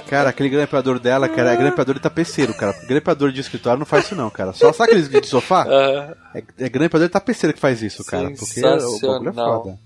Cara, 0.09 0.29
aquele 0.29 0.49
grampeador 0.51 1.01
dela, 1.01 1.29
cara, 1.29 1.53
é 1.53 1.57
grampeador 1.57 1.95
de 1.95 2.01
tapeceiro, 2.01 2.55
cara. 2.55 2.73
Grampeador 2.87 3.33
de 3.33 3.41
escritório 3.41 3.79
não 3.79 3.87
faz 3.87 4.05
isso 4.05 4.15
não, 4.15 4.29
cara. 4.31 4.53
Só 4.53 4.73
sabe 4.73 4.91
aqueles 4.93 5.09
de 5.09 5.27
sofá? 5.27 5.67
Ah, 5.69 6.15
É, 6.35 6.43
é 6.67 6.69
grampeador 6.69 7.09
de 7.09 7.13
tapeceiro 7.13 7.53
que 7.55 7.59
faz 7.61 7.83
isso, 7.83 8.05
cara. 8.05 8.31
Porque 8.31 8.61
o 8.61 9.01
bagulho 9.01 9.31
é 9.31 9.33
foda. 9.33 9.79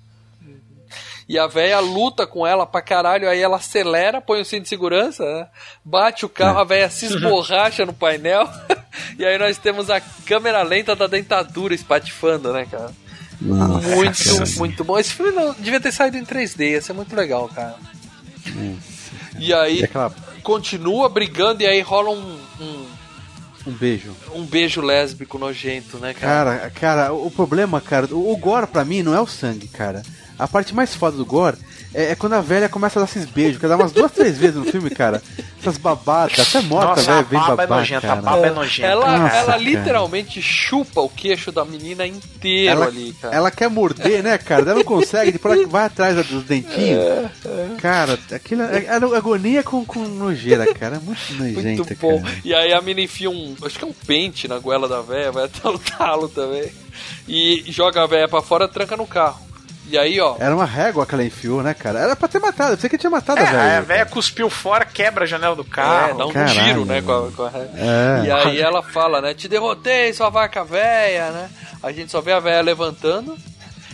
E 1.31 1.39
a 1.39 1.47
véia 1.47 1.79
luta 1.79 2.27
com 2.27 2.45
ela 2.45 2.67
pra 2.67 2.83
caralho, 2.83 3.29
aí 3.29 3.41
ela 3.41 3.59
acelera, 3.59 4.21
põe 4.21 4.41
o 4.41 4.45
cinto 4.45 4.65
de 4.65 4.69
segurança, 4.69 5.23
né? 5.23 5.47
bate 5.85 6.27
o 6.27 6.29
carro, 6.29 6.59
a 6.59 6.65
véia 6.65 6.91
se 6.91 7.07
esborracha 7.07 7.87
no 7.87 7.93
painel, 7.93 8.49
e 9.17 9.25
aí 9.25 9.39
nós 9.39 9.57
temos 9.57 9.89
a 9.91 10.01
câmera 10.01 10.61
lenta 10.65 10.97
da 10.97 11.07
dentadura 11.07 11.73
espatifando, 11.73 12.53
né, 12.53 12.67
cara? 12.69 12.91
muito, 13.41 14.59
muito 14.59 14.83
bom. 14.83 14.99
Esse 14.99 15.15
filme 15.15 15.31
não, 15.31 15.55
devia 15.55 15.81
ter 15.81 15.93
saído 15.93 16.17
em 16.17 16.25
3D, 16.25 16.73
ia 16.73 16.83
ser 16.83 16.95
muito 16.95 17.15
legal, 17.15 17.49
cara. 17.49 17.77
E 19.39 19.55
aí 19.55 19.79
E 19.79 19.85
aquela, 19.85 20.13
continua 20.43 21.09
brigando 21.09 21.63
e 21.63 21.67
aí 21.69 21.81
rola 21.81 22.11
um, 22.11 22.41
um, 22.61 22.87
um 23.69 23.71
beijo. 23.71 24.17
um 24.35 24.45
beijo 24.45 24.81
lésbico 24.81 25.39
nojento, 25.39 25.97
né, 25.99 26.13
cara? 26.13 26.59
Cara, 26.59 26.71
cara, 26.71 27.13
o 27.13 27.31
problema, 27.31 27.81
cara, 27.81 28.13
o, 28.13 28.33
o 28.33 28.37
gore 28.37 28.67
pra 28.67 28.85
mim 28.85 29.05
não 29.05 29.15
é 29.15 29.21
o 29.21 29.29
sangue, 29.29 29.69
cara. 29.69 30.03
A 30.41 30.49
parte 30.49 30.75
mais 30.75 30.95
foda 30.95 31.17
do 31.17 31.25
gore 31.25 31.57
é, 31.93 32.13
é 32.13 32.15
quando 32.15 32.35
a 32.35 32.41
velha 32.41 32.69
começa 32.69 32.99
a 32.99 33.03
dar 33.03 33.09
esses 33.09 33.25
beijos, 33.27 33.59
que 33.59 33.65
ela 33.67 33.77
dá 33.77 33.83
umas 33.83 33.93
duas, 33.93 34.13
três 34.13 34.39
vezes 34.39 34.57
no 34.57 34.65
filme, 34.65 34.91
cara. 34.91 35.23
Essas 35.61 35.77
babadas, 35.77 36.39
até 36.41 36.63
morta, 36.67 37.01
a 37.01 37.05
velho, 37.05 37.27
vem 37.29 37.39
baba 37.41 37.63
é 37.63 37.67
nojenta, 37.67 37.99
a 37.99 38.11
cara. 38.11 38.23
baba 38.23 38.47
é 38.47 38.51
nojenta. 38.51 38.89
Ela, 38.89 39.19
Nossa, 39.19 39.35
ela 39.37 39.47
cara. 39.47 39.59
literalmente 39.59 40.41
chupa 40.41 41.01
o 41.01 41.09
queixo 41.09 41.53
da 41.53 41.65
menina 41.65 42.07
inteiro 42.07 42.71
Ela, 42.71 42.87
ali, 42.87 43.13
cara. 43.21 43.35
ela 43.35 43.51
quer 43.51 43.69
morder, 43.69 44.23
né, 44.23 44.39
cara? 44.39 44.63
Ela 44.63 44.75
não 44.77 44.85
consegue, 44.85 45.33
depois 45.33 45.59
ela 45.59 45.69
vai 45.69 45.85
atrás 45.85 46.27
dos 46.27 46.45
dentinhos. 46.45 47.03
É, 47.03 47.31
Cara, 47.79 48.19
aquilo 48.33 48.63
é, 48.63 48.85
é 48.85 48.95
agonia 48.95 49.63
com, 49.63 49.85
com 49.85 50.01
nojeira, 50.01 50.73
cara. 50.73 50.97
É 50.97 51.01
muito 51.01 51.21
nojenta, 51.35 51.85
Muito 51.85 51.97
bom. 51.97 52.23
cara. 52.23 52.35
E 52.45 52.55
aí 52.55 52.73
a 52.73 52.81
mina 52.81 53.01
enfia 53.01 53.29
um. 53.29 53.55
Acho 53.63 53.79
que 53.79 53.85
é 53.85 53.89
um 53.89 53.93
pente 53.93 54.49
na 54.49 54.59
goela 54.59 54.89
da 54.89 55.03
véia, 55.03 55.33
vai 55.33 55.45
até 55.45 55.69
o 55.69 55.79
talo 55.79 56.29
também. 56.29 56.71
E 57.29 57.65
joga 57.69 58.03
a 58.03 58.07
véia 58.07 58.29
pra 58.29 58.41
fora 58.41 58.67
tranca 58.67 58.97
no 58.97 59.07
carro. 59.07 59.50
E 59.91 59.99
aí, 59.99 60.21
ó. 60.21 60.37
Era 60.39 60.55
uma 60.55 60.65
régua 60.65 61.05
que 61.05 61.15
ela 61.15 61.25
enfiou, 61.25 61.63
né, 61.63 61.75
cara? 61.75 61.99
Era 61.99 62.15
pra 62.15 62.29
ter 62.29 62.39
matado, 62.39 62.75
eu 62.75 62.79
sei 62.79 62.89
que 62.89 62.97
tinha 62.97 63.11
matado 63.11 63.41
É, 63.41 63.47
a 63.47 63.51
velha. 63.51 63.79
a 63.79 63.81
velha 63.81 64.07
cuspiu 64.07 64.49
fora, 64.49 64.85
quebra 64.85 65.25
a 65.25 65.27
janela 65.27 65.57
do 65.57 65.63
É, 65.63 65.65
carro. 65.65 66.19
dá 66.19 66.27
um 66.27 66.33
caralho, 66.33 66.53
giro, 66.65 66.85
né, 66.85 67.03
com 67.03 67.13
a, 67.13 67.31
com 67.33 67.43
a... 67.45 67.51
É. 67.77 68.27
E 68.27 68.31
aí 68.31 68.61
ela 68.61 68.83
fala, 68.83 69.21
né? 69.21 69.35
Te 69.35 69.49
derrotei, 69.49 70.13
sua 70.13 70.31
vaca 70.31 70.63
véia, 70.65 71.31
né? 71.31 71.51
A 71.83 71.91
gente 71.91 72.13
só 72.13 72.21
vê 72.21 72.33
a 72.33 72.39
véia 72.41 72.61
levantando. 72.63 73.37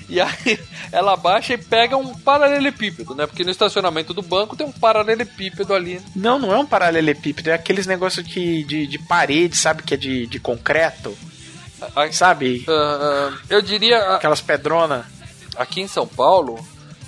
E 0.08 0.20
aí 0.20 0.60
ela 0.92 1.16
baixa 1.16 1.54
e 1.54 1.58
pega 1.58 1.96
um 1.96 2.14
paralelepípedo, 2.14 3.14
né? 3.14 3.26
Porque 3.26 3.42
no 3.42 3.50
estacionamento 3.50 4.12
do 4.12 4.22
banco 4.22 4.54
tem 4.54 4.66
um 4.66 4.72
paralelepípedo 4.72 5.72
ali. 5.74 6.00
Não, 6.14 6.38
não 6.38 6.52
é 6.52 6.58
um 6.58 6.66
paralelepípedo, 6.66 7.50
é 7.50 7.54
aqueles 7.54 7.86
negócios 7.86 8.24
de, 8.26 8.62
de, 8.64 8.86
de 8.86 8.98
parede, 8.98 9.56
sabe? 9.56 9.82
Que 9.82 9.94
é 9.94 9.96
de, 9.96 10.26
de 10.26 10.38
concreto, 10.38 11.16
A- 11.96 12.12
sabe? 12.12 12.64
ah, 12.68 13.32
ah, 13.32 13.38
eu 13.50 13.60
diria, 13.62 13.98
Aquelas 14.14 14.40
pedronas. 14.40 15.04
Aqui 15.58 15.80
em 15.80 15.88
São 15.88 16.06
Paulo, 16.06 16.58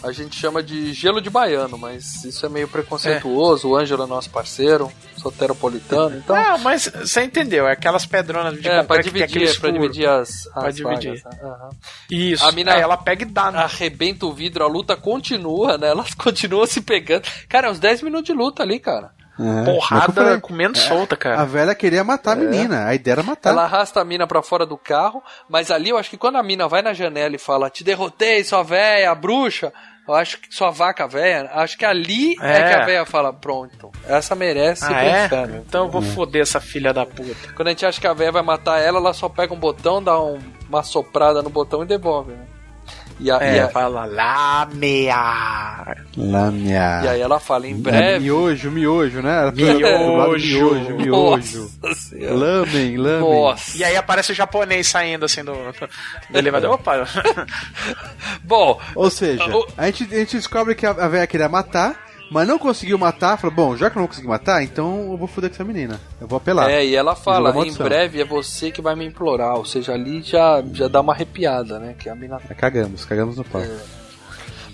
a 0.03 0.13
gente 0.13 0.37
chama 0.39 0.63
de 0.63 0.93
gelo 0.93 1.21
de 1.21 1.29
baiano, 1.29 1.77
mas 1.77 2.25
isso 2.25 2.47
é 2.47 2.49
meio 2.49 2.69
preconceituoso. 2.69 3.69
O 3.69 3.77
Ângelo 3.77 4.05
é 4.05 4.07
nosso 4.07 4.31
parceiro, 4.31 4.91
soteropolitano, 5.17 6.17
então. 6.23 6.37
Não, 6.37 6.59
mas 6.59 6.87
você 6.87 7.23
entendeu, 7.25 7.67
é 7.67 7.73
aquelas 7.73 8.07
pedronas 8.07 8.61
de 8.61 8.69
é, 8.69 8.83
pra 8.83 9.01
dividir, 9.01 9.49
é 9.49 9.55
pra 9.59 9.71
dividir 9.71 10.09
as, 10.09 10.47
as 10.47 10.53
Pra 10.53 10.71
dividir. 10.71 11.21
vagas, 11.23 11.25
né? 11.25 11.41
Aham. 11.51 11.71
Isso, 12.11 12.45
A 12.45 12.53
mina- 12.53 12.75
aí 12.75 12.81
ela 12.81 12.97
pega 12.97 13.23
e 13.23 13.27
dá. 13.27 13.51
né? 13.51 13.59
Arrebenta 13.59 14.25
o 14.27 14.33
vidro, 14.33 14.65
a 14.65 14.69
luta 14.69 14.97
continua, 14.97 15.77
né? 15.77 15.89
Elas 15.89 16.15
continuam 16.15 16.67
se 16.67 16.81
pegando. 16.81 17.23
Cara, 17.49 17.69
é 17.69 17.71
uns 17.71 17.79
10 17.81 18.03
minutos 18.03 18.27
de 18.27 18.33
luta 18.33 18.63
ali, 18.63 18.79
cara. 18.79 19.11
É. 19.39 19.65
Porrada 19.65 20.13
falei, 20.13 20.41
comendo 20.41 20.77
solta, 20.77 21.15
A 21.15 21.19
cara. 21.19 21.45
velha 21.45 21.75
queria 21.75 22.03
matar 22.03 22.33
a 22.33 22.37
menina, 22.37 22.87
a 22.87 22.95
ideia 22.95 23.15
era 23.15 23.23
matar. 23.23 23.51
Ela 23.51 23.65
arrasta 23.65 24.01
a 24.01 24.05
mina 24.05 24.27
pra 24.27 24.43
fora 24.43 24.67
do 24.67 24.77
carro, 24.77 25.23
mas 25.49 25.71
ali 25.71 25.91
eu 25.91 25.99
acho 25.99 26.11
que 26.11 26.17
quando 26.19 26.37
a 26.37 26.43
mina 26.43 26.67
vai 26.67 26.83
na 26.83 26.93
janela 26.93 27.35
e 27.37 27.39
fala, 27.39 27.71
te 27.71 27.85
derrotei, 27.85 28.43
sua 28.43 28.63
véia, 28.63 29.15
bruxa, 29.15 29.73
eu 30.09 30.15
acho 30.15 30.41
que 30.41 30.53
sua 30.53 30.71
vaca 30.71 31.07
véia, 31.07 31.51
acho 31.55 31.77
que 31.79 31.85
ali 31.85 32.35
é, 32.41 32.53
É. 32.61 32.69
que 32.69 32.75
a 32.81 32.85
véia 32.87 33.07
fala, 33.07 33.33
pronto, 33.33 33.93
essa 34.07 34.35
merece 34.35 34.85
Ah, 34.93 35.05
é? 35.05 35.27
inferno. 35.27 35.65
Então 35.69 35.85
eu 35.85 35.91
vou 35.91 36.03
foder 36.03 36.43
essa 36.43 36.61
filha 36.61 36.93
da 36.93 37.05
puta. 37.07 37.53
Quando 37.55 37.69
a 37.69 37.71
gente 37.71 37.85
acha 37.87 38.01
que 38.01 38.07
a 38.07 38.15
véia 38.15 38.33
vai 38.33 38.43
matar 38.43 38.81
ela, 38.81 38.99
ela 38.99 39.13
só 39.13 39.29
pega 39.29 39.53
um 39.55 39.59
botão, 39.59 40.03
dá 40.03 40.19
um- 40.21 40.39
uma 40.69 40.83
soprada 40.83 41.43
no 41.43 41.51
botão 41.51 41.83
e 41.83 41.87
devolve, 41.87 42.33
né? 42.33 42.45
E, 43.21 43.31
a- 43.31 43.39
e 43.43 43.59
É, 43.59 43.61
a- 43.63 43.69
fala 43.69 44.05
Lamea. 44.07 45.97
Lâmia. 46.17 47.01
e 47.05 47.09
aí 47.09 47.21
ela 47.21 47.41
fala, 47.41 47.67
em 47.67 47.73
É, 47.73 47.77
breve... 47.77 48.21
miojo, 48.25 48.71
miojo, 48.71 49.21
né? 49.23 49.51
Miojo. 49.53 49.79
miojo, 50.39 50.95
miojo. 50.97 51.71
Nossa 51.83 51.95
senhora. 52.01 52.35
Lamen, 52.35 52.97
lamen. 52.97 53.21
Nossa. 53.43 53.77
E 53.77 53.85
aí 53.85 53.97
aparece 53.97 54.33
o 54.33 54.35
japonês 54.35 54.87
saindo 54.89 55.25
assim 55.25 55.43
do, 55.45 55.53
do 55.53 55.89
elevador. 56.39 56.73
Opa! 56.75 57.07
Bom, 58.45 58.81
Ou 58.95 59.11
seja, 59.11 59.45
O- 59.57 59.67
a 59.77 59.87
gente, 59.87 60.05
a 60.15 60.19
gente 60.19 60.37
descobre 60.37 60.75
que 60.75 60.87
a, 60.87 60.91
a 60.91 61.09
velha 61.09 61.27
queria 61.27 61.49
matar, 61.49 62.08
mas 62.31 62.47
não 62.47 62.59
conseguiu 62.59 62.99
matar. 62.99 63.37
Falou, 63.39 63.55
bom, 63.55 63.77
já 63.77 63.89
que 63.89 63.97
eu 63.97 64.01
não 64.01 64.07
vou 64.07 64.09
conseguir 64.09 64.29
matar, 64.29 64.63
então 64.63 65.13
eu 65.13 65.17
vou 65.17 65.27
foder 65.29 65.51
com 65.51 65.55
essa 65.55 65.65
menina. 65.65 66.01
Eu 66.21 66.27
vou 66.27 66.37
apelar. 66.37 66.71
É, 66.71 66.85
e 66.85 66.95
ela 66.95 67.15
fala, 67.15 67.51
em 67.67 67.73
breve 67.73 68.21
é 68.21 68.25
você 68.25 68.71
que 68.71 68.83
vai 68.83 68.95
me 68.95 69.07
implorar. 69.07 69.57
Ou 69.57 69.65
seja, 69.65 69.93
ali 69.93 70.23
já, 70.23 70.63
já 70.73 70.89
dá 70.89 71.01
uma 71.01 71.13
arrepiada, 71.13 71.79
né? 71.79 71.95
Que 71.99 72.09
a 72.09 72.15
mina. 72.15 72.41
Aí 72.49 72.55
Cagamos, 72.55 73.05
cagamos 73.05 73.37
no 73.37 73.45
pau. 73.45 73.63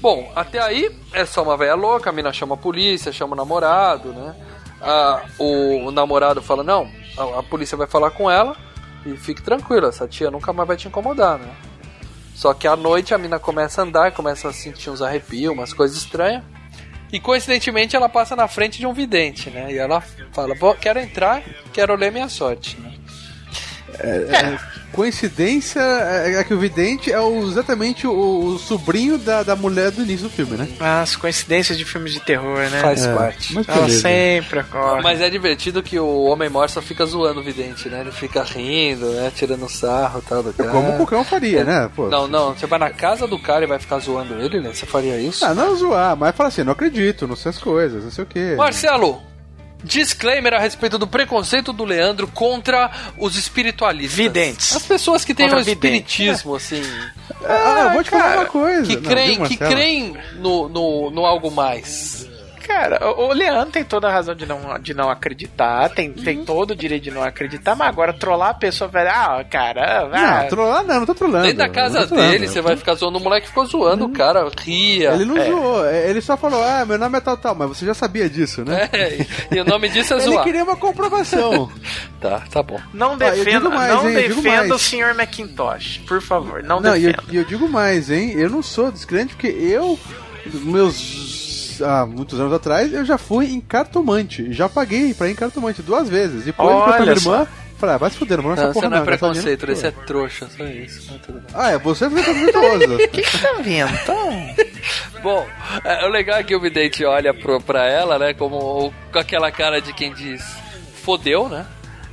Bom, 0.00 0.30
até 0.36 0.58
aí 0.58 0.94
é 1.12 1.24
só 1.24 1.42
uma 1.42 1.56
velha 1.56 1.74
louca, 1.74 2.10
a 2.10 2.12
mina 2.12 2.32
chama 2.32 2.54
a 2.56 2.58
polícia, 2.58 3.10
chama 3.10 3.32
o 3.32 3.36
namorado, 3.36 4.12
né? 4.12 4.34
Ah, 4.82 5.22
o, 5.38 5.86
o 5.86 5.90
namorado 5.90 6.42
fala, 6.42 6.62
não, 6.62 6.90
a, 7.16 7.38
a 7.38 7.42
polícia 7.42 7.74
vai 7.74 7.86
falar 7.86 8.10
com 8.10 8.30
ela 8.30 8.54
e 9.06 9.16
fique 9.16 9.40
tranquila, 9.40 9.88
essa 9.88 10.06
tia 10.06 10.30
nunca 10.30 10.52
mais 10.52 10.68
vai 10.68 10.76
te 10.76 10.88
incomodar, 10.88 11.38
né? 11.38 11.50
Só 12.34 12.52
que 12.52 12.68
à 12.68 12.76
noite 12.76 13.14
a 13.14 13.18
mina 13.18 13.38
começa 13.38 13.80
a 13.80 13.84
andar, 13.84 14.12
começa 14.12 14.48
a 14.48 14.52
sentir 14.52 14.90
uns 14.90 15.00
arrepios, 15.00 15.54
umas 15.54 15.72
coisas 15.72 15.96
estranhas. 15.96 16.42
E 17.14 17.20
coincidentemente 17.20 17.94
ela 17.94 18.08
passa 18.08 18.34
na 18.34 18.48
frente 18.48 18.78
de 18.78 18.86
um 18.86 18.92
vidente, 18.92 19.48
né? 19.48 19.72
E 19.72 19.78
ela 19.78 20.02
fala, 20.32 20.54
"Vou- 20.54 20.74
quero 20.74 20.98
entrar, 20.98 21.42
quero 21.72 21.94
ler 21.94 22.10
minha 22.10 22.28
sorte, 22.28 22.76
né? 22.80 22.92
Coincidência 24.00 24.00
é, 24.00 24.58
é 25.02 26.44
que 26.44 26.54
o 26.54 26.58
vidente 26.58 27.12
é 27.12 27.20
o- 27.20 27.42
exatamente 27.48 28.06
o, 28.06 28.12
o 28.54 28.58
sobrinho 28.58 29.18
da, 29.18 29.42
da 29.42 29.56
mulher 29.56 29.90
do 29.90 30.02
início 30.02 30.28
do 30.28 30.30
filme, 30.34 30.56
né? 30.56 30.68
As 30.80 31.16
coincidências 31.16 31.76
de 31.76 31.84
filmes 31.84 32.12
de 32.12 32.20
terror, 32.20 32.58
né? 32.70 32.80
Faz 32.80 33.04
É, 33.04 33.14
parte. 33.14 33.54
Mas 33.54 33.68
Ela 33.68 33.80
beleza. 33.82 34.00
sempre 34.02 34.60
ocorre. 34.60 35.02
Mas 35.02 35.20
é 35.20 35.28
divertido 35.30 35.82
que 35.82 35.98
o 35.98 36.24
Homem 36.24 36.48
Morto 36.48 36.72
só 36.72 36.82
fica 36.82 37.04
zoando 37.06 37.40
o 37.40 37.42
vidente, 37.42 37.88
né? 37.88 38.00
Ele 38.00 38.12
fica 38.12 38.42
rindo, 38.42 39.06
né? 39.10 39.32
Tirando 39.34 39.68
sarro 39.68 40.20
e 40.24 40.28
tal 40.28 40.42
do 40.42 40.52
cara. 40.52 40.70
Como 40.70 40.96
qualquer 40.96 41.16
um 41.16 41.24
faria, 41.24 41.64
né? 41.64 41.90
Pô. 41.94 42.08
Não, 42.08 42.26
não, 42.28 42.54
você 42.54 42.66
vai 42.66 42.78
na 42.78 42.90
casa 42.90 43.26
do 43.26 43.38
cara 43.38 43.64
e 43.64 43.68
vai 43.68 43.78
ficar 43.78 43.98
zoando 43.98 44.34
ele, 44.40 44.60
né? 44.60 44.70
Você 44.72 44.86
faria 44.86 45.18
isso? 45.18 45.44
Ah, 45.44 45.54
não 45.54 45.74
zoar, 45.76 46.16
mas 46.16 46.34
fala 46.36 46.48
assim, 46.48 46.62
não 46.64 46.72
acredito, 46.72 47.26
não 47.26 47.36
sei 47.36 47.50
as 47.50 47.58
coisas, 47.58 48.04
não 48.04 48.10
sei 48.10 48.24
o 48.24 48.26
quê. 48.26 48.54
Marcelo, 48.56 49.20
disclaimer 49.84 50.54
a 50.54 50.58
respeito 50.58 50.98
do 50.98 51.06
preconceito 51.06 51.72
do 51.72 51.84
Leandro 51.84 52.26
contra 52.26 52.90
os 53.18 53.36
espiritualistas. 53.36 54.16
Videntes. 54.16 54.74
As 54.74 54.82
pessoas 54.82 55.24
que 55.24 55.34
têm 55.34 55.46
o 55.46 55.50
videntes. 55.50 55.68
espiritismo, 55.74 56.56
assim, 56.56 56.82
Ah, 57.44 57.84
eu 57.88 57.92
vou 57.92 58.02
te 58.02 58.10
falar 58.10 58.22
cara, 58.24 58.40
uma 58.40 58.46
coisa. 58.46 58.82
que 58.86 58.96
Não, 58.96 59.02
creem, 59.02 59.32
diga, 59.42 59.48
que 59.48 59.56
creem 59.56 60.16
no, 60.36 60.68
no, 60.68 61.10
no 61.10 61.24
algo 61.26 61.50
mais. 61.50 62.26
Cara, 62.66 63.06
o 63.20 63.32
Leandro 63.32 63.70
tem 63.72 63.84
toda 63.84 64.08
a 64.08 64.12
razão 64.12 64.34
de 64.34 64.46
não, 64.46 64.78
de 64.80 64.94
não 64.94 65.10
acreditar, 65.10 65.90
tem, 65.90 66.10
tem 66.12 66.44
todo 66.44 66.70
o 66.70 66.76
direito 66.76 67.04
de 67.04 67.10
não 67.10 67.22
acreditar, 67.22 67.74
mas 67.74 67.88
agora 67.88 68.12
trollar 68.12 68.50
a 68.50 68.54
pessoa, 68.54 68.88
velho, 68.88 69.10
ah, 69.10 69.44
cara, 69.48 70.08
ah, 70.12 70.42
Não, 70.42 70.48
trollar 70.48 70.84
não, 70.84 71.00
não 71.00 71.06
tô 71.06 71.14
trolando. 71.14 71.42
Dentro 71.44 71.58
da 71.58 71.68
casa 71.68 72.06
dele, 72.06 72.48
você 72.48 72.60
vai 72.62 72.76
ficar 72.76 72.94
zoando 72.94 73.18
o 73.18 73.20
moleque 73.22 73.48
ficou 73.48 73.66
zoando 73.66 74.06
o 74.06 74.08
cara, 74.12 74.48
ria. 74.58 75.12
Ele 75.12 75.24
não 75.26 75.36
zoou, 75.44 75.86
ele 75.86 76.20
só 76.20 76.36
falou, 76.36 76.62
ah, 76.64 76.84
meu 76.86 76.98
nome 76.98 77.18
é 77.18 77.20
tal, 77.20 77.36
tal, 77.36 77.54
mas 77.54 77.68
você 77.68 77.84
já 77.84 77.92
sabia 77.94 78.28
disso, 78.30 78.64
né? 78.64 78.88
É, 78.92 79.18
e 79.54 79.60
o 79.60 79.64
nome 79.64 79.88
disso 79.90 80.14
é 80.14 80.16
Ele 80.24 80.32
zoar. 80.32 80.44
queria 80.44 80.64
uma 80.64 80.76
comprovação. 80.76 81.70
Tá, 82.24 82.42
tá 82.50 82.62
bom. 82.62 82.80
não 82.94 83.12
eu 83.12 83.18
defenda, 83.18 83.50
digo 83.60 83.70
mais, 83.70 83.92
não 83.92 84.08
hein, 84.08 84.16
eu 84.16 84.34
defenda 84.36 84.74
o 84.74 84.78
senhor 84.78 85.12
Macintosh, 85.14 86.00
por 86.08 86.22
favor, 86.22 86.62
não, 86.62 86.80
Não, 86.80 86.96
e 86.96 87.04
eu, 87.04 87.12
defenda. 87.12 87.32
e 87.32 87.36
eu 87.36 87.44
digo 87.44 87.68
mais, 87.68 88.10
hein? 88.10 88.32
Eu 88.32 88.48
não 88.48 88.62
sou 88.62 88.90
descrente 88.90 89.34
porque 89.34 89.48
eu, 89.48 89.98
meus. 90.62 91.43
Há 91.82 92.06
muitos 92.06 92.38
anos 92.40 92.52
atrás, 92.52 92.92
eu 92.92 93.04
já 93.04 93.18
fui 93.18 93.46
em 93.52 93.60
cartomante. 93.60 94.52
Já 94.52 94.68
paguei 94.68 95.12
pra 95.14 95.28
ir 95.28 95.32
em 95.32 95.36
cartomante 95.36 95.82
duas 95.82 96.08
vezes. 96.08 96.44
Depois 96.44 96.70
eu 96.70 96.76
fui 96.76 96.84
pra 96.84 96.94
Olha 96.94 97.04
minha 97.04 97.16
só. 97.20 97.32
irmã. 97.34 97.48
Falei, 97.76 97.96
ah, 97.96 97.98
vai 97.98 98.10
se 98.10 98.16
fuder, 98.16 98.36
não 98.38 98.44
vou 98.44 98.52
nessa 98.52 98.66
Não, 98.68 98.72
porra 98.72 98.86
você 98.86 98.88
não 98.88 98.96
é 98.96 99.00
gastar 99.04 99.18
preconceito, 99.28 99.70
esse 99.70 99.86
é 99.86 99.90
trouxa, 99.90 100.48
só 100.56 100.64
isso. 100.64 101.20
Ah, 101.52 101.70
é, 101.72 101.78
você 101.78 102.04
é 102.04 102.10
preconceituoso. 102.10 102.94
O 102.94 102.98
que, 103.10 103.22
que 103.22 103.38
tá 103.38 103.52
vendo? 103.60 103.92
Então, 104.02 104.54
Bom, 105.22 105.46
é, 105.82 106.06
o 106.06 106.08
legal 106.08 106.38
é 106.38 106.44
que 106.44 106.54
o 106.54 106.60
vidente 106.60 107.04
olha 107.04 107.34
pro, 107.34 107.60
pra 107.60 107.86
ela, 107.88 108.18
né, 108.18 108.32
como 108.32 108.92
com 109.12 109.18
aquela 109.18 109.50
cara 109.50 109.80
de 109.82 109.92
quem 109.92 110.12
diz 110.14 110.40
fodeu, 111.02 111.48
né? 111.48 111.66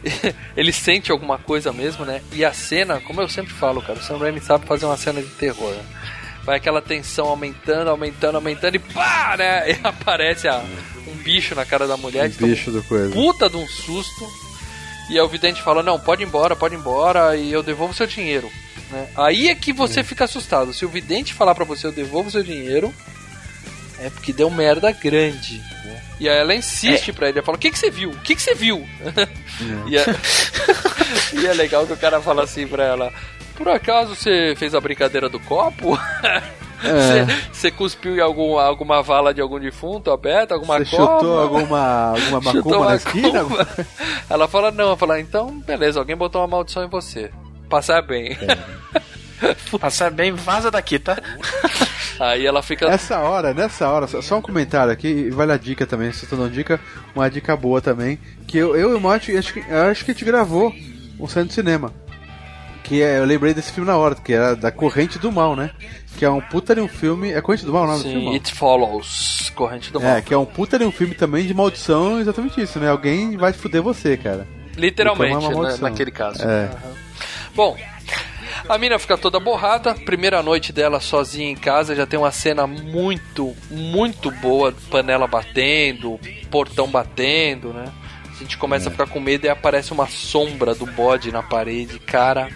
Ele 0.57 0.73
sente 0.73 1.11
alguma 1.11 1.37
coisa 1.37 1.71
mesmo, 1.71 2.05
né? 2.05 2.21
E 2.33 2.43
a 2.43 2.51
cena, 2.51 2.99
como 2.99 3.21
eu 3.21 3.29
sempre 3.29 3.53
falo, 3.53 3.81
cara, 3.81 3.99
o 3.99 4.01
Sam 4.01 4.17
Raimi 4.17 4.41
sabe 4.41 4.65
fazer 4.65 4.85
uma 4.85 4.97
cena 4.97 5.21
de 5.21 5.29
terror. 5.29 5.71
Né? 5.71 5.83
Vai 6.43 6.57
aquela 6.57 6.81
tensão 6.81 7.27
aumentando, 7.27 7.89
aumentando, 7.89 8.35
aumentando 8.35 8.75
e 8.75 8.79
pá, 8.79 9.35
né? 9.37 9.71
E 9.71 9.79
aparece 9.83 10.47
a, 10.47 10.63
um 11.07 11.15
bicho 11.23 11.53
na 11.53 11.65
cara 11.65 11.87
da 11.87 11.97
mulher. 11.97 12.29
Um 12.41 12.47
bicho 12.47 12.71
do 12.71 12.83
coisa. 12.83 13.13
Puta 13.13 13.49
de 13.49 13.57
um 13.57 13.67
susto. 13.67 14.27
E 15.09 15.13
aí 15.13 15.21
o 15.21 15.27
vidente 15.27 15.61
fala: 15.61 15.83
Não, 15.83 15.99
pode 15.99 16.23
ir 16.23 16.25
embora, 16.25 16.55
pode 16.55 16.73
ir 16.75 16.77
embora 16.77 17.35
e 17.35 17.51
eu 17.51 17.61
devolvo 17.61 17.93
seu 17.93 18.07
dinheiro. 18.07 18.49
Né? 18.89 19.07
Aí 19.15 19.49
é 19.49 19.55
que 19.55 19.71
você 19.71 20.03
fica 20.03 20.25
assustado. 20.25 20.73
Se 20.73 20.85
o 20.85 20.89
vidente 20.89 21.33
falar 21.33 21.53
para 21.53 21.65
você: 21.65 21.85
Eu 21.85 21.91
devolvo 21.91 22.31
seu 22.31 22.43
dinheiro, 22.43 22.93
é 23.99 24.09
porque 24.09 24.33
deu 24.33 24.49
merda 24.49 24.91
grande. 24.91 25.57
Né? 25.57 26.01
E 26.19 26.29
aí 26.29 26.37
ela 26.37 26.55
insiste 26.55 27.11
é. 27.11 27.13
pra 27.13 27.29
ele: 27.29 27.37
ela 27.37 27.45
fala: 27.45 27.57
O 27.57 27.59
que, 27.59 27.71
que 27.71 27.77
você 27.77 27.91
viu? 27.91 28.09
O 28.09 28.21
que, 28.21 28.35
que 28.35 28.41
você 28.41 28.55
viu? 28.55 28.87
É. 29.61 29.89
e, 29.89 29.97
é... 29.97 30.05
e 31.39 31.45
é 31.45 31.53
legal 31.53 31.85
que 31.85 31.93
o 31.93 31.97
cara 31.97 32.19
fala 32.19 32.43
assim 32.43 32.65
pra 32.65 32.83
ela: 32.83 33.13
Por 33.55 33.67
acaso 33.69 34.15
você 34.15 34.53
fez 34.57 34.73
a 34.73 34.81
brincadeira 34.81 35.29
do 35.29 35.39
copo? 35.39 35.97
Você 37.51 37.67
é. 37.67 37.71
cuspiu 37.71 38.15
em 38.15 38.19
algum, 38.19 38.57
alguma 38.57 39.03
vala 39.03 39.33
de 39.33 39.39
algum 39.39 39.59
defunto 39.59 40.09
aberta, 40.09 40.55
alguma 40.55 40.79
Você 40.79 40.85
chutou 40.85 41.39
alguma, 41.39 42.15
alguma 42.15 42.41
macumba 42.53 42.85
na 42.85 42.95
esquina? 42.95 43.45
Ela 44.27 44.47
fala, 44.47 44.71
não, 44.71 44.85
ela 44.85 44.97
fala, 44.97 45.19
então 45.19 45.59
beleza, 45.59 45.99
alguém 45.99 46.15
botou 46.15 46.41
uma 46.41 46.47
maldição 46.47 46.83
em 46.83 46.89
você. 46.89 47.29
Passar 47.69 48.01
bem. 48.01 48.35
É. 48.41 48.81
Passar 49.79 50.11
bem, 50.11 50.31
vaza 50.33 50.69
daqui, 50.69 50.99
tá? 50.99 51.17
Aí 52.19 52.45
ela 52.45 52.61
fica. 52.61 52.85
Essa 52.85 53.19
hora, 53.19 53.53
nessa 53.53 53.87
hora, 53.89 54.07
só 54.07 54.37
um 54.37 54.41
comentário 54.41 54.91
aqui, 54.91 55.29
vale 55.29 55.51
a 55.51 55.57
dica 55.57 55.87
também, 55.87 56.11
se 56.11 56.25
eu 56.25 56.29
tô 56.29 56.35
dando 56.35 56.51
dica, 56.51 56.79
uma 57.15 57.29
dica 57.29 57.55
boa 57.55 57.81
também. 57.81 58.19
Que 58.47 58.57
eu, 58.57 58.75
eu 58.75 58.91
e 58.91 58.93
o 58.93 58.99
Mate, 58.99 59.35
acho 59.35 59.53
que, 59.53 59.59
acho 59.59 60.05
que 60.05 60.11
a 60.11 60.13
gente 60.13 60.25
gravou 60.25 60.73
um 61.19 61.27
centro 61.27 61.49
de 61.49 61.53
cinema. 61.53 61.91
Que 62.83 63.01
é, 63.01 63.19
eu 63.19 63.25
lembrei 63.25 63.53
desse 63.53 63.71
filme 63.71 63.89
na 63.89 63.97
hora, 63.97 64.15
que 64.15 64.33
era 64.33 64.55
da 64.55 64.71
Corrente 64.71 65.19
do 65.19 65.31
Mal, 65.31 65.55
né? 65.55 65.71
Que 66.17 66.25
é 66.25 66.29
um 66.29 66.41
puta 66.41 66.75
de 66.75 66.81
um 66.81 66.87
filme. 66.87 67.31
É 67.31 67.41
Corrente 67.41 67.65
do 67.65 67.73
Mal 67.73 67.83
o 67.83 67.87
nome 67.87 67.99
Sim, 67.99 68.13
do 68.13 68.19
filme? 68.19 68.33
It 68.35 68.53
Follows. 68.53 69.51
Corrente 69.55 69.91
do 69.91 69.99
Mal. 70.01 70.17
É, 70.17 70.21
que 70.21 70.33
é 70.33 70.37
um 70.37 70.45
puta 70.45 70.77
de 70.77 70.85
um 70.85 70.91
filme 70.91 71.15
também 71.15 71.45
de 71.45 71.53
maldição, 71.53 72.19
exatamente 72.19 72.61
isso, 72.61 72.79
né? 72.79 72.89
Alguém 72.89 73.37
vai 73.37 73.53
fuder 73.53 73.81
você, 73.81 74.17
cara. 74.17 74.47
Literalmente, 74.75 75.47
né, 75.47 75.77
naquele 75.79 76.11
caso. 76.11 76.41
É. 76.43 76.69
Uhum. 76.83 76.93
Bom, 77.53 77.77
a 78.67 78.77
mina 78.77 78.97
fica 78.99 79.17
toda 79.17 79.39
borrada, 79.39 79.93
primeira 79.93 80.41
noite 80.41 80.71
dela 80.71 80.99
sozinha 80.99 81.49
em 81.49 81.55
casa, 81.55 81.95
já 81.95 82.05
tem 82.05 82.17
uma 82.17 82.31
cena 82.31 82.65
muito, 82.65 83.55
muito 83.69 84.31
boa, 84.31 84.73
panela 84.89 85.27
batendo, 85.27 86.19
portão 86.49 86.87
batendo, 86.87 87.73
né? 87.73 87.85
A 88.29 88.39
gente 88.39 88.57
começa 88.57 88.85
é. 88.85 88.89
a 88.89 88.91
ficar 88.91 89.07
com 89.07 89.19
medo 89.19 89.45
e 89.45 89.49
aparece 89.49 89.91
uma 89.91 90.07
sombra 90.07 90.73
do 90.73 90.85
bode 90.85 91.31
na 91.31 91.43
parede, 91.43 91.99
cara. 91.99 92.49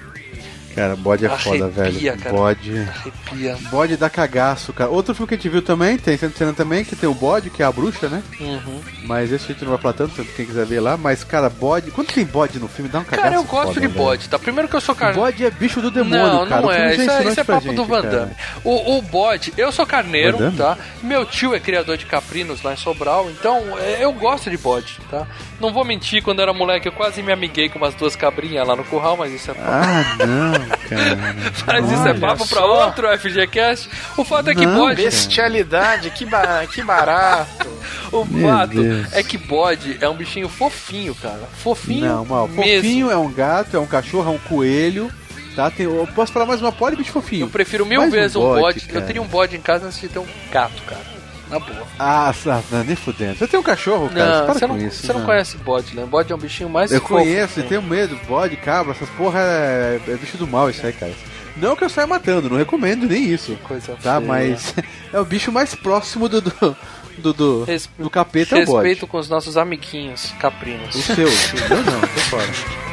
Cara, 0.76 0.96
bode 0.96 1.26
é 1.26 1.30
foda, 1.30 1.68
velho. 1.70 2.18
Cara. 2.18 2.36
Bode. 2.36 2.80
Arrepia. 2.80 3.58
Bode 3.72 3.96
dá 3.96 4.10
cagaço, 4.10 4.74
cara. 4.74 4.90
Outro 4.90 5.16
filme 5.16 5.28
que 5.28 5.36
a 5.36 5.38
gente 5.38 5.50
viu 5.50 5.62
também, 5.62 5.98
tem 5.98 6.18
cena 6.18 6.54
também, 6.54 6.84
que 6.84 6.96
tem 6.96 7.08
o 7.08 7.14
bode, 7.14 7.50
que 7.50 7.64
é 7.64 7.66
a 7.66 7.72
bruxa, 7.72 8.10
né? 8.10 8.22
Uhum. 8.40 8.82
Mas 9.04 9.32
esse 9.32 9.46
a 9.46 9.48
gente 9.54 9.64
não 9.64 9.72
vai 9.72 9.80
falar 9.80 9.94
tanto, 9.94 10.24
quem 10.36 10.46
quiser 10.46 10.66
ver 10.66 10.82
lá. 10.82 10.98
Mas, 10.98 11.24
cara, 11.24 11.50
bode. 11.50 11.92
Quando 11.92 12.08
tem 12.08 12.26
bode 12.26 12.60
no 12.60 12.68
filme, 12.68 12.90
dá 12.90 13.00
um 13.00 13.04
cagaço. 13.04 13.24
Cara, 13.24 13.36
eu 13.36 13.44
gosto 13.44 13.74
foda, 13.76 13.82
de 13.82 13.88
bode, 13.88 14.30
tá? 14.30 14.38
Primeiro 14.38 14.68
que 14.68 14.76
eu 14.76 14.82
sou 14.82 14.94
carneiro. 14.94 15.22
Bode 15.22 15.46
é 15.46 15.50
bicho 15.50 15.82
do 15.82 15.90
demônio, 15.90 16.28
não, 16.28 16.48
cara. 16.48 16.62
Não, 16.62 16.72
é. 16.72 16.96
Isso, 16.96 17.10
é, 17.10 17.24
isso 17.24 17.40
é 17.40 17.44
papo 17.44 17.62
gente, 17.62 17.76
do 17.76 17.86
Van 17.86 18.02
Damme. 18.02 18.34
O, 18.64 18.98
o 18.98 19.02
bode, 19.02 19.54
eu 19.58 19.72
sou 19.72 19.86
carneiro, 19.86 20.52
tá? 20.52 20.78
Meu 21.02 21.26
tio 21.26 21.56
é 21.56 21.60
criador 21.60 21.98
de 21.98 22.06
caprinos 22.06 22.62
lá 22.62 22.74
em 22.74 22.78
Sobral, 22.78 23.30
então 23.30 23.78
é, 23.80 24.04
eu 24.04 24.12
gosto 24.12 24.50
de 24.50 24.58
bode, 24.58 25.00
tá? 25.10 25.26
Não 25.60 25.72
vou 25.72 25.86
mentir, 25.86 26.22
quando 26.22 26.40
eu 26.40 26.44
era 26.44 26.54
moleque, 26.54 26.88
eu 26.88 26.92
quase 26.92 27.22
me 27.24 27.32
amiguei 27.32 27.70
com 27.70 27.78
umas 27.78 27.96
duas 27.96 28.16
cabrinhas 28.16 28.68
lá 28.68 28.76
no 28.76 28.84
curral, 28.84 29.16
mas 29.16 29.32
isso 29.32 29.52
é. 29.52 29.56
Ah, 29.58 30.18
não, 30.26 30.65
cara. 30.68 31.36
Mas 31.68 31.92
isso 31.92 32.08
é 32.08 32.14
papo 32.14 32.48
pra 32.48 32.66
outro 32.66 33.08
FGCast. 33.18 33.90
O 34.18 34.24
fato 34.24 34.50
é 34.50 34.56
que 34.56 34.66
Não, 34.66 34.78
bode. 34.80 35.02
Bestialidade, 35.04 36.10
que, 36.12 36.26
ba... 36.26 36.66
que 36.72 36.82
barato. 36.84 37.68
o 38.12 38.26
Meu 38.26 38.50
fato 38.50 38.82
Deus. 38.82 39.14
é 39.14 39.24
que 39.24 39.38
bode 39.38 39.98
é 40.02 40.10
um 40.10 40.16
bichinho 40.16 40.50
fofinho, 40.50 41.16
cara. 41.16 41.48
Fofinho. 41.64 42.06
Não, 42.06 42.26
mal. 42.26 42.48
Fofinho 42.48 43.12
é 43.12 43.18
um 43.18 43.32
gato, 43.32 43.76
é 43.78 43.80
um 43.80 43.88
cachorro, 43.88 44.32
é 44.32 44.36
um 44.36 44.40
coelho. 44.40 45.12
Tá? 45.56 45.72
Tem, 45.72 45.86
eu 45.86 46.08
posso 46.14 46.34
falar 46.34 46.46
mais 46.46 46.62
uma 46.62 46.72
pode 46.72 46.98
bicho 46.98 47.14
fofinho. 47.14 47.46
Eu 47.46 47.50
prefiro 47.50 47.86
mil 47.86 48.02
Mais 48.02 48.12
vezes 48.12 48.36
um 48.36 48.42
bode. 48.42 48.60
Um 48.60 48.62
bode 48.62 48.86
eu 48.94 49.02
teria 49.06 49.22
um 49.22 49.28
bode 49.28 49.56
em 49.56 49.62
casa 49.62 49.86
antes 49.88 50.00
de 50.02 50.10
ter 50.10 50.20
um 50.20 50.28
gato, 50.52 50.82
cara. 50.84 51.15
Na 51.50 51.60
boa. 51.60 51.88
Ah, 52.00 52.34
não, 52.72 52.84
nem 52.84 52.96
fudendo. 52.96 53.38
Você 53.38 53.48
tem 53.48 53.60
um 53.60 53.64
cachorro, 53.64 54.10
cara? 54.10 54.48
Não, 54.48 54.54
você, 54.54 54.68
não, 54.68 54.78
isso, 54.78 55.06
você 55.06 55.14
não, 55.14 55.26
conhece 55.26 55.58
bode, 55.58 55.96
né? 55.96 56.06
Bode 56.06 56.32
é 56.32 56.36
um 56.36 56.40
bichinho 56.40 56.70
mais 56.70 56.92
Eu 56.92 57.00
fofo, 57.00 57.14
conheço 57.14 57.60
e 57.60 57.64
tenho 57.64 57.82
medo. 57.82 58.20
Bode, 58.28 58.56
cabra, 58.58 58.94
essas 58.94 59.10
porra 59.10 59.40
é, 59.40 60.02
é 60.08 60.16
bicho 60.16 60.38
do 60.38 60.48
mal 60.48 60.70
isso 60.70 60.86
aí, 60.86 60.94
cara. 60.94 61.14
Não 61.56 61.76
que 61.76 61.84
eu 61.84 61.90
saia 61.90 62.08
matando, 62.08 62.50
não 62.50 62.58
recomendo 62.58 63.06
nem 63.08 63.26
isso. 63.26 63.56
Coisa 63.64 63.96
tá, 64.02 64.18
feia. 64.18 64.28
mas 64.28 64.74
é 65.14 65.20
o 65.20 65.26
bicho 65.26 65.52
mais 65.52 65.74
próximo 65.74 66.28
do, 66.28 66.42
do, 66.42 66.78
do, 67.18 67.34
do, 67.34 67.64
Res... 67.64 67.90
do 67.98 68.10
capeta 68.10 68.58
é 68.58 68.64
o 68.64 68.66
bode. 68.66 68.88
Respeito 68.88 69.08
com 69.08 69.18
os 69.18 69.30
nossos 69.30 69.56
amiguinhos 69.56 70.34
caprinos. 70.40 70.96
O 70.96 71.02
seu, 71.02 71.28
o 71.28 71.32
meu 71.70 71.84
não, 71.84 72.02
tô 72.02 72.20
fora. 72.30 72.85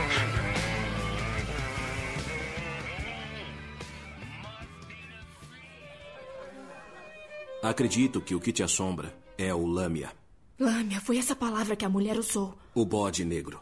Acredito 7.62 8.20
que 8.20 8.34
o 8.34 8.40
que 8.40 8.52
te 8.52 8.60
assombra 8.60 9.16
é 9.38 9.54
o 9.54 9.64
lâmia. 9.64 10.10
Lâmia, 10.58 11.00
foi 11.00 11.16
essa 11.16 11.36
palavra 11.36 11.76
que 11.76 11.84
a 11.84 11.88
mulher 11.88 12.18
usou. 12.18 12.58
O 12.74 12.84
bode 12.84 13.24
negro. 13.24 13.60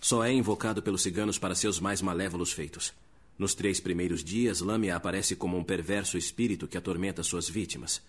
Só 0.00 0.24
é 0.24 0.32
invocado 0.32 0.82
pelos 0.82 1.00
ciganos 1.00 1.38
para 1.38 1.54
seus 1.54 1.78
mais 1.78 2.02
malévolos 2.02 2.52
feitos. 2.52 2.92
Nos 3.38 3.54
três 3.54 3.78
primeiros 3.78 4.24
dias, 4.24 4.60
Lâmia 4.60 4.96
aparece 4.96 5.36
como 5.36 5.56
um 5.56 5.62
perverso 5.62 6.18
espírito 6.18 6.66
que 6.66 6.76
atormenta 6.76 7.22
suas 7.22 7.48
vítimas. 7.48 8.02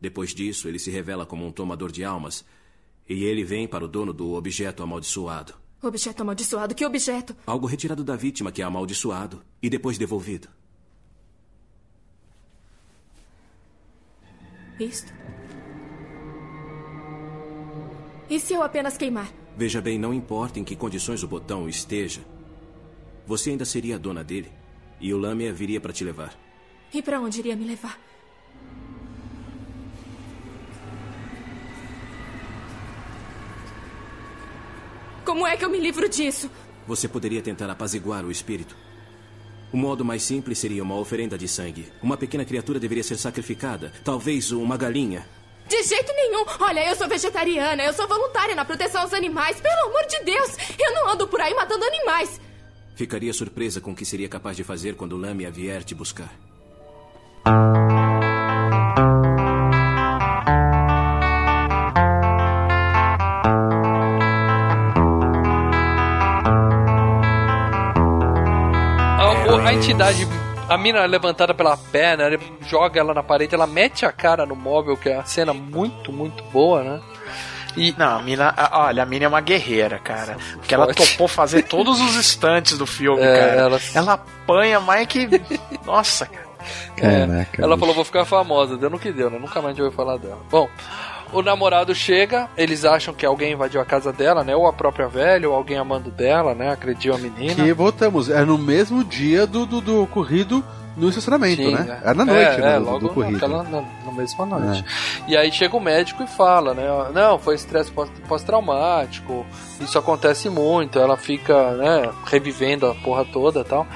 Depois 0.00 0.34
disso, 0.34 0.66
ele 0.66 0.78
se 0.78 0.90
revela 0.90 1.26
como 1.26 1.46
um 1.46 1.52
tomador 1.52 1.92
de 1.92 2.02
almas. 2.02 2.42
E 3.06 3.24
ele 3.24 3.44
vem 3.44 3.68
para 3.68 3.84
o 3.84 3.88
dono 3.88 4.14
do 4.14 4.32
objeto 4.32 4.82
amaldiçoado. 4.82 5.52
Objeto 5.82 6.22
amaldiçoado? 6.22 6.74
Que 6.74 6.86
objeto? 6.86 7.36
Algo 7.46 7.66
retirado 7.66 8.02
da 8.02 8.16
vítima 8.16 8.50
que 8.50 8.62
é 8.62 8.64
amaldiçoado 8.64 9.42
e 9.62 9.68
depois 9.68 9.98
devolvido. 9.98 10.48
Isto? 14.78 15.12
E 18.28 18.40
se 18.40 18.54
eu 18.54 18.62
apenas 18.62 18.96
queimar? 18.96 19.30
Veja 19.56 19.80
bem, 19.80 19.98
não 19.98 20.14
importa 20.14 20.58
em 20.58 20.64
que 20.64 20.74
condições 20.74 21.22
o 21.22 21.28
botão 21.28 21.68
esteja, 21.68 22.22
você 23.26 23.50
ainda 23.50 23.64
seria 23.64 23.96
a 23.96 23.98
dona 23.98 24.24
dele. 24.24 24.50
E 25.00 25.12
o 25.12 25.18
Lâmia 25.18 25.52
viria 25.52 25.80
para 25.80 25.92
te 25.92 26.04
levar. 26.04 26.34
E 26.92 27.02
para 27.02 27.20
onde 27.20 27.40
iria 27.40 27.56
me 27.56 27.64
levar? 27.64 27.98
Como 35.24 35.46
é 35.46 35.56
que 35.56 35.64
eu 35.64 35.70
me 35.70 35.78
livro 35.78 36.08
disso? 36.08 36.50
Você 36.86 37.08
poderia 37.08 37.40
tentar 37.40 37.70
apaziguar 37.70 38.24
o 38.24 38.30
espírito. 38.30 38.76
O 39.72 39.76
modo 39.76 40.04
mais 40.04 40.22
simples 40.22 40.58
seria 40.58 40.82
uma 40.82 40.98
oferenda 40.98 41.38
de 41.38 41.48
sangue. 41.48 41.90
Uma 42.02 42.16
pequena 42.16 42.44
criatura 42.44 42.78
deveria 42.78 43.02
ser 43.02 43.16
sacrificada. 43.16 43.92
Talvez 44.04 44.52
uma 44.52 44.76
galinha. 44.76 45.26
De 45.66 45.82
jeito 45.82 46.12
nenhum. 46.12 46.44
Olha, 46.60 46.86
eu 46.86 46.94
sou 46.94 47.08
vegetariana, 47.08 47.82
eu 47.82 47.92
sou 47.94 48.06
voluntária 48.06 48.54
na 48.54 48.64
proteção 48.64 49.00
aos 49.00 49.14
animais. 49.14 49.60
Pelo 49.60 49.88
amor 49.88 50.06
de 50.06 50.22
Deus, 50.24 50.56
eu 50.78 50.92
não 50.94 51.08
ando 51.08 51.26
por 51.26 51.40
aí 51.40 51.54
matando 51.54 51.84
animais. 51.84 52.38
Ficaria 52.94 53.32
surpresa 53.32 53.80
com 53.80 53.92
o 53.92 53.96
que 53.96 54.04
seria 54.04 54.28
capaz 54.28 54.56
de 54.56 54.64
fazer 54.64 54.94
quando 54.94 55.16
Lâmia 55.16 55.50
vier 55.50 55.82
te 55.82 55.94
buscar. 55.94 56.30
A, 69.72 69.74
a 69.74 69.78
entidade 69.78 70.28
a 70.68 70.76
mina 70.76 71.04
levantada 71.04 71.52
pela 71.54 71.76
perna, 71.76 72.24
joga 72.66 73.00
ela 73.00 73.12
na 73.14 73.22
parede, 73.22 73.54
ela 73.54 73.66
mete 73.66 74.06
a 74.06 74.12
cara 74.12 74.46
no 74.46 74.54
móvel, 74.54 74.96
que 74.96 75.08
é 75.08 75.14
uma 75.14 75.24
cena 75.24 75.52
muito, 75.52 76.12
muito 76.12 76.42
boa, 76.44 76.82
né? 76.82 77.00
E... 77.76 77.94
Não, 77.96 78.18
a 78.18 78.22
mina, 78.22 78.54
olha, 78.72 79.02
a 79.02 79.06
mina 79.06 79.24
é 79.24 79.28
uma 79.28 79.40
guerreira, 79.40 79.98
cara. 79.98 80.36
Porque 80.54 80.74
ela 80.74 80.92
topou 80.92 81.26
fazer 81.26 81.62
todos 81.62 82.00
os 82.00 82.16
estantes 82.16 82.76
do 82.76 82.86
filme, 82.86 83.20
é, 83.24 83.34
cara. 83.34 83.60
Ela... 83.60 83.80
ela 83.94 84.12
apanha 84.12 84.78
mais 84.78 85.06
que. 85.06 85.28
Nossa, 85.84 86.26
cara. 86.26 86.52
É, 86.98 87.46
ela 87.58 87.76
falou, 87.76 87.94
vou 87.94 88.04
ficar 88.04 88.24
famosa, 88.24 88.76
deu 88.76 88.90
no 88.90 88.98
que 88.98 89.10
deu, 89.10 89.30
né? 89.30 89.38
Nunca 89.38 89.60
mais 89.60 89.66
a 89.66 89.70
gente 89.70 89.82
ouviu 89.82 89.96
falar 89.96 90.18
dela. 90.18 90.38
Bom, 90.50 90.68
o 91.32 91.42
namorado 91.42 91.94
chega, 91.94 92.48
eles 92.56 92.84
acham 92.84 93.14
que 93.14 93.24
alguém 93.24 93.52
invadiu 93.52 93.80
a 93.80 93.84
casa 93.84 94.12
dela, 94.12 94.44
né? 94.44 94.54
Ou 94.54 94.66
a 94.66 94.72
própria 94.72 95.08
velha, 95.08 95.48
ou 95.48 95.54
alguém 95.54 95.78
amando 95.78 96.10
dela, 96.10 96.54
né? 96.54 96.70
Acreditou 96.70 97.14
a 97.14 97.18
menina. 97.18 97.66
E 97.66 97.72
voltamos, 97.72 98.28
é 98.28 98.44
no 98.44 98.58
mesmo 98.58 99.02
dia 99.02 99.46
do, 99.46 99.66
do, 99.66 99.80
do 99.80 100.02
ocorrido 100.02 100.64
no 100.96 101.08
estacionamento, 101.08 101.62
Sim, 101.62 101.74
né? 101.74 102.00
é. 102.02 102.04
Era 102.08 102.14
na 102.14 102.24
noite, 102.24 102.40
é, 102.40 102.58
né? 102.58 102.74
é, 102.76 102.78
do- 102.78 102.84
logo 102.84 102.98
do 102.98 103.08
corrido. 103.10 103.32
naquela, 103.32 103.62
na, 103.64 103.82
na 104.06 104.12
mesma 104.12 104.46
noite. 104.46 104.84
E 105.26 105.36
aí 105.36 105.50
chega 105.52 105.76
o 105.76 105.80
médico 105.80 106.22
e 106.22 106.26
fala, 106.26 106.74
né? 106.74 106.82
Não, 107.14 107.38
foi 107.38 107.54
estresse 107.54 107.90
pós- 107.90 108.10
pós-traumático, 108.28 109.44
isso 109.80 109.98
acontece 109.98 110.48
muito, 110.48 110.98
ela 110.98 111.16
fica, 111.16 111.72
né, 111.72 112.10
revivendo 112.26 112.86
a 112.86 112.94
porra 112.94 113.24
toda 113.24 113.60
e 113.60 113.64
tal. 113.64 113.86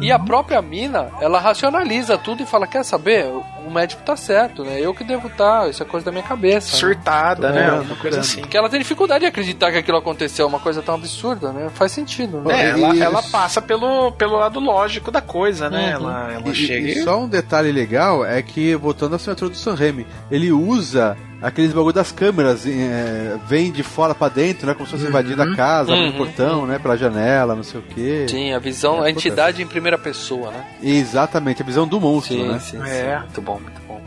E 0.00 0.10
a 0.12 0.18
própria 0.18 0.60
mina, 0.62 1.10
ela 1.20 1.38
racionaliza 1.38 2.16
tudo 2.16 2.42
e 2.42 2.46
fala, 2.46 2.66
quer 2.66 2.84
saber? 2.84 3.26
O 3.66 3.70
médico 3.70 4.02
tá 4.02 4.16
certo, 4.16 4.62
né? 4.62 4.78
Eu 4.80 4.94
que 4.94 5.02
devo 5.04 5.26
estar, 5.28 5.68
isso 5.70 5.82
é 5.82 5.86
coisa 5.86 6.06
da 6.06 6.12
minha 6.12 6.22
cabeça. 6.24 6.72
né? 6.72 6.78
Surtada, 6.80 7.50
né? 7.50 7.64
curando, 7.64 7.82
Uma 7.84 7.96
coisa 7.96 8.20
assim. 8.20 8.40
Porque 8.42 8.56
ela 8.56 8.68
tem 8.68 8.78
dificuldade 8.78 9.20
de 9.20 9.26
acreditar 9.26 9.72
que 9.72 9.78
aquilo 9.78 9.96
aconteceu, 9.98 10.46
uma 10.46 10.60
coisa 10.60 10.82
tão 10.82 10.94
absurda, 10.94 11.50
né? 11.52 11.70
Faz 11.74 11.92
sentido, 11.92 12.40
né? 12.42 12.62
É, 12.66 12.70
ela, 12.70 12.96
ela 12.96 13.22
passa 13.22 13.60
pelo, 13.62 14.12
pelo 14.12 14.36
lado 14.36 14.60
lógico 14.60 15.10
da 15.10 15.20
coisa, 15.22 15.68
né? 15.70 15.96
Uhum. 15.96 16.08
Ela, 16.10 16.32
ela 16.32 16.43
E, 16.50 16.54
chega 16.54 16.88
e 16.88 17.02
só 17.02 17.20
um 17.20 17.28
detalhe 17.28 17.70
legal 17.72 18.24
é 18.24 18.40
que, 18.42 18.74
voltando 18.76 19.12
à 19.14 19.16
assinatura 19.16 19.50
do 19.50 19.56
Sam 19.56 19.74
Raimi, 19.74 20.06
ele 20.30 20.50
usa 20.52 21.16
aqueles 21.42 21.72
bagulho 21.72 21.92
das 21.92 22.10
câmeras, 22.10 22.66
é, 22.66 23.36
vem 23.46 23.70
de 23.70 23.82
fora 23.82 24.14
pra 24.14 24.28
dentro, 24.28 24.66
né? 24.66 24.72
Como 24.74 24.86
se 24.86 24.92
fosse 24.92 25.06
invadindo 25.06 25.42
a 25.42 25.54
casa, 25.54 25.92
Uhum. 25.92 26.08
o 26.08 26.12
portão, 26.14 26.66
né? 26.66 26.78
Pela 26.78 26.96
janela, 26.96 27.54
não 27.54 27.62
sei 27.62 27.80
o 27.80 27.82
quê. 27.82 28.26
Sim, 28.28 28.52
a 28.52 28.58
visão, 28.58 29.02
É, 29.04 29.08
a 29.08 29.10
entidade 29.10 29.62
em 29.62 29.66
primeira 29.66 29.98
pessoa, 29.98 30.50
né? 30.50 30.64
Exatamente, 30.82 31.60
a 31.62 31.64
visão 31.64 31.86
do 31.86 32.00
monstro, 32.00 32.34
Sim, 32.36 32.48
né? 32.48 32.58
sim, 32.58 32.78
É. 32.82 33.16
sim. 33.16 33.20
Muito 33.24 33.40
bom, 33.42 33.60
muito 33.60 33.80
bom. 33.86 34.00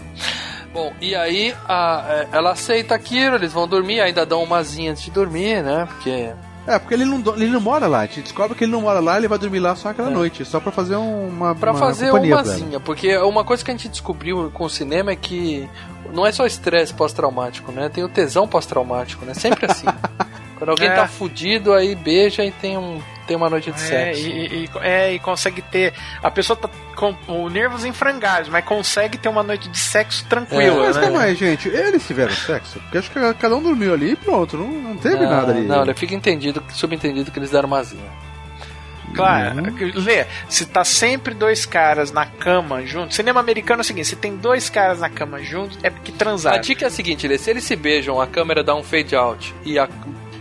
Bom, 0.74 0.94
e 1.02 1.16
aí 1.16 1.56
a- 1.68 2.06
é, 2.10 2.28
ela 2.38 2.52
aceita 2.52 2.94
aquilo, 2.94 3.36
eles 3.36 3.52
vão 3.54 3.68
dormir, 3.68 4.00
ainda 4.00 4.26
dão 4.26 4.44
umazinha 4.44 4.92
antes 4.92 5.04
de 5.04 5.12
dormir, 5.12 5.64
né? 5.64 5.88
Porque. 5.88 6.30
É, 6.68 6.78
porque 6.78 6.94
ele 6.94 7.06
não, 7.06 7.24
ele 7.36 7.48
não 7.48 7.62
mora 7.62 7.88
lá. 7.88 8.00
A 8.02 8.06
gente 8.06 8.22
descobre 8.24 8.56
que 8.58 8.66
ele 8.66 8.72
não 8.74 8.82
mora 8.82 9.00
lá, 9.00 9.18
ele 9.18 9.28
vai 9.30 9.38
dormir 9.40 9.60
lá 9.60 9.74
só 9.76 9.90
aquela 9.90 10.10
noite, 10.10 10.44
só 10.44 10.60
pra 10.60 10.72
fazer 10.72 10.98
um- 10.98 11.30
uma, 11.30 11.56
Pra 11.56 11.72
uma 11.72 11.80
fazer 11.80 12.12
umazinha, 12.12 12.80
porque 12.80 13.16
uma 13.20 13.46
coisa 13.46 13.64
que 13.64 13.72
a 13.72 13.74
gente 13.74 13.88
descobriu 13.88 14.52
com 14.54 14.66
o 14.66 14.70
cinema 14.70 15.12
é 15.12 15.16
que 15.16 15.68
não 16.14 16.26
é 16.26 16.32
só 16.34 16.46
estresse 16.46 16.94
pós-traumático, 16.94 17.72
né? 17.72 17.88
Tem 17.90 18.04
o 18.04 18.10
tesão 18.10 18.48
pós-traumático, 18.48 19.26
né? 19.26 19.34
Sempre 19.34 19.66
assim. 19.72 19.88
Quando 20.60 20.72
alguém 20.72 20.90
É. 20.90 20.96
tá 20.96 21.08
fudido, 21.08 21.72
aí 21.74 21.96
beija 21.96 22.44
e 22.44 22.52
tem, 22.52 22.78
um, 22.78 23.00
tem 23.28 23.38
uma 23.38 23.50
noite 23.50 23.72
de 23.72 23.78
É 23.78 23.84
sexo. 23.86 24.22
e, 24.28 24.64
e- 24.66 24.70
é, 24.82 25.14
e 25.14 25.20
consegue 25.20 25.62
ter. 25.62 25.94
A 26.24 26.32
pessoa 26.32 26.58
tá 26.58 26.70
com 26.96 27.16
os 27.28 27.52
nervos 27.54 27.86
em 27.86 27.92
frangalhos, 27.94 28.50
mas 28.50 28.64
consegue 28.66 29.18
ter 29.18 29.30
uma 29.30 29.44
noite 29.44 29.68
de 29.70 29.78
sexo 29.78 30.26
tranquila, 30.28 30.86
Mas 30.86 30.96
né? 30.96 31.02
calma 31.04 31.22
aí, 31.22 31.36
gente, 31.36 31.68
eles 31.70 32.08
tiveram 32.08 32.34
sexo? 32.34 32.80
Porque 32.80 32.98
acho 32.98 33.12
que 33.12 33.34
cada 33.36 33.56
um 33.56 33.62
dormiu 33.62 33.94
ali 33.94 34.12
e 34.12 34.16
pronto, 34.16 34.58
não, 34.58 34.68
não 34.68 34.98
teve 34.98 35.18
não, 35.24 35.30
nada 35.30 35.52
ali. 35.52 35.62
Não, 35.68 35.84
ele 35.84 35.94
fica 35.94 36.16
entendido, 36.16 36.64
subentendido 36.70 37.30
que 37.30 37.38
eles 37.38 37.52
deram 37.52 37.68
umazinha. 37.68 38.10
Claro, 39.16 39.60
Uhum. 39.64 39.92
Lê, 39.96 40.26
se 40.50 40.66
tá 40.66 40.84
sempre 40.84 41.34
dois 41.34 41.66
caras 41.66 42.12
na 42.12 42.26
cama 42.26 42.86
juntos, 42.86 43.16
cinema 43.16 43.40
americano 43.40 43.80
é 43.80 43.84
o 43.84 43.86
seguinte, 43.86 44.08
se 44.08 44.16
tem 44.18 44.36
dois 44.36 44.70
caras 44.70 45.00
na 45.00 45.10
cama 45.10 45.42
juntos, 45.42 45.78
é 45.82 45.90
porque 45.90 46.12
A 46.12 46.16
transaram. 46.16 46.62
dica 46.62 46.86
é 46.86 46.88
a 46.88 46.92
seguinte, 46.92 47.28
Lê, 47.28 47.38
se 47.38 47.50
eles 47.50 47.64
se 47.64 47.76
beijam, 47.76 48.20
a 48.20 48.28
câmera 48.28 48.64
dá 48.64 48.76
um 48.76 48.84
fade 48.84 49.16
out 49.16 49.56
e 49.64 49.80
a 49.80 49.88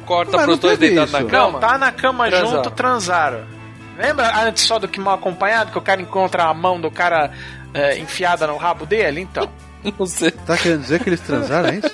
corta 0.06 0.32
pros 0.32 0.46
não 0.46 0.56
dois 0.56 0.78
deitados 0.78 1.12
na 1.12 1.24
cama. 1.24 1.52
Não, 1.52 1.60
tá 1.60 1.76
na 1.76 1.92
cama 1.92 2.28
Transaram. 2.28 2.56
junto, 2.56 2.70
transaram. 2.70 3.40
Lembra 3.98 4.44
antes 4.44 4.62
só 4.62 4.78
do 4.78 4.86
que 4.86 5.00
mal 5.00 5.14
acompanhado, 5.14 5.72
que 5.72 5.78
o 5.78 5.82
cara 5.82 6.00
encontra 6.00 6.44
a 6.44 6.54
mão 6.54 6.80
do 6.80 6.90
cara 6.90 7.30
é, 7.74 7.98
enfiada 7.98 8.46
no 8.46 8.56
rabo 8.56 8.86
dele? 8.86 9.20
Então. 9.20 9.48
Não 9.98 10.06
sei. 10.06 10.30
Tá 10.32 10.56
querendo 10.56 10.80
dizer 10.80 11.02
que 11.02 11.08
eles 11.08 11.20
transaram, 11.20 11.68
é 11.68 11.76
isso? 11.76 11.90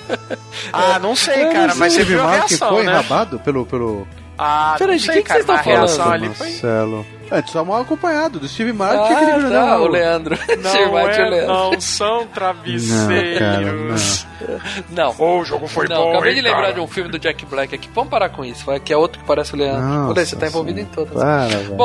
Ah, 0.71 0.97
não 0.97 1.15
sei, 1.15 1.45
cara, 1.49 1.75
mas 1.75 1.93
você 1.93 2.03
viu 2.03 2.23
a 2.23 2.31
reação, 2.31 2.69
foi 2.69 2.83
né? 2.83 2.91
enrabado 2.91 3.39
pelo, 3.41 3.67
pelo 3.67 4.07
Ah, 4.37 4.75
Peraí, 4.77 4.95
não 4.95 5.01
de 5.03 5.11
quem 5.11 5.21
que 5.21 5.27
cara, 5.27 5.43
vocês 5.43 5.59
estão 5.59 5.87
falando, 5.87 6.13
ali 6.13 6.29
foi... 6.33 6.47
Marcelo. 6.49 7.05
É, 7.31 7.41
só 7.47 7.65
mal 7.65 7.81
acompanhado, 7.81 8.39
do 8.39 8.47
Steve 8.47 8.73
Martin 8.73 8.99
Ah, 8.99 9.07
que 9.07 9.13
aquele 9.13 9.31
grandão 9.39 9.65
tá, 9.65 9.79
o 9.79 9.87
Leandro. 9.87 10.35
Steve 10.43 10.61
Não, 10.61 10.91
Martin 10.93 11.19
e 11.19 11.23
o 11.23 11.25
é, 11.25 11.29
Leandro. 11.29 11.53
não 11.53 11.81
são 11.81 12.27
travesseiros. 12.27 14.27
Não. 14.91 15.15
Ô, 15.17 15.39
o 15.39 15.45
jogo 15.45 15.67
foi 15.67 15.87
não, 15.87 15.95
bom, 15.95 16.11
acabei 16.11 16.31
hein, 16.31 16.35
de 16.35 16.41
lembrar 16.41 16.61
cara? 16.61 16.73
de 16.73 16.79
um 16.79 16.87
filme 16.87 17.09
do 17.09 17.17
Jack 17.17 17.45
Black 17.45 17.73
aqui. 17.73 17.89
Vamos 17.93 18.09
parar 18.09 18.29
com 18.29 18.43
isso, 18.43 18.65
vai, 18.65 18.79
que 18.79 18.91
é 18.91 18.97
outro 18.97 19.19
que 19.19 19.25
parece 19.25 19.53
o 19.53 19.57
Leandro. 19.57 19.81
Nossa 19.81 20.11
Olha, 20.11 20.25
você 20.25 20.35
tá 20.35 20.47
envolvido 20.47 20.79
senhora. 20.79 20.91
em 20.91 20.95
todas. 20.95 21.23
Para, 21.23 21.47
velho. 21.47 21.75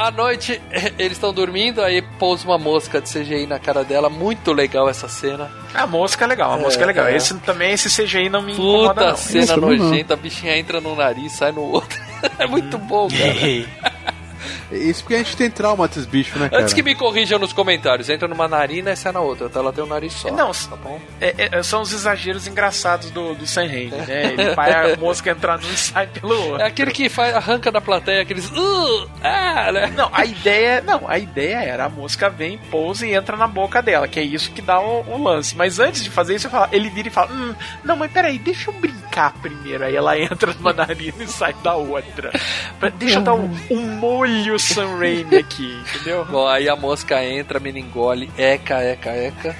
À 0.00 0.10
noite 0.12 0.60
eles 0.96 1.12
estão 1.12 1.32
dormindo, 1.32 1.82
aí 1.82 2.00
pousa 2.20 2.44
uma 2.44 2.56
mosca 2.56 3.00
de 3.00 3.08
CGI 3.12 3.46
na 3.46 3.58
cara 3.58 3.82
dela. 3.84 4.08
Muito 4.08 4.52
legal 4.52 4.88
essa 4.88 5.08
cena. 5.08 5.50
A 5.74 5.86
mosca 5.86 6.24
é 6.24 6.28
legal, 6.28 6.52
a 6.52 6.58
É, 6.58 6.60
mosca 6.60 6.82
é 6.82 6.86
legal. 6.86 7.06
é. 7.08 7.16
Esse 7.16 7.34
também, 7.40 7.72
esse 7.72 7.88
CGI 7.90 8.28
não 8.28 8.42
me 8.42 8.52
incomoda, 8.52 8.94
Puta 8.94 9.06
não. 9.10 9.16
cena 9.16 9.44
Isso 9.44 9.60
não. 9.60 9.68
nojenta, 9.76 10.14
a 10.14 10.16
bichinha 10.16 10.56
entra 10.56 10.80
no 10.80 10.94
nariz, 10.94 11.32
sai 11.32 11.50
no 11.52 11.62
outro. 11.62 11.98
é 12.38 12.46
muito 12.46 12.78
bom, 12.78 13.08
cara. 13.10 13.66
Isso 14.70 15.02
porque 15.02 15.14
a 15.14 15.18
gente 15.18 15.36
tem 15.36 15.50
trauma 15.50 15.88
desses 15.88 16.04
bichos, 16.06 16.40
né, 16.40 16.48
cara? 16.48 16.62
Antes 16.62 16.74
que 16.74 16.82
me 16.82 16.94
corrijam 16.94 17.38
nos 17.38 17.52
comentários, 17.52 18.08
entra 18.08 18.28
numa 18.28 18.46
narina 18.46 18.92
e 18.92 18.96
sai 18.96 19.12
na 19.12 19.20
outra, 19.20 19.48
tá? 19.48 19.60
Ela 19.60 19.72
tem 19.72 19.82
um 19.82 19.86
nariz 19.86 20.12
só. 20.12 20.30
Não, 20.30 20.50
tá 20.52 20.76
bom? 20.76 21.00
É, 21.20 21.48
é, 21.58 21.62
são 21.62 21.82
os 21.82 21.92
exageros 21.92 22.46
engraçados 22.46 23.10
do, 23.10 23.34
do 23.34 23.46
Sam 23.46 23.66
Raimi, 23.66 23.90
né? 23.90 24.32
Ele 24.32 24.54
faz 24.54 24.92
a 24.92 24.96
mosca 25.00 25.30
entrar 25.30 25.58
num 25.58 25.70
e 25.70 25.76
sai 25.76 26.06
pelo 26.06 26.34
outro. 26.34 26.62
É 26.62 26.66
aquele 26.66 26.90
que 26.90 27.08
faz, 27.08 27.34
arranca 27.34 27.70
da 27.72 27.80
plateia 27.80 28.22
aqueles. 28.22 28.50
Uh, 28.50 29.08
ah, 29.22 29.72
né? 29.72 29.92
Não, 29.96 30.10
a 30.12 30.24
ideia. 30.24 30.82
Não, 30.82 31.08
a 31.08 31.18
ideia 31.18 31.56
era 31.58 31.84
a 31.86 31.88
mosca 31.88 32.28
vem, 32.28 32.58
pousa 32.70 33.06
e 33.06 33.14
entra 33.14 33.36
na 33.36 33.46
boca 33.46 33.80
dela, 33.80 34.06
que 34.06 34.20
é 34.20 34.22
isso 34.22 34.50
que 34.52 34.60
dá 34.60 34.80
o, 34.80 35.04
o 35.08 35.22
lance. 35.22 35.56
Mas 35.56 35.78
antes 35.78 36.04
de 36.04 36.10
fazer 36.10 36.34
isso, 36.34 36.46
eu 36.46 36.50
falo- 36.50 36.68
ele 36.72 36.90
vira 36.90 37.08
e 37.08 37.10
fala: 37.10 37.32
hum, 37.32 37.54
não, 37.84 37.96
mas 37.96 38.10
peraí, 38.12 38.38
deixa 38.38 38.70
eu 38.70 38.74
brincar 38.74 39.32
primeiro. 39.40 39.84
Aí 39.84 39.96
ela 39.96 40.18
entra 40.18 40.52
numa 40.54 40.72
narina 40.72 41.22
e 41.24 41.26
sai 41.26 41.54
da 41.62 41.74
outra. 41.74 42.30
Deixa 42.98 43.18
eu 43.18 43.22
dar 43.22 43.34
um, 43.34 43.50
um 43.70 43.80
molho 43.96 44.57
Sam 44.58 44.98
Raimi 44.98 45.36
aqui, 45.36 45.80
entendeu? 45.94 46.24
Bom, 46.24 46.46
aí 46.46 46.68
a 46.68 46.76
mosca 46.76 47.24
entra, 47.24 47.58
a 47.58 47.60
mina 47.60 47.78
engole, 47.78 48.30
eca, 48.36 48.82
eca, 48.82 49.10
eca. 49.10 49.56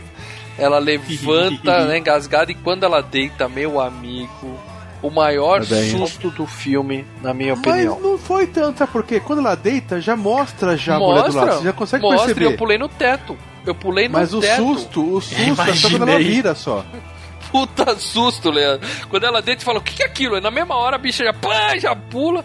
Ela 0.58 0.78
levanta, 0.78 1.84
né, 1.86 1.98
engasgada, 1.98 2.50
e 2.50 2.54
quando 2.54 2.84
ela 2.84 3.00
deita, 3.00 3.48
meu 3.48 3.80
amigo, 3.80 4.58
o 5.00 5.10
maior 5.10 5.64
susto 5.64 6.30
do 6.30 6.46
filme, 6.46 7.06
na 7.22 7.32
minha 7.32 7.54
Mas 7.54 7.66
opinião. 7.66 8.00
não 8.00 8.18
foi 8.18 8.46
tanto, 8.46 8.78
sabe 8.78 8.90
por 8.92 9.04
quê? 9.04 9.20
Quando 9.20 9.38
ela 9.40 9.54
deita, 9.54 10.00
já 10.00 10.16
mostra 10.16 10.76
já 10.76 10.96
a 10.96 10.98
mulher 10.98 11.24
do 11.28 11.36
lado. 11.36 11.52
Você 11.58 11.64
já 11.64 11.72
consegue 11.72 12.02
mostra, 12.02 12.26
perceber. 12.26 12.46
eu 12.46 12.56
pulei 12.56 12.78
no 12.78 12.88
teto. 12.88 13.36
Eu 13.64 13.74
pulei 13.74 14.08
no 14.08 14.14
Mas 14.14 14.32
o 14.34 14.40
teto. 14.40 14.56
susto, 14.62 15.14
o 15.16 15.20
susto 15.20 15.62
é 15.62 15.74
só 15.74 15.88
quando 15.90 16.02
ela 16.02 16.10
Imaginei. 16.12 16.34
vira 16.36 16.54
só. 16.54 16.84
Puta 17.52 17.96
susto, 17.98 18.50
Leandro. 18.50 18.86
Quando 19.08 19.24
ela 19.24 19.40
deita 19.40 19.62
e 19.62 19.64
fala, 19.64 19.78
o 19.78 19.82
que 19.82 19.94
que 19.94 20.02
é 20.02 20.06
aquilo? 20.06 20.36
E 20.36 20.40
na 20.40 20.50
mesma 20.50 20.74
hora 20.76 20.96
a 20.96 20.98
bicha 20.98 21.24
já, 21.24 21.32
pá, 21.32 21.78
já 21.78 21.94
pula. 21.96 22.44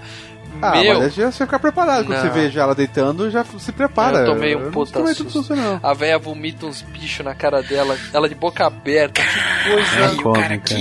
Ah, 0.62 0.72
Meu, 0.72 1.00
mas 1.00 1.14
já 1.14 1.32
você 1.32 1.46
fica 1.46 1.60
preparado. 1.60 2.06
Quando 2.06 2.18
Não. 2.18 2.22
você 2.22 2.30
vê 2.30 2.50
já 2.50 2.64
ela 2.64 2.76
deitando, 2.76 3.30
já 3.30 3.44
se 3.44 3.72
prepara. 3.72 4.20
Eu 4.20 4.26
tomei 4.28 4.56
um 4.56 4.72
puta 4.72 5.00
a 5.82 5.94
véia 5.94 6.18
vomita 6.18 6.66
uns 6.66 6.82
bichos 6.82 7.26
na 7.26 7.36
cara 7.36 7.62
dela, 7.62 7.98
ela 8.14 8.30
de 8.30 8.36
boca 8.36 8.66
aberta. 8.66 9.22
Que 9.22 9.70
coisa 9.70 10.06
Ai, 10.06 10.16
o 10.16 10.34
cara, 10.34 10.58
que, 10.58 10.74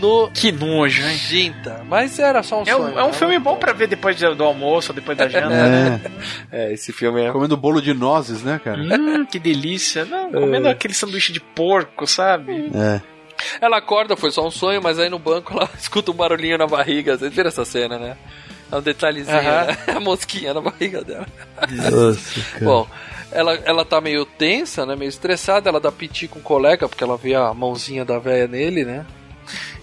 nojenta. 0.00 0.30
que 0.34 0.52
nojo, 0.52 1.02
hein? 1.02 1.54
Mas 1.88 2.18
era 2.18 2.42
só 2.42 2.60
um 2.60 2.62
É 2.62 2.72
sonho. 2.72 2.98
é 2.98 3.02
um 3.02 3.08
né? 3.08 3.12
filme 3.12 3.38
bom 3.38 3.56
pra 3.56 3.72
ver 3.72 3.88
depois 3.88 4.16
do 4.18 4.44
almoço, 4.44 4.92
depois 4.92 5.16
da 5.16 5.28
janta, 5.28 5.48
né? 5.48 6.00
É, 6.52 6.66
É, 6.68 6.72
esse 6.72 6.92
filme 6.92 7.22
é. 7.24 7.30
comendo 7.32 7.56
bolo 7.56 7.80
de 7.80 7.92
nozes, 7.92 8.42
né, 8.42 8.60
cara? 8.62 8.78
Hum, 8.80 9.24
que 9.26 9.38
delícia. 9.38 10.04
Não, 10.04 10.30
comendo 10.30 10.68
aquele 10.68 10.94
sanduíche 10.94 11.32
de 11.32 11.40
porco, 11.40 12.06
sabe? 12.06 12.70
É. 12.74 13.00
Ela 13.60 13.78
acorda, 13.78 14.16
foi 14.16 14.30
só 14.30 14.46
um 14.46 14.50
sonho, 14.50 14.80
mas 14.82 14.98
aí 14.98 15.10
no 15.10 15.18
banco 15.18 15.52
ela 15.54 15.68
escuta 15.78 16.10
um 16.10 16.14
barulhinho 16.14 16.56
na 16.58 16.66
barriga. 16.66 17.16
Vocês 17.18 17.32
viram 17.32 17.48
essa 17.48 17.64
cena, 17.64 17.98
né? 17.98 18.16
É 18.70 18.76
um 18.76 18.80
detalhezinho, 18.82 19.36
Aham. 19.36 19.66
né? 19.66 19.76
A 19.96 20.00
mosquinha 20.00 20.52
na 20.52 20.60
barriga 20.60 21.02
dela. 21.04 21.26
Nossa, 21.90 22.40
cara. 22.52 22.64
Bom, 22.64 22.86
ela, 23.30 23.54
ela 23.64 23.84
tá 23.84 24.00
meio 24.00 24.24
tensa, 24.24 24.84
né? 24.84 24.96
Meio 24.96 25.08
estressada, 25.08 25.68
ela 25.68 25.78
dá 25.80 25.92
piti 25.92 26.26
com 26.26 26.38
o 26.38 26.42
colega, 26.42 26.88
porque 26.88 27.04
ela 27.04 27.16
vê 27.16 27.34
a 27.34 27.52
mãozinha 27.54 28.04
da 28.04 28.18
véia 28.18 28.46
nele, 28.48 28.84
né? 28.84 29.06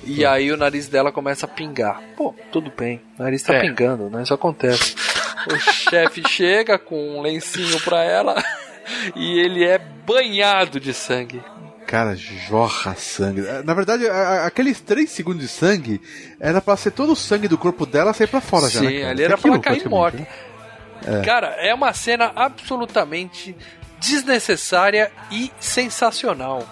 E 0.03 0.25
aí 0.25 0.51
o 0.51 0.57
nariz 0.57 0.89
dela 0.89 1.11
começa 1.13 1.45
a 1.45 1.49
pingar. 1.49 2.01
Pô, 2.17 2.35
tudo 2.51 2.71
bem, 2.77 2.99
o 3.17 3.23
nariz 3.23 3.41
tá 3.41 3.53
É. 3.53 3.61
pingando, 3.61 4.09
né? 4.09 4.23
Isso 4.23 4.33
acontece. 4.33 4.95
O 5.49 5.57
chefe 5.57 6.21
chega 6.27 6.77
com 6.77 7.17
um 7.17 7.21
lencinho 7.21 7.79
pra 7.81 8.03
ela 8.03 8.35
e 9.15 9.39
ele 9.39 9.63
é 9.63 9.77
banhado 9.77 10.79
de 10.79 10.93
sangue. 10.93 11.41
Cara, 11.93 12.15
jorra 12.15 12.95
sangue. 12.95 13.41
Na 13.63 13.73
verdade, 13.75 14.07
a- 14.09 14.47
aqueles 14.47 14.79
3 14.81 15.11
segundos 15.11 15.43
de 15.43 15.47
sangue 15.47 16.01
era 16.39 16.59
pra 16.59 16.75
ser 16.75 16.89
todo 16.89 17.11
o 17.11 17.15
sangue 17.15 17.47
do 17.47 17.55
corpo 17.55 17.85
dela 17.85 18.11
sair 18.15 18.25
pra 18.25 18.41
fora 18.41 18.67
já, 18.67 18.79
Sim, 18.79 18.87
né, 19.03 19.09
ali 19.11 19.21
era 19.21 19.37
pra 19.37 19.51
Aquilo, 19.51 19.53
ela 19.53 19.63
cair 19.63 19.87
morta. 19.87 20.17
né? 20.17 21.21
Cara, 21.23 21.49
é 21.59 21.71
uma 21.71 21.93
cena 21.93 22.31
absolutamente 22.35 23.55
desnecessária 23.99 25.11
e 25.29 25.51
sensacional. 25.59 26.67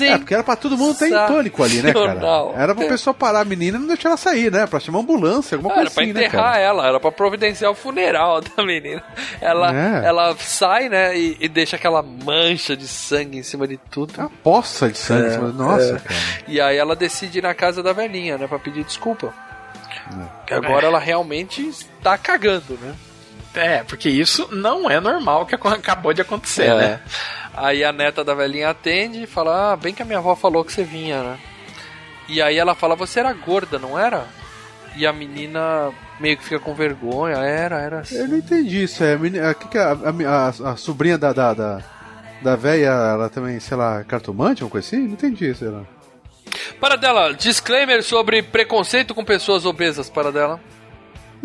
É, 0.00 0.18
porque 0.18 0.34
era 0.34 0.42
pra 0.44 0.56
todo 0.56 0.76
mundo 0.76 0.92
estar 0.92 1.08
em 1.08 1.26
pânico 1.32 1.62
ali, 1.62 1.82
né, 1.82 1.92
cara? 1.92 2.52
Era 2.56 2.74
pro 2.74 2.86
pessoal 2.86 3.12
parar 3.14 3.40
a 3.40 3.44
menina 3.44 3.76
e 3.76 3.80
não 3.80 3.88
deixar 3.88 4.10
ela 4.10 4.16
sair, 4.16 4.50
né? 4.50 4.66
Pra 4.66 4.78
chamar 4.80 5.00
ambulância, 5.00 5.56
alguma 5.56 5.72
Era 5.74 5.82
coisa 5.82 5.94
pra 5.94 6.02
assim, 6.04 6.12
né, 6.12 6.26
enterrar 6.26 6.44
cara? 6.52 6.58
ela, 6.58 6.86
era 6.86 7.00
pra 7.00 7.10
providenciar 7.12 7.70
o 7.70 7.74
funeral 7.74 8.40
da 8.56 8.64
menina. 8.64 9.02
Ela, 9.40 9.74
É. 9.74 10.06
ela 10.06 10.36
sai, 10.38 10.88
né, 10.88 11.16
e, 11.16 11.36
e 11.40 11.48
deixa 11.48 11.76
aquela 11.76 12.02
mancha 12.02 12.76
de 12.76 12.86
sangue 12.86 13.38
em 13.38 13.42
cima 13.42 13.66
de 13.66 13.76
tudo. 13.90 14.12
Uma 14.18 14.30
poça 14.42 14.88
de 14.90 14.98
sangue. 14.98 15.24
É, 15.24 15.28
em 15.28 15.32
cima- 15.32 15.48
Nossa, 15.48 15.96
é. 15.96 15.98
cara. 15.98 16.20
E 16.48 16.60
aí 16.60 16.76
ela 16.76 16.94
decide 16.96 17.38
ir 17.38 17.42
na 17.42 17.54
casa 17.54 17.82
da 17.82 17.92
velhinha, 17.92 18.38
né, 18.38 18.46
pra 18.46 18.58
pedir 18.58 18.84
desculpa. 18.84 19.32
É. 20.48 20.54
Agora 20.54 20.86
ela 20.86 20.98
realmente 20.98 21.66
está 21.66 22.18
cagando, 22.18 22.78
né? 22.80 22.94
É, 23.54 23.82
porque 23.84 24.08
isso 24.08 24.48
não 24.52 24.90
é 24.90 24.98
normal 25.00 25.46
que 25.46 25.54
ac- 25.54 25.66
acabou 25.78 26.12
de 26.12 26.20
acontecer, 26.22 26.66
É. 26.66 26.74
né? 26.76 27.00
Aí 27.56 27.84
a 27.84 27.92
neta 27.92 28.24
da 28.24 28.34
velhinha 28.34 28.70
atende 28.70 29.22
e 29.22 29.26
fala: 29.26 29.72
Ah, 29.72 29.76
bem 29.76 29.94
que 29.94 30.02
a 30.02 30.04
minha 30.04 30.18
avó 30.18 30.34
falou 30.34 30.64
que 30.64 30.72
você 30.72 30.82
vinha, 30.82 31.22
né? 31.22 31.38
E 32.28 32.42
aí 32.42 32.56
ela 32.58 32.74
fala: 32.74 32.96
Você 32.96 33.20
era 33.20 33.32
gorda, 33.32 33.78
não 33.78 33.98
era? 33.98 34.24
E 34.96 35.06
a 35.06 35.12
menina 35.12 35.92
meio 36.18 36.36
que 36.36 36.44
fica 36.44 36.58
com 36.58 36.74
vergonha. 36.74 37.36
Era, 37.36 37.80
era 37.80 38.00
assim. 38.00 38.16
Eu 38.16 38.28
não 38.28 38.36
entendi 38.38 38.82
isso. 38.84 39.02
É, 39.04 39.14
a, 39.14 39.18
meni- 39.18 39.38
a, 39.38 39.54
que 39.54 39.78
a, 39.78 39.92
a, 39.92 40.48
a- 40.68 40.72
a 40.72 40.76
sobrinha 40.76 41.16
da, 41.18 41.32
da, 41.32 41.54
da, 41.54 41.80
da 42.42 42.56
véia, 42.56 42.88
ela 42.88 43.28
também, 43.28 43.58
sei 43.60 43.76
lá, 43.76 44.02
cartomante, 44.04 44.62
alguma 44.62 44.72
coisa 44.72 44.88
assim? 44.88 45.04
Não 45.06 45.12
entendi, 45.12 45.54
sei 45.54 45.68
lá. 45.68 45.82
Para 46.80 46.96
dela, 46.96 47.32
disclaimer 47.34 48.02
sobre 48.02 48.42
preconceito 48.42 49.14
com 49.14 49.24
pessoas 49.24 49.64
obesas, 49.64 50.10
para 50.10 50.30
dela. 50.32 50.60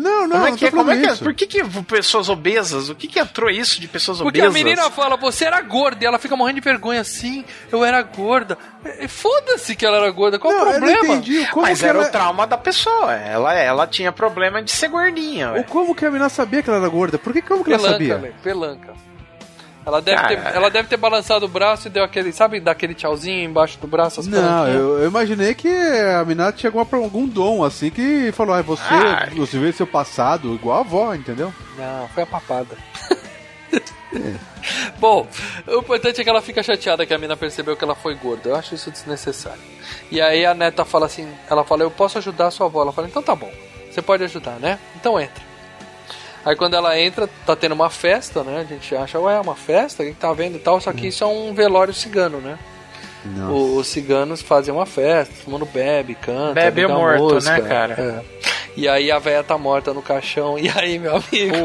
Não, 0.00 0.26
não, 0.26 0.36
Como 0.36 0.46
é 0.46 0.50
não 0.50 0.56
que 0.56 0.66
é? 0.66 0.70
Como 0.70 0.90
é 0.90 0.96
que 0.96 1.06
é? 1.06 1.14
Por 1.16 1.34
que, 1.34 1.46
que 1.46 1.62
pessoas 1.84 2.28
obesas? 2.30 2.88
O 2.88 2.94
que, 2.94 3.06
que 3.06 3.18
entrou 3.18 3.50
isso 3.50 3.78
de 3.80 3.86
pessoas 3.86 4.18
Porque 4.18 4.40
obesas? 4.40 4.54
a 4.56 4.64
menina 4.64 4.90
fala, 4.90 5.16
você 5.16 5.44
era 5.44 5.60
gorda, 5.60 6.02
e 6.02 6.06
ela 6.06 6.18
fica 6.18 6.34
morrendo 6.34 6.54
de 6.56 6.60
vergonha 6.64 7.02
assim, 7.02 7.44
eu 7.70 7.84
era 7.84 8.00
gorda. 8.02 8.56
É, 8.82 9.06
Foda-se 9.06 9.76
que 9.76 9.84
ela 9.84 9.98
era 9.98 10.10
gorda, 10.10 10.38
qual 10.38 10.54
Não, 10.54 10.60
o 10.60 10.66
eu 10.68 10.80
não 10.80 10.86
problema? 10.88 11.14
entendi 11.16 11.46
como 11.48 11.66
Mas 11.66 11.82
era 11.82 11.98
ela... 11.98 12.08
o 12.08 12.10
trauma 12.10 12.46
da 12.46 12.56
pessoa. 12.56 13.12
Ela, 13.14 13.54
ela 13.54 13.86
tinha 13.86 14.10
problema 14.10 14.62
de 14.62 14.70
ser 14.70 14.88
gordinha. 14.88 15.52
Ou 15.52 15.64
como 15.64 15.94
que 15.94 16.06
a 16.06 16.10
menina 16.10 16.30
sabia 16.30 16.62
que 16.62 16.70
ela 16.70 16.78
era 16.78 16.88
gorda? 16.88 17.18
Por 17.18 17.32
que 17.34 17.42
como 17.42 17.62
que 17.62 17.70
ela 17.70 17.78
Pelanca, 17.82 17.94
sabia? 17.98 18.16
Lê, 18.16 18.30
pelanca. 18.42 18.94
Ela 19.84 20.00
deve, 20.02 20.28
ter, 20.28 20.38
ela 20.54 20.70
deve 20.70 20.88
ter 20.88 20.96
balançado 20.96 21.46
o 21.46 21.48
braço 21.48 21.88
e 21.88 21.90
deu 21.90 22.04
aquele, 22.04 22.32
sabe, 22.32 22.60
daquele 22.60 22.94
tchauzinho 22.94 23.44
embaixo 23.44 23.78
do 23.78 23.86
braço, 23.86 24.20
as 24.20 24.26
Não, 24.26 24.68
eu, 24.68 24.98
eu 24.98 25.08
imaginei 25.08 25.54
que 25.54 25.68
a 25.68 26.22
menina 26.24 26.52
tinha 26.52 26.68
alguma, 26.68 26.86
algum 27.02 27.26
dom, 27.26 27.64
assim, 27.64 27.90
que 27.90 28.30
falou, 28.32 28.54
ah, 28.54 28.62
você, 28.62 28.82
Ai. 28.88 29.30
você 29.30 29.58
vê 29.58 29.72
seu 29.72 29.86
passado 29.86 30.54
igual 30.54 30.78
a 30.78 30.80
avó, 30.80 31.14
entendeu? 31.14 31.52
Não, 31.78 32.08
foi 32.08 32.24
a 32.24 32.26
papada. 32.26 32.76
Bom, 34.98 35.26
o 35.66 35.78
importante 35.78 36.20
é 36.20 36.24
que 36.24 36.28
ela 36.28 36.42
fica 36.42 36.62
chateada 36.62 37.06
que 37.06 37.14
a 37.14 37.18
mina 37.18 37.36
percebeu 37.36 37.76
que 37.76 37.84
ela 37.84 37.94
foi 37.94 38.14
gorda. 38.14 38.50
Eu 38.50 38.56
acho 38.56 38.74
isso 38.74 38.90
desnecessário. 38.90 39.62
E 40.10 40.20
aí 40.20 40.44
a 40.44 40.52
neta 40.52 40.84
fala 40.84 41.06
assim, 41.06 41.26
ela 41.48 41.64
fala, 41.64 41.82
eu 41.82 41.90
posso 41.90 42.18
ajudar 42.18 42.48
a 42.48 42.50
sua 42.50 42.66
avó. 42.66 42.82
Ela 42.82 42.92
fala, 42.92 43.08
então 43.08 43.22
tá 43.22 43.34
bom, 43.34 43.50
você 43.90 44.02
pode 44.02 44.22
ajudar, 44.24 44.58
né? 44.60 44.78
Então 44.96 45.18
entra. 45.18 45.49
Aí 46.44 46.56
quando 46.56 46.74
ela 46.74 46.98
entra, 46.98 47.28
tá 47.44 47.54
tendo 47.54 47.72
uma 47.72 47.90
festa, 47.90 48.42
né? 48.42 48.60
A 48.60 48.64
gente 48.64 48.94
acha, 48.96 49.18
ué, 49.18 49.36
é 49.36 49.40
uma 49.40 49.54
festa, 49.54 50.02
o 50.02 50.06
que 50.06 50.12
que 50.12 50.18
tá 50.18 50.32
vendo 50.32 50.56
e 50.56 50.58
tal, 50.60 50.80
só 50.80 50.92
que 50.92 51.08
isso 51.08 51.22
é 51.22 51.26
um 51.26 51.52
velório 51.54 51.92
cigano, 51.92 52.38
né? 52.40 52.58
O- 53.50 53.76
os 53.76 53.86
ciganos 53.86 54.40
fazem 54.40 54.72
uma 54.72 54.86
festa, 54.86 55.34
todo 55.44 55.52
mundo 55.52 55.66
bebe, 55.66 56.14
canta, 56.14 56.54
Bebe 56.54 56.86
morto, 56.86 57.34
música, 57.34 57.58
né, 57.58 57.68
cara? 57.68 57.94
é. 58.34 58.40
E 58.76 58.88
aí 58.88 59.10
a 59.10 59.18
véia 59.18 59.42
tá 59.42 59.58
morta 59.58 59.92
no 59.92 60.00
caixão, 60.00 60.56
e 60.58 60.70
aí, 60.70 60.98
meu 60.98 61.16
amigo, 61.16 61.56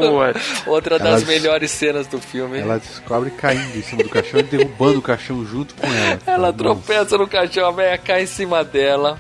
outra 0.66 0.96
Ela 0.96 1.04
das 1.12 1.20
des- 1.24 1.28
melhores 1.30 1.72
cenas 1.72 2.08
do 2.08 2.20
filme. 2.20 2.60
Ela 2.60 2.80
descobre 2.80 3.30
caindo 3.30 3.78
em 3.78 3.82
cima 3.82 4.04
do 4.04 4.10
caixão 4.10 4.40
e 4.40 4.44
derrubando 4.44 5.00
o 5.00 5.02
caixão 5.04 5.46
junto 5.46 5.76
com 5.76 5.88
ela. 5.88 6.20
Ela 6.26 6.38
Nossa. 6.52 6.54
tropeça 6.58 7.18
no 7.18 7.28
caixão, 7.28 7.68
a 7.68 7.72
véia 7.72 7.98
cai 7.98 8.24
em 8.24 8.26
cima 8.26 8.64
dela. 8.64 9.18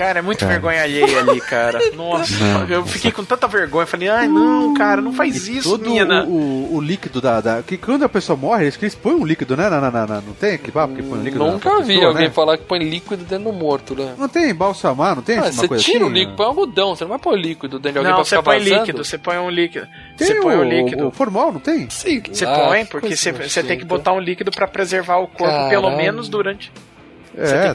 Cara, 0.00 0.20
é 0.20 0.22
muito 0.22 0.38
Cara. 0.40 0.52
vergonha 0.52 0.82
alheia 0.82 1.20
ali, 1.20 1.38
cara. 1.42 1.78
Nossa, 1.94 2.32
Não. 2.42 2.66
eu 2.68 2.86
fiquei 2.86 3.12
com 3.12 3.22
tanta 3.22 3.46
vergonha. 3.46 3.84
Falei, 3.84 4.08
ai, 4.08 4.26
não, 4.26 4.72
cara, 4.72 5.02
não 5.02 5.12
faz 5.12 5.46
E 5.46 5.58
isso, 5.58 5.68
todo 5.68 5.82
menina. 5.84 6.24
o, 6.24 6.30
o, 6.72 6.76
o 6.76 6.80
líquido 6.80 7.20
da, 7.20 7.38
da. 7.42 7.62
Que 7.62 7.76
quando 7.76 8.02
a 8.04 8.08
pessoa 8.08 8.34
morre, 8.34 8.64
eles, 8.64 8.78
eles 8.80 8.94
põem 8.94 9.14
um 9.16 9.26
líquido, 9.26 9.58
né? 9.58 9.68
Na, 9.68 9.78
na, 9.78 9.90
na, 9.90 10.06
na- 10.06 10.20
não 10.22 10.32
tem 10.32 10.54
aquele 10.54 10.72
papo 10.72 10.94
que 10.94 11.02
põe 11.02 11.18
um 11.18 11.22
líquido 11.22 11.44
Nunca 11.44 11.68
na 11.68 11.80
vi 11.80 11.86
pessoa, 11.88 12.06
alguém 12.08 12.28
né? 12.28 12.30
falar 12.32 12.56
que 12.56 12.64
põe 12.64 12.78
líquido 12.78 13.24
dentro 13.24 13.44
do 13.44 13.52
morto, 13.52 13.94
né? 13.94 14.14
Não 14.16 14.26
tem 14.26 14.54
balsamar, 14.54 15.16
não 15.16 15.22
tem 15.22 15.36
Ah, 15.36 15.52
você 15.52 15.68
tira 15.76 15.98
assim? 15.98 16.02
o 16.04 16.08
líquido, 16.08 16.34
põe 16.36 16.46
algodão, 16.46 16.96
você 16.96 17.04
não 17.04 17.10
vai 17.10 17.18
pôr 17.18 17.36
líquido 17.38 17.78
dentro 17.78 17.92
de 17.92 17.98
alguém 17.98 18.10
Não, 18.12 18.16
pra 18.20 18.24
você 18.24 18.36
ficar 18.36 18.42
põe 18.42 18.58
vazando? 18.58 18.80
líquido, 18.80 19.04
você 19.04 19.18
põe 19.18 19.36
um 19.38 19.50
líquido. 19.50 19.86
Tem 20.16 20.26
Você 20.28 20.34
põe 20.40 20.56
o, 20.56 20.60
um 20.60 20.64
líquido. 20.64 21.08
o 21.08 21.10
formal, 21.10 21.52
não 21.52 21.60
tem? 21.60 21.90
Sei 21.90 22.22
Você 22.26 22.46
lá, 22.46 22.58
põe, 22.68 22.84
que 22.86 22.90
porque 22.90 23.14
você, 23.16 23.32
você 23.32 23.62
tem 23.62 23.76
que 23.78 23.84
botar 23.84 24.12
um 24.14 24.18
líquido 24.20 24.50
pra 24.50 24.66
preservar 24.66 25.18
o 25.18 25.26
corpo, 25.28 25.68
pelo 25.68 25.90
menos 25.94 26.26
durante. 26.30 26.72
Você 27.36 27.54
É, 27.54 27.74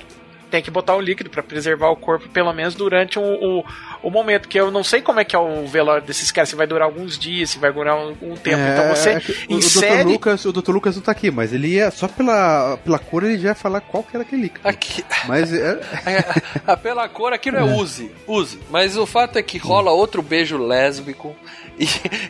tem, 0.55 0.63
que 0.63 0.71
botar 0.71 0.95
um 0.95 1.01
líquido 1.01 1.29
pra 1.29 1.43
preservar 1.43 1.89
o 1.89 1.95
corpo, 1.95 2.29
pelo 2.29 2.51
menos 2.53 2.75
durante 2.75 3.19
o, 3.19 3.21
o, 3.21 3.65
o 4.03 4.09
momento. 4.09 4.47
Que 4.47 4.59
eu 4.59 4.71
não 4.71 4.83
sei 4.83 5.01
como 5.01 5.19
é 5.19 5.25
que 5.25 5.35
é 5.35 5.39
o 5.39 5.65
velório 5.67 6.05
desses 6.05 6.31
caras, 6.31 6.49
se 6.49 6.55
vai 6.55 6.67
durar 6.67 6.87
alguns 6.87 7.17
dias, 7.17 7.51
se 7.51 7.59
vai 7.59 7.71
durar 7.71 7.97
um, 7.97 8.15
um 8.21 8.35
tempo. 8.35 8.61
É, 8.61 8.73
então 8.73 8.95
você 8.95 9.09
é 9.11 9.19
que 9.19 9.31
o, 9.31 9.55
o 9.55 9.57
insere. 9.57 10.03
Dr. 10.03 10.09
Lucas, 10.09 10.45
o 10.45 10.53
Dr. 10.53 10.71
Lucas 10.71 10.95
não 10.95 11.03
tá 11.03 11.11
aqui, 11.11 11.29
mas 11.31 11.53
ele 11.53 11.67
ia 11.67 11.91
só 11.91 12.07
pela, 12.07 12.77
pela 12.77 12.99
cor 12.99 13.23
ele 13.23 13.37
já 13.37 13.49
ia 13.49 13.55
falar 13.55 13.81
qual 13.81 14.03
que 14.03 14.15
era 14.15 14.23
aquele 14.23 14.43
líquido. 14.43 14.67
Aqui, 14.67 15.03
Mas 15.27 15.51
é, 15.53 15.79
Ah, 16.65 16.77
pela 16.77 17.07
cor 17.09 17.33
aquilo 17.33 17.57
é 17.57 17.63
use, 17.63 18.11
use. 18.27 18.59
Mas 18.69 18.97
o 18.97 19.05
fato 19.05 19.37
é 19.37 19.43
que 19.43 19.57
rola 19.57 19.91
outro 19.91 20.21
beijo 20.21 20.57
lésbico. 20.57 21.35
E, 21.79 21.87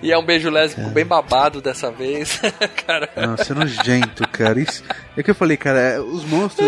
e 0.07 0.11
é 0.11 0.17
um 0.17 0.25
beijo 0.25 0.49
lésbico 0.49 0.89
bem 0.89 1.05
babado 1.05 1.61
dessa 1.61 1.91
vez. 1.91 2.39
cara. 2.87 3.09
nossa, 3.15 3.53
é 3.53 3.55
nojento, 3.55 4.27
cara. 4.29 4.59
Isso, 4.59 4.83
é 5.15 5.21
que 5.23 5.29
eu 5.31 5.35
falei, 5.35 5.55
cara, 5.57 5.79
é, 5.79 5.99
os 5.99 6.23
monstros. 6.25 6.67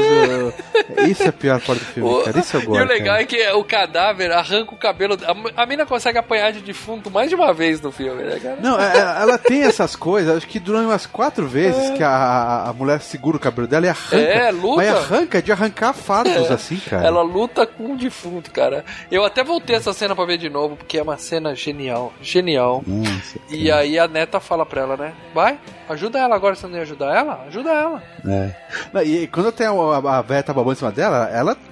é, 0.95 1.04
isso 1.10 1.24
é 1.24 1.28
a 1.30 1.34
pior 1.34 1.60
parte 1.62 1.80
do 1.80 1.86
filme, 1.86 2.10
O- 2.10 2.24
cara. 2.24 2.40
Isso 2.40 2.58
eu 2.58 2.62
e 2.62 2.66
gosto. 2.66 2.84
o 2.84 2.88
legal 2.88 3.16
é 3.16 3.26
que 3.26 3.48
o 3.54 3.64
cadáver 3.64 4.32
arranca 4.32 4.74
o 4.74 4.78
cabelo. 4.78 5.18
A, 5.56 5.64
a 5.64 5.66
mina 5.66 5.86
consegue 5.86 6.18
apanhar 6.18 6.52
de 6.52 6.62
defunto 6.62 7.10
mais 7.10 7.30
de 7.30 7.36
uma 7.36 7.54
vez 7.54 7.82
no 7.82 7.91
filme, 7.91 8.24
né, 8.24 8.40
cara? 8.40 8.58
Não, 8.62 8.80
é- 8.80 8.98
é- 8.98 9.22
ela 9.22 9.38
tem 9.38 9.64
essas 9.64 9.95
coisas, 9.95 10.38
acho 10.38 10.48
que 10.48 10.60
duram 10.60 10.86
umas 10.86 11.06
quatro 11.06 11.48
vezes 11.48 11.90
que 11.98 12.04
a, 12.04 12.66
a 12.68 12.74
mulher 12.74 13.02
segura 13.02 13.38
o 13.38 13.40
cabelo 13.40 13.68
dela 13.68 13.86
e 13.86 13.90
arranca. 13.90 14.18
É, 14.18 14.52
luta. 14.52 14.76
Mas 14.78 14.90
arranca 14.90 15.41
de 15.41 15.52
arrancar 15.52 15.94
fardos 15.94 16.52
assim, 16.52 16.78
cara. 16.78 17.08
Ela 17.08 17.22
luta 17.24 17.66
com 17.66 17.94
o 17.94 17.98
defunto, 17.98 18.52
cara. 18.52 18.86
Eu 19.12 19.24
até 19.26 19.44
voltei 19.44 19.76
essa 19.76 19.94
cena 19.94 20.16
pra 20.16 20.26
ver 20.26 20.38
de 20.38 20.49
novo, 20.49 20.76
porque 20.78 20.98
é 20.98 21.02
uma 21.02 21.18
cena 21.18 21.56
genial. 21.56 22.14
Genial. 22.22 22.66
Nossa, 22.85 23.39
E 23.49 23.72
aí 23.72 23.98
a 23.99 24.07
neta 24.07 24.39
fala 24.39 24.65
pra 24.65 24.81
ela, 24.81 24.98
né? 24.98 25.14
Vai, 25.34 25.60
ajuda 25.89 26.19
ela 26.19 26.35
agora, 26.35 26.56
você 26.56 26.68
não 26.68 26.76
ia 26.76 26.81
ajudar 26.84 27.15
ela? 27.15 27.44
Ajuda 27.48 27.69
ela. 27.72 28.03
É. 28.26 29.03
E 29.03 29.27
quando 29.27 29.52
tem 29.52 29.68
a, 29.68 29.72
a, 29.72 30.18
a 30.18 30.22
véia 30.22 30.44
tá 30.44 30.53
babando 30.53 30.73
em 30.73 30.76
cima 30.77 30.91
dela, 30.91 31.30
ela. 31.30 31.57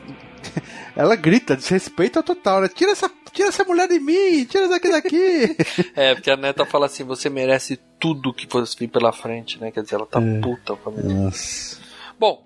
Ela 0.95 1.17
grita, 1.17 1.57
desrespeita 1.57 2.23
total, 2.23 2.61
né? 2.61 2.69
Tira 2.69 2.91
essa, 2.91 3.11
tira 3.33 3.49
essa 3.49 3.65
mulher 3.65 3.85
de 3.89 3.99
mim, 3.99 4.45
tira 4.45 4.63
essa 4.63 4.77
aqui 4.77 4.89
daqui. 4.89 5.57
É, 5.93 6.13
porque 6.15 6.31
a 6.31 6.37
neta 6.37 6.65
fala 6.65 6.85
assim: 6.85 7.03
você 7.03 7.29
merece 7.29 7.77
tudo 7.99 8.33
que 8.33 8.47
fosse 8.47 8.77
vir 8.77 8.87
pela 8.87 9.11
frente, 9.11 9.59
né? 9.59 9.71
Quer 9.71 9.83
dizer, 9.83 9.95
ela 9.95 10.05
tá 10.05 10.21
É. 10.21 10.39
puta 10.39 10.73
com 10.77 10.89
a 10.89 10.93
menina. 10.93 11.25
Nossa. 11.25 11.81
Bom, 12.17 12.45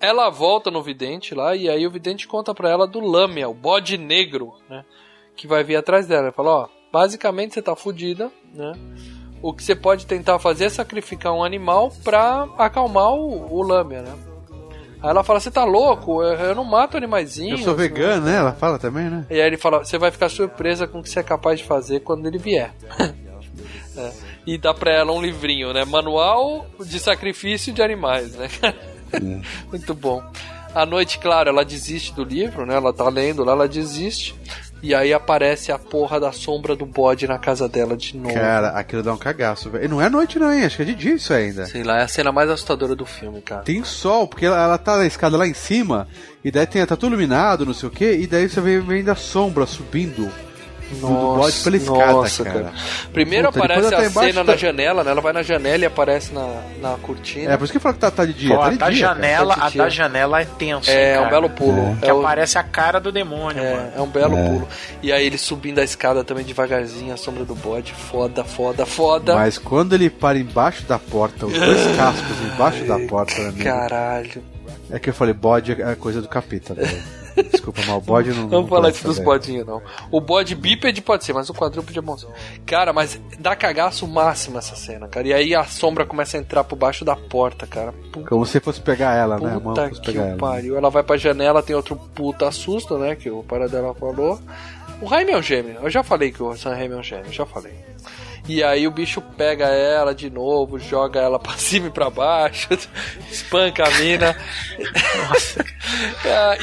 ela 0.00 0.30
volta 0.30 0.70
no 0.70 0.80
vidente 0.80 1.34
lá 1.34 1.56
e 1.56 1.68
aí 1.68 1.84
o 1.84 1.90
vidente 1.90 2.28
conta 2.28 2.54
pra 2.54 2.70
ela 2.70 2.86
do 2.86 3.00
Lâmia, 3.00 3.48
o 3.48 3.54
bode 3.54 3.98
negro, 3.98 4.52
né? 4.70 4.84
Que 5.34 5.48
vai 5.48 5.64
vir 5.64 5.74
atrás 5.74 6.06
dela. 6.06 6.26
Ele 6.28 6.32
fala: 6.36 6.50
ó, 6.50 6.68
basicamente 6.92 7.54
você 7.54 7.62
tá 7.62 7.74
fudida, 7.76 8.30
né? 8.54 8.72
O 9.42 9.52
que 9.52 9.62
você 9.62 9.74
pode 9.76 10.06
tentar 10.06 10.38
fazer 10.38 10.64
é 10.64 10.68
sacrificar 10.70 11.32
um 11.32 11.44
animal 11.44 11.92
pra 12.02 12.48
acalmar 12.58 13.12
o, 13.12 13.52
o 13.54 13.62
Lâmia, 13.62 14.02
né? 14.02 14.14
Aí 15.02 15.10
ela 15.10 15.22
fala: 15.22 15.38
você 15.38 15.50
tá 15.50 15.64
louco? 15.64 16.22
Eu, 16.22 16.34
eu 16.36 16.54
não 16.54 16.64
mato 16.64 16.94
Eu 16.94 16.98
animaizinhos. 16.98 17.62
sou 17.62 17.74
vegano, 17.74 18.24
né? 18.26 18.36
Ela 18.36 18.52
fala 18.52 18.78
também, 18.78 19.04
né? 19.04 19.26
E 19.30 19.34
aí 19.34 19.46
ele 19.46 19.58
fala: 19.58 19.84
você 19.84 19.98
vai 19.98 20.10
ficar 20.10 20.28
surpresa 20.28 20.86
com 20.86 21.00
o 21.00 21.02
que 21.02 21.10
você 21.10 21.20
é 21.20 21.22
capaz 21.22 21.58
de 21.60 21.64
fazer 21.66 22.00
quando 22.00 22.26
ele 22.26 22.38
vier. 22.38 22.72
É. 23.98 24.12
E 24.46 24.58
dá 24.58 24.74
pra 24.74 24.92
ela 24.92 25.10
um 25.10 25.22
livrinho, 25.22 25.72
né? 25.72 25.82
Manual 25.86 26.66
de 26.84 27.00
sacrifício 27.00 27.72
de 27.72 27.80
animais, 27.80 28.34
né? 28.36 28.46
Muito 29.72 29.94
bom. 29.94 30.22
À 30.74 30.84
noite, 30.84 31.18
claro, 31.18 31.48
ela 31.48 31.64
desiste 31.64 32.12
do 32.12 32.22
livro, 32.22 32.66
né? 32.66 32.74
Ela 32.74 32.92
tá 32.92 33.08
lendo 33.08 33.42
lá, 33.42 33.52
ela 33.52 33.66
desiste. 33.66 34.34
E 34.82 34.94
aí 34.94 35.12
aparece 35.12 35.72
a 35.72 35.78
porra 35.78 36.20
da 36.20 36.30
sombra 36.32 36.76
do 36.76 36.86
bode 36.86 37.26
na 37.26 37.38
casa 37.38 37.68
dela 37.68 37.96
de 37.96 38.16
novo. 38.16 38.34
Cara, 38.34 38.68
aquilo 38.70 39.02
dá 39.02 39.12
um 39.12 39.16
cagaço, 39.16 39.70
velho. 39.70 39.84
E 39.84 39.88
não 39.88 40.00
é 40.00 40.08
noite, 40.08 40.38
não, 40.38 40.52
hein? 40.52 40.64
Acho 40.64 40.76
que 40.76 40.82
é 40.82 40.84
de 40.86 40.94
dia 40.94 41.14
isso 41.14 41.32
ainda. 41.32 41.66
Sei 41.66 41.82
lá, 41.82 41.98
é 41.98 42.02
a 42.02 42.08
cena 42.08 42.30
mais 42.30 42.50
assustadora 42.50 42.94
do 42.94 43.06
filme, 43.06 43.40
cara. 43.40 43.62
Tem 43.62 43.82
sol, 43.82 44.28
porque 44.28 44.46
ela, 44.46 44.62
ela 44.62 44.78
tá 44.78 44.96
na 44.98 45.06
escada 45.06 45.36
lá 45.36 45.46
em 45.46 45.54
cima, 45.54 46.06
e 46.44 46.50
daí 46.50 46.66
tem, 46.66 46.84
tá 46.84 46.94
tudo 46.94 47.12
iluminado, 47.12 47.66
não 47.66 47.74
sei 47.74 47.88
o 47.88 47.92
que, 47.92 48.12
e 48.12 48.26
daí 48.26 48.48
você 48.48 48.60
vê, 48.60 48.78
vem 48.78 49.02
da 49.02 49.14
sombra 49.14 49.66
subindo 49.66 50.30
do, 50.92 51.06
do 51.06 51.06
bode 51.36 51.58
pela 51.60 51.76
escada, 51.76 52.12
nossa, 52.12 52.44
cara. 52.44 52.72
Primeiro 53.12 53.48
Puta, 53.52 53.58
aparece 53.64 53.94
a 53.94 54.10
tá 54.10 54.10
cena 54.20 54.44
da- 54.44 54.52
na 54.52 54.56
janela, 54.56 55.02
né? 55.04 55.10
Ela 55.10 55.20
vai 55.20 55.32
na 55.32 55.42
janela 55.42 55.82
e 55.82 55.86
aparece 55.86 56.32
na, 56.32 56.62
na 56.80 56.90
cortina. 57.02 57.52
É, 57.52 57.56
por 57.56 57.64
isso 57.64 57.72
que 57.72 57.76
eu 57.78 57.80
falo 57.80 57.94
que 57.94 58.00
tá, 58.00 58.10
tá 58.10 58.24
de 58.24 58.32
dia. 58.32 58.54
Pô, 58.54 58.60
tá 58.60 58.66
a 58.66 58.70
de 58.70 58.78
da 58.78 58.90
dia, 58.90 59.06
cara. 59.08 59.14
janela, 59.20 59.56
Tá 59.56 59.68
de 59.68 59.80
a 59.80 59.84
da 59.84 59.88
janela 59.90 60.40
é 60.40 60.44
tenso, 60.44 60.90
É, 60.90 60.94
hein, 60.94 61.00
é 61.14 61.18
um 61.18 61.22
cara? 61.24 61.30
belo 61.34 61.50
pulo. 61.50 61.96
Que 62.00 62.08
É, 62.08 62.14
o- 62.14 62.20
aparece 62.20 62.58
a 62.58 62.62
cara 62.62 63.00
do 63.00 63.10
demônio, 63.10 63.62
mano. 63.62 63.90
é, 63.94 63.98
é 63.98 64.00
um 64.00 64.06
belo 64.08 64.36
pulo. 64.36 64.68
E 65.02 65.12
aí 65.12 65.26
ele 65.26 65.38
subindo 65.38 65.78
a 65.80 65.84
escada 65.84 66.22
também 66.24 66.44
devagarzinho, 66.44 67.12
a 67.12 67.16
sombra 67.16 67.44
do 67.44 67.54
bode. 67.54 67.92
Foda, 67.92 68.44
foda, 68.44 68.86
foda. 68.86 69.34
Mas 69.34 69.58
quando 69.58 69.94
ele 69.94 70.08
para 70.08 70.38
embaixo 70.38 70.84
da 70.84 70.98
porta, 70.98 71.46
os 71.46 71.52
dois 71.52 71.86
cascos 71.96 72.36
embaixo 72.54 72.84
da 72.84 72.98
porta, 73.00 73.40
amigo, 73.40 73.64
Caralho. 73.64 74.42
é 74.90 74.98
que 74.98 75.10
eu 75.10 75.14
falei, 75.14 75.34
bode 75.34 75.72
é 75.72 75.94
coisa 75.96 76.22
do 76.22 76.28
capeta, 76.28 76.74
velho. 76.74 77.02
Desculpa, 77.50 77.82
mal, 77.86 78.00
bode 78.00 78.30
não. 78.30 78.48
Vamos 78.48 78.68
falar 78.68 78.90
isso 78.90 79.04
dos 79.06 79.18
bodinhos, 79.18 79.66
não. 79.66 79.82
O 80.10 80.20
bode 80.20 80.54
bípede 80.54 81.02
pode 81.02 81.24
ser, 81.24 81.32
mas 81.32 81.48
o 81.50 81.54
quadrúpede 81.54 81.98
é 81.98 82.02
bom. 82.02 82.16
ser. 82.16 82.28
Cara, 82.64 82.92
mas 82.92 83.20
dá 83.38 83.54
cagaço 83.54 84.06
máximo 84.06 84.58
essa 84.58 84.74
cena, 84.74 85.08
cara. 85.08 85.28
E 85.28 85.32
aí 85.32 85.54
a 85.54 85.64
sombra 85.64 86.06
começa 86.06 86.36
a 86.36 86.40
entrar 86.40 86.64
por 86.64 86.76
baixo 86.76 87.04
da 87.04 87.14
porta, 87.16 87.66
cara. 87.66 87.92
Puta 88.12 88.28
Como 88.28 88.46
se 88.46 88.60
fosse 88.60 88.80
pegar 88.80 89.14
ela, 89.14 89.38
né? 89.38 89.58
Puta 89.62 89.90
que 89.90 90.00
pegar 90.00 90.22
o 90.22 90.26
ela. 90.28 90.36
pariu. 90.38 90.76
Ela 90.76 90.90
vai 90.90 91.02
pra 91.02 91.16
janela, 91.16 91.62
tem 91.62 91.76
outro 91.76 91.96
puta 92.14 92.50
susto, 92.50 92.98
né? 92.98 93.14
Que 93.16 93.30
o 93.30 93.42
Paradela 93.42 93.94
falou. 93.94 94.40
O 95.00 95.08
Jaime 95.08 95.32
é 95.32 95.36
um 95.36 95.42
gêmeo. 95.42 95.76
Eu 95.82 95.90
já 95.90 96.02
falei 96.02 96.32
que 96.32 96.42
o 96.42 96.56
Sam 96.56 96.74
Raimi 96.74 96.94
é 96.94 96.98
um 96.98 97.02
gêmeo, 97.02 97.30
já 97.32 97.44
falei. 97.44 97.74
E 98.48 98.62
aí 98.62 98.86
o 98.86 98.90
bicho 98.90 99.20
pega 99.20 99.66
ela 99.66 100.14
de 100.14 100.30
novo, 100.30 100.78
joga 100.78 101.20
ela 101.20 101.38
pra 101.40 101.54
cima 101.54 101.88
e 101.88 101.90
pra 101.90 102.10
baixo, 102.10 102.68
espanca 103.30 103.86
a 103.86 103.90
mina. 103.98 104.36
Nossa. 105.28 105.64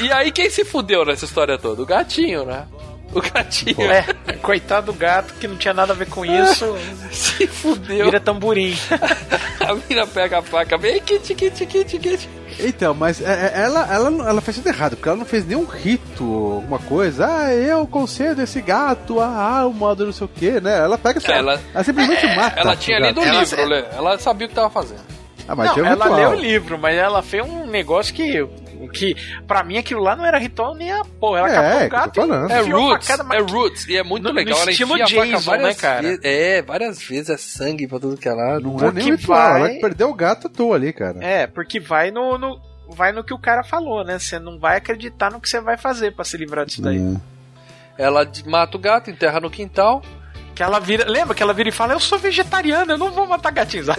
e 0.00 0.12
aí 0.12 0.32
quem 0.32 0.48
se 0.50 0.64
fudeu 0.64 1.04
nessa 1.04 1.24
história 1.24 1.58
toda? 1.58 1.82
O 1.82 1.86
gatinho, 1.86 2.44
né? 2.44 2.66
O 3.14 3.20
gatinho. 3.20 3.90
É, 3.90 4.02
coitado 4.42 4.92
do 4.92 4.98
gato 4.98 5.34
que 5.34 5.46
não 5.46 5.56
tinha 5.56 5.72
nada 5.72 5.92
a 5.92 5.96
ver 5.96 6.08
com 6.08 6.24
isso. 6.24 6.76
se 7.12 7.46
fudeu. 7.46 8.06
Vira 8.06 8.20
tamborim. 8.20 8.76
a 9.60 9.74
mina 9.74 10.06
pega 10.06 10.38
a 10.38 10.42
faca, 10.42 10.76
vem 10.76 11.00
kit, 11.00 11.34
kit, 11.34 11.66
kit, 11.66 11.98
kit. 11.98 12.28
Então, 12.58 12.94
mas 12.94 13.20
é, 13.20 13.52
é, 13.54 13.62
ela, 13.62 13.92
ela, 13.92 14.28
ela 14.28 14.40
fez 14.40 14.56
tudo 14.56 14.68
errado, 14.68 14.96
porque 14.96 15.08
ela 15.08 15.18
não 15.18 15.24
fez 15.24 15.46
nenhum 15.46 15.64
rito, 15.64 16.24
alguma 16.24 16.78
coisa. 16.78 17.26
Ah, 17.26 17.54
eu 17.54 17.86
concedo 17.86 18.42
esse 18.42 18.60
gato 18.60 19.20
a 19.20 19.26
alma 19.26 19.94
do 19.94 20.06
não 20.06 20.12
sei 20.12 20.24
o 20.24 20.28
que, 20.28 20.60
né? 20.60 20.78
Ela 20.78 20.96
pega 20.96 21.18
essa. 21.18 21.32
Ela, 21.32 21.60
ela 21.72 21.84
simplesmente 21.84 22.26
mata. 22.36 22.60
Ela 22.60 22.76
tinha 22.76 22.98
lido 22.98 23.20
o 23.20 23.24
livro, 23.24 23.60
ela, 23.60 23.68
Lê. 23.68 23.84
ela 23.92 24.18
sabia 24.18 24.46
o 24.46 24.48
que 24.48 24.54
tava 24.54 24.70
fazendo. 24.70 25.02
Ah, 25.46 25.54
mas 25.54 25.76
não, 25.76 25.84
ela 25.84 26.16
leu 26.16 26.30
o 26.30 26.34
livro, 26.34 26.78
mas 26.78 26.96
ela 26.96 27.22
fez 27.22 27.44
um 27.44 27.66
negócio 27.66 28.14
que. 28.14 28.46
Que 28.88 29.14
pra 29.46 29.62
mim 29.64 29.78
aquilo 29.78 30.02
lá 30.02 30.14
não 30.16 30.24
era 30.24 30.38
ritual 30.38 30.74
nem 30.74 30.90
a 30.92 31.04
porra. 31.04 31.38
Ela 31.40 31.48
É, 31.50 31.88
capou 31.88 32.10
que 32.12 32.20
o 32.20 32.26
gato. 32.28 32.52
É 32.52 32.60
roots, 32.60 33.06
facada, 33.08 33.34
é 33.36 33.40
roots, 33.40 33.88
e 33.88 33.96
é 33.96 34.02
muito 34.02 34.22
no- 34.24 34.28
no 34.30 34.34
legal. 34.34 34.58
Ela 34.60 34.70
estilo 34.70 34.96
Jason, 34.98 35.38
várias 35.40 35.68
né, 35.68 35.74
cara? 35.74 36.02
vezes. 36.02 36.20
É, 36.22 36.62
várias 36.62 37.02
vezes 37.02 37.30
é 37.30 37.36
sangue 37.36 37.86
pra 37.86 37.98
tudo 38.00 38.16
que 38.16 38.28
é 38.28 38.32
lado. 38.32 38.60
Não 38.62 38.88
é 38.88 38.92
nem 38.92 39.12
um 39.12 39.16
ritual, 39.16 39.38
vai- 39.60 39.70
ela 39.72 39.80
perdeu 39.80 40.08
o 40.10 40.14
gato 40.14 40.46
à 40.46 40.50
toa 40.50 40.76
ali, 40.76 40.92
cara. 40.92 41.18
É, 41.24 41.46
porque 41.46 41.78
vai 41.80 42.10
no, 42.10 42.36
no- 42.38 42.60
vai 42.90 43.12
no 43.12 43.24
que 43.24 43.32
o 43.34 43.38
cara 43.38 43.62
falou, 43.64 44.04
né? 44.04 44.18
Você 44.18 44.38
não 44.38 44.58
vai 44.58 44.76
acreditar 44.76 45.30
no 45.30 45.40
que 45.40 45.48
você 45.48 45.60
vai 45.60 45.76
fazer 45.76 46.12
pra 46.14 46.24
se 46.24 46.36
livrar 46.36 46.66
disso 46.66 46.82
daí. 46.82 46.98
Ela 47.96 48.24
de- 48.24 48.46
mata 48.48 48.76
o 48.76 48.80
gato, 48.80 49.10
enterra 49.10 49.40
no 49.40 49.50
quintal. 49.50 50.02
Que 50.54 50.62
ela 50.62 50.78
vira, 50.78 51.04
lembra 51.10 51.34
que 51.34 51.42
ela 51.42 51.52
vira 51.52 51.68
e 51.68 51.72
fala: 51.72 51.94
"Eu 51.94 51.98
sou 52.00 52.16
vegetariana, 52.16 52.92
eu 52.92 52.98
não 52.98 53.10
vou 53.10 53.26
matar 53.26 53.50
gatinhos". 53.50 53.88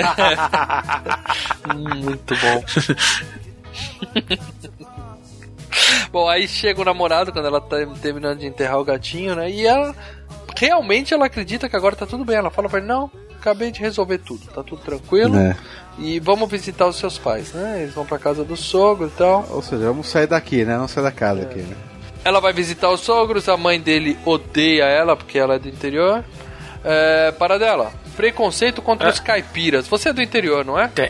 Hum, 1.67 1.95
muito 2.03 2.33
bom. 2.37 2.63
bom, 6.11 6.27
aí 6.29 6.47
chega 6.47 6.81
o 6.81 6.85
namorado 6.85 7.31
quando 7.31 7.45
ela 7.47 7.61
tá 7.61 7.77
terminando 8.01 8.39
de 8.39 8.47
enterrar 8.47 8.79
o 8.79 8.83
gatinho, 8.83 9.35
né? 9.35 9.49
E 9.49 9.65
ela 9.65 9.95
realmente 10.55 11.13
ela 11.13 11.25
acredita 11.25 11.67
que 11.69 11.75
agora 11.75 11.95
tá 11.95 12.05
tudo 12.05 12.23
bem. 12.25 12.37
Ela 12.37 12.49
fala 12.49 12.69
pra 12.69 12.79
ele: 12.79 12.87
Não, 12.87 13.09
acabei 13.39 13.71
de 13.71 13.79
resolver 13.79 14.19
tudo, 14.19 14.45
tá 14.47 14.63
tudo 14.63 14.81
tranquilo. 14.81 15.37
É. 15.37 15.55
E 15.97 16.19
vamos 16.19 16.49
visitar 16.49 16.87
os 16.87 16.97
seus 16.97 17.17
pais, 17.17 17.53
né? 17.53 17.81
Eles 17.83 17.93
vão 17.93 18.05
pra 18.05 18.19
casa 18.19 18.43
do 18.43 18.57
sogro 18.57 19.07
e 19.07 19.11
tal. 19.17 19.45
Ou 19.49 19.61
seja, 19.61 19.85
vamos 19.85 20.07
sair 20.07 20.27
daqui, 20.27 20.65
né? 20.65 20.77
Não 20.77 20.87
sair 20.87 21.03
da 21.03 21.11
casa 21.11 21.43
aqui, 21.43 21.59
né? 21.59 21.75
Ela 22.23 22.39
vai 22.41 22.51
visitar 22.51 22.89
os 22.89 23.01
sogros, 23.01 23.47
a 23.47 23.55
mãe 23.55 23.79
dele 23.79 24.17
odeia 24.25 24.85
ela 24.85 25.15
porque 25.15 25.37
ela 25.37 25.55
é 25.55 25.59
do 25.59 25.69
interior. 25.69 26.23
É, 26.83 27.31
para 27.31 27.57
dela, 27.57 27.91
preconceito 28.15 28.81
contra 28.81 29.07
É. 29.07 29.11
os 29.11 29.19
caipiras. 29.19 29.87
Você 29.87 30.09
é 30.09 30.13
do 30.13 30.21
interior, 30.21 30.65
não 30.65 30.77
é? 30.79 30.87
Tem. 30.87 31.09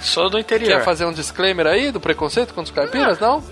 Sou 0.00 0.28
do 0.30 0.38
interior. 0.38 0.78
Quer 0.78 0.84
fazer 0.84 1.04
um 1.04 1.12
disclaimer 1.12 1.66
aí 1.66 1.90
do 1.90 2.00
preconceito 2.00 2.54
contra 2.54 2.64
os 2.64 2.70
caipiras, 2.70 3.18
não? 3.20 3.38
Não, 3.38 3.44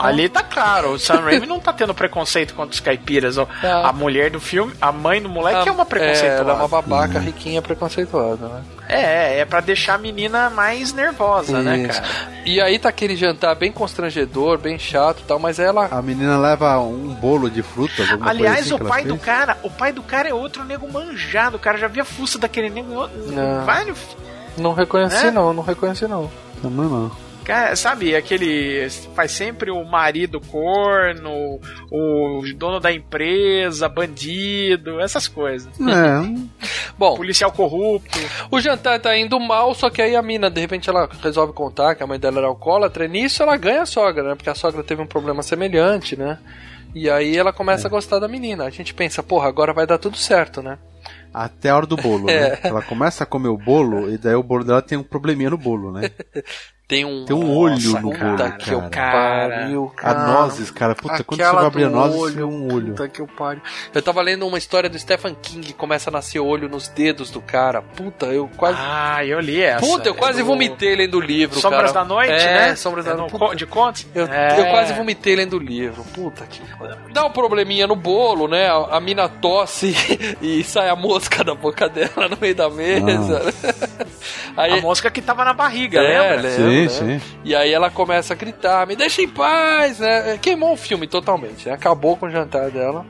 ali 0.00 0.28
tá 0.28 0.42
claro. 0.42 0.92
O 0.92 0.98
Sam 0.98 1.20
Raimi 1.20 1.46
não 1.46 1.60
tá 1.60 1.72
tendo 1.72 1.94
preconceito 1.94 2.54
contra 2.54 2.72
os 2.74 2.80
caipiras. 2.80 3.38
ó. 3.38 3.46
A 3.62 3.92
mulher 3.92 4.30
do 4.30 4.40
filme, 4.40 4.72
a 4.80 4.90
mãe 4.92 5.20
do 5.22 5.28
moleque 5.28 5.68
é 5.68 5.72
uma 5.72 5.86
preconceituosa. 5.86 6.40
ela 6.42 6.52
é 6.52 6.56
uma 6.56 6.68
babaca 6.68 7.18
riquinha 7.18 7.62
preconceituosa, 7.62 8.48
né? 8.48 8.62
É, 8.88 9.38
é 9.38 9.44
pra 9.44 9.60
deixar 9.60 9.94
a 9.94 9.98
menina 9.98 10.50
mais 10.50 10.92
nervosa, 10.92 11.62
né, 11.62 11.78
Isso. 11.78 12.00
cara? 12.02 12.12
E 12.44 12.60
aí 12.60 12.76
tá 12.78 12.88
aquele 12.88 13.14
jantar 13.14 13.54
bem 13.54 13.70
constrangedor, 13.70 14.58
bem 14.58 14.78
chato 14.78 15.20
e 15.20 15.24
tal, 15.24 15.38
mas 15.38 15.58
ela. 15.60 15.86
A 15.90 16.02
menina 16.02 16.36
leva 16.36 16.76
um 16.80 17.14
bolo 17.14 17.48
de 17.48 17.62
frutas, 17.62 18.10
alguma 18.10 18.30
Aliás, 18.30 18.56
coisa 18.68 18.74
assim 18.74 18.84
o 18.84 18.88
pai 18.88 19.04
do 19.04 19.16
cara, 19.16 19.56
o 19.62 19.70
pai 19.70 19.92
do 19.92 20.02
cara 20.02 20.28
é 20.28 20.34
outro 20.34 20.64
nego 20.64 20.90
manjado. 20.92 21.56
O 21.56 21.60
cara 21.60 21.78
já 21.78 21.86
via 21.86 22.02
a 22.02 22.06
fuça 22.06 22.38
daquele 22.38 22.68
nego. 22.68 22.88
Não. 23.28 23.64
No. 23.64 23.94
Não 24.58 24.72
reconheci, 24.74 25.26
É? 25.26 25.30
não, 25.30 25.52
não 25.52 25.62
reconheci, 25.62 26.06
não. 26.08 26.28
Não, 26.62 26.70
não. 26.70 27.12
Cara, 27.44 27.74
sabe, 27.74 28.14
aquele. 28.14 28.88
Faz 29.14 29.32
sempre 29.32 29.70
o 29.70 29.84
marido 29.84 30.40
corno, 30.40 31.58
o 31.90 32.42
dono 32.56 32.78
da 32.78 32.92
empresa, 32.92 33.88
bandido, 33.88 35.00
essas 35.00 35.26
coisas. 35.26 35.68
É, 35.80 36.50
Bom, 36.98 37.16
Policial 37.16 37.50
corrupto. 37.50 38.18
o 38.50 38.60
jantar 38.60 39.00
tá 39.00 39.16
indo 39.16 39.38
mal, 39.40 39.74
só 39.74 39.88
que 39.90 40.02
aí 40.02 40.14
a 40.14 40.22
mina, 40.22 40.50
de 40.50 40.60
repente, 40.60 40.88
ela 40.88 41.08
resolve 41.22 41.52
contar 41.52 41.94
que 41.94 42.02
a 42.02 42.06
mãe 42.06 42.18
dela 42.18 42.38
era 42.38 42.46
alcoólatra, 42.46 43.04
e 43.06 43.08
nisso 43.08 43.42
ela 43.42 43.56
ganha 43.56 43.82
a 43.82 43.86
sogra, 43.86 44.22
né? 44.22 44.34
Porque 44.34 44.50
a 44.50 44.54
sogra 44.54 44.82
teve 44.82 45.00
um 45.02 45.06
problema 45.06 45.42
semelhante, 45.42 46.16
né? 46.16 46.38
E 46.94 47.08
aí 47.08 47.36
ela 47.36 47.52
começa 47.52 47.86
a 47.86 47.90
gostar 47.90 48.18
da 48.18 48.28
menina. 48.28 48.64
A 48.64 48.70
gente 48.70 48.92
pensa, 48.92 49.22
porra, 49.22 49.48
agora 49.48 49.72
vai 49.72 49.86
dar 49.86 49.98
tudo 49.98 50.16
certo, 50.16 50.62
né? 50.62 50.78
até 51.32 51.70
a 51.70 51.76
hora 51.76 51.86
do 51.86 51.96
bolo, 51.96 52.26
É. 52.30 52.50
né? 52.50 52.58
Ela 52.64 52.82
começa 52.82 53.22
a 53.22 53.26
comer 53.26 53.48
o 53.48 53.56
bolo 53.56 54.12
e 54.12 54.18
daí 54.18 54.34
o 54.34 54.42
bolo 54.42 54.64
dela 54.64 54.82
tem 54.82 54.98
um 54.98 55.02
probleminha 55.04 55.50
no 55.50 55.56
bolo, 55.56 55.92
né? 55.92 56.10
Tem 56.90 57.04
um. 57.04 57.24
Tem 57.24 57.36
um 57.36 57.56
olho 57.56 57.74
Nossa, 57.76 58.00
no 58.00 58.10
puta 58.10 58.24
bolo, 58.36 58.52
que 58.58 58.70
eu 58.72 58.82
cara. 58.90 59.48
pariu, 59.48 59.92
A 59.96 60.00
cara. 60.00 60.26
nozes, 60.26 60.70
cara. 60.72 60.94
Puta, 60.96 61.22
quando 61.22 61.38
você 61.38 61.44
Aquela 61.44 61.60
vai 61.60 61.66
abrir 61.68 61.84
a 61.84 61.88
nozes, 61.88 62.18
olho, 62.20 62.34
tem 62.34 62.42
um 62.44 62.74
olho. 62.74 62.86
Puta 62.88 63.08
que 63.08 63.20
eu 63.20 63.28
pariu. 63.28 63.62
Eu 63.94 64.02
tava 64.02 64.20
lendo 64.20 64.44
uma 64.44 64.58
história 64.58 64.90
do 64.90 64.98
Stephen 64.98 65.36
King, 65.40 65.72
começa 65.72 66.10
a 66.10 66.12
nascer 66.12 66.40
olho 66.40 66.68
nos 66.68 66.88
dedos 66.88 67.30
do 67.30 67.40
cara. 67.40 67.80
Puta, 67.80 68.26
eu 68.26 68.50
quase. 68.56 68.76
Ah, 68.80 69.24
eu 69.24 69.38
li 69.38 69.62
essa. 69.62 69.86
Puta, 69.86 70.08
eu 70.08 70.14
É 70.14 70.16
quase 70.18 70.40
do 70.40 70.46
vomitei 70.46 70.96
lendo 70.96 71.18
o 71.18 71.20
livro, 71.20 71.60
Sombras 71.60 71.92
cara. 71.92 72.04
da 72.04 72.04
Noite, 72.04 72.32
é, 72.32 72.54
né? 72.70 72.74
Sombras 72.74 73.04
da 73.04 73.12
É 73.12 73.14
no 73.14 73.28
Noite. 73.28 73.56
de 73.56 73.66
contos? 73.66 74.06
Eu, 74.12 74.26
É. 74.26 74.58
eu 74.60 74.66
quase 74.72 74.92
vomitei 74.92 75.36
lendo 75.36 75.58
o 75.58 75.60
livro. 75.60 76.02
Puta 76.12 76.44
que 76.44 76.60
pariu. 76.76 76.96
Dá 77.12 77.24
um 77.24 77.30
probleminha 77.30 77.86
no 77.86 77.94
bolo, 77.94 78.48
né? 78.48 78.68
A, 78.68 78.96
a 78.96 79.00
mina 79.00 79.28
tosse 79.28 79.94
e 80.42 80.64
sai 80.64 80.88
a 80.88 80.96
mosca 80.96 81.44
da 81.44 81.54
boca 81.54 81.88
dela 81.88 82.28
no 82.28 82.36
meio 82.40 82.54
da 82.56 82.68
mesa. 82.68 83.42
Aí, 84.56 84.72
A 84.78 84.82
mosca 84.82 85.08
que 85.08 85.22
tava 85.22 85.44
na 85.44 85.52
barriga, 85.52 86.00
é, 86.00 86.32
lembra? 86.32 86.50
Sim, 86.50 86.79
sim. 86.88 87.04
né? 87.04 87.20
E 87.44 87.54
aí 87.54 87.72
ela 87.72 87.90
começa 87.90 88.32
a 88.32 88.36
gritar, 88.36 88.86
me 88.86 88.96
deixa 88.96 89.22
em 89.22 89.28
paz, 89.28 89.98
né? 89.98 90.38
Queimou 90.40 90.72
o 90.72 90.76
filme 90.76 91.06
totalmente, 91.06 91.68
né? 91.68 91.74
Acabou 91.74 92.16
com 92.16 92.26
o 92.26 92.30
jantar 92.30 92.70
dela. 92.70 93.04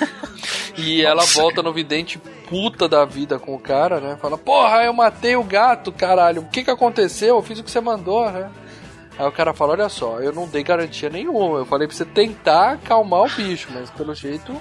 E 0.78 1.02
ela 1.02 1.24
volta 1.24 1.62
no 1.62 1.72
vidente 1.72 2.18
puta 2.48 2.86
da 2.86 3.04
vida 3.04 3.38
com 3.38 3.54
o 3.54 3.58
cara, 3.58 3.98
né? 3.98 4.18
Fala, 4.20 4.36
porra, 4.36 4.84
eu 4.84 4.92
matei 4.92 5.34
o 5.34 5.42
gato, 5.42 5.90
caralho. 5.90 6.42
O 6.42 6.48
que 6.48 6.62
que 6.62 6.70
aconteceu? 6.70 7.36
Eu 7.36 7.42
fiz 7.42 7.58
o 7.58 7.64
que 7.64 7.70
você 7.70 7.80
mandou, 7.80 8.30
né? 8.30 8.50
Aí 9.18 9.26
o 9.26 9.32
cara 9.32 9.54
fala, 9.54 9.72
olha 9.72 9.88
só, 9.88 10.20
eu 10.20 10.32
não 10.32 10.46
dei 10.46 10.62
garantia 10.62 11.08
nenhuma. 11.08 11.58
Eu 11.58 11.64
falei 11.64 11.88
pra 11.88 11.96
você 11.96 12.04
tentar 12.04 12.72
acalmar 12.72 13.22
o 13.22 13.30
bicho, 13.30 13.68
mas 13.72 13.90
pelo 13.90 14.14
jeito 14.14 14.54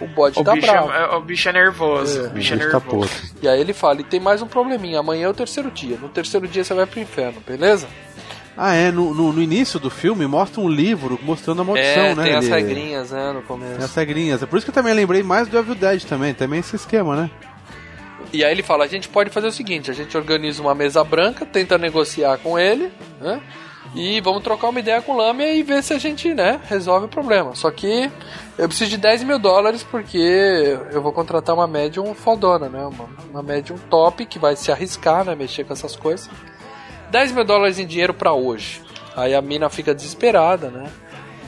o 0.00 0.06
bode 0.06 0.38
O 0.38 0.44
tá 0.44 0.52
bicho, 0.52 0.66
bravo. 0.66 0.92
é, 0.92 1.16
o 1.16 1.20
bicho 1.20 1.48
é 1.48 1.52
nervoso. 1.52 2.20
É, 2.20 2.26
o 2.26 2.30
bicho 2.30 2.54
é 2.54 2.56
tá 2.58 2.64
nervoso. 2.64 2.86
podre. 2.86 3.10
E 3.42 3.48
aí 3.48 3.60
ele 3.60 3.72
fala, 3.72 4.00
e 4.00 4.04
tem 4.04 4.20
mais 4.20 4.42
um 4.42 4.46
probleminha, 4.46 5.00
amanhã 5.00 5.26
é 5.26 5.28
o 5.28 5.34
terceiro 5.34 5.70
dia. 5.70 5.96
No 6.00 6.08
terceiro 6.08 6.46
dia 6.48 6.62
você 6.64 6.74
vai 6.74 6.86
pro 6.86 7.00
inferno, 7.00 7.40
beleza? 7.46 7.86
Ah, 8.58 8.72
é, 8.74 8.90
no, 8.90 9.12
no, 9.12 9.32
no 9.34 9.42
início 9.42 9.78
do 9.78 9.90
filme 9.90 10.26
mostra 10.26 10.62
um 10.62 10.68
livro 10.68 11.18
mostrando 11.22 11.60
a 11.60 11.64
maldição, 11.64 12.04
é, 12.06 12.14
né? 12.14 12.24
tem 12.24 12.34
as 12.36 12.44
Ele- 12.46 12.54
regrinhas, 12.54 13.10
né, 13.10 13.32
no 13.32 13.42
começo. 13.42 13.74
Tem 13.76 13.84
as 13.84 13.94
regrinhas. 13.94 14.42
É 14.42 14.46
por 14.46 14.56
isso 14.56 14.64
que 14.64 14.70
eu 14.70 14.74
também 14.74 14.94
lembrei 14.94 15.22
mais 15.22 15.46
do 15.46 15.58
Evil 15.58 15.74
Dead 15.74 16.02
também. 16.04 16.32
Também 16.32 16.60
esse 16.60 16.74
esquema, 16.74 17.14
né? 17.14 17.30
E 18.32 18.42
aí 18.44 18.50
ele 18.50 18.62
fala, 18.62 18.84
a 18.84 18.88
gente 18.88 19.08
pode 19.08 19.30
fazer 19.30 19.46
o 19.46 19.52
seguinte, 19.52 19.90
a 19.90 19.94
gente 19.94 20.16
organiza 20.16 20.60
uma 20.62 20.74
mesa 20.74 21.04
branca, 21.04 21.44
tenta 21.46 21.76
negociar 21.78 22.38
com 22.38 22.58
ele, 22.58 22.90
né? 23.20 23.40
E 23.94 24.20
vamos 24.20 24.42
trocar 24.42 24.68
uma 24.68 24.80
ideia 24.80 25.00
com 25.00 25.12
o 25.12 25.16
Lâmia 25.16 25.54
e 25.54 25.62
ver 25.62 25.82
se 25.82 25.94
a 25.94 25.98
gente, 25.98 26.34
né, 26.34 26.60
resolve 26.68 27.06
o 27.06 27.08
problema. 27.08 27.54
Só 27.54 27.70
que 27.70 28.10
eu 28.58 28.68
preciso 28.68 28.90
de 28.90 28.96
10 28.98 29.22
mil 29.24 29.38
dólares 29.38 29.82
porque 29.82 30.78
eu 30.92 31.00
vou 31.00 31.12
contratar 31.12 31.54
uma 31.54 31.66
médium 31.66 32.14
fodona, 32.14 32.68
né? 32.68 32.84
Uma, 32.84 33.08
uma 33.30 33.42
médium 33.42 33.76
top 33.90 34.26
que 34.26 34.38
vai 34.38 34.56
se 34.56 34.70
arriscar, 34.70 35.24
né? 35.24 35.34
Mexer 35.34 35.64
com 35.64 35.72
essas 35.72 35.96
coisas. 35.96 36.28
10 37.10 37.32
mil 37.32 37.44
dólares 37.44 37.78
em 37.78 37.86
dinheiro 37.86 38.12
pra 38.12 38.32
hoje. 38.32 38.82
Aí 39.16 39.34
a 39.34 39.40
mina 39.40 39.70
fica 39.70 39.94
desesperada, 39.94 40.68
né? 40.68 40.90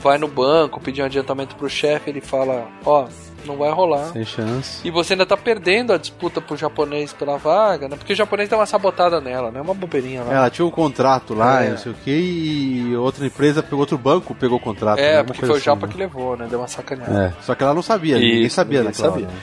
Vai 0.01 0.17
no 0.17 0.27
banco, 0.27 0.79
pedir 0.79 1.01
um 1.01 1.05
adiantamento 1.05 1.55
pro 1.55 1.69
chefe, 1.69 2.09
ele 2.09 2.21
fala, 2.21 2.67
ó, 2.85 3.07
não 3.45 3.57
vai 3.57 3.71
rolar. 3.71 4.11
Sem 4.11 4.25
chance. 4.25 4.87
E 4.87 4.91
você 4.91 5.13
ainda 5.13 5.25
tá 5.25 5.35
perdendo 5.37 5.93
a 5.93 5.97
disputa 5.97 6.39
pro 6.41 6.55
japonês 6.57 7.13
pela 7.13 7.37
vaga, 7.37 7.87
né? 7.87 7.95
Porque 7.95 8.13
o 8.13 8.15
japonês 8.15 8.49
deu 8.49 8.57
uma 8.59 8.65
sabotada 8.65 9.19
nela, 9.21 9.51
né? 9.51 9.61
Uma 9.61 9.73
bobeirinha 9.73 10.23
lá. 10.23 10.33
Ela 10.33 10.49
tinha 10.49 10.65
um 10.65 10.71
contrato 10.71 11.33
lá, 11.33 11.63
É. 11.63 11.67
e 11.67 11.69
não 11.71 11.77
sei 11.77 11.91
o 11.91 11.95
que, 11.95 12.11
e 12.11 12.95
outra 12.97 13.25
empresa, 13.25 13.63
outro 13.71 13.97
banco 13.97 14.33
pegou 14.35 14.57
o 14.57 14.61
contrato. 14.61 14.97
né? 14.99 15.05
É, 15.05 15.17
Alguma 15.17 15.25
porque 15.33 15.45
foi 15.45 15.57
o 15.57 15.59
Japa 15.59 15.85
assim, 15.85 15.93
que 15.93 15.99
levou, 15.99 16.35
né? 16.37 16.47
Deu 16.49 16.59
uma 16.59 16.67
sacaneada. 16.67 17.11
né? 17.13 17.33
É, 17.37 17.43
só 17.43 17.55
que 17.55 17.63
ela 17.63 17.73
não 17.73 17.81
sabia, 17.81 18.15
ninguém 18.15 18.43
Isso, 18.43 18.55
sabia 18.55 18.79
ninguém 18.79 18.91
daquela 18.93 19.09
sabia. 19.11 19.27
hora, 19.27 19.35
né? 19.35 19.41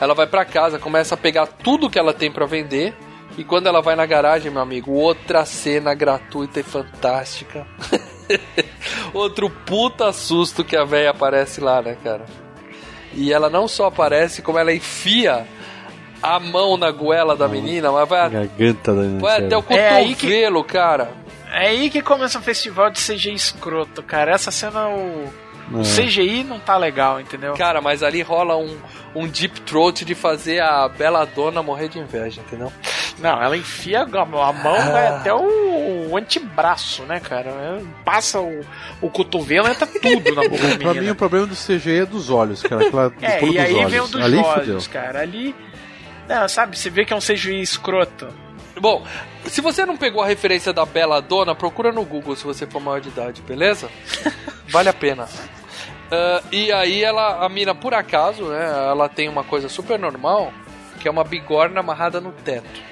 Ela 0.00 0.14
vai 0.14 0.26
pra 0.26 0.44
casa, 0.44 0.78
começa 0.78 1.14
a 1.14 1.18
pegar 1.18 1.46
tudo 1.46 1.88
que 1.90 1.98
ela 1.98 2.12
tem 2.12 2.30
pra 2.30 2.46
vender. 2.46 2.94
E 3.36 3.42
quando 3.42 3.66
ela 3.66 3.82
vai 3.82 3.96
na 3.96 4.06
garagem, 4.06 4.50
meu 4.50 4.62
amigo, 4.62 4.92
outra 4.92 5.44
cena 5.44 5.92
gratuita 5.92 6.60
e 6.60 6.62
fantástica. 6.62 7.66
Outro 9.12 9.50
puta 9.50 10.12
susto 10.12 10.64
que 10.64 10.76
a 10.76 10.84
véia 10.84 11.10
aparece 11.10 11.60
lá, 11.60 11.82
né, 11.82 11.96
cara? 12.02 12.24
E 13.16 13.32
ela 13.32 13.48
não 13.48 13.68
só 13.68 13.86
aparece, 13.86 14.42
como 14.42 14.58
ela 14.58 14.72
enfia 14.72 15.46
a 16.22 16.40
mão 16.40 16.76
na 16.76 16.90
goela 16.90 17.36
da 17.36 17.46
menina, 17.46 17.92
mas 17.92 18.08
vai, 18.08 18.30
Garganta 18.30 18.94
da 18.94 19.18
vai 19.18 19.44
até 19.44 19.56
o 19.56 19.64
É 19.68 20.04
cotovelo, 20.04 20.64
cara. 20.64 21.12
É 21.52 21.68
aí 21.68 21.90
que 21.90 22.02
começa 22.02 22.38
o 22.38 22.42
festival 22.42 22.90
de 22.90 22.98
CG 22.98 23.32
escroto, 23.32 24.02
cara. 24.02 24.32
Essa 24.32 24.50
cena 24.50 24.88
o. 24.88 25.28
O 25.72 25.82
CGI 25.82 26.44
não 26.44 26.58
tá 26.58 26.76
legal, 26.76 27.20
entendeu? 27.20 27.54
Cara, 27.54 27.80
mas 27.80 28.02
ali 28.02 28.20
rola 28.22 28.56
um, 28.56 28.76
um 29.14 29.26
deep 29.26 29.60
throat 29.62 30.04
de 30.04 30.14
fazer 30.14 30.60
a 30.60 30.88
bela 30.88 31.24
dona 31.24 31.62
morrer 31.62 31.88
de 31.88 31.98
inveja, 31.98 32.40
entendeu? 32.40 32.72
Não, 33.18 33.42
ela 33.42 33.56
enfia 33.56 34.00
a 34.00 34.02
a 34.02 34.24
mão 34.52 34.52
vai 34.92 35.06
até 35.06 35.32
o, 35.32 36.10
o 36.10 36.16
antebraço, 36.16 37.02
né, 37.04 37.20
cara? 37.20 37.50
Ela 37.50 37.82
Passa 38.04 38.40
o, 38.40 38.60
o 39.00 39.08
cotovelo, 39.08 39.68
entra 39.68 39.86
tudo 39.86 40.34
na 40.34 40.42
boca 40.48 40.68
da 40.68 40.76
Pra 40.78 40.94
mim, 40.94 41.10
o 41.10 41.14
problema 41.14 41.46
do 41.46 41.54
CGI 41.54 42.00
é 42.00 42.06
dos 42.06 42.28
olhos, 42.30 42.62
cara. 42.62 42.86
Aquela, 42.86 43.12
É, 43.22 43.38
e 43.42 43.46
dos 43.46 43.58
aí 43.58 43.74
olhos. 43.74 43.90
vem 43.90 44.00
o 44.00 44.06
dos 44.08 44.20
Ali 44.22 44.36
olhos, 44.38 44.84
fudeu. 44.84 44.92
cara. 44.92 45.20
Ali. 45.20 45.54
Não, 46.28 46.48
sabe, 46.48 46.76
você 46.78 46.90
vê 46.90 47.04
que 47.04 47.12
é 47.12 47.16
um 47.16 47.20
CGI 47.20 47.60
escroto. 47.60 48.28
Bom, 48.80 49.04
se 49.46 49.60
você 49.60 49.86
não 49.86 49.96
pegou 49.96 50.22
a 50.22 50.26
referência 50.26 50.72
da 50.72 50.84
bela 50.84 51.20
dona, 51.20 51.54
procura 51.54 51.92
no 51.92 52.04
Google 52.04 52.34
se 52.36 52.44
você 52.44 52.66
for 52.66 52.80
maior 52.80 53.00
de 53.00 53.08
idade, 53.08 53.42
beleza? 53.42 53.88
Vale 54.68 54.88
a 54.88 54.92
pena. 54.92 55.28
Ah, 56.10 56.42
e 56.50 56.72
aí 56.72 57.02
ela, 57.02 57.44
a 57.44 57.48
mina, 57.48 57.74
por 57.74 57.94
acaso, 57.94 58.44
né, 58.44 58.64
ela 58.90 59.08
tem 59.08 59.28
uma 59.28 59.44
coisa 59.44 59.68
super 59.68 59.98
normal, 59.98 60.52
que 61.00 61.08
é 61.08 61.10
uma 61.10 61.24
bigorna 61.24 61.80
amarrada 61.80 62.20
no 62.20 62.32
teto. 62.32 62.82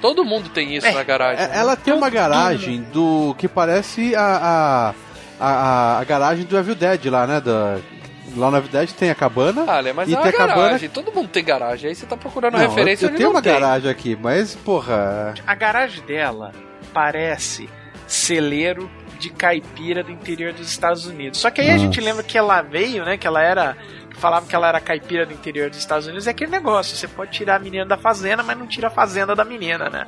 Todo 0.00 0.24
mundo 0.24 0.50
tem 0.50 0.74
isso 0.76 0.86
É, 0.86 0.92
na 0.92 1.02
garagem. 1.02 1.44
É, 1.44 1.48
né? 1.48 1.56
Ela 1.58 1.76
tem 1.76 1.94
uma 1.94 2.10
garagem 2.10 2.82
do 2.92 3.34
que 3.38 3.48
parece 3.48 4.14
a, 4.14 4.94
a, 5.40 5.46
a, 5.46 5.98
a 6.00 6.04
garagem 6.04 6.44
do 6.44 6.58
Evil 6.58 6.74
Dead 6.74 7.06
lá, 7.06 7.26
né? 7.26 7.40
Da, 7.40 7.78
lá 8.36 8.48
Evil 8.58 8.70
Dead 8.70 8.90
tem 8.92 9.10
a 9.10 9.14
cabana. 9.14 9.64
Ah, 9.68 9.82
mas 9.94 10.08
e 10.08 10.14
é 10.14 10.16
uma 10.16 10.22
tem 10.22 10.30
a 10.30 10.32
cabana. 10.36 10.62
garagem. 10.62 10.88
Todo 10.88 11.12
mundo 11.12 11.28
tem 11.28 11.44
garagem. 11.44 11.88
Aí 11.88 11.94
você 11.94 12.06
tá 12.06 12.16
procurando 12.16 12.54
Não, 12.54 12.60
referência 12.60 13.06
eu, 13.06 13.10
eu 13.10 13.16
tenho 13.16 13.30
uma 13.30 13.42
tem. 13.42 13.52
garagem 13.52 13.90
aqui, 13.90 14.16
mas 14.20 14.54
porra. 14.54 15.34
A 15.46 15.54
garagem 15.54 16.04
dela 16.04 16.52
parece 16.92 17.68
celeiro 18.06 18.90
de 19.18 19.30
caipira 19.30 20.02
do 20.02 20.10
interior 20.10 20.52
dos 20.52 20.68
Estados 20.68 21.06
Unidos. 21.06 21.38
Só 21.40 21.50
que 21.50 21.60
aí 21.60 21.70
a 21.70 21.78
gente 21.78 22.00
lembra 22.00 22.22
que 22.22 22.36
ela 22.36 22.60
veio, 22.62 23.04
né? 23.04 23.16
Que 23.16 23.26
ela 23.26 23.42
era. 23.42 23.76
Falava 24.14 24.46
que 24.46 24.54
ela 24.54 24.68
era 24.68 24.80
caipira 24.80 25.26
do 25.26 25.32
interior 25.32 25.68
dos 25.68 25.78
Estados 25.78 26.06
Unidos. 26.06 26.26
É 26.26 26.30
aquele 26.30 26.50
negócio: 26.50 26.96
você 26.96 27.06
pode 27.08 27.32
tirar 27.32 27.56
a 27.56 27.58
menina 27.58 27.84
da 27.84 27.96
fazenda, 27.96 28.42
mas 28.42 28.56
não 28.56 28.66
tira 28.66 28.86
a 28.88 28.90
fazenda 28.90 29.34
da 29.34 29.44
menina, 29.44 29.90
né? 29.90 30.06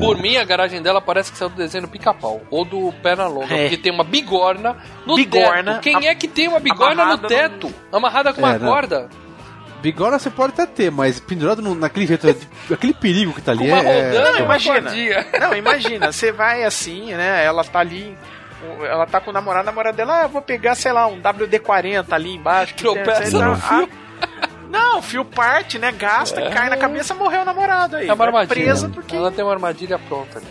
Por 0.00 0.18
mim, 0.18 0.36
a 0.36 0.44
garagem 0.44 0.82
dela 0.82 1.00
parece 1.00 1.30
que 1.30 1.38
saiu 1.38 1.48
do 1.50 1.56
desenho 1.56 1.82
do 1.84 1.90
pica-pau. 1.90 2.42
Ou 2.50 2.64
do 2.64 2.92
perna 3.02 3.26
longa. 3.26 3.54
É. 3.54 3.62
Porque 3.62 3.76
tem 3.76 3.92
uma 3.92 4.04
bigorna 4.04 4.76
no 5.06 5.14
Bigorna, 5.16 5.74
teto. 5.74 5.82
Quem 5.82 5.96
am- 5.96 6.04
é 6.06 6.14
que 6.14 6.26
tem 6.28 6.48
uma 6.48 6.58
bigorna 6.60 6.94
no 6.96 7.02
amarrada 7.02 7.22
no- 7.22 7.28
teto? 7.28 7.74
Amarrada 7.92 8.32
com 8.32 8.40
uma 8.40 8.54
É, 8.54 8.58
né? 8.58 8.66
corda? 8.66 9.08
Bigorna 9.82 10.18
você 10.18 10.30
pode 10.30 10.52
até 10.54 10.66
ter, 10.66 10.90
mas 10.90 11.20
pendurado 11.20 11.60
no- 11.62 11.74
naquele 11.74 12.06
jeito, 12.06 12.26
aquele 12.72 12.94
perigo 12.94 13.32
que 13.32 13.42
tá 13.42 13.52
ali 13.52 13.60
Com 13.60 13.66
uma 13.66 13.78
é. 13.78 14.08
rodana, 14.08 14.24
Não, 14.24 14.32
uma 14.32 14.40
imagina. 14.56 15.26
Não, 15.40 15.54
imagina, 15.56 16.10
você 16.12 16.32
vai 16.32 16.64
assim, 16.64 17.12
né? 17.14 17.44
Ela 17.44 17.62
tá 17.62 17.80
ali. 17.80 18.16
Ela 18.84 19.06
tá 19.06 19.20
com 19.20 19.30
o 19.30 19.32
namorado, 19.32 19.68
a 19.68 19.70
namorada 19.72 19.96
dela, 19.96 20.20
ah, 20.20 20.22
eu 20.22 20.28
vou 20.28 20.42
pegar, 20.42 20.74
sei 20.74 20.92
lá, 20.92 21.06
um 21.06 21.20
WD-40 21.20 22.12
ali 22.12 22.34
embaixo. 22.34 22.74
que 22.74 22.82
Tropeça 22.82 23.22
tem- 23.22 23.30
sei 23.30 23.40
no 23.40 23.56
fio. 23.56 23.88
ah, 24.22 24.48
Não, 24.68 24.98
o 24.98 25.02
fio 25.02 25.24
parte, 25.24 25.78
né? 25.78 25.92
Gasta, 25.92 26.50
cai 26.50 26.68
na 26.68 26.76
cabeça, 26.76 27.14
morreu 27.14 27.42
o 27.42 27.44
namorado 27.44 27.96
aí. 27.96 28.04
É 28.08 28.10
uma 28.12 28.16
Vai 28.16 28.26
armadilha. 28.28 28.64
presa 28.66 28.88
porque. 28.88 29.14
Ela 29.16 29.30
tem 29.30 29.44
uma 29.44 29.52
armadilha 29.52 29.98
pronta 29.98 30.38
ali. 30.38 30.46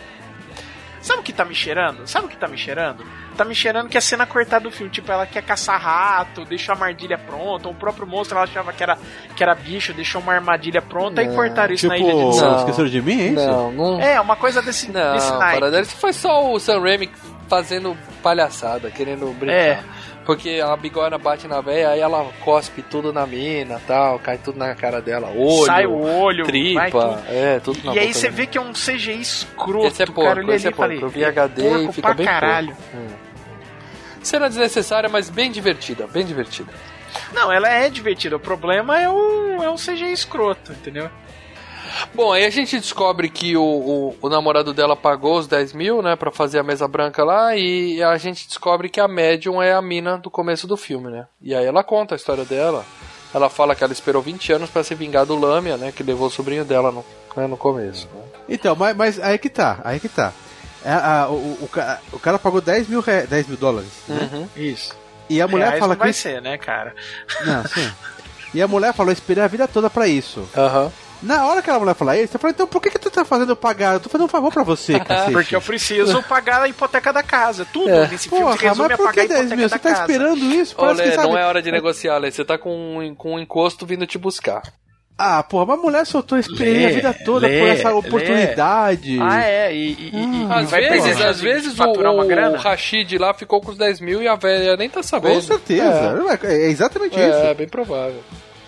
Sabe 1.01 1.19
o 1.19 1.23
que 1.23 1.31
tá 1.33 1.45
me 1.45 1.53
cheirando? 1.53 2.07
Sabe 2.07 2.25
o 2.25 2.29
que 2.29 2.35
tá 2.35 2.47
me 2.47 2.57
cheirando? 2.57 3.05
Tá 3.37 3.45
me 3.45 3.53
cheirando 3.53 3.87
que 3.89 3.95
é 3.97 4.01
cena 4.01 4.25
cortada 4.25 4.63
do 4.63 4.71
filme. 4.71 4.91
Tipo, 4.91 5.11
ela 5.11 5.27
quer 5.27 5.43
caçar 5.43 5.79
rato, 5.79 6.43
deixou 6.45 6.73
a 6.73 6.75
armadilha 6.75 7.15
pronta. 7.15 7.67
Ou 7.67 7.75
o 7.75 7.77
próprio 7.77 8.07
monstro 8.07 8.35
ela 8.35 8.45
achava 8.45 8.73
que 8.73 8.81
era, 8.81 8.97
que 9.35 9.43
era 9.43 9.53
bicho, 9.53 9.93
deixou 9.93 10.19
uma 10.19 10.33
armadilha 10.33 10.81
pronta 10.81 11.21
e 11.21 11.27
cortaram 11.35 11.75
isso 11.75 11.87
na 11.87 11.95
ilha 11.95 12.07
de 12.11 12.19
Tipo. 12.31 12.41
Não. 12.41 12.57
esqueceram 12.57 12.89
de 12.89 13.01
mim, 13.03 13.21
é 13.21 13.25
isso? 13.27 13.45
Não, 13.45 13.71
não. 13.71 14.01
É, 14.01 14.19
uma 14.19 14.35
coisa 14.35 14.63
desse, 14.63 14.89
Não, 14.91 15.13
desse 15.13 15.31
para 15.37 15.79
isso 15.79 15.95
foi 15.97 16.11
só 16.11 16.51
o 16.51 16.59
Sam 16.59 16.79
Raimi 16.81 17.11
fazendo 17.47 17.97
palhaçada, 18.23 18.89
querendo 18.89 19.27
brincar. 19.37 19.55
É. 19.55 19.83
Porque 20.25 20.59
a 20.59 20.75
bigorna 20.75 21.19
bate 21.19 21.47
na 21.47 21.61
véia, 21.61 21.89
aí 21.89 21.99
ela 21.99 22.25
cospe 22.43 22.81
tudo 22.81 23.13
na 23.13 23.27
mina 23.27 23.79
tal, 23.85 24.17
cai 24.17 24.39
tudo 24.39 24.57
na 24.57 24.73
cara 24.73 24.99
dela. 24.99 25.29
Olho, 25.29 25.65
Sai 25.67 25.85
o 25.85 26.01
olho, 26.01 26.45
tripa, 26.45 26.89
tudo. 26.89 27.23
é, 27.29 27.59
tudo 27.59 27.79
na 27.83 27.93
E 27.93 27.99
aí 27.99 28.11
você 28.13 28.27
vê 28.31 28.47
que 28.47 28.57
é 28.57 28.61
um 28.61 28.73
CGI 28.73 29.21
escroto. 29.21 29.85
Esse 29.85 30.01
é 30.01 30.05
cara, 30.07 30.15
porco, 30.15 30.39
olhei 30.39 30.55
esse 30.55 30.67
é 30.67 30.71
porco. 30.71 30.81
falei, 30.81 31.03
Eu 31.03 31.09
vi 31.09 31.23
HD 31.23 31.69
porco 31.69 31.89
e 31.89 31.93
fica 31.93 32.13
bem 32.15 32.25
caralho. 32.25 32.75
Hum. 32.93 33.07
Cena 34.23 34.47
desnecessária, 34.49 35.07
mas 35.07 35.29
bem 35.29 35.51
divertida, 35.51 36.07
bem 36.07 36.25
divertida. 36.25 36.73
Não, 37.31 37.51
ela 37.51 37.69
é 37.69 37.87
divertida. 37.87 38.35
O 38.35 38.39
problema 38.39 38.99
é 38.99 39.07
o, 39.07 39.61
é 39.61 39.69
o 39.69 39.75
CGI 39.75 40.11
escroto, 40.11 40.71
entendeu? 40.71 41.07
Bom, 42.13 42.31
aí 42.31 42.45
a 42.45 42.49
gente 42.49 42.79
descobre 42.79 43.29
que 43.29 43.55
o, 43.57 43.63
o, 43.63 44.17
o 44.21 44.29
namorado 44.29 44.73
dela 44.73 44.95
pagou 44.95 45.37
os 45.37 45.47
10 45.47 45.73
mil, 45.73 46.01
né, 46.01 46.15
pra 46.15 46.31
fazer 46.31 46.59
a 46.59 46.63
mesa 46.63 46.87
branca 46.87 47.23
lá, 47.23 47.55
e 47.55 48.01
a 48.01 48.17
gente 48.17 48.47
descobre 48.47 48.89
que 48.89 48.99
a 48.99 49.07
médium 49.07 49.61
é 49.61 49.73
a 49.73 49.81
mina 49.81 50.17
do 50.17 50.29
começo 50.29 50.65
do 50.67 50.77
filme, 50.77 51.09
né? 51.11 51.27
E 51.41 51.53
aí 51.53 51.65
ela 51.65 51.83
conta 51.83 52.15
a 52.15 52.17
história 52.17 52.45
dela. 52.45 52.85
Ela 53.33 53.49
fala 53.49 53.75
que 53.75 53.83
ela 53.83 53.91
esperou 53.91 54.21
20 54.21 54.53
anos 54.53 54.69
pra 54.69 54.83
se 54.83 54.95
vingar 54.95 55.25
do 55.25 55.35
Lâmia, 55.37 55.75
né, 55.77 55.91
que 55.91 56.03
levou 56.03 56.27
o 56.27 56.31
sobrinho 56.31 56.63
dela 56.63 56.91
no, 56.91 57.03
né, 57.35 57.47
no 57.47 57.57
começo. 57.57 58.07
né? 58.13 58.21
Então, 58.47 58.75
mas, 58.75 58.95
mas 58.95 59.19
aí 59.19 59.37
que 59.37 59.49
tá, 59.49 59.79
aí 59.83 59.99
que 59.99 60.07
tá. 60.09 60.31
É, 60.83 60.91
a- 60.91 61.27
o, 61.29 61.33
o, 61.33 61.69
o 62.13 62.19
cara 62.19 62.37
pagou 62.39 62.61
10 62.61 62.87
mil, 62.87 63.01
re- 63.01 63.25
10 63.27 63.47
mil 63.47 63.57
dólares. 63.57 63.89
né? 64.07 64.29
Uhum. 64.31 64.47
Isso. 64.55 64.93
E 65.29 65.41
a 65.41 65.47
mulher 65.47 65.65
Reais 65.65 65.79
fala 65.79 65.93
não 65.95 65.99
vai 65.99 66.09
que. 66.09 66.13
ser, 66.17 66.39
né, 66.41 66.57
cara? 66.57 66.93
Não, 67.45 67.63
sim. 67.67 67.91
E 68.53 68.61
a 68.61 68.67
mulher 68.67 68.93
falou: 68.93 69.09
eu 69.11 69.13
esperei 69.13 69.43
a 69.43 69.47
vida 69.47 69.67
toda 69.67 69.89
pra 69.89 70.07
isso. 70.07 70.47
Aham. 70.55 70.91
Na 71.25 71.47
hora 71.47 71.61
que 71.61 71.69
a 71.69 71.79
mulher 71.79 71.95
falar 71.95 72.17
isso, 72.17 72.31
você 72.33 72.37
fala: 72.37 72.51
então 72.53 72.67
por 72.67 72.81
que, 72.81 72.89
que 72.91 72.99
tu 72.99 73.09
tá 73.09 73.25
fazendo 73.25 73.51
eu 73.51 73.55
pagar? 73.55 73.93
Eu 73.95 73.99
tô 73.99 74.09
fazendo 74.09 74.25
um 74.25 74.29
favor 74.29 74.51
pra 74.53 74.63
você, 74.63 74.99
cacete. 75.03 75.31
Porque 75.31 75.55
eu 75.55 75.61
preciso 75.61 76.21
pagar 76.23 76.61
a 76.61 76.67
hipoteca 76.67 77.11
da 77.11 77.23
casa. 77.23 77.65
Tudo 77.73 77.89
É. 77.89 78.07
nesse 78.07 78.29
filme 78.29 78.43
se 78.53 78.57
Porra, 78.57 78.69
resume 78.69 78.87
mas 78.89 78.91
a 78.91 78.97
por 78.97 79.05
pagar 79.07 79.21
a 79.21 79.23
que 79.27 79.33
10 79.33 79.39
hipoteca 79.39 79.55
mil? 79.55 79.69
da 79.69 79.75
Você 79.75 79.79
tá 79.79 79.89
casa. 79.89 80.01
esperando 80.01 80.45
isso? 80.53 80.75
Olé, 80.77 81.03
que, 81.03 81.11
sabe? 81.15 81.27
não 81.27 81.37
é 81.37 81.45
hora 81.45 81.61
de 81.61 81.71
negociar, 81.71 82.17
Lê. 82.19 82.31
Você 82.31 82.45
tá 82.45 82.57
com, 82.57 82.99
um- 82.99 83.15
com 83.15 83.33
um 83.33 83.39
encosto 83.39 83.85
vindo 83.85 84.05
te 84.05 84.17
buscar. 84.17 84.61
Ah, 85.17 85.41
porra, 85.43 85.65
mas 85.67 85.79
a 85.79 85.81
mulher 85.81 86.05
soltou, 86.05 86.37
Lê, 86.59 86.85
a 86.87 86.89
vida 86.89 87.13
toda 87.25 87.47
lê, 87.47 87.59
por 87.59 87.69
essa 87.69 87.87
lê. 87.89 87.95
oportunidade. 87.95 89.17
Ah, 89.21 89.41
é. 89.43 89.73
E, 89.73 89.93
e, 89.93 90.09
e- 90.13 90.43
e 90.43 90.47
Às 90.53 90.69
vezes, 90.71 91.21
às 91.21 91.37
de 91.37 91.43
vezes 91.43 91.73
o, 91.73 91.77
faturar 91.77 92.13
uma 92.13 92.25
grana? 92.25 92.57
o 92.57 92.59
Rashid 92.59 93.17
lá 93.17 93.33
ficou 93.33 93.61
com 93.61 93.71
os 93.71 93.77
10 93.77 94.01
mil 94.01 94.21
e 94.21 94.27
a 94.27 94.35
velha 94.35 94.75
nem 94.75 94.89
tá 94.89 95.01
sabendo. 95.01 95.35
Com 95.35 95.41
certeza. 95.41 96.15
É, 96.43 96.47
é 96.53 96.69
exatamente 96.69 97.13
isso. 97.13 97.21
É, 97.37 97.51
é 97.51 97.53
bem 97.53 97.67
provável. 97.67 98.21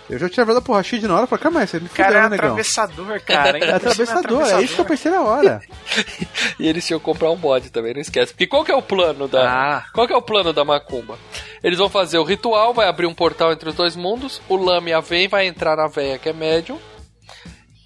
Eu 0.09 0.17
já 0.17 0.29
tinha 0.29 0.45
verdade 0.45 0.63
pro 0.63 0.73
Rashid 0.73 1.05
na 1.05 1.15
hora 1.15 1.25
e 1.25 1.27
falei, 1.27 1.43
calma 1.43 1.59
aí, 1.59 1.67
você 1.67 1.79
me 1.79 1.89
cara 1.89 2.07
fudeu, 2.07 2.19
é 2.19 2.23
né, 2.23 2.29
negão? 2.29 2.45
atravessador, 2.45 3.21
cara. 3.21 3.57
É 3.57 3.71
atravessador, 3.71 4.47
é 4.47 4.61
isso 4.61 4.75
que 4.75 4.81
eu 4.81 4.85
pensei 4.85 5.11
na 5.11 5.21
hora. 5.21 5.61
E 6.59 6.67
eles 6.67 6.85
tinham 6.85 6.99
que 6.99 7.05
comprar 7.05 7.29
um 7.29 7.35
bode 7.35 7.69
também, 7.69 7.93
não 7.93 8.01
esquece. 8.01 8.31
Porque 8.33 8.47
qual 8.47 8.63
que 8.63 8.71
é 8.71 8.75
o 8.75 8.81
plano 8.81 9.27
da. 9.27 9.49
Ah. 9.49 9.85
Qual 9.93 10.07
que 10.07 10.13
é 10.13 10.15
o 10.17 10.21
plano 10.21 10.51
da 10.53 10.65
Macumba? 10.65 11.17
Eles 11.63 11.77
vão 11.77 11.89
fazer 11.89 12.17
o 12.17 12.23
ritual, 12.23 12.73
vai 12.73 12.87
abrir 12.87 13.05
um 13.05 13.13
portal 13.13 13.51
entre 13.51 13.69
os 13.69 13.75
dois 13.75 13.95
mundos, 13.95 14.41
o 14.47 14.55
Lamia 14.55 15.01
vem, 15.01 15.27
vai 15.27 15.45
entrar 15.45 15.75
na 15.75 15.87
véia 15.87 16.17
que 16.17 16.29
é 16.29 16.33
médium. 16.33 16.79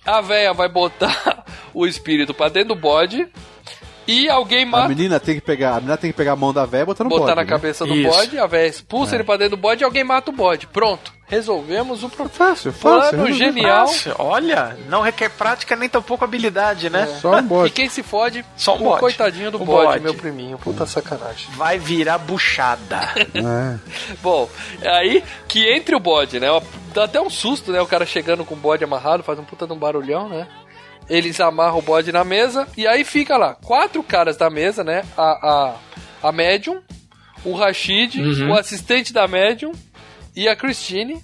A 0.05 0.21
véia 0.21 0.53
vai 0.53 0.69
botar 0.69 1.43
o 1.73 1.85
espírito 1.85 2.33
pra 2.33 2.49
dentro 2.49 2.69
do 2.69 2.79
bode. 2.81 3.27
E 4.11 4.29
alguém 4.29 4.63
A 4.63 4.67
mata. 4.67 4.87
menina 4.89 5.19
tem 5.19 5.35
que 5.35 5.41
pegar, 5.41 5.71
a 5.71 5.75
menina 5.75 5.97
tem 5.97 6.11
que 6.11 6.17
pegar 6.17 6.33
a 6.33 6.35
mão 6.35 6.51
da 6.53 6.65
véia 6.65 6.81
e 6.83 6.85
botar 6.85 7.03
no 7.03 7.09
botar 7.09 7.21
bode, 7.23 7.35
na 7.35 7.41
né? 7.43 7.47
cabeça 7.49 7.85
do 7.85 7.93
Isso. 7.95 8.09
bode, 8.09 8.37
a 8.39 8.47
véia 8.47 8.67
expulsa 8.67 9.15
ele 9.15 9.23
pra 9.23 9.37
dentro 9.37 9.55
do 9.55 9.61
bode 9.61 9.81
e 9.81 9.85
alguém 9.85 10.03
mata 10.03 10.31
o 10.31 10.33
bode. 10.33 10.67
Pronto. 10.67 11.13
Resolvemos 11.27 12.03
o 12.03 12.09
problema. 12.09 12.29
Fácil, 12.49 12.73
fácil. 12.73 13.11
Plano 13.17 13.31
genial. 13.33 13.87
Fácil. 13.87 14.13
Olha, 14.19 14.75
não 14.89 15.01
requer 15.01 15.29
prática 15.29 15.77
nem 15.77 15.87
tampouco 15.87 16.25
habilidade, 16.25 16.89
né? 16.89 17.05
Só 17.21 17.35
um 17.35 17.39
E 17.39 17.41
bode. 17.43 17.71
quem 17.71 17.87
se 17.87 18.03
fode? 18.03 18.43
Só 18.57 18.73
um 18.73 18.81
o 18.81 18.83
bode. 18.89 18.99
coitadinho 18.99 19.49
do 19.49 19.61
Um 19.61 19.63
bode, 19.65 19.85
bode. 19.87 20.03
meu 20.03 20.13
priminho. 20.13 20.57
Puta 20.57 20.85
sacanagem. 20.85 21.47
Vai 21.55 21.79
virar 21.79 22.17
buchada. 22.17 22.99
É. 23.33 23.77
Bom, 24.21 24.49
é 24.81 24.89
aí 24.89 25.23
que 25.47 25.71
entre 25.71 25.95
o 25.95 26.01
bode, 26.01 26.37
né? 26.37 26.47
Dá 26.93 27.05
até 27.05 27.21
um 27.21 27.29
susto, 27.29 27.71
né? 27.71 27.79
O 27.81 27.87
cara 27.87 28.05
chegando 28.05 28.43
com 28.43 28.53
o 28.53 28.57
bode 28.57 28.83
amarrado, 28.83 29.23
faz 29.23 29.39
um 29.39 29.45
puta 29.45 29.65
de 29.65 29.71
um 29.71 29.77
barulhão, 29.77 30.27
né? 30.27 30.45
Eles 31.11 31.39
amarram 31.41 31.77
o 31.77 31.81
bode 31.81 32.09
na 32.11 32.23
mesa 32.23 32.65
e 32.77 32.87
aí 32.87 33.03
fica 33.03 33.35
lá, 33.35 33.53
quatro 33.55 34.01
caras 34.01 34.37
da 34.37 34.49
mesa, 34.49 34.81
né? 34.83 35.03
A, 35.17 35.75
a, 36.23 36.29
a 36.29 36.31
médium, 36.31 36.81
o 37.43 37.53
Rashid, 37.53 38.17
Uhum. 38.21 38.51
o 38.51 38.57
assistente 38.57 39.11
da 39.11 39.27
médium 39.27 39.73
e 40.33 40.47
a 40.47 40.55
Christine, 40.55 41.21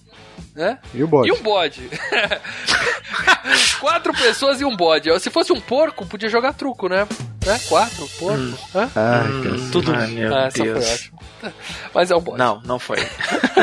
né? 0.53 0.77
E 0.93 1.01
o 1.01 1.07
bode? 1.07 1.29
E 1.29 1.31
um 1.31 1.41
bode. 1.41 1.89
Quatro 3.79 4.11
pessoas 4.13 4.59
e 4.59 4.65
um 4.65 4.75
bode. 4.75 5.07
Se 5.19 5.29
fosse 5.29 5.53
um 5.53 5.59
porco, 5.61 6.05
podia 6.05 6.27
jogar 6.29 6.53
truco, 6.53 6.89
né? 6.89 7.07
né? 7.45 7.59
Quatro, 7.69 8.07
porco. 8.19 8.37
Hum. 8.37 8.53
Hã? 8.75 8.89
Ai, 8.95 9.43
cara. 9.43 9.71
Tudo. 9.71 9.93
Ai, 9.95 10.07
meu 10.07 10.35
Ah, 10.35 10.45
essa 10.47 10.63
Deus. 10.63 11.11
Mas 11.93 12.11
é 12.11 12.15
um 12.15 12.19
bode. 12.21 12.37
Não, 12.37 12.61
não 12.65 12.79
foi. 12.79 12.97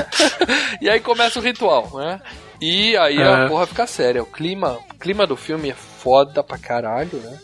e 0.81 0.89
aí 0.89 1.01
começa 1.01 1.39
o 1.39 1.43
ritual, 1.43 1.91
né? 1.95 2.21
E 2.61 2.97
aí 2.97 3.19
É. 3.19 3.27
a 3.45 3.49
porra 3.49 3.67
fica 3.67 3.87
séria. 3.87 4.23
O 4.23 4.27
clima, 4.27 4.79
o 4.91 4.95
clima 4.99 5.27
do 5.27 5.37
filme 5.37 5.71
é 5.71 5.75
foda 6.05 6.43
pra 6.45 6.59
caralho, 6.59 7.19
né? 7.19 7.41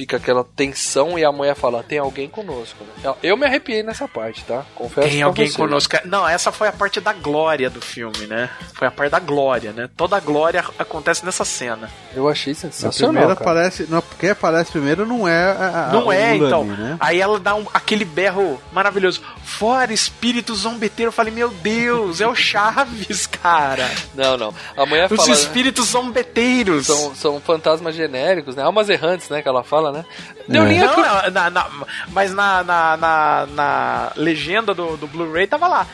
Fica 0.00 0.16
aquela 0.16 0.42
tensão 0.42 1.18
e 1.18 1.24
a 1.26 1.30
mulher 1.30 1.54
fala, 1.54 1.82
tem 1.82 1.98
alguém 1.98 2.26
conosco. 2.26 2.78
Né? 3.04 3.12
Eu- 3.22 3.36
me 3.36 3.44
arrepiei 3.44 3.82
nessa 3.82 4.08
parte, 4.08 4.42
tá? 4.44 4.64
Confesso 4.74 5.08
Tem 5.08 5.20
alguém 5.22 5.46
você. 5.48 5.56
conosco. 5.58 5.96
Não, 6.06 6.26
essa 6.26 6.50
foi 6.50 6.68
a 6.68 6.72
parte 6.72 7.00
da 7.00 7.12
glória 7.12 7.68
do 7.68 7.80
filme, 7.82 8.26
né? 8.26 8.48
Foi 8.74 8.88
a 8.88 8.90
parte 8.90 9.10
da 9.12 9.18
glória, 9.18 9.72
né? 9.72 9.88
Toda 9.96 10.16
a 10.16 10.20
glória 10.20 10.64
acontece 10.78 11.22
nessa 11.24 11.44
cena. 11.44 11.90
Eu 12.14 12.28
achei 12.28 12.54
sensacional, 12.54 13.12
primeira 13.12 13.36
cara. 13.36 13.50
aparece. 13.50 13.86
Não, 13.90 14.02
quem 14.18 14.30
aparece 14.30 14.72
primeiro 14.72 15.04
não 15.06 15.26
é. 15.28 15.44
a- 15.52 15.88
a- 15.88 15.92
Não 15.92 16.10
é, 16.12 16.36
então. 16.36 16.64
Né? 16.64 16.96
Aí 17.00 17.20
ela 17.20 17.38
dá 17.38 17.54
um- 17.54 17.66
aquele 17.74 18.04
berro 18.06 18.60
maravilhoso. 18.72 19.20
Fora 19.44 19.92
espírito 19.92 20.54
zombeteiro. 20.54 21.08
Eu 21.08 21.12
falei, 21.12 21.32
meu 21.32 21.50
Deus, 21.50 22.20
é 22.22 22.26
o 22.26 22.34
Chaves, 22.34 23.26
cara. 23.26 23.90
Não, 24.14 24.36
não. 24.38 24.54
A 24.76 24.84
mulher 24.86 25.10
Os 25.10 25.16
fala... 25.16 25.28
né? 25.28 25.34
espíritos 25.34 25.88
zombeteiros. 25.88 26.86
São, 26.86 27.14
são 27.14 27.40
fantasmas 27.40 27.94
genéricos, 27.94 28.54
né? 28.56 28.62
Almas 28.62 28.88
errantes, 28.88 29.28
né? 29.28 29.40
Que 29.42 29.48
ela 29.48 29.62
fala, 29.62 29.89
né? 29.92 30.04
Deu 30.48 30.64
É. 30.64 30.68
linha 30.68 30.86
Não, 30.86 30.96
na- 31.02 31.30
na- 31.30 31.50
na- 31.50 31.66
mas 32.08 32.32
na, 32.34 32.62
na, 32.64 32.96
na, 32.96 33.46
na 33.54 34.12
legenda 34.16 34.72
do, 34.74 34.96
do 34.96 35.06
Blu-ray 35.06 35.46
tava 35.46 35.68
lá. 35.68 35.86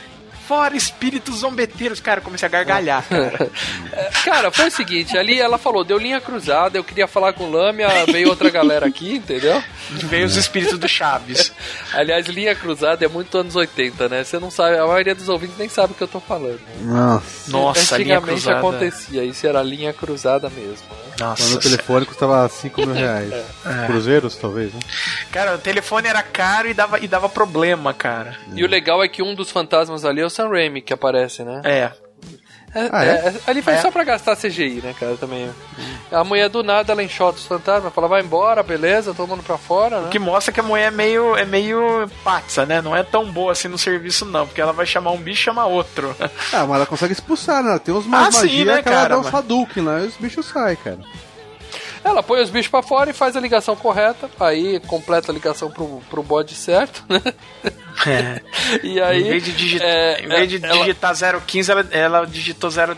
Fora 0.46 0.76
espíritos 0.76 1.38
zombeteiros. 1.38 2.00
Cara, 2.00 2.20
eu 2.20 2.24
comecei 2.24 2.46
a 2.46 2.50
gargalhar, 2.50 3.04
cara. 3.08 3.50
Cara, 4.24 4.50
foi 4.50 4.68
o 4.68 4.70
seguinte, 4.70 5.16
ali 5.18 5.40
ela 5.40 5.58
falou, 5.58 5.82
deu 5.84 5.98
linha 5.98 6.20
cruzada, 6.20 6.78
eu 6.78 6.84
queria 6.84 7.06
falar 7.06 7.32
com 7.32 7.50
Lâmia, 7.50 7.88
veio 8.06 8.28
outra 8.28 8.50
galera 8.50 8.86
aqui, 8.86 9.16
entendeu? 9.16 9.62
Veio 9.90 10.26
os 10.26 10.36
espíritos 10.36 10.78
do 10.78 10.88
Chaves. 10.88 11.52
Aliás, 11.92 12.26
linha 12.26 12.54
cruzada 12.54 13.04
é 13.04 13.08
muito 13.08 13.36
anos 13.38 13.56
80, 13.56 14.08
né? 14.08 14.24
Você 14.24 14.38
não 14.38 14.50
sabe, 14.50 14.76
a 14.78 14.86
maioria 14.86 15.14
dos 15.14 15.28
ouvintes 15.28 15.56
nem 15.58 15.68
sabe 15.68 15.92
o 15.92 15.96
que 15.96 16.02
eu 16.02 16.08
tô 16.08 16.20
falando. 16.20 16.60
Nossa. 16.80 17.50
Nossa, 17.50 17.98
linha 17.98 18.16
Antigamente 18.18 18.42
cruzada. 18.42 18.58
acontecia, 18.58 19.24
isso 19.24 19.46
era 19.46 19.62
linha 19.62 19.92
cruzada 19.92 20.48
mesmo. 20.50 20.86
né? 20.90 21.14
Nossa. 21.18 21.54
o 21.56 21.58
telefone 21.58 22.04
custava 22.06 22.46
5 22.48 22.80
mil 22.86 22.94
reais. 22.94 23.32
É. 23.32 23.86
Cruzeiros, 23.86 24.36
talvez, 24.36 24.72
né? 24.72 24.80
Cara, 25.32 25.54
o 25.54 25.58
telefone 25.58 26.08
era 26.08 26.22
caro 26.22 26.68
e 26.68 26.74
dava, 26.74 26.98
e 26.98 27.08
dava 27.08 27.28
problema, 27.28 27.94
cara. 27.94 28.36
E 28.54 28.62
o 28.62 28.68
legal 28.68 29.02
é 29.02 29.08
que 29.08 29.22
um 29.22 29.34
dos 29.34 29.50
fantasmas 29.50 30.04
ali 30.04 30.20
é 30.20 30.26
o 30.26 30.30
Sam 30.36 30.48
Raimi 30.50 30.82
que 30.82 30.92
aparece, 30.92 31.42
né? 31.42 31.62
É. 31.64 31.90
É, 32.74 32.88
Ah, 32.92 33.04
é? 33.06 33.08
é, 33.08 33.34
ali 33.46 33.62
foi 33.62 33.72
É. 33.72 33.78
só 33.80 33.90
pra 33.90 34.04
gastar 34.04 34.36
CGI, 34.36 34.82
né, 34.84 34.94
cara, 35.00 35.16
também. 35.16 35.48
A 36.12 36.22
mulher 36.22 36.50
do 36.50 36.62
nada, 36.62 36.92
ela 36.92 37.02
enxota 37.02 37.38
os 37.38 37.46
fantasmas, 37.46 37.90
fala, 37.94 38.06
vai 38.06 38.20
embora, 38.20 38.62
beleza, 38.62 39.14
todo 39.14 39.28
mundo 39.30 39.42
pra 39.42 39.56
fora, 39.56 40.00
né? 40.02 40.06
O 40.08 40.10
que 40.10 40.18
mostra 40.18 40.52
que 40.52 40.60
a 40.60 40.62
mulher 40.62 40.88
é 40.88 40.90
meio, 40.90 41.34
é 41.36 41.44
meio 41.46 42.06
patsa, 42.22 42.66
né? 42.66 42.82
Não 42.82 42.94
é 42.94 43.02
tão 43.02 43.32
boa 43.32 43.52
assim 43.52 43.68
no 43.68 43.78
serviço, 43.78 44.26
não. 44.26 44.46
Porque 44.46 44.60
ela 44.60 44.74
vai 44.74 44.84
chamar 44.84 45.12
um 45.12 45.16
bicho 45.16 45.40
e 45.40 45.44
chama 45.44 45.64
outro. 45.64 46.14
Ah, 46.52 46.66
mas 46.66 46.76
ela 46.76 46.86
consegue 46.86 47.12
expulsar, 47.14 47.62
né? 47.62 47.70
Ela 47.70 47.78
Tem 47.78 47.94
uns 47.94 48.04
mais 48.06 48.28
Ah, 48.28 48.32
sim, 48.32 48.46
magia 48.46 48.64
né, 48.66 48.82
que 48.82 48.88
ela 48.88 48.96
cara, 48.98 49.08
dá 49.08 49.18
um 49.20 49.22
mas- 49.24 49.34
Hadouken 49.34 49.82
lá 49.82 50.00
e 50.00 50.06
os 50.08 50.16
bichos 50.16 50.44
saem, 50.44 50.76
cara. 50.76 50.98
Ela 52.08 52.22
põe 52.22 52.40
os 52.40 52.50
bichos 52.50 52.70
pra 52.70 52.82
fora 52.82 53.10
e 53.10 53.12
faz 53.12 53.36
a 53.36 53.40
ligação 53.40 53.74
correta, 53.76 54.30
aí 54.38 54.80
completa 54.80 55.30
a 55.30 55.34
ligação 55.34 55.70
pro, 55.70 56.00
pro 56.08 56.22
bode 56.22 56.54
certo, 56.54 57.04
né? 57.08 57.20
É. 58.06 58.40
E 58.82 59.00
aí. 59.00 59.20
em 59.22 59.24
vez 59.30 59.44
de, 59.44 59.52
digi- 59.52 59.82
é, 59.82 60.20
em 60.22 60.28
vez 60.28 60.48
de 60.48 60.64
ela- 60.64 60.78
digitar 60.78 61.14
015, 61.46 61.70
ela, 61.70 61.88
ela 61.90 62.26
digitou 62.26 62.68
0, 62.70 62.96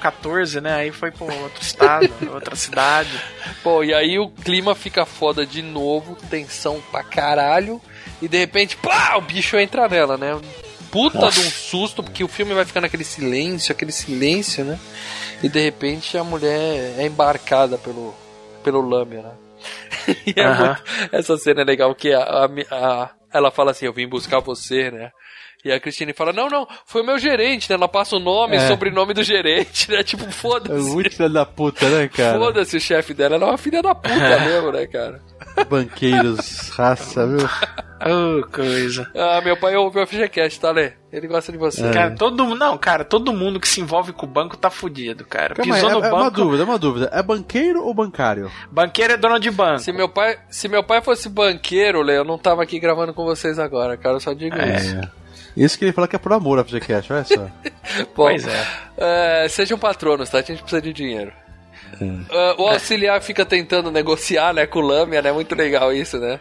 014, 0.00 0.60
né? 0.60 0.74
Aí 0.74 0.90
foi 0.92 1.10
pro 1.10 1.24
outro 1.26 1.62
estado, 1.62 2.08
outra 2.32 2.56
cidade. 2.56 3.10
Pô, 3.62 3.82
e 3.84 3.92
aí 3.94 4.18
o 4.18 4.28
clima 4.28 4.74
fica 4.74 5.04
foda 5.04 5.44
de 5.46 5.62
novo, 5.62 6.16
tensão 6.30 6.82
pra 6.90 7.02
caralho, 7.02 7.80
e 8.22 8.28
de 8.28 8.38
repente, 8.38 8.76
pá, 8.76 9.16
o 9.16 9.20
bicho 9.20 9.56
entra 9.58 9.88
nela, 9.88 10.16
né? 10.16 10.38
Puta 10.90 11.30
de 11.30 11.40
um 11.40 11.50
susto, 11.50 12.02
porque 12.02 12.24
o 12.24 12.28
filme 12.28 12.52
vai 12.54 12.64
ficando 12.64 12.84
aquele 12.86 13.04
silêncio, 13.04 13.72
aquele 13.72 13.92
silêncio, 13.92 14.64
né? 14.64 14.78
E 15.42 15.48
de 15.48 15.60
repente 15.60 16.18
a 16.18 16.24
mulher 16.24 16.94
é 16.98 17.06
embarcada 17.06 17.78
pelo, 17.78 18.14
pelo 18.62 18.80
Lâmia, 18.80 19.22
né? 19.22 19.32
E 20.26 20.40
é 20.40 20.44
muito- 20.66 20.82
essa 21.12 21.36
cena 21.36 21.60
é 21.60 21.64
legal, 21.64 21.94
que 21.94 22.12
a, 22.12 22.22
a- 22.22 22.48
a- 22.70 23.10
ela 23.32 23.50
fala 23.50 23.70
assim, 23.72 23.86
eu 23.86 23.92
vim 23.92 24.08
buscar 24.08 24.40
você, 24.40 24.90
né? 24.90 25.10
E 25.64 25.70
a 25.70 25.78
Cristine 25.78 26.12
fala, 26.14 26.32
não, 26.32 26.48
não, 26.48 26.66
foi 26.86 27.02
o 27.02 27.06
meu 27.06 27.18
gerente, 27.18 27.68
né? 27.68 27.76
Ela 27.76 27.88
passa 27.88 28.16
o 28.16 28.20
nome 28.20 28.56
e 28.56 28.58
É. 28.58 28.68
sobrenome 28.68 29.12
do 29.12 29.22
gerente, 29.22 29.90
né? 29.90 30.02
Tipo, 30.02 30.24
É 30.28 30.30
foda-se. 30.32 30.90
muito 30.90 31.14
filho 31.14 31.28
da 31.28 31.44
puta, 31.44 31.88
né, 31.88 32.08
cara? 32.08 32.38
Foda-se 32.38 32.76
o 32.76 32.80
chefe 32.80 33.12
dela, 33.12 33.34
ela 33.36 33.46
é 33.46 33.48
uma 33.50 33.58
filha 33.58 33.82
da 33.82 33.94
puta 33.94 34.08
mesmo, 34.40 34.72
né, 34.72 34.86
cara? 34.86 35.20
Banqueiros, 35.68 36.70
raça, 36.70 37.26
viu? 37.26 37.48
Oh, 38.02 38.42
coisa. 38.50 39.06
Ah, 39.14 39.42
meu 39.44 39.58
pai 39.58 39.76
ouve 39.76 40.00
o 40.00 40.06
FGCast, 40.06 40.58
tá, 40.58 40.70
Lê? 40.70 40.92
Ele 41.12 41.28
gosta 41.28 41.52
de 41.52 41.58
você. 41.58 41.84
É. 41.86 41.90
Cara, 41.92 42.14
todo 42.14 42.46
mundo. 42.46 42.58
Não, 42.58 42.78
cara, 42.78 43.04
todo 43.04 43.30
mundo 43.30 43.60
que 43.60 43.68
se 43.68 43.78
envolve 43.82 44.10
com 44.14 44.24
o 44.24 44.28
banco 44.28 44.56
tá 44.56 44.70
fudido, 44.70 45.22
cara. 45.26 45.54
Calma 45.54 45.74
aí, 45.74 45.82
Pisou 45.82 45.98
é, 45.98 46.00
no 46.00 46.06
é 46.06 46.10
uma 46.14 46.24
banco. 46.24 46.36
dúvida, 46.38 46.62
é 46.62 46.64
uma 46.64 46.78
dúvida. 46.78 47.10
É 47.12 47.22
banqueiro 47.22 47.84
ou 47.84 47.92
bancário? 47.92 48.50
Banqueiro 48.72 49.12
é 49.12 49.16
dono 49.18 49.38
de 49.38 49.50
banco. 49.50 49.80
Se 49.80 49.92
meu 49.92 50.08
pai, 50.08 50.38
se 50.48 50.66
meu 50.66 50.82
pai 50.82 51.02
fosse 51.02 51.28
banqueiro, 51.28 52.00
Lê, 52.00 52.16
eu 52.16 52.24
não 52.24 52.38
tava 52.38 52.62
aqui 52.62 52.80
gravando 52.80 53.12
com 53.12 53.22
vocês 53.26 53.58
agora, 53.58 53.98
cara, 53.98 54.16
eu 54.16 54.20
só 54.20 54.32
digo 54.32 54.56
isso. 54.56 54.96
É. 54.96 55.00
Isso 55.29 55.29
que 55.54 55.84
ele 55.84 55.92
fala 55.92 56.06
que 56.08 56.16
é 56.16 56.18
por 56.18 56.32
amor 56.32 56.58
a 56.58 56.64
FGCast, 56.64 57.12
olha 57.12 57.24
só. 57.24 57.36
Bom, 57.44 57.50
Pois 58.14 58.46
é. 58.46 58.66
é, 59.44 59.48
sejam 59.48 59.78
patronos, 59.78 60.28
tá? 60.30 60.38
A 60.38 60.42
gente 60.42 60.60
precisa 60.62 60.80
de 60.82 60.92
dinheiro. 60.92 61.32
Ah, 62.30 62.54
o 62.58 62.68
auxiliar 62.68 63.20
fica 63.20 63.44
tentando 63.44 63.90
negociar, 63.90 64.54
né, 64.54 64.66
com 64.66 64.78
o 64.78 64.82
Lâmia, 64.82 65.20
né? 65.20 65.32
Muito 65.32 65.54
legal 65.54 65.92
isso, 65.92 66.18
né? 66.18 66.40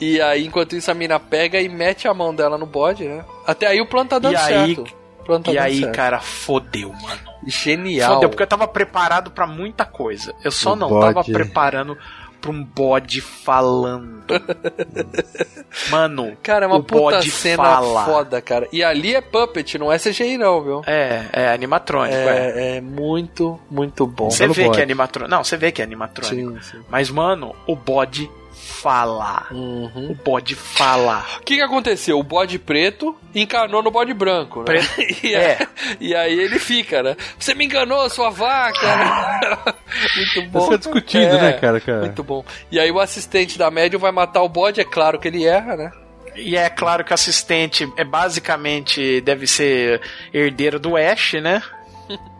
E 0.00 0.20
aí, 0.20 0.46
enquanto 0.46 0.74
isso, 0.76 0.90
a 0.90 0.94
mina 0.94 1.18
pega 1.20 1.60
e 1.60 1.68
mete 1.68 2.08
a 2.08 2.14
mão 2.14 2.34
dela 2.34 2.56
no 2.56 2.66
bode, 2.66 3.04
né? 3.06 3.24
Até 3.46 3.66
aí 3.66 3.80
o 3.80 3.86
plano 3.86 4.08
tá 4.08 4.18
dando 4.18 4.34
E 4.34 4.36
aí- 4.36 4.74
certo. 4.76 4.94
O 5.20 5.24
plano 5.24 5.44
tá 5.44 5.52
E 5.52 5.54
dando 5.54 5.64
aí, 5.64 5.80
certo. 5.80 5.94
cara, 5.94 6.20
fodeu, 6.20 6.90
mano. 6.92 7.20
Genial. 7.46 8.14
Fodeu, 8.14 8.28
porque 8.28 8.42
eu 8.42 8.46
tava 8.46 8.66
preparado 8.68 9.30
pra 9.30 9.46
muita 9.46 9.84
coisa. 9.84 10.34
Eu 10.44 10.50
só 10.50 10.72
O 10.72 10.76
não 10.76 10.88
bode. 10.88 11.14
tava 11.14 11.24
preparando 11.24 11.96
pra 12.44 12.50
um 12.50 12.62
bode 12.62 13.22
falando. 13.22 14.22
Mano, 15.90 16.36
Cara, 16.42 16.66
é 16.66 16.68
uma 16.68 16.76
o 16.76 16.84
puta 16.84 17.22
cena 17.22 17.62
fala. 17.62 18.04
foda, 18.04 18.42
cara. 18.42 18.68
E 18.70 18.84
ali 18.84 19.14
é 19.14 19.22
puppet, 19.22 19.78
não 19.78 19.90
é 19.90 19.98
CGI 19.98 20.36
não, 20.36 20.62
viu? 20.62 20.82
É, 20.86 21.24
é 21.32 21.48
animatrônico, 21.48 22.14
é. 22.14 22.74
É, 22.74 22.76
é 22.76 22.80
muito, 22.82 23.58
muito 23.70 24.06
bom. 24.06 24.30
Você 24.30 24.46
vê 24.46 24.64
bode. 24.64 24.74
que 24.76 24.80
é 24.80 24.82
animatrônico. 24.84 25.30
Não, 25.34 25.42
você 25.42 25.56
vê 25.56 25.72
que 25.72 25.80
é 25.80 25.84
animatrônico. 25.84 26.62
Sim, 26.62 26.78
sim. 26.78 26.84
Mas, 26.90 27.08
mano, 27.08 27.54
o 27.66 27.74
bode 27.74 28.30
fala. 28.64 29.46
Uhum. 29.50 30.10
O 30.10 30.14
bode 30.14 30.54
fala. 30.54 31.24
O 31.40 31.44
que, 31.44 31.56
que 31.56 31.62
aconteceu? 31.62 32.18
O 32.18 32.22
bode 32.22 32.58
preto 32.58 33.14
encarnou 33.34 33.82
no 33.82 33.90
bode 33.90 34.12
branco, 34.14 34.60
né? 34.60 34.64
Preto. 34.64 34.94
E, 35.24 35.34
É. 35.34 35.58
e 36.00 36.14
aí 36.14 36.38
ele 36.38 36.58
fica, 36.58 37.02
né? 37.02 37.16
Você 37.38 37.54
me 37.54 37.64
enganou, 37.64 38.08
sua 38.10 38.30
vaca! 38.30 39.74
muito 40.16 40.42
bom. 40.50 40.58
Isso 40.64 40.72
é 40.74 40.78
discutido, 40.78 41.36
É, 41.36 41.40
né, 41.40 41.52
cara, 41.54 41.80
cara? 41.80 42.00
Muito 42.00 42.22
bom. 42.24 42.44
E 42.70 42.78
aí 42.80 42.90
o 42.90 43.00
assistente 43.00 43.58
da 43.58 43.70
médium 43.70 44.00
vai 44.00 44.12
matar 44.12 44.42
o 44.42 44.48
bode, 44.48 44.80
é 44.80 44.84
claro 44.84 45.18
que 45.18 45.28
ele 45.28 45.44
erra, 45.44 45.76
né? 45.76 45.90
E 46.36 46.56
é 46.56 46.68
claro 46.68 47.04
que 47.04 47.12
o 47.12 47.14
assistente 47.14 47.88
é 47.96 48.02
basicamente 48.04 49.20
deve 49.20 49.46
ser 49.46 50.00
herdeiro 50.32 50.80
do 50.80 50.96
Ash, 50.96 51.34
né? 51.34 51.62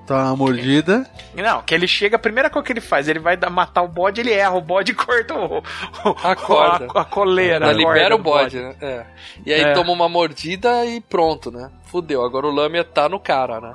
Tá 0.07 0.25
uma 0.25 0.37
mordida. 0.37 1.07
Não, 1.35 1.63
que 1.63 1.75
ele 1.75 1.87
chega, 1.89 2.17
a 2.17 2.19
primeira 2.19 2.51
coisa 2.51 2.67
que 2.67 2.73
ele 2.73 2.81
faz, 2.81 3.09
ele 3.09 3.19
vai 3.19 3.37
dar- 3.37 3.49
matar 3.51 3.83
o 3.83 3.89
bode, 3.89 4.21
ele 4.21 4.33
erra 4.33 4.55
o 4.55 4.61
bode 4.61 4.93
e 4.93 4.95
corta 4.97 5.35
o, 5.35 5.59
o- 5.59 5.65
A 6.23 6.37
corda. 6.37 6.89
a, 6.95 7.01
a 7.01 7.05
coleira. 7.05 7.57
A 7.57 7.69
corda 7.75 7.79
libera 7.79 8.15
o 8.15 8.19
do 8.19 8.25
bode, 8.25 8.57
né? 8.61 8.75
É. 8.83 9.07
E 9.47 9.53
aí 9.53 9.63
É. 9.63 9.73
toma 9.73 9.93
uma 9.93 10.09
mordida 10.09 10.85
e 10.85 11.01
pronto, 11.01 11.51
né? 11.51 11.71
Fudeu. 11.87 12.23
Agora 12.25 12.47
o 12.47 12.51
Lâmia 12.51 12.85
tá 12.85 13.09
no 13.09 13.19
cara, 13.19 13.61
né? 13.61 13.75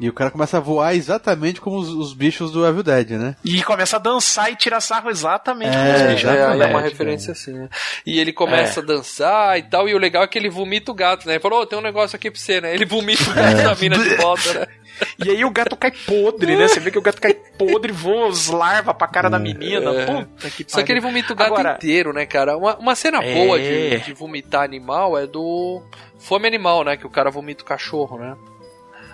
E 0.00 0.08
o 0.08 0.12
cara 0.12 0.30
começa 0.30 0.56
a 0.56 0.60
voar 0.60 0.94
exatamente 0.94 1.60
como 1.60 1.76
os, 1.76 1.90
os 1.90 2.14
bichos 2.14 2.50
do 2.50 2.66
Evil 2.66 2.82
Dead, 2.82 3.10
né? 3.10 3.36
E 3.44 3.62
começa 3.62 3.96
a 3.96 3.98
dançar 4.00 4.50
e 4.50 4.56
tirar 4.56 4.80
sarro 4.80 5.10
exatamente 5.10 5.76
É, 5.76 5.84
com 5.84 5.92
os 5.94 6.00
É, 6.00 6.08
bichos. 6.14 6.30
é, 6.30 6.32
né? 6.32 6.40
é 6.40 6.46
uma 6.70 6.80
Dead, 6.80 6.90
referência 6.90 7.32
assim, 7.32 7.52
né? 7.52 7.68
E 8.06 8.18
ele 8.18 8.32
começa 8.32 8.80
a 8.80 8.82
dançar 8.82 9.58
e 9.58 9.62
tal, 9.64 9.86
e 9.86 9.94
o 9.94 9.98
legal 9.98 10.22
é 10.24 10.26
que 10.26 10.38
ele 10.38 10.48
vomita 10.48 10.90
o 10.90 10.94
gato, 10.94 11.26
né? 11.28 11.34
Ele 11.34 11.40
falou, 11.40 11.60
ô, 11.60 11.66
tem 11.66 11.78
um 11.78 11.82
negócio 11.82 12.16
aqui 12.16 12.30
pra 12.30 12.40
você, 12.40 12.58
né? 12.62 12.74
Ele 12.74 12.86
vomita 12.86 13.22
o 13.22 13.34
gato 13.34 13.62
da 13.62 13.74
mina 13.74 13.98
de 13.98 14.14
volta, 14.16 14.54
né? 14.60 14.66
E 15.24 15.30
aí 15.30 15.44
o 15.44 15.50
gato 15.50 15.76
cai 15.76 15.90
podre, 15.90 16.56
né? 16.56 16.68
Você 16.68 16.80
vê 16.80 16.90
que 16.90 16.98
o 16.98 17.02
gato 17.02 17.20
cai 17.20 17.34
podre, 17.34 17.92
voa 17.92 18.28
os 18.28 18.48
larvas 18.48 18.94
pra 18.96 19.06
cara 19.08 19.28
da 19.28 19.38
menina. 19.38 19.90
É. 19.90 20.06
Puta 20.06 20.50
que 20.50 20.64
Só 20.68 20.82
que 20.82 20.92
ele 20.92 21.00
pariu. 21.00 21.02
vomita 21.14 21.32
o 21.32 21.36
gato 21.36 21.52
Agora- 21.54 21.74
inteiro, 21.74 22.12
né, 22.12 22.26
cara? 22.26 22.56
Uma, 22.56 22.76
uma 22.76 22.94
cena 22.94 23.22
É. 23.22 23.34
boa 23.34 23.58
de, 23.58 23.98
de 24.00 24.12
vomitar 24.12 24.62
animal 24.62 25.18
é 25.18 25.26
do 25.26 25.82
Fome 26.18 26.46
Animal, 26.46 26.84
né? 26.84 26.96
Que 26.96 27.06
o 27.06 27.10
cara 27.10 27.30
vomita 27.30 27.62
o 27.62 27.66
cachorro, 27.66 28.18
né? 28.18 28.36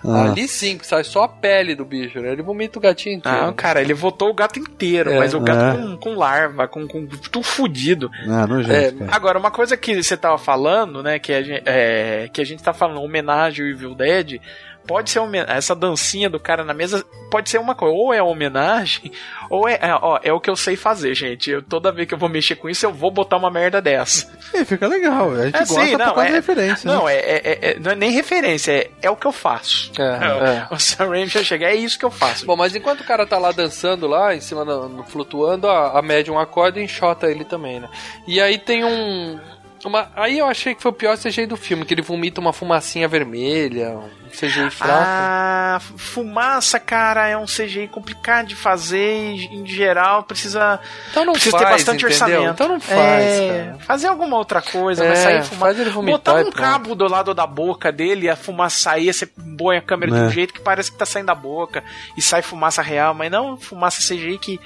Ah. 0.04 0.30
Ali 0.30 0.46
sim, 0.46 0.78
que 0.78 0.86
sai 0.86 1.02
só 1.02 1.24
a 1.24 1.28
pele 1.28 1.74
do 1.74 1.84
bicho, 1.84 2.20
né? 2.20 2.30
Ele 2.30 2.40
vomita 2.42 2.78
o 2.78 2.80
gatinho 2.82 3.16
inteiro. 3.16 3.36
Não, 3.46 3.52
cara, 3.52 3.80
ele 3.80 3.92
votou 3.92 4.30
o 4.30 4.34
gato 4.34 4.56
inteiro, 4.60 5.10
É. 5.10 5.18
mas 5.18 5.34
o 5.34 5.40
gato 5.40 5.76
É. 5.76 5.82
com, 5.82 5.96
com 5.96 6.14
larva, 6.14 6.68
com, 6.68 6.86
com 6.86 7.04
tudo 7.04 7.42
fudido. 7.42 8.08
Ah, 8.28 8.46
nojento, 8.46 8.72
É, 8.72 8.92
cara. 9.06 9.10
Agora, 9.16 9.38
uma 9.40 9.50
coisa 9.50 9.76
que 9.76 10.00
você 10.00 10.16
tava 10.16 10.38
falando, 10.38 11.02
né, 11.02 11.18
que 11.18 11.32
a 11.32 11.42
gente, 11.42 11.62
é, 11.66 12.30
que 12.32 12.40
a 12.40 12.44
gente 12.46 12.62
tá 12.62 12.72
falando, 12.72 13.02
homenagem 13.02 13.64
ao 13.64 13.70
Evil 13.72 13.94
Dead, 13.96 14.40
pode 14.88 15.10
ser 15.10 15.20
essa 15.46 15.74
dancinha 15.76 16.28
do 16.28 16.40
cara 16.40 16.64
na 16.64 16.74
mesa 16.74 17.04
pode 17.30 17.50
ser 17.50 17.58
uma 17.58 17.74
coisa, 17.74 17.94
ou 17.94 18.12
é 18.14 18.22
homenagem, 18.22 19.12
ou 19.50 19.68
é, 19.68 19.74
é, 19.74 19.94
ó, 19.94 20.18
é 20.22 20.32
o 20.32 20.40
que 20.40 20.48
eu 20.48 20.56
sei 20.56 20.74
fazer, 20.76 21.14
gente. 21.14 21.50
Eu, 21.50 21.62
toda 21.62 21.92
vez 21.92 22.08
que 22.08 22.14
eu 22.14 22.18
vou 22.18 22.28
mexer 22.28 22.56
com 22.56 22.70
isso, 22.70 22.86
eu 22.86 22.92
vou 22.92 23.10
botar 23.10 23.36
uma 23.36 23.50
merda 23.50 23.82
dessa. 23.82 24.26
E 24.54 24.64
fica 24.64 24.86
legal. 24.88 25.30
A 25.32 25.44
gente 25.44 25.56
É, 25.56 25.58
gosta 25.58 25.84
sim, 25.84 25.90
por 25.90 25.98
não, 25.98 26.14
causa 26.14 26.28
é- 26.30 26.32
referência. 26.32 26.90
Não, 26.90 27.04
né? 27.04 27.14
é, 27.14 27.18
é- 27.18 27.58
é- 27.72 27.78
não 27.78 27.90
é 27.90 27.94
nem 27.94 28.10
referência, 28.10 28.72
é, 28.72 28.90
é 29.02 29.10
o 29.10 29.16
que 29.16 29.26
eu 29.26 29.32
faço. 29.32 29.92
É, 29.98 30.02
é. 30.72 30.74
O 30.74 30.78
Sam 30.78 31.08
Raimi 31.10 31.26
já 31.28 31.44
chega, 31.44 31.66
é 31.66 31.74
isso 31.74 31.98
que 31.98 32.04
eu 32.06 32.10
faço. 32.10 32.46
Bom, 32.46 32.56
mas 32.56 32.74
enquanto 32.74 33.02
o 33.02 33.04
cara 33.04 33.26
tá 33.26 33.36
lá 33.36 33.52
dançando 33.52 34.06
lá, 34.06 34.34
em 34.34 34.40
cima, 34.40 34.64
da, 34.64 34.74
no- 34.88 35.04
flutuando, 35.04 35.68
a, 35.68 35.98
a 35.98 36.02
médium 36.02 36.38
acorda 36.38 36.80
e 36.80 36.84
enxota 36.84 37.30
ele 37.30 37.44
também, 37.44 37.78
né? 37.78 37.90
E 38.26 38.40
aí 38.40 38.56
tem 38.56 38.84
um... 38.84 39.38
Uma, 39.84 40.10
aí 40.16 40.38
eu 40.38 40.46
achei 40.46 40.74
que 40.74 40.82
foi 40.82 40.90
o 40.90 40.94
pior 40.94 41.16
CGI 41.16 41.46
do 41.46 41.56
filme, 41.56 41.84
que 41.84 41.94
ele 41.94 42.02
vomita 42.02 42.40
uma 42.40 42.52
fumacinha 42.52 43.06
vermelha, 43.06 43.90
um 43.96 44.28
CGI 44.30 44.70
fraco. 44.70 44.92
Ah, 45.06 45.80
fumaça, 45.96 46.80
cara, 46.80 47.28
é 47.28 47.36
um 47.36 47.44
CGI 47.44 47.86
complicado 47.88 48.46
de 48.48 48.56
fazer 48.56 48.98
e, 49.34 49.46
em 49.46 49.64
geral 49.66 50.24
precisa, 50.24 50.80
então 51.10 51.24
não 51.24 51.32
precisa 51.32 51.52
faz, 51.58 51.64
ter 51.64 51.72
bastante 51.72 52.04
entendeu? 52.04 52.26
orçamento. 52.40 52.54
Então 52.54 52.68
não 52.68 52.80
faz, 52.80 52.98
É, 53.24 53.64
cara. 53.68 53.78
fazer 53.86 54.06
alguma 54.08 54.36
outra 54.36 54.60
coisa, 54.60 55.04
É, 55.04 55.08
mas 55.10 55.18
sair 55.20 55.42
fumaça. 55.44 55.54
faz 55.56 55.78
ele 55.80 55.90
vomitar 55.90 56.18
Botar 56.18 56.48
um 56.48 56.50
cabo 56.50 56.94
do 56.94 57.08
lado 57.08 57.32
da 57.32 57.46
boca 57.46 57.92
dele 57.92 58.26
e 58.26 58.30
a 58.30 58.36
fumaça 58.36 58.80
sair, 58.80 59.12
você 59.12 59.26
põe 59.26 59.76
a 59.76 59.82
câmera 59.82 60.12
de 60.12 60.18
É. 60.18 60.22
um 60.22 60.30
jeito 60.30 60.52
que 60.54 60.60
parece 60.60 60.90
que 60.90 60.98
tá 60.98 61.06
saindo 61.06 61.26
da 61.26 61.34
boca 61.34 61.84
e 62.16 62.20
sai 62.22 62.42
fumaça 62.42 62.82
real, 62.82 63.14
mas 63.14 63.30
não 63.30 63.56
fumaça 63.56 64.00
CGI 64.02 64.38
que 64.38 64.60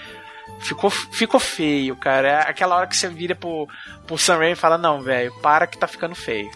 ficou, 0.62 0.89
ficou 0.90 1.39
feio, 1.40 1.94
cara. 1.97 2.28
É 2.28 2.51
aquela 2.51 2.76
hora 2.76 2.86
que 2.86 2.97
você 2.97 3.09
vira 3.09 3.34
pro, 3.34 3.68
pro 4.06 4.16
Sam 4.18 4.39
Raimi 4.39 4.52
e 4.52 4.56
fala, 4.56 4.78
não, 4.78 5.02
velho, 5.02 5.32
para 5.43 5.66
que 5.66 5.76
tá 5.78 5.86
ficando 5.86 6.14
feio. 6.14 6.51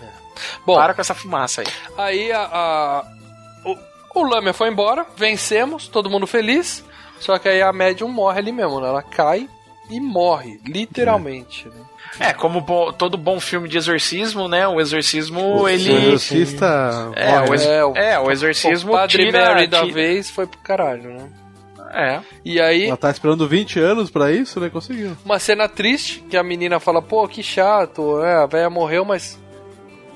Bom, 0.64 0.74
para 0.76 0.94
com 0.94 1.00
essa 1.00 1.14
fumaça 1.14 1.62
aí. 1.62 1.66
Aí 1.96 2.32
a, 2.32 2.40
a- 2.42 3.04
o, 4.14 4.20
o 4.20 4.24
Lamia 4.28 4.52
foi 4.52 4.68
embora, 4.68 5.06
vencemos, 5.16 5.88
todo 5.88 6.10
mundo 6.10 6.26
feliz. 6.26 6.84
Só 7.18 7.38
que 7.38 7.48
aí 7.48 7.62
a 7.62 7.72
médium 7.72 8.08
morre 8.08 8.38
ali 8.38 8.52
mesmo, 8.52 8.78
né? 8.80 8.88
Ela 8.88 9.02
cai 9.02 9.48
e 9.88 9.98
morre, 10.00 10.60
literalmente. 10.66 11.66
né? 11.68 11.84
É, 12.20 12.32
como 12.32 12.60
bo- 12.60 12.92
todo 12.92 13.16
bom 13.16 13.40
filme 13.40 13.68
de 13.68 13.76
exorcismo, 13.78 14.48
né? 14.48 14.66
O 14.68 14.80
exorcismo, 14.80 15.60
O 15.62 15.68
ele. 15.68 15.92
exorcista. 15.92 17.10
É, 17.14 17.30
morre, 17.32 17.48
o, 17.50 17.54
ex- 17.54 17.64
É, 17.66 17.84
o- 17.84 17.96
é, 17.96 18.18
o 18.20 18.30
exorcismo 18.30 18.92
o 18.92 18.96
Padre 18.96 19.24
tira, 19.26 19.46
Mary 19.54 19.66
da 19.66 19.80
tira- 19.80 19.92
vez 19.94 20.30
foi 20.30 20.46
pro 20.46 20.58
caralho, 20.60 21.10
né? 21.10 21.28
É. 21.96 22.20
E 22.44 22.60
aí, 22.60 22.86
Ela 22.86 22.96
tá 22.96 23.10
esperando 23.10 23.48
20 23.48 23.80
anos 23.80 24.10
pra 24.10 24.30
isso, 24.30 24.60
né? 24.60 24.68
Conseguiu. 24.68 25.16
uma 25.24 25.38
cena 25.38 25.66
triste, 25.66 26.20
que 26.28 26.36
a 26.36 26.42
menina 26.42 26.78
fala, 26.78 27.00
pô, 27.00 27.26
que 27.26 27.42
chato, 27.42 28.22
é, 28.22 28.34
a 28.34 28.46
velha 28.46 28.68
morreu, 28.68 29.04
mas, 29.04 29.38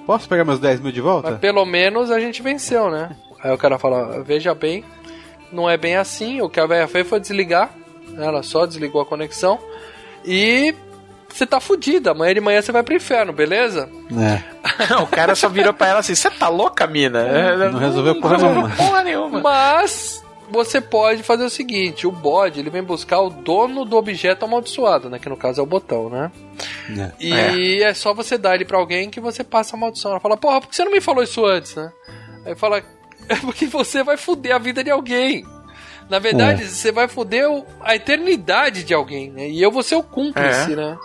Posso 0.07 0.29
pegar 0.29 0.45
meus 0.45 0.59
10 0.59 0.81
mil 0.81 0.93
de 0.93 1.01
volta? 1.01 1.31
mas 1.31 1.41
pelo 1.41 1.65
menos 1.65 2.11
a 2.11 2.21
gente 2.21 2.43
venceu, 2.43 2.91
né? 2.91 3.17
Aí 3.43 3.51
o 3.53 3.59
cara 3.59 3.79
fala, 3.79 4.23
veja 4.23 4.55
bem, 4.55 4.85
não 5.51 5.71
é 5.71 5.79
bem 5.79 5.97
assim, 5.97 6.43
o 6.43 6.51
que 6.51 6.61
a 6.61 6.67
velha 6.67 6.87
fez 6.87 7.09
foi 7.09 7.19
desligar, 7.19 7.71
ela 8.19 8.43
só 8.43 8.67
desligou 8.67 9.01
a 9.01 9.07
conexão, 9.07 9.59
e 10.25 10.75
você 11.29 11.47
tá 11.47 11.61
fudida, 11.61 12.11
amanhã 12.11 12.35
de 12.35 12.41
manhã 12.41 12.61
você 12.61 12.73
vai 12.73 12.83
pro 12.83 12.95
inferno, 12.95 13.33
beleza? 13.33 13.89
É. 14.13 14.95
o 15.01 15.07
cara 15.07 15.35
só 15.35 15.49
virou 15.49 15.73
pra 15.73 15.89
ela 15.89 16.01
assim: 16.01 16.15
você 16.15 16.29
tá 16.31 16.49
louca, 16.49 16.87
mina? 16.87 17.71
Não 17.71 17.79
resolveu 17.79 18.21
porra 18.21 18.37
resolveu 18.37 18.63
nenhuma. 18.63 18.77
porra 18.77 19.03
nenhuma. 19.05 19.41
Mas 19.41 20.23
você 20.51 20.81
pode 20.81 21.23
fazer 21.23 21.45
o 21.45 21.51
seguinte: 21.51 22.07
o 22.07 22.13
bode 22.13 22.61
ele 22.61 22.71
vem 22.71 22.83
buscar 22.83 23.21
o 23.21 23.31
dono 23.31 23.85
do 23.85 23.97
objeto 23.97 24.45
amaldiçoado, 24.45 25.09
né? 25.09 25.19
Que 25.19 25.29
no 25.29 25.37
caso 25.37 25.61
é 25.61 25.63
o 25.63 25.67
botão, 25.67 26.09
né? 26.11 26.31
É. 26.91 27.13
E 27.55 27.83
é. 27.83 27.95
só 27.95 28.13
você 28.13 28.37
dar 28.37 28.55
ele 28.55 28.65
pra 28.65 28.79
alguém 28.79 29.09
que 29.11 29.21
você 29.21 29.43
passa 29.45 29.77
a 29.77 29.79
maldição. 29.79 30.11
Ela 30.11 30.21
fala, 30.21 30.37
porra, 30.37 30.61
por 30.61 30.69
que 30.69 30.77
você 30.77 30.85
não 30.85 30.93
me 30.93 31.01
falou 31.01 31.23
isso 31.23 31.45
antes, 31.45 31.75
né? 31.75 31.93
Aí 32.45 32.55
fala, 32.55 32.83
é 33.29 33.37
porque 33.37 33.67
você 33.67 34.03
vai 34.03 34.17
foder 34.17 34.55
a 34.55 34.59
vida 34.59 34.83
de 34.83 34.91
alguém. 34.91 35.45
Na 36.09 36.19
verdade, 36.19 36.65
É. 36.65 36.67
você 36.67 36.91
vai 36.91 37.07
foder 37.07 37.47
a 37.81 37.95
eternidade 37.95 38.83
de 38.83 38.93
alguém, 38.93 39.31
né? 39.31 39.49
E 39.49 39.63
eu 39.63 39.71
vou 39.71 39.83
ser 39.83 39.95
o 39.95 40.03
cúmplice, 40.03 40.73
É. 40.73 40.77
né? 40.77 40.99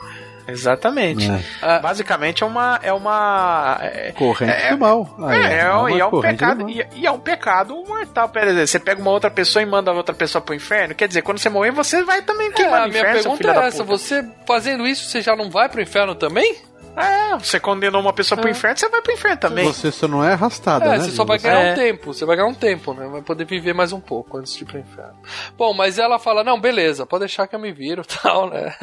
Exatamente. 0.48 1.30
É. 1.30 1.40
Ah, 1.62 1.80
Basicamente 1.80 2.44
é 2.44 2.46
uma. 2.46 2.80
É 2.82 2.94
uma. 2.94 3.78
É, 3.82 4.12
Corrente 4.12 4.52
É- 4.52 4.72
do 4.72 4.78
mal. 4.80 5.16
Aí, 5.24 5.42
é, 5.42 5.54
é, 5.54 5.60
é 6.00 6.06
um 6.06 6.22
pecado. 6.22 6.70
E, 6.70 6.86
e 6.96 7.06
é 7.06 7.12
um 7.12 7.20
pecado 7.20 7.76
mortal. 7.88 8.30
Pera 8.30 8.52
aí, 8.52 8.68
você 8.68 8.80
pega 8.80 9.02
uma 9.02 9.12
outra 9.12 9.30
pessoa 9.32 9.62
e 9.64 9.66
manda 9.66 9.92
a 9.92 9.94
outra 9.94 10.14
pessoa 10.14 10.42
pro 10.42 10.54
inferno. 10.56 10.94
Quer 10.96 11.08
dizer, 11.08 11.22
quando 11.22 11.40
você 11.40 11.50
morrer, 11.50 11.72
você 11.72 12.04
vai 12.04 12.22
também 12.22 12.48
é, 12.48 12.52
queimar 12.52 12.82
a 12.82 12.86
no 12.86 12.90
minha 12.90 13.00
inferno, 13.02 13.22
seu 13.22 13.32
pergunta 13.32 13.38
filho 13.38 13.52
é 13.52 13.54
da 13.62 13.68
essa: 13.68 13.84
puta. 13.84 13.98
você 13.98 14.26
fazendo 14.48 14.88
isso, 14.88 15.10
você 15.10 15.22
já 15.22 15.36
não 15.36 15.50
vai 15.50 15.68
pro 15.70 15.82
inferno 15.82 16.16
também? 16.16 16.56
É, 16.96 17.38
você 17.38 17.60
condenou 17.60 18.02
uma 18.02 18.14
pessoa 18.14 18.40
pro 18.40 18.50
inferno, 18.50 18.78
você 18.78 18.88
vai 18.90 19.02
pro 19.02 19.12
inferno 19.14 19.38
também. 19.38 19.66
Você 19.66 19.92
só 19.92 20.08
não 20.08 20.24
é 20.24 20.34
arrastada, 20.34 20.86
É, 20.86 20.90
né? 20.90 21.00
você 21.00 21.12
só 21.12 21.26
vai 21.26 21.38
ganhar 21.38 21.60
É. 21.62 21.72
um 21.72 21.76
tempo, 21.76 22.14
você 22.14 22.26
vai 22.26 22.36
ganhar 22.38 22.48
um 22.48 22.54
tempo, 22.54 22.94
né? 22.94 23.08
Vai 23.08 23.22
poder 23.22 23.46
viver 23.46 23.74
mais 23.74 23.92
um 23.92 24.00
pouco 24.00 24.38
antes 24.38 24.54
de 24.56 24.64
ir 24.64 24.66
pro 24.66 24.80
inferno. 24.80 25.18
Bom, 25.58 25.74
mas 25.74 26.00
ela 26.00 26.18
fala, 26.18 26.44
não, 26.44 26.60
beleza, 26.60 27.06
pode 27.06 27.22
deixar 27.22 27.48
que 27.48 27.56
eu 27.56 27.60
me 27.60 27.72
viro 27.74 28.02
e 28.04 28.06
tal, 28.22 28.50
né? 28.50 28.74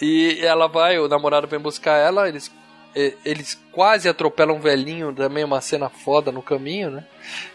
E 0.00 0.40
ela 0.42 0.66
vai, 0.66 0.98
o 0.98 1.06
namorado 1.08 1.46
vem 1.46 1.60
buscar 1.60 1.96
ela, 1.98 2.28
eles, 2.28 2.50
eles 3.24 3.60
quase 3.70 4.08
atropelam 4.08 4.56
um 4.56 4.60
velhinho, 4.60 5.12
também 5.14 5.44
uma 5.44 5.60
cena 5.60 5.88
foda 5.88 6.32
no 6.32 6.42
caminho, 6.42 6.90
né? 6.90 7.04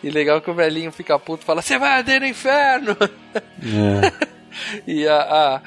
E 0.01 0.09
legal 0.09 0.39
que 0.41 0.49
o 0.49 0.53
velhinho 0.53 0.91
fica 0.91 1.19
puto 1.19 1.43
e 1.43 1.45
fala, 1.45 1.61
você 1.61 1.77
vai 1.77 1.89
arder 1.97 2.21
no 2.21 2.27
inferno! 2.27 2.95
É. 3.35 4.27
E 4.87 5.07
a, 5.07 5.17
a- 5.21 5.61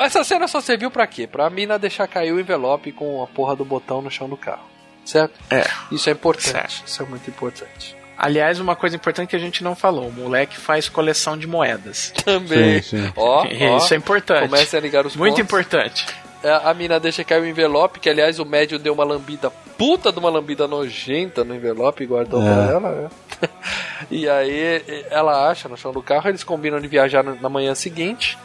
Essa 0.00 0.24
cena 0.24 0.48
só 0.48 0.60
serviu 0.60 0.90
pra 0.90 1.06
quê? 1.06 1.26
Pra 1.26 1.48
mina 1.50 1.78
deixar 1.78 2.06
cair 2.08 2.32
o 2.32 2.40
envelope 2.40 2.92
com 2.92 3.22
a 3.22 3.26
porra 3.26 3.54
do 3.54 3.64
botão 3.64 4.00
no 4.02 4.10
chão 4.10 4.28
do 4.28 4.36
carro. 4.36 4.68
Certo? 5.04 5.38
É. 5.50 5.64
Isso 5.92 6.08
é 6.08 6.12
importante. 6.12 6.50
Certo. 6.50 6.82
Isso 6.86 7.02
é 7.02 7.06
muito 7.06 7.28
importante. 7.28 7.96
Aliás, 8.16 8.60
uma 8.60 8.76
coisa 8.76 8.94
importante 8.96 9.30
que 9.30 9.36
a 9.36 9.40
gente 9.40 9.64
não 9.64 9.74
falou: 9.74 10.08
o 10.08 10.12
moleque 10.12 10.56
faz 10.56 10.88
coleção 10.88 11.36
de 11.38 11.46
moedas. 11.46 12.12
Também. 12.24 12.82
Sim, 12.82 12.98
sim. 13.06 13.12
Ó, 13.16 13.42
ó, 13.72 13.76
Isso 13.78 13.94
é 13.94 13.96
importante. 13.96 14.48
Comece 14.48 14.76
a 14.76 14.80
ligar 14.80 15.06
os 15.06 15.16
Muito 15.16 15.32
pontos. 15.36 15.44
importante. 15.44 16.06
É, 16.42 16.50
A 16.64 16.72
mina 16.72 16.98
deixa 17.00 17.22
cair 17.24 17.42
o 17.42 17.46
envelope, 17.46 18.00
que 18.00 18.08
aliás 18.08 18.38
o 18.38 18.44
médio 18.46 18.78
deu 18.78 18.94
uma 18.94 19.04
lambida, 19.04 19.50
puta 19.76 20.10
de 20.10 20.18
uma 20.18 20.30
lambida 20.30 20.66
nojenta 20.66 21.44
no 21.44 21.54
envelope 21.54 22.02
e 22.02 22.06
guardou 22.06 22.40
É. 22.42 22.44
pra 22.44 22.62
ela, 22.72 22.90
né? 22.90 23.08
E 24.10 24.26
aí 24.28 25.04
ela 25.10 25.48
acha 25.50 25.68
no 25.68 25.76
chão 25.76 25.92
do 25.92 26.02
carro, 26.02 26.28
eles 26.28 26.42
combinam 26.42 26.80
de 26.80 26.88
viajar 26.88 27.22
na 27.22 27.48
manhã 27.50 27.74
seguinte. 27.74 28.38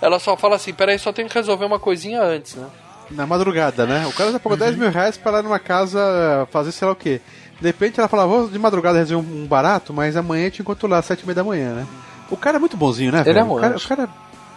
Ela 0.00 0.18
só 0.18 0.36
fala 0.36 0.56
assim, 0.56 0.72
peraí, 0.72 0.98
só 0.98 1.12
tenho 1.12 1.28
que 1.28 1.34
resolver 1.34 1.64
uma 1.64 1.78
coisinha 1.78 2.22
antes, 2.22 2.54
né? 2.56 2.66
Na 3.10 3.26
madrugada, 3.26 3.86
né? 3.86 4.06
O 4.06 4.12
cara 4.12 4.30
já 4.32 4.38
pagou 4.38 4.56
10 4.56 4.76
mil 4.76 4.90
reais 4.90 5.16
pra 5.18 5.38
ir 5.40 5.42
numa 5.42 5.58
casa 5.58 6.46
fazer 6.50 6.70
sei 6.72 6.86
lá 6.86 6.92
o 6.92 6.96
quê. 6.96 7.20
De 7.60 7.66
repente 7.66 7.98
ela 7.98 8.08
fala, 8.08 8.26
vou 8.26 8.48
de 8.48 8.58
madrugada 8.58 8.98
resolver 8.98 9.28
um 9.28 9.46
barato, 9.46 9.92
mas 9.92 10.16
amanhã 10.16 10.46
eu 10.46 10.50
te 10.50 10.62
encontro 10.62 10.88
lá, 10.88 10.98
às 10.98 11.04
7 11.06 11.20
e 11.22 11.26
meia 11.26 11.34
da 11.34 11.44
manhã, 11.44 11.74
né? 11.74 11.86
O 12.30 12.36
cara 12.36 12.56
é 12.56 12.60
muito 12.60 12.76
bonzinho, 12.76 13.10
né, 13.12 13.18
Ele 13.20 13.32
velho? 13.34 13.40
é 13.40 13.44
um 13.44 13.52
o, 13.52 13.60
cara, 13.60 13.74
anjo. 13.74 13.84
o 13.84 13.88
cara, 13.88 14.08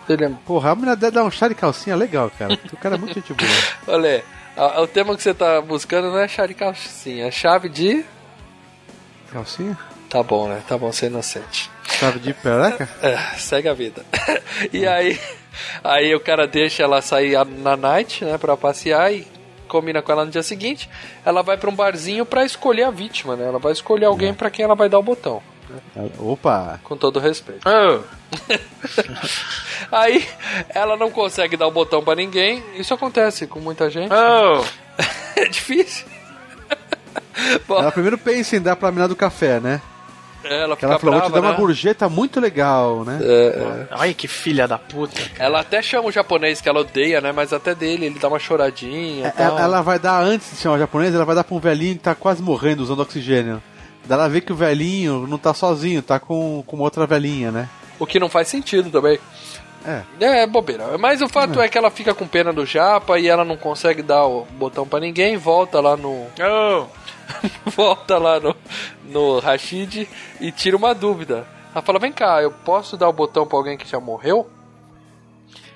Ele 0.07 0.25
é- 0.25 0.31
porra, 0.45 0.71
a 0.71 0.75
menina 0.75 0.95
deve 0.95 1.11
dar 1.15 1.23
um 1.23 1.31
chá 1.31 1.47
de 1.47 1.55
calcinha 1.55 1.95
legal, 1.95 2.31
cara. 2.37 2.57
O 2.71 2.77
cara 2.77 2.95
é 2.95 2.97
muito 2.97 3.13
gente 3.15 3.33
boa. 3.33 3.49
Olha, 3.87 4.23
a- 4.55 4.81
o 4.81 4.87
tema 4.87 5.15
que 5.17 5.23
você 5.23 5.33
tá 5.33 5.59
buscando 5.59 6.09
não 6.11 6.19
é 6.19 6.27
chave 6.27 6.49
de 6.49 6.53
calcinha, 6.53 7.25
é 7.27 7.31
chave 7.31 7.67
de... 7.69 8.05
Calcinha? 9.31 9.77
Tá 10.14 10.22
bom, 10.22 10.48
né? 10.48 10.61
Tá 10.68 10.77
bom 10.77 10.91
ser 10.91 11.07
inocente. 11.07 11.72
Chave 11.90 12.19
de 12.19 12.34
pereca? 12.35 12.88
É, 13.02 13.18
segue 13.35 13.68
a 13.68 13.73
vida. 13.73 14.06
e 14.72 14.85
aí, 14.85 15.19
aí 15.84 16.14
o 16.14 16.19
cara 16.19 16.45
deixa 16.45 16.84
ela 16.84 17.02
sair 17.02 17.35
na 17.48 17.76
night, 17.76 18.23
né, 18.23 18.38
pra 18.38 18.56
passear 18.56 19.11
e 19.11 19.27
combina 19.68 20.03
com 20.03 20.11
ela 20.11 20.23
no 20.23 20.30
dia 20.30 20.44
seguinte. 20.44 20.88
Ela 21.26 21.41
vai 21.41 21.57
pra 21.57 21.68
um 21.68 21.76
barzinho 21.76 22.27
pra 22.27 22.45
escolher 22.45 22.84
a 22.84 22.91
vítima, 22.91 23.35
né? 23.35 23.48
Ela 23.48 23.57
vai 23.57 23.72
escolher 23.72 24.06
alguém 24.06 24.35
pra 24.35 24.52
quem 24.52 24.64
ela 24.64 24.76
vai 24.76 24.88
dar 24.88 24.99
o 24.99 25.03
botão, 25.03 25.41
Opa! 26.19 26.80
com 26.84 26.95
todo 26.95 27.19
respeito. 27.19 27.68
Oh, 27.68 28.03
Aí 29.91 30.27
ela 30.69 30.95
não 30.95 31.10
consegue 31.10 31.57
dar 31.57 31.65
o 31.65 31.72
botão 31.72 32.03
pra 32.03 32.14
ninguém. 32.14 32.64
Isso 32.76 32.94
acontece 32.94 33.48
com 33.48 33.60
muita 33.60 33.90
gente. 33.90 34.11
oh. 34.14 34.64
É 35.35 35.48
difícil. 35.48 36.06
Bom, 37.68 37.80
Ela 37.80 37.91
primeiro 37.91 38.18
pensa 38.19 38.56
em 38.56 38.61
dar 38.61 38.76
pra 38.76 38.91
menina 38.91 39.07
do 39.07 39.15
café, 39.15 39.60
né? 39.60 39.81
Ela 40.43 40.75
Que 40.75 40.81
fica 40.81 40.91
ela 40.91 40.99
falou, 40.99 41.15
vou 41.15 41.21
te 41.21 41.31
brava, 41.31 41.41
dar 41.41 41.47
uma 41.47 41.51
né? 41.51 41.57
gorjeta 41.57 42.09
muito 42.09 42.39
legal, 42.39 43.03
né? 43.03 43.19
É, 43.21 43.85
Ai, 43.91 44.13
que 44.13 44.27
filha 44.27 44.67
da 44.67 44.77
puta. 44.77 45.21
Ela 45.37 45.61
até 45.61 45.81
chama 45.81 46.07
o 46.09 46.11
japonês 46.11 46.59
que 46.61 46.69
ela 46.69 46.79
odeia, 46.81 47.21
né? 47.21 47.31
Mas 47.31 47.53
até 47.53 47.73
dele, 47.75 48.05
ele 48.07 48.19
dá 48.19 48.27
uma 48.27 48.39
choradinha. 48.39 49.27
e 49.27 49.31
tal. 49.31 49.45
É, 49.45 49.49
Ela, 49.49 49.61
ela 49.61 49.81
vai 49.81 49.99
dar, 49.99 50.21
antes 50.21 50.51
de 50.51 50.57
chamar 50.57 50.75
o 50.75 50.79
japonês, 50.79 51.13
ela 51.13 51.25
vai 51.25 51.35
dar 51.35 51.43
pra 51.43 51.55
um 51.55 51.59
velhinho 51.59 51.95
que 51.95 52.01
tá 52.01 52.15
quase 52.15 52.41
morrendo 52.41 52.81
usando 52.83 53.01
oxigênio. 53.01 53.61
Daí 54.05 54.17
ela 54.17 54.27
vê 54.27 54.41
que 54.41 54.51
o 54.51 54.55
velhinho 54.55 55.25
não 55.27 55.37
tá 55.37 55.53
sozinho, 55.53 56.01
tá 56.01 56.19
com, 56.19 56.63
com 56.67 56.75
uma 56.75 56.83
outra 56.85 57.05
velhinha, 57.05 57.51
né? 57.51 57.69
O 57.99 58.05
que 58.05 58.19
não 58.19 58.27
faz 58.27 58.47
sentido 58.49 58.89
também. 58.89 59.17
É. 59.85 60.01
É, 60.19 60.47
bobeira. 60.47 60.97
Mas 60.97 61.21
o 61.21 61.27
fato 61.27 61.61
é. 61.61 61.67
que 61.67 61.77
ela 61.77 61.91
fica 61.91 62.13
com 62.13 62.27
pena 62.27 62.53
do 62.53 62.65
Japa 62.65 63.19
e 63.19 63.27
ela 63.27 63.43
não 63.43 63.57
consegue 63.57 64.01
dar 64.01 64.25
o 64.25 64.45
botão 64.51 64.87
pra 64.87 64.99
ninguém, 64.99 65.35
volta 65.37 65.79
lá 65.79 65.95
no. 65.97 66.25
Oh. 66.39 66.85
volta 67.75 68.17
lá 68.17 68.39
no, 68.39 68.55
no 69.05 69.39
Rashid 69.39 70.07
e 70.39 70.51
tira 70.51 70.77
uma 70.77 70.93
dúvida. 70.93 71.47
Ela 71.71 71.81
fala, 71.81 71.99
vem 71.99 72.11
cá, 72.11 72.41
eu 72.41 72.51
posso 72.51 72.95
dar 72.95 73.09
o 73.09 73.13
botão 73.13 73.45
pra 73.45 73.57
alguém 73.57 73.77
que 73.77 73.87
já 73.87 73.99
morreu? 73.99 74.49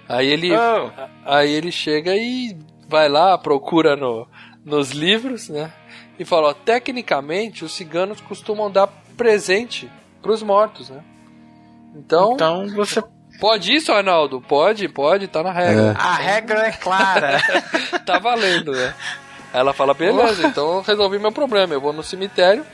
Aí 0.08 0.28
ele. 0.28 0.52
Oh. 0.56 0.90
Aí 1.26 1.52
ele 1.52 1.72
chega 1.72 2.16
e 2.16 2.56
vai 2.88 3.10
lá, 3.10 3.38
procura 3.38 3.96
no, 3.96 4.28
nos 4.64 4.92
livros, 4.92 5.50
né? 5.50 5.72
E 6.20 6.26
fala, 6.26 6.50
ó, 6.50 6.54
tecnicamente 6.54 7.66
os 7.66 7.74
ciganos 7.74 8.22
costumam 8.22 8.72
dar 8.72 8.88
presente 9.18 9.92
pros 10.22 10.42
mortos, 10.42 10.90
né? 10.90 11.04
Então, 11.96 12.34
Então 12.34 12.68
você. 12.70 13.04
pode 13.40 13.74
isso, 13.74 13.92
Arnaldo? 13.92 14.42
Pode, 14.42 14.88
pode, 14.88 15.28
tá 15.28 15.44
na 15.44 15.52
regra. 15.52 15.92
A 15.98 16.14
regra 16.14 16.68
é 16.68 16.72
clara. 16.72 17.40
tá 18.06 18.20
valendo, 18.20 18.72
né? 18.72 18.94
Ela 19.54 19.74
fala, 19.74 19.94
beleza, 19.94 20.46
então 20.48 20.76
eu 20.78 20.82
resolvi 20.82 21.18
meu 21.20 21.32
problema. 21.32 21.74
Eu 21.74 21.82
vou 21.82 21.94
no 21.94 22.04
cemitério, 22.04 22.66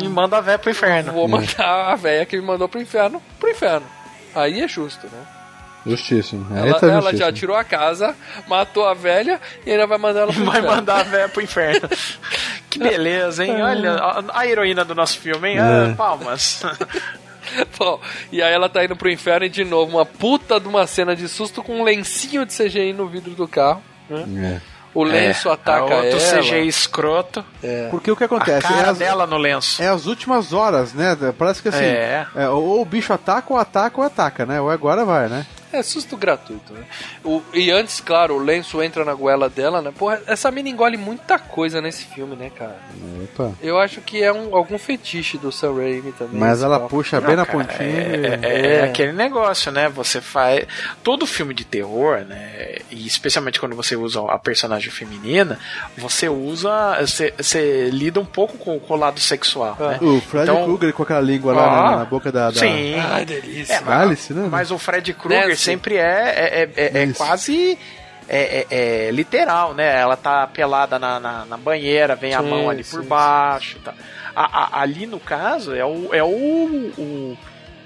e 0.00 0.08
manda 0.08 0.38
a 0.38 0.40
véia 0.40 0.58
pro 0.58 0.70
inferno. 0.70 1.12
vou 1.12 1.26
mandar 1.28 1.90
a 1.92 1.96
velha 1.96 2.24
que 2.24 2.36
me 2.36 2.42
mandou 2.42 2.68
pro 2.68 2.80
inferno 2.80 3.20
pro 3.40 3.50
inferno. 3.50 3.86
Aí 4.34 4.60
é 4.62 4.68
justo, 4.68 5.06
né? 5.06 5.26
Justíssimo. 5.86 6.46
Aí 6.50 6.68
Ela, 6.68 6.78
tá 6.78 6.86
ela 6.86 7.00
justíssimo. 7.00 7.18
já 7.26 7.32
tirou 7.32 7.56
a 7.56 7.64
casa, 7.64 8.14
matou 8.46 8.86
a 8.86 8.94
velha 8.94 9.40
e 9.64 9.70
ainda 9.72 9.86
vai 9.86 9.96
mandar 9.98 10.20
ela 10.20 10.32
pro 10.32 10.44
Vai 10.44 10.58
inferno. 10.58 10.76
mandar 10.76 11.00
a 11.00 11.02
véia 11.02 11.28
pro 11.28 11.42
inferno. 11.42 11.88
Que 12.70 12.78
beleza, 12.78 13.46
hein? 13.46 13.62
Olha 13.62 13.92
a, 13.94 14.40
a 14.40 14.46
heroína 14.46 14.84
do 14.84 14.94
nosso 14.94 15.18
filme, 15.18 15.48
hein? 15.48 15.56
É. 15.56 15.60
Ah, 15.90 15.94
palmas. 15.96 16.62
Bom, 17.78 17.98
e 18.30 18.42
aí 18.42 18.52
ela 18.52 18.68
tá 18.68 18.84
indo 18.84 18.94
pro 18.94 19.10
inferno 19.10 19.46
e 19.46 19.48
de 19.48 19.64
novo 19.64 19.96
uma 19.96 20.04
puta 20.04 20.60
de 20.60 20.68
uma 20.68 20.86
cena 20.86 21.16
de 21.16 21.26
susto 21.28 21.62
com 21.62 21.80
um 21.80 21.82
lencinho 21.82 22.44
de 22.44 22.52
CGI 22.54 22.92
no 22.92 23.06
vidro 23.08 23.30
do 23.30 23.48
carro. 23.48 23.82
né? 24.10 24.60
É. 24.62 24.77
O 24.98 25.04
lenço 25.04 25.48
ataca 25.48 25.94
É, 25.94 25.96
outro 26.12 26.18
ela. 26.18 26.40
CGI 26.42 26.66
escroto. 26.66 27.44
Porque 27.90 28.10
o 28.10 28.16
que 28.16 28.24
A 28.24 28.26
acontece? 28.26 28.66
é, 28.66 28.68
cara 28.68 28.90
as, 28.90 28.98
dela 28.98 29.26
no 29.26 29.36
lenço. 29.38 29.80
é 29.80 29.86
as 29.86 30.06
últimas 30.06 30.52
horas, 30.52 30.92
né? 30.92 31.16
Parece 31.38 31.62
que 31.62 31.68
assim. 31.68 31.84
É. 31.84 32.26
é, 32.34 32.48
ou 32.48 32.82
o 32.82 32.84
bicho 32.84 33.12
ataca, 33.12 33.52
ou 33.52 33.58
ataca, 33.58 34.00
ou 34.00 34.04
ataca, 34.04 34.44
né? 34.44 34.60
Ou 34.60 34.68
agora 34.70 35.04
vai, 35.04 35.28
né? 35.28 35.46
É 35.72 35.82
susto 35.82 36.16
gratuito, 36.16 36.72
né? 36.72 36.80
O, 37.24 37.42
e 37.52 37.70
antes, 37.70 38.00
claro, 38.00 38.34
o 38.36 38.38
lenço 38.38 38.82
entra 38.82 39.04
na 39.04 39.12
goela 39.14 39.48
dela, 39.50 39.82
né? 39.82 39.92
Porra, 39.96 40.20
essa 40.26 40.50
mina 40.50 40.68
engole 40.68 40.96
muita 40.96 41.38
coisa 41.38 41.80
nesse 41.80 42.04
filme, 42.04 42.34
né, 42.36 42.50
cara? 42.56 42.76
Opa. 43.24 43.52
Eu 43.60 43.78
acho 43.78 44.00
que 44.00 44.22
é 44.22 44.32
um, 44.32 44.54
algum 44.56 44.78
fetiche 44.78 45.36
do 45.36 45.52
Sam 45.52 45.74
Raimi 45.76 46.12
também. 46.12 46.40
Mas 46.40 46.62
ela 46.62 46.80
puxa 46.88 47.20
bem 47.20 47.36
na 47.36 47.44
cara, 47.44 47.58
pontinha. 47.58 47.82
É, 47.88 48.38
e- 48.42 48.46
é- 48.46 48.60
é 48.60 48.76
É. 48.78 48.82
aquele 48.84 49.12
negócio, 49.12 49.70
né? 49.70 49.88
Você 49.90 50.20
faz. 50.20 50.66
Todo 51.02 51.26
filme 51.26 51.52
de 51.52 51.64
terror, 51.64 52.20
né? 52.20 52.76
E 52.90 53.06
especialmente 53.06 53.60
quando 53.60 53.76
você 53.76 53.94
usa 53.96 54.20
a 54.30 54.38
personagem 54.38 54.90
feminina, 54.90 55.58
você 55.96 56.28
usa. 56.28 56.96
Você, 57.00 57.34
você 57.36 57.90
lida 57.90 58.18
um 58.20 58.24
pouco 58.24 58.56
com, 58.56 58.78
com 58.80 58.94
o 58.94 58.96
lado 58.96 59.20
sexual, 59.20 59.76
né? 59.78 59.98
O 60.00 60.20
Fred 60.20 60.44
Então- 60.50 60.64
Krueger 60.64 60.92
com 60.94 61.02
aquela 61.02 61.20
língua 61.20 61.52
lá 61.52 61.64
Ah, 61.68 61.90
na, 61.90 61.96
na 61.98 62.04
boca 62.06 62.32
da. 62.32 62.50
da... 62.50 62.58
Sim. 62.58 62.94
Ai, 62.94 63.24
delícia. 63.26 63.74
É, 63.74 63.80
mas, 63.80 64.00
Alice, 64.00 64.32
né? 64.32 64.48
mas 64.50 64.70
o 64.70 64.78
Fred 64.78 65.12
Krueger 65.12 65.57
Nancy. 65.58 65.64
sempre 65.64 65.96
é, 65.96 66.00
é, 66.00 66.70
é, 66.76 66.98
é- 67.00 67.02
é 67.04 67.12
quase. 67.12 67.78
É, 68.30 68.66
é- 68.70 69.06
é 69.06 69.10
literal, 69.10 69.72
né? 69.72 70.00
Ela 70.00 70.14
tá 70.16 70.46
pelada 70.46 70.98
na, 70.98 71.18
na, 71.18 71.44
na 71.46 71.56
banheira, 71.56 72.14
vem 72.14 72.34
a 72.34 72.42
Sim, 72.42 72.48
mão 72.50 72.68
ali 72.68 72.84
sim, 72.84 72.96
por 72.98 73.04
baixo. 73.06 73.78
Tá. 73.78 73.94
A- 74.36 74.64
a- 74.78 74.82
ali 74.82 75.06
no 75.06 75.18
caso 75.18 75.74
é 75.74 75.82
o, 75.84 76.10
é 76.12 76.22
o, 76.22 76.28
o- 76.28 77.38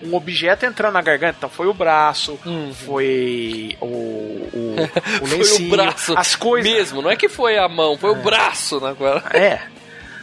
um 0.03 0.15
objeto 0.16 0.66
entrando 0.66 0.94
na 0.94 1.01
garganta. 1.01 1.36
Então 1.39 1.49
foi 1.49 1.69
o 1.69 1.73
braço, 1.73 2.36
Uhum. 2.44 2.74
foi 2.74 3.77
o, 3.81 3.86
o, 3.86 4.77
o 5.23 5.27
Foi 5.27 5.39
lencinho, 5.39 5.69
o 5.73 5.77
braço 5.77 6.15
as 6.19 6.35
coisas. 6.35 6.73
mesmo, 6.73 7.01
não 7.03 7.11
é 7.12 7.15
que 7.16 7.28
foi 7.28 7.57
a 7.57 7.69
mão, 7.69 7.97
foi 7.97 8.11
o 8.11 8.16
braço 8.16 8.81
na 8.81 8.93
goela. 8.93 9.23
É. 9.32 9.61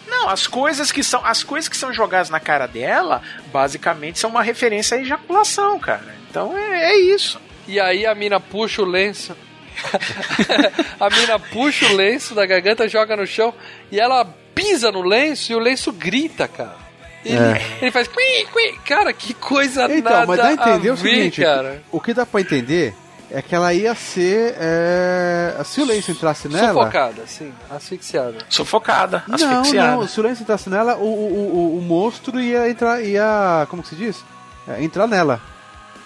Não, 0.06 0.28
as 0.28 0.48
coisas 0.48 0.92
que 0.92 1.02
são 1.02 1.26
as 1.26 1.44
coisas 1.46 1.70
que 1.70 1.78
são 1.78 1.94
jogadas 1.94 2.30
na 2.30 2.42
cara 2.42 2.68
dela, 2.68 3.22
basicamente 3.54 4.20
são 4.20 4.30
uma 4.32 4.44
referência 4.44 4.98
à 4.98 5.02
ejaculação, 5.02 5.80
cara. 5.80 6.19
Então 6.30 6.56
é, 6.58 6.92
é 6.94 7.00
isso. 7.00 7.40
E 7.68 7.80
aí 7.80 8.06
a 8.06 8.14
mina 8.16 8.40
puxa 8.40 8.82
o 8.82 8.86
lenço. 8.86 9.36
a 11.00 11.10
mina 11.10 11.40
puxa 11.40 11.86
o 11.88 11.96
lenço 11.96 12.34
da 12.36 12.46
garganta, 12.46 12.88
joga 12.88 13.16
no 13.16 13.26
chão 13.26 13.54
e 13.92 14.00
ela 14.00 14.26
pisa 14.54 14.92
no 14.92 15.02
lenço 15.02 15.52
e 15.52 15.56
o 15.56 15.60
lenço 15.60 15.92
grita, 15.92 16.48
cara. 16.48 16.76
Ele, 17.24 17.38
É. 17.38 17.78
ele 17.82 17.92
faz 17.92 18.08
qui, 18.08 18.46
qui. 18.52 18.80
Cara, 18.86 19.12
que 19.14 19.34
coisa 19.34 19.86
Então, 19.92 20.12
nada 20.12 20.26
mas 20.26 20.38
dá 20.38 20.48
a 20.48 20.54
entender 20.54 20.90
a 20.90 20.94
o 20.94 20.98
seguinte: 20.98 21.42
cara. 21.42 21.84
o 21.92 22.00
que 22.00 22.14
dá 22.14 22.26
pra 22.26 22.40
entender 22.42 22.94
é 23.32 23.42
que 23.42 23.54
ela 23.54 23.74
ia 23.74 23.94
ser. 23.94 24.56
É... 24.58 25.62
Se 25.66 25.82
o 25.82 25.86
lenço 25.86 26.12
entrasse 26.12 26.48
nela. 26.48 26.68
Sufocada, 26.70 27.24
sim, 27.28 27.54
asfixiada. 27.70 28.38
Sufocada, 28.50 29.24
Não, 29.28 29.36
asfixiada. 29.36 29.92
não, 29.98 30.08
se 30.08 30.20
o 30.20 30.24
lenço 30.24 30.42
entrasse 30.44 30.70
nela, 30.70 30.96
o, 30.96 31.04
o, 31.04 31.56
o, 31.76 31.78
o 31.78 31.82
monstro 31.82 32.40
ia 32.40 32.70
entrar. 32.70 33.02
ia. 33.04 33.68
Como 33.70 33.84
que 33.84 33.90
se 33.90 33.96
diz? 33.96 34.24
É, 34.68 34.82
entrar 34.82 35.06
nela. 35.08 35.42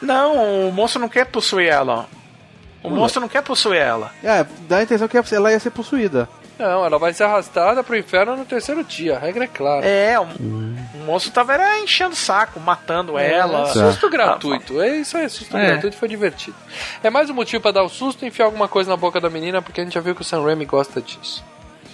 Não, 0.03 0.67
o 0.69 0.71
monstro 0.71 1.01
não 1.01 1.09
quer 1.09 1.25
possuir 1.25 1.67
ela. 1.69 2.07
ó. 2.84 2.88
O 2.88 2.89
monstro 2.91 3.21
não 3.21 3.30
quer 3.30 3.41
possuir 3.41 3.80
ela. 3.80 4.11
É, 4.23 4.45
dá 4.67 4.77
a 4.77 4.84
intenção 4.84 5.07
que 5.07 5.17
ela 5.17 5.51
ia 5.51 5.59
ser 5.59 5.69
possuída. 5.71 6.27
Não, 6.59 6.85
ela 6.85 6.99
vai 6.99 7.11
ser 7.13 7.23
arrastada 7.23 7.84
pro 7.84 7.97
inferno 7.97 8.35
no 8.35 8.45
terceiro 8.45 8.84
dia, 8.84 9.15
a 9.15 9.19
regra 9.19 9.45
é 9.45 9.47
clara. 9.47 9.85
É, 9.85 10.19
o, 10.19 10.23
o 10.23 11.05
monstro 11.05 11.31
tava 11.31 11.53
era 11.53 11.80
enchendo 11.80 12.11
o 12.11 12.15
saco, 12.15 12.59
matando 12.59 13.17
ela. 13.17 13.61
É, 13.63 13.65
susto 13.67 14.07
gratuito. 14.09 14.80
É 14.81 14.97
isso 14.97 15.17
aí, 15.17 15.27
susto 15.30 15.57
É. 15.57 15.65
gratuito 15.71 15.97
foi 15.97 16.07
divertido. 16.07 16.55
É 17.01 17.09
mais 17.09 17.30
um 17.30 17.34
motivo 17.34 17.61
pra 17.61 17.71
dar 17.71 17.84
o 17.84 17.89
susto 17.89 18.23
e 18.23 18.27
enfiar 18.27 18.45
alguma 18.45 18.67
coisa 18.67 18.89
na 18.91 18.95
boca 18.97 19.19
da 19.19 19.30
menina, 19.31 19.61
porque 19.63 19.81
a 19.81 19.84
gente 19.84 19.93
já 19.93 19.99
viu 20.01 20.13
que 20.13 20.21
o 20.21 20.25
Sam 20.25 20.43
Raimi 20.43 20.65
gosta 20.65 21.01
disso. 21.01 21.43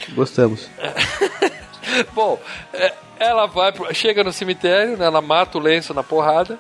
Gostamos. 0.10 0.68
Bom, 2.14 2.40
é, 2.74 2.94
ela 3.20 3.46
vai, 3.48 3.72
pro- 3.72 3.94
chega 3.94 4.24
no 4.24 4.32
cemitério, 4.34 4.98
né, 4.98 5.06
ela 5.06 5.22
mata 5.22 5.58
o 5.58 5.62
lenço 5.62 5.94
na 5.94 6.04
porrada. 6.04 6.58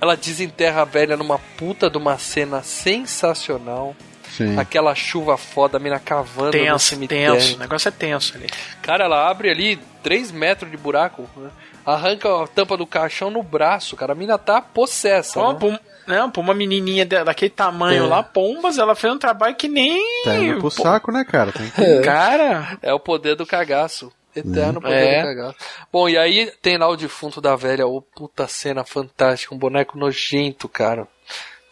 Ela 0.00 0.16
desenterra 0.16 0.82
a 0.82 0.84
velha 0.84 1.16
numa 1.16 1.38
puta 1.38 1.88
de 1.88 1.96
uma 1.98 2.18
cena 2.18 2.62
sensacional. 2.62 3.94
Sim. 4.36 4.58
Aquela 4.58 4.94
chuva 4.94 5.36
foda, 5.36 5.76
a 5.76 5.80
mina 5.80 5.98
cavando 6.00 6.46
no 6.46 6.64
Tenso, 6.64 6.86
cemitério. 6.86 7.34
tenso. 7.34 7.54
O 7.56 7.58
negócio 7.58 7.88
é 7.88 7.90
tenso 7.92 8.34
ali. 8.36 8.46
Cara, 8.82 9.04
ela 9.04 9.30
abre 9.30 9.48
ali 9.48 9.76
3 10.02 10.32
metros 10.32 10.70
de 10.70 10.76
buraco, 10.76 11.28
né? 11.36 11.50
arranca 11.86 12.42
a 12.42 12.46
tampa 12.48 12.76
do 12.78 12.86
caixão 12.86 13.30
no 13.30 13.42
braço, 13.42 13.94
cara. 13.94 14.12
A 14.12 14.16
mina 14.16 14.36
tá 14.38 14.60
possessa. 14.60 15.38
Ó, 15.38 15.52
né? 15.52 15.58
pra 15.58 15.68
um- 15.68 15.78
não, 16.06 16.30
pra 16.30 16.40
uma 16.40 16.54
menininha 16.54 17.04
da- 17.06 17.24
daquele 17.24 17.50
tamanho 17.50 18.04
É. 18.04 18.06
lá, 18.08 18.22
pombas, 18.22 18.76
ela 18.78 18.94
fez 18.94 19.12
um 19.12 19.18
trabalho 19.18 19.54
que 19.54 19.68
nem. 19.68 20.24
Tá 20.24 20.34
indo 20.36 20.52
pro 20.60 20.62
Pô, 20.62 20.70
saco, 20.70 21.12
né, 21.12 21.24
cara? 21.24 21.52
Tem 21.52 21.68
que... 21.70 22.00
Cara, 22.02 22.76
É 22.82 22.92
o 22.92 22.98
poder 22.98 23.36
do 23.36 23.46
cagaço. 23.46 24.10
Eterno 24.34 24.80
poder 24.80 24.94
É. 24.94 25.20
do 25.20 25.26
cagaço. 25.28 25.56
Bom, 25.92 26.08
e 26.08 26.16
aí 26.18 26.50
tem 26.60 26.76
lá 26.76 26.88
o 26.88 26.96
defunto 26.96 27.40
da 27.40 27.54
velha, 27.56 27.86
ô 27.86 28.00
puta 28.02 28.48
cena 28.48 28.84
fantástica, 28.84 29.54
um 29.54 29.58
boneco 29.58 29.96
nojento, 29.98 30.68
cara. 30.68 31.06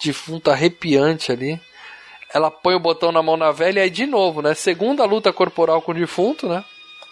Defunto 0.04 0.50
arrepiante 0.50 1.30
ali. 1.32 1.60
Ela 2.34 2.50
põe 2.50 2.74
o 2.74 2.80
botão 2.80 3.12
na 3.12 3.22
mão 3.22 3.36
na 3.36 3.52
velha 3.52 3.80
e 3.80 3.82
aí 3.82 3.90
de 3.90 4.06
novo, 4.06 4.40
né? 4.42 4.54
Segunda 4.54 5.04
luta 5.04 5.32
corporal 5.32 5.82
com 5.82 5.92
o 5.92 5.94
defunto, 5.94 6.48
né? 6.48 6.64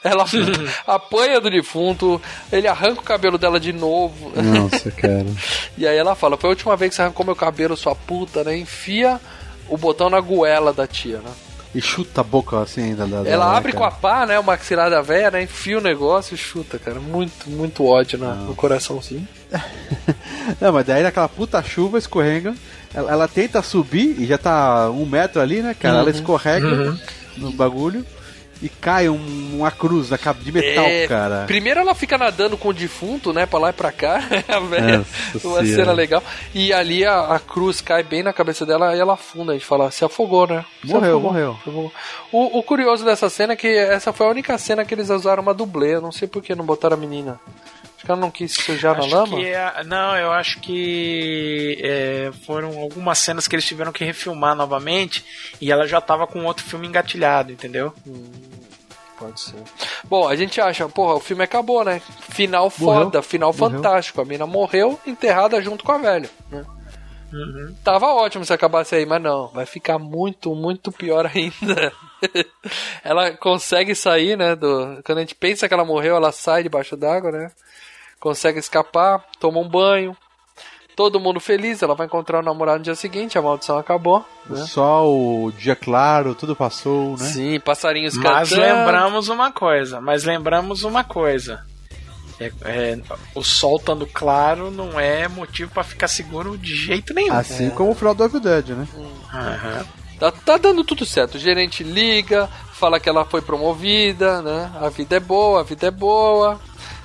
Ela 0.03 0.25
apanha 0.87 1.41
do 1.41 1.51
defunto, 1.51 2.21
ele 2.51 2.67
arranca 2.67 3.01
o 3.01 3.05
cabelo 3.05 3.37
dela 3.37 3.61
de 3.61 3.73
novo. 3.73 4.33
Nossa, 4.35 4.91
cara. 4.91 5.27
E 5.77 5.87
aí 5.87 5.97
ela 5.97 6.15
fala: 6.15 6.37
Foi 6.39 6.49
a 6.49 6.53
última 6.53 6.75
vez 6.77 6.89
que 6.91 6.97
você 6.97 7.03
arrancou 7.03 7.25
meu 7.27 7.37
cabelo, 7.37 7.77
sua 7.77 7.95
puta, 7.95 8.43
né? 8.45 8.57
Enfia 8.57 9.21
o 9.69 9.77
botão 9.77 10.09
na 10.11 10.21
goela 10.21 10.73
da 10.73 10.87
tia, 10.87 11.19
né? 11.19 11.31
E 11.75 11.81
chuta 11.81 12.21
a 12.21 12.25
boca 12.25 12.61
assim 12.61 12.83
ainda. 12.83 13.07
Da, 13.07 13.23
da- 13.23 13.29
Ela 13.31 13.51
né, 13.53 13.57
abre 13.59 13.73
com 13.73 13.85
a 13.85 13.91
pá, 13.91 14.27
né? 14.27 14.39
O 14.39 14.43
maxilar 14.45 14.91
da 14.91 15.01
véia, 15.01 15.31
né? 15.31 15.43
Enfia 15.43 15.79
o 15.79 15.81
negócio 15.81 16.35
e 16.35 16.37
chuta, 16.39 16.79
cara. 16.79 16.99
Muito, 16.99 17.49
muito 17.49 17.85
ódio 17.87 18.19
na- 18.19 18.35
no 18.35 18.55
coraçãozinho. 18.57 19.27
Não, 20.61 20.73
mas 20.73 20.87
daí 20.87 21.03
naquela 21.03 21.29
puta 21.29 21.63
chuva 21.63 21.99
escorrega. 21.99 22.55
Ela, 22.93 23.13
ela 23.13 23.29
tenta 23.29 23.63
subir 23.63 24.17
e 24.21 24.27
já 24.27 24.37
tá 24.37 24.91
um 24.91 25.07
metro 25.07 25.41
ali, 25.41 25.63
né, 25.63 25.75
cara? 25.79 25.95
Uhum. 25.97 26.01
Ela 26.01 26.11
escorrega 26.11 26.99
no 27.37 27.53
bagulho 27.53 28.05
e 28.63 28.69
cai 28.69 29.09
um- 29.09 29.57
uma 29.59 29.71
cruz 29.71 30.09
de 30.09 30.53
metal, 30.53 30.85
É, 30.85 31.07
cara. 31.07 31.45
Primeiro 31.47 31.81
ela 31.81 31.95
fica 31.95 32.19
nadando 32.19 32.57
com 32.59 32.69
o 32.69 32.73
defunto, 32.75 33.33
né? 33.33 33.47
Pra 33.47 33.59
lá 33.59 33.71
e 33.71 33.73
pra 33.73 33.91
cá. 33.91 34.21
a 34.49 34.61
velha. 34.61 34.99
Nossa 34.99 35.49
Uma 35.49 35.61
Senhora. 35.65 35.67
cena 35.67 35.93
legal. 35.93 36.23
E 36.55 36.73
ali 36.73 37.05
a, 37.05 37.35
a 37.35 37.39
cruz 37.39 37.81
cai 37.81 38.03
bem 38.03 38.23
na 38.23 38.33
cabeça 38.33 38.67
dela 38.67 38.95
e 38.95 39.01
ela 39.01 39.15
afunda. 39.15 39.53
A 39.53 39.55
gente 39.55 39.67
fala, 39.67 39.91
se 39.91 40.05
afogou, 40.05 40.47
né? 40.47 40.65
Se 40.83 40.89
Morreu, 40.93 41.11
afogou, 41.19 41.33
morreu. 41.33 41.51
afogou. 41.53 41.93
O, 42.33 42.59
o 42.59 42.63
curioso 42.63 43.05
dessa 43.05 43.29
cena 43.31 43.55
é 43.55 43.57
que 43.57 43.67
essa 43.69 44.13
foi 44.13 44.27
a 44.27 44.31
única 44.31 44.57
cena 44.59 44.85
que 44.85 44.95
eles 44.95 45.09
usaram 45.11 45.43
uma 45.43 45.55
dublê. 45.55 45.95
Eu 45.95 46.01
não 46.03 46.13
sei 46.13 46.29
por 46.29 46.43
que 46.43 46.55
não 46.55 46.65
botaram 46.65 46.97
a 46.97 47.01
menina. 47.01 47.41
Acho 48.01 48.07
que 48.07 48.11
ela 48.13 48.21
não 48.21 48.31
quis 48.31 48.55
sujar 48.55 48.97
na 48.97 49.05
acho 49.05 49.15
lama. 49.15 49.37
que 49.37 49.47
é- 49.47 49.85
não, 49.85 50.17
eu 50.17 50.33
acho 50.33 50.59
que 50.61 51.79
é, 51.83 52.31
foram 52.47 52.79
algumas 52.79 53.19
cenas 53.19 53.47
que 53.47 53.55
eles 53.55 53.67
tiveram 53.67 53.93
que 53.93 54.03
refilmar 54.03 54.57
novamente 54.57 55.23
e 55.61 55.71
ela 55.71 55.87
já 55.87 56.01
tava 56.01 56.27
com 56.27 56.43
outro 56.47 56.65
filme 56.65 56.87
engatilhado, 56.87 57.53
entendeu? 57.53 57.93
Pode 59.19 59.39
ser. 59.39 59.63
Bom, 60.05 60.27
a 60.27 60.35
gente 60.35 60.59
acha, 60.63 60.89
porra, 60.89 61.17
o 61.17 61.21
filme 61.21 61.45
acabou, 61.45 61.85
né? 61.85 62.01
Final 62.31 62.73
Morreu. 62.79 63.05
foda, 63.05 63.23
final 63.23 63.53
Morreu. 63.53 63.77
fantástico. 63.77 64.23
A 64.23 64.25
mina 64.25 64.47
morreu 64.47 64.99
enterrada 65.07 65.61
junto 65.61 65.85
com 65.85 65.93
a 65.93 65.99
velha, 65.99 66.31
né? 66.51 66.65
Tava 67.85 68.07
ótimo 68.07 68.47
se 68.47 68.53
acabasse 68.55 68.95
aí, 68.95 69.05
mas 69.05 69.23
não, 69.23 69.49
vai 69.49 69.67
ficar 69.67 69.99
muito, 69.99 70.55
muito 70.55 70.91
pior 70.91 71.27
ainda. 71.33 71.93
ela 73.05 73.31
consegue 73.33 73.95
sair, 73.95 74.39
né? 74.39 74.57
Do... 74.57 75.01
Quando 75.05 75.19
a 75.19 75.21
gente 75.21 75.35
pensa 75.35 75.69
que 75.69 75.75
ela 75.75 75.85
morreu, 75.85 76.17
ela 76.17 76.33
sai 76.33 76.63
debaixo 76.63 76.97
d'água, 76.97 77.31
né? 77.31 77.53
Consegue 78.21 78.59
escapar, 78.59 79.25
toma 79.41 79.59
um 79.59 79.69
banho. 79.69 80.17
Todo 80.95 81.19
mundo 81.19 81.41
feliz, 81.41 81.83
ela 81.83 81.95
vai 81.95 82.07
encontrar 82.07 82.41
o 82.41 82.43
namorado 82.43 82.79
no 82.79 82.85
dia 82.85 82.95
seguinte, 82.95 83.39
a 83.39 83.43
maldição 83.43 83.79
acabou. 83.79 84.23
Né? 84.47 84.63
Sol, 84.67 85.45
o 85.45 85.53
dia 85.53 85.75
claro, 85.75 86.35
tudo 86.35 86.55
passou, 86.55 87.17
né? 87.17 87.25
Sim, 87.25 87.61
passarinhos 87.61 88.15
Mas 88.17 88.51
cantando. 88.51 88.61
lembramos 88.61 89.29
uma 89.29 89.51
coisa, 89.51 90.01
mas 90.01 90.25
lembramos 90.25 90.83
uma 90.83 91.03
coisa. 91.03 91.65
É, 92.39 92.53
é, 92.63 92.99
o 93.35 93.43
sol 93.43 93.77
estando 93.77 94.07
claro 94.07 94.71
não 94.71 94.99
é 94.99 95.29
motivo 95.29 95.71
pra 95.71 95.85
ficar 95.85 96.09
seguro 96.09 96.59
de 96.59 96.75
jeito 96.75 97.15
nenhum. 97.15 97.35
Assim 97.35 97.71
como 97.71 97.93
o 97.93 97.95
final 97.95 98.15
do 98.15 98.25
Evil 98.25 98.41
Dead, 98.41 98.69
né? 98.71 98.89
Aham. 99.33 99.87
Tá, 100.19 100.31
tá 100.31 100.57
dando 100.59 100.85
tudo 100.85 101.07
certo. 101.07 101.37
O 101.37 101.39
gerente 101.39 101.83
liga, 101.83 102.47
fala 102.73 103.01
que 103.01 103.09
ela 103.09 103.25
foi 103.25 103.41
promovida, 103.41 104.43
né? 104.43 104.71
A 104.81 104.91
vida 104.91 105.17
é 105.17 105.21
boa, 105.21 105.61
a 105.61 105.63
vida 105.63 105.87
é 105.87 105.91
boa. 105.91 106.61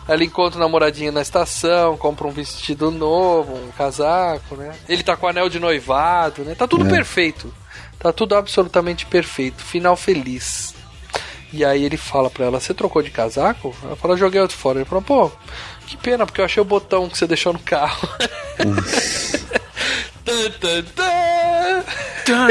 Ela 0.07 0.23
encontra 0.23 0.57
o 0.57 0.61
namoradinho 0.61 1.11
na 1.11 1.21
estação, 1.21 1.97
compra 1.97 2.27
um 2.27 2.31
vestido 2.31 2.91
novo, 2.91 3.55
um 3.55 3.71
casaco, 3.71 4.55
né? 4.55 4.73
Ele 4.87 5.01
tá 5.03 5.15
com 5.17 5.25
o 5.25 5.29
anel 5.29 5.49
de 5.49 5.59
noivado, 5.59 6.43
né? 6.43 6.53
Tá 6.55 6.67
tudo 6.67 6.85
É. 6.85 6.89
perfeito. 6.89 7.51
Tá 7.97 8.13
tudo 8.13 8.35
absolutamente 8.35 9.05
perfeito. 9.07 9.63
Final 9.63 9.95
feliz. 9.95 10.75
E 11.51 11.63
aí 11.65 11.83
ele 11.83 11.97
fala 11.97 12.29
pra 12.29 12.45
ela, 12.45 12.59
você 12.59 12.73
trocou 12.73 13.01
de 13.01 13.09
casaco? 13.09 13.73
Ela 13.83 13.95
fala, 13.95 14.15
joguei 14.17 14.39
outro 14.41 14.55
fora. 14.57 14.79
Ele 14.79 14.85
fala, 14.85 15.01
pô, 15.01 15.31
que 15.87 15.95
pena, 15.97 16.25
porque 16.25 16.39
eu 16.41 16.45
achei 16.45 16.61
o 16.61 16.65
botão 16.65 17.09
que 17.09 17.17
você 17.17 17.25
deixou 17.25 17.53
no 17.53 17.59
carro. 17.59 18.07
Tan, 20.25 20.49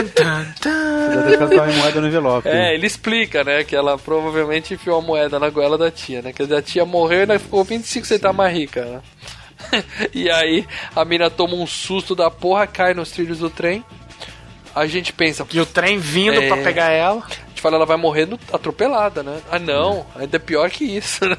tan, 0.07 0.47
tan. 0.61 1.73
Moeda 1.81 2.01
no 2.01 2.07
envelope. 2.07 2.49
É, 2.49 2.75
ele 2.75 2.87
explica, 2.87 3.43
né, 3.43 3.65
que 3.65 3.75
ela 3.75 3.99
provavelmente 3.99 4.75
enfiou 4.75 4.99
a 4.99 5.03
moeda 5.03 5.39
na 5.41 5.51
goela 5.51 5.77
da 5.77 5.91
tia, 5.91 6.23
né? 6.23 6.33
Quer 6.33 6.45
dizer, 6.45 6.57
a 6.57 6.63
tia 6.63 6.85
morreu 6.85 7.21
e 7.21 7.23
ela 7.23 7.39
ficou 7.39 7.65
25 7.65 8.07
centavos 8.07 8.37
mais 8.37 8.53
rica, 8.57 8.85
né? 8.85 9.01
e 10.15 10.31
aí 10.31 10.67
a 10.95 11.05
mina 11.05 11.29
toma 11.31 11.55
um 11.55 11.67
susto 11.67 12.15
da 12.15 12.31
porra, 12.31 12.67
cai 12.67 12.95
nos 12.95 13.11
trilhos 13.11 13.39
do 13.41 13.51
trem. 13.51 13.85
A 14.75 14.87
gente 14.87 15.13
pensa, 15.13 15.47
E 15.53 15.61
o 15.61 15.67
trem 15.67 15.99
vindo 15.99 16.41
É. 16.41 16.49
pra 16.49 16.57
pegar 16.59 16.91
ela. 16.91 17.23
a 17.27 17.49
gente 17.49 17.61
fala, 17.61 17.77
ela 17.77 17.87
vai 17.87 17.97
morrer 17.97 18.27
no- 18.27 18.39
atropelada, 18.53 19.23
né? 19.23 19.41
Ah, 19.51 19.59
não, 19.59 20.07
ainda 20.17 20.37
é 20.37 20.41
pior 20.41 20.69
que 20.71 20.85
isso, 20.85 21.25
né? 21.29 21.37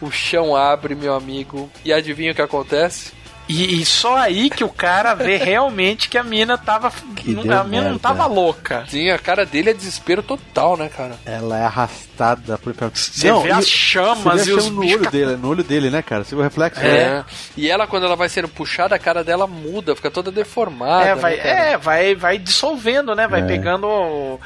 O 0.00 0.10
chão 0.10 0.54
abre, 0.56 0.94
meu 0.94 1.14
amigo, 1.14 1.70
e 1.84 1.92
adivinha 1.92 2.32
o 2.32 2.34
que 2.34 2.42
acontece? 2.42 3.12
E, 3.48 3.82
e 3.82 3.84
só 3.84 4.16
aí 4.16 4.48
que 4.48 4.64
o 4.64 4.68
cara 4.70 5.12
vê 5.14 5.36
realmente 5.42 6.08
que 6.08 6.16
a 6.16 6.22
mina 6.22 6.56
tava. 6.56 6.90
Que 7.14 7.32
não- 7.32 7.42
a 7.42 7.64
mina 7.64 7.82
não 7.82 7.90
merda. 7.90 7.98
tava 7.98 8.26
louca. 8.26 8.84
Sim, 8.88 9.10
a 9.10 9.18
cara 9.18 9.44
dele 9.44 9.70
é 9.70 9.74
desespero 9.74 10.22
total, 10.22 10.76
né, 10.76 10.88
cara? 10.88 11.16
Ela 11.26 11.58
é 11.58 11.64
arrastada 11.64 12.56
por 12.58 12.74
Você 12.94 13.32
vê 13.42 13.50
as 13.50 13.68
chamas 13.68 14.42
você 14.42 14.42
e 14.42 14.44
vê 14.46 14.52
a 14.52 14.56
os 14.56 14.64
chama 14.64 14.74
no 14.76 14.80
bichos 14.80 15.00
olho 15.02 15.10
dele, 15.10 15.36
no 15.36 15.48
olho 15.48 15.64
dele, 15.64 15.90
né, 15.90 16.00
cara? 16.02 16.24
Você 16.24 16.34
vê 16.34 16.40
o 16.40 16.44
reflexo. 16.44 16.80
né? 16.80 16.88
É. 16.88 17.24
E 17.56 17.70
ela, 17.70 17.86
quando 17.86 18.06
ela 18.06 18.16
vai 18.16 18.28
sendo 18.28 18.48
puxada, 18.48 18.94
a 18.94 18.98
cara 18.98 19.22
dela 19.22 19.46
muda, 19.46 19.94
fica 19.94 20.10
toda 20.10 20.30
deformada. 20.32 21.04
É, 21.06 21.14
vai, 21.14 21.36
né, 21.36 21.72
é 21.72 21.76
vai, 21.76 22.14
vai 22.14 22.38
dissolvendo, 22.38 23.14
né? 23.14 23.28
Vai 23.28 23.40
É. 23.40 23.46
pegando. 23.46 24.40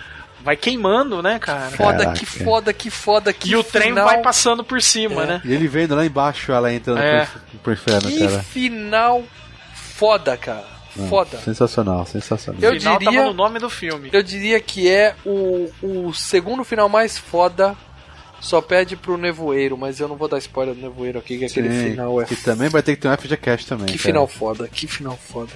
Vai 0.45 0.57
queimando, 0.57 1.21
né, 1.23 1.39
cara? 1.39 1.71
Foda, 1.71 1.99
Caraca. 1.99 2.13
que 2.19 2.25
foda, 2.27 2.73
que 2.73 2.91
foda, 2.91 3.33
que 3.33 3.51
E 3.51 3.57
o 3.57 3.65
trem 3.65 3.93
vai 3.93 4.21
passando 4.23 4.63
por 4.65 4.81
cima, 4.81 5.25
É. 5.25 5.27
né? 5.27 5.43
E 5.45 5.53
ele 5.53 5.67
vendo 5.69 5.95
lá 5.95 6.07
embaixo, 6.07 6.53
ela 6.53 6.73
entrando 6.73 6.99
É. 7.01 7.27
pro, 7.27 7.59
pro 7.65 7.73
inferno, 7.73 8.09
Que 8.09 8.19
cara. 8.21 8.43
final 8.43 9.25
foda, 9.75 10.37
cara. 10.37 10.65
Não, 10.97 11.07
Foda. 11.09 11.39
Sensacional, 11.39 12.05
sensacional. 12.07 12.61
Eu 12.61 12.73
final 12.79 12.99
diria- 12.99 13.13
tava 13.21 13.27
no 13.29 13.35
nome 13.35 13.59
do 13.61 13.71
filme. 13.71 14.11
Eu 14.13 14.23
diria 14.23 14.59
que 14.61 14.89
é 14.91 15.15
o, 15.25 15.71
o 15.83 16.13
segundo 16.13 16.65
final 16.65 16.89
mais 16.89 17.17
foda. 17.17 17.77
Só 18.41 18.61
pede 18.61 18.97
pro 18.97 19.17
Nevoeiro, 19.17 19.77
mas 19.77 19.99
eu 20.01 20.07
não 20.09 20.17
vou 20.17 20.29
dar 20.29 20.39
spoiler 20.39 20.75
do 20.75 20.81
Nevoeiro 20.81 21.19
aqui, 21.19 21.39
que 21.39 21.45
aquele 21.45 21.71
Sim, 21.71 21.91
final 21.91 22.21
é. 22.23 22.25
Que 22.25 22.37
também 22.37 22.69
vai 22.69 22.83
ter 22.83 22.95
que 22.97 23.03
ter 23.03 23.09
um 23.09 23.17
FGCast 23.17 23.67
também. 23.67 23.87
Que 23.87 23.93
cara. 23.99 24.03
final 24.05 24.27
foda, 24.29 24.69
que 24.69 24.87
final 24.87 25.17
foda. 25.17 25.53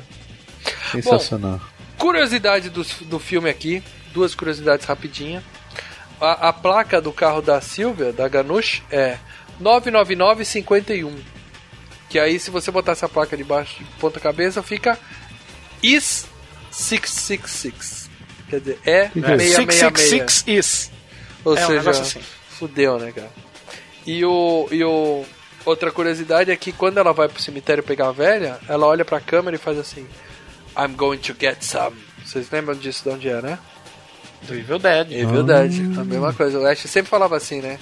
Sensacional. 0.91 1.61
Curiosidade 1.99 2.71
do, 2.71 2.85
do 3.03 3.19
filme 3.19 3.49
aqui, 3.49 3.83
duas 4.13 4.35
curiosidades 4.35 4.87
rapidinha. 4.87 5.43
A, 6.21 6.49
a 6.49 6.53
placa 6.53 7.01
do 7.01 7.13
carro 7.13 7.43
da 7.43 7.61
Silvia, 7.61 8.13
da 8.13 8.29
Ganush, 8.29 8.83
é 8.91 9.19
99951. 9.59 11.17
Que 12.09 12.19
aí, 12.19 12.39
se 12.39 12.51
você 12.51 12.71
botar 12.71 12.93
essa 12.93 13.09
placa 13.09 13.37
debaixo 13.37 13.79
de 13.79 13.85
ponta 13.99 14.21
cabeça, 14.21 14.63
fica 14.63 14.99
IS 15.83 16.27
666. 16.71 18.11
Quer 18.49 18.61
dizer, 18.61 18.79
é 18.85 19.09
Que 19.09 19.21
que 19.23 19.31
é 19.31 19.37
isso? 19.37 19.55
666. 19.57 20.33
666 20.33 20.45
is. 20.47 20.91
Ou 21.45 21.57
É 21.57 21.65
um 21.65 21.67
seja, 21.67 21.79
negócio 21.79 22.03
assim. 22.03 22.21
fudeu, 22.51 22.99
né, 22.99 23.13
cara? 23.13 23.31
E 24.07 24.25
o, 24.25 24.69
e 24.71 24.85
o. 24.85 25.25
Outra 25.65 25.93
curiosidade 25.93 26.51
é 26.51 26.57
que 26.57 26.73
quando 26.73 26.99
ela 26.99 27.13
vai 27.13 27.29
pro 27.29 27.41
cemitério 27.41 27.83
pegar 27.85 28.09
a 28.09 28.13
velha, 28.13 28.59
ela 28.69 28.85
olha 28.87 29.05
pra 29.05 29.21
câmera 29.21 29.57
e 29.57 29.59
faz 29.59 29.79
assim: 29.79 30.07
I'm 30.77 30.95
going 30.95 31.19
to 31.19 31.35
get 31.39 31.63
some. 31.63 31.97
Vocês 32.25 32.51
lembram 32.51 32.75
disso 32.75 33.05
de 33.05 33.11
onde 33.11 33.29
é, 33.29 33.41
né? 33.41 33.59
Do 34.47 34.55
Evil 34.55 34.79
Dead. 34.79 35.13
Evil 35.13 35.43
Dead, 35.45 35.73
a 35.99 36.05
mesma 36.05 36.33
coisa. 36.33 36.59
O 36.59 36.67
Ash 36.67 36.81
sempre 36.81 37.09
falava 37.11 37.37
assim, 37.37 37.61
né? 37.61 37.79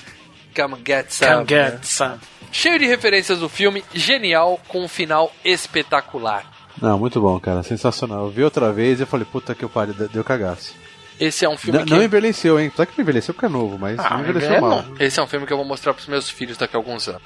Come 0.54 0.76
get 0.86 1.10
some. 1.10 1.30
Come 1.32 1.46
get 1.48 1.72
né? 1.74 1.80
some. 1.82 2.18
Cheio 2.52 2.78
de 2.78 2.86
referências 2.86 3.38
do 3.38 3.48
filme, 3.48 3.84
genial, 3.94 4.60
com 4.68 4.82
um 4.84 4.88
final 4.88 5.32
espetacular. 5.44 6.44
Não, 6.80 6.98
muito 6.98 7.20
bom, 7.20 7.38
cara. 7.38 7.62
Sensacional. 7.62 8.24
Eu 8.26 8.30
vi 8.30 8.42
outra 8.42 8.72
vez 8.72 9.00
e 9.00 9.06
falei, 9.06 9.24
puta 9.30 9.54
que 9.54 9.64
eu 9.64 9.68
pariu, 9.68 9.94
deu- 9.94 10.24
cagaço. 10.24 10.74
Esse 11.18 11.44
é 11.44 11.48
um 11.48 11.56
filme 11.56 11.78
Não, 11.78 11.84
que. 11.86 11.92
não 11.92 12.02
envelheceu, 12.02 12.58
hein? 12.58 12.72
Só 12.74 12.84
que 12.86 12.92
não 12.96 13.02
envelheceu 13.02 13.34
porque 13.34 13.46
é 13.46 13.48
novo, 13.50 13.78
mas 13.78 13.98
Ah, 13.98 14.10
não 14.14 14.20
envelheceu 14.20 14.54
é 14.54 14.60
mal. 14.60 14.82
não. 14.82 14.96
Esse 14.98 15.20
é 15.20 15.22
um 15.22 15.26
filme 15.26 15.46
que 15.46 15.52
eu 15.52 15.56
vou 15.58 15.66
mostrar 15.66 15.92
pros 15.94 16.06
meus 16.08 16.28
filhos 16.30 16.56
daqui 16.56 16.74
a 16.74 16.78
alguns 16.78 17.06
anos. 17.08 17.22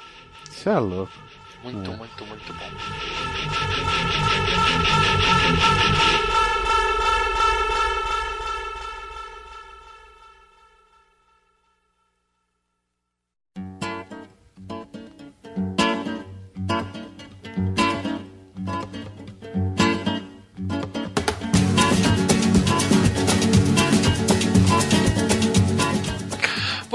Você 0.49 0.69
é 0.69 0.77
louco. 0.77 1.11
Muito, 1.63 1.91
muito, 1.93 2.25
muito 2.25 2.53
bom. 2.53 2.69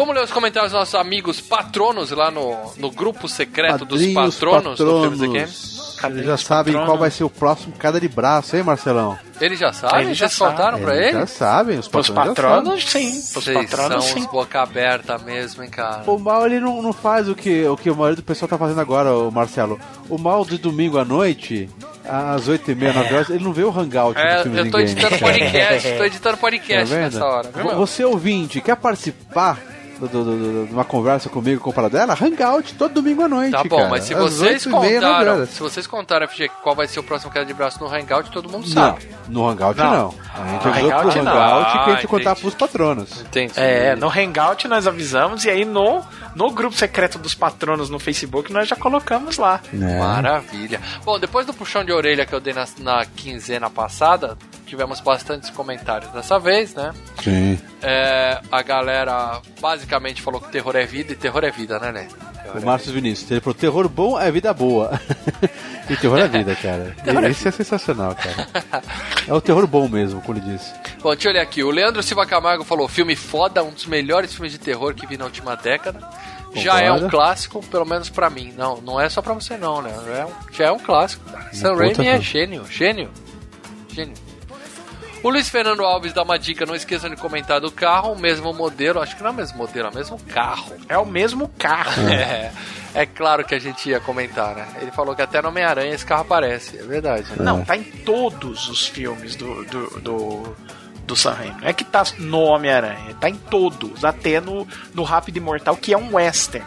Vamos 0.01 0.15
ler 0.15 0.25
os 0.25 0.31
comentários 0.33 0.73
dos 0.73 0.79
nossos 0.79 0.95
amigos 0.95 1.43
patronos 1.43 2.11
lá 2.11 2.31
no, 2.31 2.57
no 2.79 2.91
grupo 2.91 3.29
secreto 3.29 3.85
dos 3.85 4.01
Padrinhos, 4.01 4.35
patronos, 4.35 4.79
do 4.79 5.01
Filmes 5.03 5.21
e 5.21 5.27
patronos. 5.27 5.91
Eles 6.03 6.25
já 6.27 6.35
os 6.37 6.41
sabem 6.41 6.73
patronos? 6.73 6.89
qual 6.89 6.99
vai 6.99 7.11
ser 7.11 7.25
o 7.25 7.29
próximo 7.29 7.75
cada 7.79 8.01
de 8.01 8.09
braço, 8.09 8.57
hein, 8.57 8.63
Marcelão? 8.63 9.19
Eles 9.39 9.59
já 9.59 9.75
sabem? 9.75 10.07
Eles 10.07 10.17
já 10.17 10.27
já 10.27 10.49
contaram 10.49 10.81
pra 10.81 10.97
Eles? 10.97 11.13
Já 11.13 11.27
sabem, 11.27 11.79
os 11.79 11.85
Os 11.85 11.89
patronos. 11.93 12.15
já 12.17 12.43
patronos, 12.43 12.85
sim. 12.91 13.09
Os 13.19 13.31
Vocês 13.35 13.55
patronos, 13.71 14.05
são 14.07 14.15
sim. 14.15 14.21
uns 14.21 14.27
boca 14.31 14.63
aberta 14.63 15.19
mesmo, 15.19 15.63
hein, 15.63 15.69
cara? 15.69 16.03
O 16.11 16.19
mal 16.19 16.47
ele 16.47 16.61
não, 16.61 16.81
não 16.81 16.95
faz 16.95 17.29
o 17.29 17.35
que, 17.35 17.63
o 17.67 17.77
que 17.77 17.91
o 17.91 17.95
maioria 17.95 18.17
do 18.17 18.23
pessoal 18.23 18.49
tá 18.49 18.57
fazendo 18.57 18.81
agora, 18.81 19.13
o 19.15 19.31
Marcelo. 19.31 19.79
O 20.09 20.17
mal 20.17 20.47
de 20.47 20.57
domingo 20.57 20.97
à 20.97 21.05
noite, 21.05 21.69
às 22.09 22.49
8h30, 22.49 22.95
9 22.95 23.15
horas, 23.15 23.29
ele 23.29 23.45
não 23.45 23.53
vê 23.53 23.65
o 23.65 23.71
hangout 23.71 24.15
do 24.19 24.19
É, 24.27 24.43
filme 24.45 24.59
eu 24.61 24.71
tô 24.71 24.79
ninguém. 24.79 24.93
editando 24.95 25.19
cara. 25.19 25.33
podcast, 25.37 25.93
tô 25.99 26.05
editando 26.05 26.37
Tá 26.37 26.41
podcast 26.41 26.95
vendo? 26.95 27.03
nessa 27.03 27.25
hora? 27.27 27.51
Você 27.77 28.03
ouvinte, 28.03 28.63
quer 28.63 28.77
participar 28.77 29.59
do- 30.01 30.09
do- 30.09 30.25
do- 30.25 30.37
do- 30.63 30.67
de 30.67 30.73
uma 30.73 30.85
conversa 30.85 31.29
comigo 31.29 31.61
com 31.61 31.71
o 31.71 31.73
Paradela? 31.73 32.15
Hangout 32.21 32.75
todo 32.75 32.95
domingo 32.95 33.23
à 33.23 33.29
noite, 33.29 33.53
Tá 33.53 33.63
bom, 33.65 33.77
cara. 33.77 33.89
mas 33.91 34.05
se 34.05 34.15
Às 34.15 34.21
vocês 34.21 34.67
8h30, 34.67 34.71
9 34.71 34.95
contaram, 35.01 35.47
se 35.47 35.61
vocês 35.61 35.87
contaram 35.87 36.27
FG, 36.29 36.49
qual 36.63 36.75
vai 36.75 36.87
ser 36.89 37.01
o 37.01 37.03
próximo 37.03 37.31
queda 37.33 37.45
de 37.45 37.55
braço 37.55 37.79
no 37.83 37.93
Hangout, 37.95 38.31
todo 38.31 38.49
mundo 38.49 38.67
Não, 38.67 38.73
sabe. 38.73 39.09
no 39.29 39.49
Hangout 39.49 39.79
Não. 39.79 39.91
não. 39.91 40.15
A 40.35 40.49
gente 40.49 40.65
No 40.65 40.71
avisou 40.71 40.91
pro 40.91 40.99
Hangout 41.01 41.19
não. 41.23 41.33
Hangout 41.33 41.73
que 41.73 41.79
a 41.91 41.95
gente 41.95 42.05
Ah, 42.07 42.09
contar 42.09 42.37
pros 42.37 42.55
patronos. 42.55 43.21
Entendi. 43.21 43.53
É, 43.57 43.95
no 43.97 44.09
Hangout 44.09 44.67
nós 44.69 44.87
avisamos 44.87 45.45
e 45.45 45.51
aí 45.51 45.65
no, 45.65 46.03
no 46.35 46.51
grupo 46.51 46.77
secreto 46.77 47.19
dos 47.19 47.35
patronos 47.35 47.91
no 47.91 47.99
Facebook 47.99 48.53
nós 48.53 48.69
já 48.69 48.77
colocamos 48.77 49.39
lá. 49.39 49.61
É. 49.73 49.99
Maravilha. 49.99 50.81
Bom, 51.05 51.19
depois 51.19 51.47
do 51.47 51.55
puxão 51.55 51.85
de 51.85 51.93
orelha 51.93 52.27
que 52.27 52.35
eu 52.35 52.41
dei 52.41 52.53
na, 52.53 52.67
na 52.79 53.05
quinzena 53.05 53.69
passada, 53.71 54.37
tivemos 54.67 55.01
bastantes 55.01 55.51
comentários 55.51 56.11
dessa 56.13 56.39
vez, 56.39 56.75
né? 56.75 56.93
Sim. 57.23 57.59
É, 57.83 58.41
a 58.51 58.63
galera 58.63 59.41
basicamente 59.61 60.23
falou 60.23 60.41
que 60.41 60.51
terror 60.51 60.77
é 60.77 60.87
vida 60.87 61.13
e 61.13 61.17
terror 61.17 61.45
é 61.45 61.51
vida, 61.51 61.79
né, 61.79 61.93
né? 61.93 62.09
O 62.55 62.65
Márcio 62.67 62.93
Vinícius, 62.93 63.31
ele 63.31 63.41
falou: 63.41 63.55
terror 63.55 63.89
bom 63.89 64.19
é 64.19 64.31
vida 64.31 64.53
boa. 64.55 65.01
e 65.89 65.97
terror 65.97 66.19
é 66.19 66.29
vida, 66.29 66.55
cara. 66.57 66.95
Esse 67.31 67.49
é 67.49 67.51
sensacional, 67.51 68.15
cara. 68.15 68.83
É 69.27 69.33
o 69.33 69.41
terror 69.41 69.67
bom 69.67 69.89
mesmo, 69.89 70.21
como 70.23 70.39
ele 70.39 70.53
disse. 70.57 70.73
Bom, 71.03 71.11
deixa 71.13 71.29
eu 71.29 71.33
olhar 71.33 71.43
aqui. 71.43 71.63
O 71.63 71.71
Leandro 71.71 72.03
Silva 72.03 72.27
Camargo 72.27 72.65
falou: 72.65 72.89
filme 72.89 73.15
foda, 73.17 73.63
um 73.63 73.71
dos 73.71 73.87
melhores 73.87 74.33
filmes 74.33 74.53
de 74.53 74.59
terror 74.59 74.95
que 74.95 75.07
vi 75.07 75.17
na 75.17 75.25
última 75.25 75.55
década. 75.57 76.01
Já 76.55 76.81
é 76.81 76.91
um 76.91 76.95
Concordo. 76.95 77.17
clássico, 77.17 77.63
pelo 77.67 77.85
menos 77.85 78.11
pra 78.11 78.29
mim. 78.29 78.53
Não, 78.57 78.81
não 78.81 79.01
é 79.01 79.09
só 79.09 79.23
pra 79.23 79.33
você 79.35 79.57
não, 79.57 79.81
Leandro. 79.81 80.13
É 80.13 80.27
um- 80.27 80.31
já 80.53 80.65
é 80.67 80.73
um 80.73 80.79
clássico. 80.81 81.25
Cara. 81.31 81.49
Sam 81.55 81.77
Raimi 81.77 82.09
é 82.09 82.21
gênio, 82.21 82.65
gênio, 82.69 83.09
gênio. 83.89 84.15
O 85.23 85.29
Luiz 85.29 85.51
Fernando 85.51 85.85
Alves 85.85 86.15
dá 86.15 86.23
uma 86.23 86.39
dica, 86.39 86.65
não 86.65 86.75
esqueçam 86.75 87.11
de 87.11 87.17
comentar 87.17 87.61
do 87.61 87.71
carro, 87.71 88.13
o 88.13 88.19
mesmo 88.19 88.55
modelo, 88.55 89.01
acho 89.03 89.15
que 89.15 89.23
não 89.23 89.29
é 89.29 89.33
o 89.33 89.37
mesmo 89.37 89.59
modelo, 89.59 89.89
é 89.89 89.91
o 89.91 89.95
mesmo 89.95 90.19
carro. 90.19 90.77
É 90.89 90.99
o 90.99 91.05
mesmo 91.07 91.49
carro. 91.59 92.03
É, 92.11 92.53
é 93.03 93.07
claro 93.07 93.45
que 93.45 93.55
a 93.55 93.59
gente 93.59 93.89
ia 93.89 94.01
comentar, 94.01 94.55
né? 94.57 94.67
Ele 94.81 94.91
falou 94.91 95.15
que 95.15 95.23
até 95.23 95.41
no 95.41 95.49
Homem-Aranha 95.49 95.95
esse 95.95 96.05
carro 96.05 96.23
aparece, 96.23 96.79
é 96.79 96.83
verdade. 96.83 97.29
né? 97.31 97.37
Não, 97.39 97.65
tá 97.65 97.77
em 97.77 97.83
todos 97.83 98.69
os 98.69 98.87
filmes 98.89 99.37
do, 99.37 99.65
do, 99.67 100.01
do, 100.01 100.57
do 101.07 101.17
Sam 101.17 101.33
Raimi. 101.33 101.61
Não 101.61 101.69
é 101.69 101.73
que 101.73 101.85
tá 101.85 102.03
no 102.19 102.41
Homem-Aranha, 102.41 103.15
tá 103.21 103.29
em 103.29 103.37
todos. 103.37 104.05
Até 104.05 104.41
no, 104.41 104.67
no 104.95 105.03
Rápido 105.03 105.37
e 105.37 105.41
Mortal, 105.41 105.77
que 105.77 105.93
é 105.93 105.99
um 105.99 106.15
western. 106.17 106.67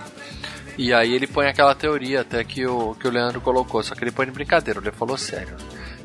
E 0.77 0.93
aí 0.93 1.13
ele 1.13 1.27
põe 1.27 1.47
aquela 1.47 1.75
teoria 1.75 2.21
até 2.21 2.43
que 2.43 2.65
o, 2.65 2.95
que 2.95 3.07
o 3.07 3.11
Leandro 3.11 3.41
colocou, 3.41 3.83
só 3.83 3.93
que 3.93 4.03
ele 4.03 4.11
põe 4.11 4.25
de 4.25 4.31
brincadeira, 4.31 4.79
ele 4.79 4.91
falou 4.91 5.17
sério. 5.17 5.55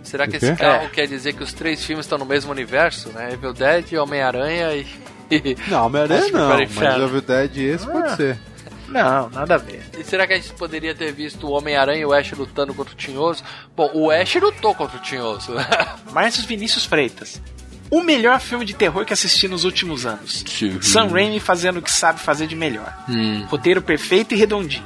Será 0.09 0.27
que 0.27 0.37
esse 0.37 0.55
carro 0.57 0.87
É. 0.87 0.89
quer 0.89 1.07
dizer 1.07 1.35
que 1.35 1.43
os 1.43 1.53
três 1.53 1.85
filmes 1.85 2.07
estão 2.07 2.17
no 2.19 2.25
mesmo 2.25 2.51
universo, 2.51 3.11
né? 3.11 3.31
Evil 3.33 3.53
Dead, 3.53 3.93
Homem-Aranha 3.95 4.75
e... 4.75 4.87
Não, 5.69 5.87
Homem-Aranha 5.87 6.31
não, 6.33 6.49
mas. 6.49 6.71
Evil 7.03 7.21
Dead 7.21 7.57
esse 7.59 7.87
pode 7.87 8.17
ser. 8.17 8.39
Não, 8.89 9.29
nada 9.29 9.57
a 9.57 9.59
ver. 9.59 9.83
E 9.99 10.03
será 10.03 10.27
que 10.27 10.33
a 10.33 10.37
gente 10.37 10.51
poderia 10.55 10.95
ter 10.95 11.13
visto 11.13 11.47
o 11.47 11.51
Homem-Aranha 11.51 12.01
e 12.01 12.05
o 12.07 12.13
Ash 12.15 12.33
lutando 12.33 12.73
contra 12.73 12.95
o 12.95 12.97
Tinhoso? 12.97 13.45
Bom, 13.77 13.91
o 13.93 14.11
Ash 14.11 14.35
lutou 14.37 14.75
contra 14.75 14.97
o 14.97 15.01
Tinhoso. 15.03 15.53
Márcio 16.11 16.47
Vinícius 16.47 16.87
Freitas. 16.87 17.41
O 17.91 18.03
melhor 18.03 18.41
filme 18.41 18.65
de 18.65 18.73
terror 18.75 19.05
que 19.05 19.13
assisti 19.13 19.47
nos 19.49 19.65
últimos 19.65 20.07
anos. 20.07 20.43
Sam 20.81 21.09
Raimi 21.09 21.41
fazendo 21.41 21.79
o 21.79 21.83
que 21.83 21.91
sabe 21.91 22.19
fazer 22.21 22.47
de 22.47 22.57
melhor. 22.57 22.91
Roteiro 23.49 23.83
perfeito 23.83 24.33
e 24.35 24.37
redondinho. 24.39 24.85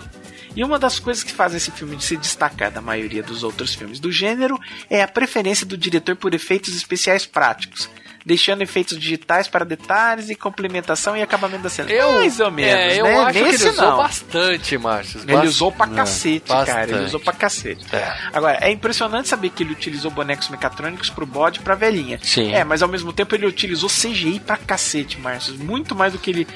E 0.55 0.63
uma 0.63 0.79
das 0.79 0.99
coisas 0.99 1.23
que 1.25 1.33
faz 1.33 1.55
esse 1.55 1.71
filme 1.71 2.01
se 2.01 2.17
destacar 2.17 2.71
da 2.71 2.81
maioria 2.81 3.23
dos 3.23 3.43
outros 3.43 3.75
filmes 3.75 3.99
do 3.99 4.13
gênero 4.13 4.59
é 4.91 5.03
a 5.03 5.09
preferência 5.09 5.67
do 5.67 5.77
diretor 5.77 6.15
por 6.17 6.35
efeitos 6.35 6.77
especiais 6.77 7.25
práticos, 7.25 7.89
deixando 8.25 8.61
efeitos 8.63 8.99
digitais 8.99 9.49
para 9.49 9.65
detalhes 9.65 10.29
e 10.29 10.35
complementação 10.35 11.17
e 11.17 11.23
acabamento 11.23 11.63
da 11.63 11.71
cena. 11.71 11.89
Mais 12.19 12.39
ou 12.39 12.51
menos, 12.51 12.73
é, 12.93 13.01
eu 13.01 13.05
né? 13.05 13.19
acho 13.21 13.33
que 13.33 13.45
Nesse 13.45 13.63
ele 13.65 13.71
usou 13.73 13.85
não. 13.91 13.97
bastante, 13.97 14.79
Márcio. 14.79 15.21
Ele 15.27 15.47
usou 15.49 15.73
pra 15.73 15.87
cacete, 15.87 16.49
cara. 16.49 16.65
bastante. 16.65 16.93
Ele 16.93 17.05
usou 17.07 17.21
pra 17.21 17.33
cacete. 17.33 17.87
É. 17.95 18.15
Agora, 18.33 18.59
é 18.61 18.71
impressionante 18.71 19.29
saber 19.29 19.49
que 19.51 19.63
ele 19.63 19.73
utilizou 19.73 20.11
bonecos 20.11 20.49
mecatrônicos 20.51 21.09
pro 21.11 21.25
bode 21.27 21.61
e 21.61 21.63
pra 21.63 21.75
velhinha. 21.75 22.21
Sim. 22.23 22.53
É, 22.53 22.63
mas 22.63 22.83
ao 22.83 22.89
mesmo 22.89 23.13
tempo 23.13 23.35
ele 23.35 23.47
utilizou 23.47 23.89
CGI 23.89 24.39
pra 24.39 24.57
cacete, 24.59 25.19
Márcio. 25.19 25.55
Muito 25.55 25.95
mais 25.95 26.13
do 26.13 26.19
que 26.19 26.31
ele. 26.31 26.47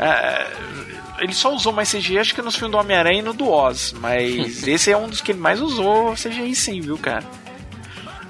ah, 0.00 0.46
ele 1.18 1.34
só 1.34 1.54
usou 1.54 1.72
mais 1.72 1.90
CGI, 1.90 2.18
acho 2.18 2.34
que 2.34 2.42
nos 2.42 2.56
filmes 2.56 2.72
do 2.72 2.78
Homem-Aranha 2.78 3.18
e 3.18 3.22
no 3.22 3.32
do 3.32 3.48
Oz. 3.48 3.92
Mas 3.92 4.66
esse 4.68 4.90
é 4.90 4.96
um 4.96 5.08
dos 5.08 5.20
que 5.20 5.32
ele 5.32 5.38
mais 5.38 5.60
usou 5.60 6.14
CGI, 6.14 6.54
sim, 6.54 6.80
viu, 6.80 6.98
cara? 6.98 7.24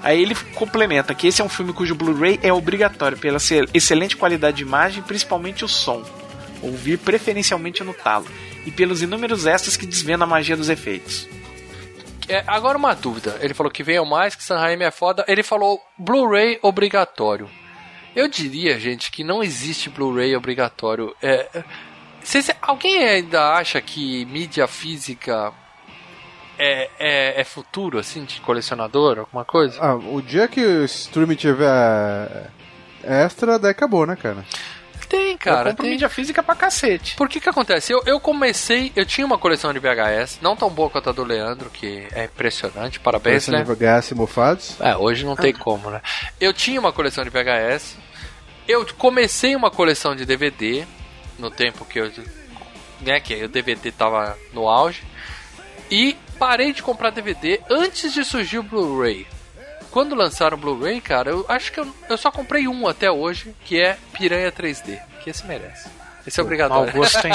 Aí 0.03 0.21
ele 0.21 0.35
complementa 0.55 1.13
que 1.13 1.27
esse 1.27 1.41
é 1.41 1.45
um 1.45 1.49
filme 1.49 1.73
cujo 1.73 1.95
Blu-ray 1.95 2.39
é 2.43 2.53
obrigatório 2.53 3.17
pela 3.17 3.39
excelente 3.73 4.15
qualidade 4.15 4.57
de 4.57 4.63
imagem, 4.63 5.03
principalmente 5.03 5.65
o 5.65 5.67
som. 5.67 6.03
Ouvir 6.61 6.97
preferencialmente 6.97 7.83
no 7.83 7.93
talo. 7.93 8.25
E 8.65 8.71
pelos 8.71 9.01
inúmeros 9.01 9.45
extras 9.45 9.77
que 9.77 9.85
desvendam 9.85 10.27
a 10.27 10.29
magia 10.29 10.55
dos 10.55 10.69
efeitos. 10.69 11.27
É, 12.29 12.43
agora 12.45 12.77
uma 12.77 12.93
dúvida. 12.93 13.37
Ele 13.41 13.53
falou 13.53 13.71
que 13.71 13.83
veio 13.83 14.05
mais, 14.05 14.35
que 14.35 14.43
San 14.43 14.57
Raimi 14.57 14.83
é 14.83 14.91
foda. 14.91 15.23
Ele 15.27 15.43
falou 15.43 15.81
Blu-ray 15.97 16.59
obrigatório. 16.61 17.49
Eu 18.15 18.27
diria, 18.27 18.79
gente, 18.79 19.11
que 19.11 19.23
não 19.23 19.43
existe 19.43 19.89
Blu-ray 19.89 20.35
obrigatório. 20.35 21.15
É, 21.21 21.63
vocês- 22.27 22.51
alguém 22.61 23.03
ainda 23.07 23.53
acha 23.53 23.79
que 23.81 24.25
mídia 24.25 24.67
física 24.67 25.53
é, 26.59 26.89
é, 26.99 27.41
é 27.41 27.43
futuro, 27.43 27.99
assim, 27.99 28.25
de 28.25 28.41
colecionador, 28.41 29.19
alguma 29.19 29.45
coisa? 29.45 29.77
Ah, 29.81 29.95
o 29.95 30.21
dia 30.21 30.47
que 30.47 30.59
o 30.59 30.83
streaming 30.85 31.35
tiver 31.35 32.49
extra, 33.03 33.59
daí 33.59 33.71
acabou, 33.71 34.05
né, 34.05 34.15
cara? 34.15 34.43
Tem, 35.07 35.37
cara. 35.37 35.59
eu 35.61 35.65
compro 35.67 35.83
tem. 35.83 35.91
mídia 35.91 36.09
física 36.09 36.43
pra 36.43 36.53
cacete. 36.53 37.15
Por 37.15 37.29
que 37.29 37.39
que 37.39 37.47
acontece? 37.47 37.93
Eu, 37.93 38.01
eu 38.05 38.19
comecei, 38.19 38.91
eu 38.93 39.05
tinha 39.05 39.25
uma 39.25 39.37
coleção 39.37 39.71
de 39.71 39.79
VHS, 39.79 40.39
não 40.41 40.53
tão 40.53 40.69
boa 40.69 40.89
quanto 40.89 41.09
a 41.09 41.13
do 41.13 41.23
Leandro, 41.23 41.69
que 41.69 42.05
é 42.11 42.25
impressionante, 42.25 42.99
parabéns, 42.99 43.45
Coleção 43.45 43.53
né? 43.53 43.63
de 43.63 43.85
VHS 43.85 44.11
mofados. 44.15 44.75
É, 44.81 44.97
hoje 44.97 45.23
não 45.23 45.35
tem 45.37 45.53
como, 45.53 45.89
né? 45.89 46.01
Eu 46.41 46.51
tinha 46.51 46.77
uma 46.77 46.91
coleção 46.91 47.23
de 47.23 47.29
VHS. 47.29 47.95
Eu 48.67 48.85
comecei 48.97 49.55
uma 49.55 49.71
coleção 49.71 50.13
de 50.13 50.25
DVD 50.25 50.85
no 51.37 51.51
tempo 51.51 51.85
que 51.85 51.99
eu, 51.99 52.11
né, 53.01 53.19
que 53.19 53.43
o 53.43 53.49
DVD 53.49 53.91
tava 53.91 54.37
no 54.53 54.67
auge 54.67 55.03
e 55.89 56.15
parei 56.37 56.73
de 56.73 56.83
comprar 56.83 57.09
DVD 57.09 57.61
antes 57.69 58.13
de 58.13 58.23
surgir 58.23 58.59
o 58.59 58.63
Blu-ray. 58.63 59.27
Quando 59.91 60.15
lançaram 60.15 60.57
o 60.57 60.59
Blu-ray, 60.59 61.01
cara, 61.01 61.31
eu 61.31 61.45
acho 61.47 61.71
que 61.71 61.79
eu, 61.79 61.87
eu 62.09 62.17
só 62.17 62.29
comprei 62.29 62.67
um 62.67 62.87
até 62.87 63.09
hoje, 63.09 63.55
que 63.65 63.79
é 63.79 63.97
Piranha 64.13 64.51
3D, 64.51 64.99
que 65.23 65.29
esse 65.29 65.45
merece. 65.45 65.96
Esse 66.27 66.39
é 66.39 66.43
obrigatório. 66.43 66.91
gosto, 66.93 67.25
hein? 67.25 67.33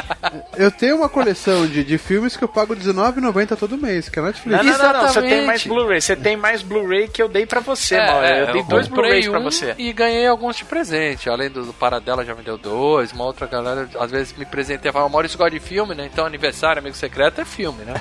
Eu 0.57 0.71
tenho 0.71 0.97
uma 0.99 1.09
coleção 1.09 1.67
de, 1.67 1.83
de 1.83 1.97
filmes 1.97 2.37
que 2.37 2.45
eu 2.45 2.49
pago 2.49 2.75
R$19,90 2.75 3.57
todo 3.57 3.79
mês, 3.79 4.09
que 4.11 4.19
é 4.19 4.23
Netflix. 4.23 4.65
Não, 4.65 4.79
não, 4.79 4.79
não, 4.79 5.03
não, 5.03 5.09
Você 5.09 5.23
tem 5.23 5.47
mais 5.47 5.67
Blu-ray. 5.67 6.01
Você 6.01 6.17
tem 6.17 6.37
mais 6.37 6.63
Blu-ray 6.63 7.09
que 7.09 7.23
eu 7.23 7.29
dei 7.29 7.47
pra 7.47 7.61
você, 7.61 7.95
É, 7.97 8.07
Mauro. 8.07 8.27
é, 8.27 8.43
Eu 8.43 8.53
dei 8.53 8.63
dois 8.65 8.87
comprei 8.89 9.05
Blu-rays 9.05 9.29
pra 9.29 9.41
um 9.41 9.45
você. 9.45 9.75
E 9.79 9.93
ganhei 9.93 10.27
alguns 10.27 10.57
de 10.57 10.65
presente. 10.67 11.31
Além 11.31 11.49
do, 11.51 11.65
do 11.65 11.73
Paradela 11.73 12.25
já 12.25 12.35
me 12.35 12.43
deu 12.43 12.59
dois. 12.59 13.13
Uma 13.13 13.25
outra 13.25 13.47
galera 13.47 13.89
às 13.99 14.11
vezes 14.11 14.35
me 14.37 14.45
presenteia. 14.45 14.93
Fala, 14.93 15.09
Maurício 15.09 15.39
gosta 15.39 15.51
de 15.51 15.61
filme, 15.61 15.95
né? 15.95 16.09
Então 16.13 16.27
aniversário, 16.27 16.81
amigo 16.81 16.95
secreto 16.97 17.41
é 17.41 17.45
filme, 17.45 17.85
né? 17.85 17.95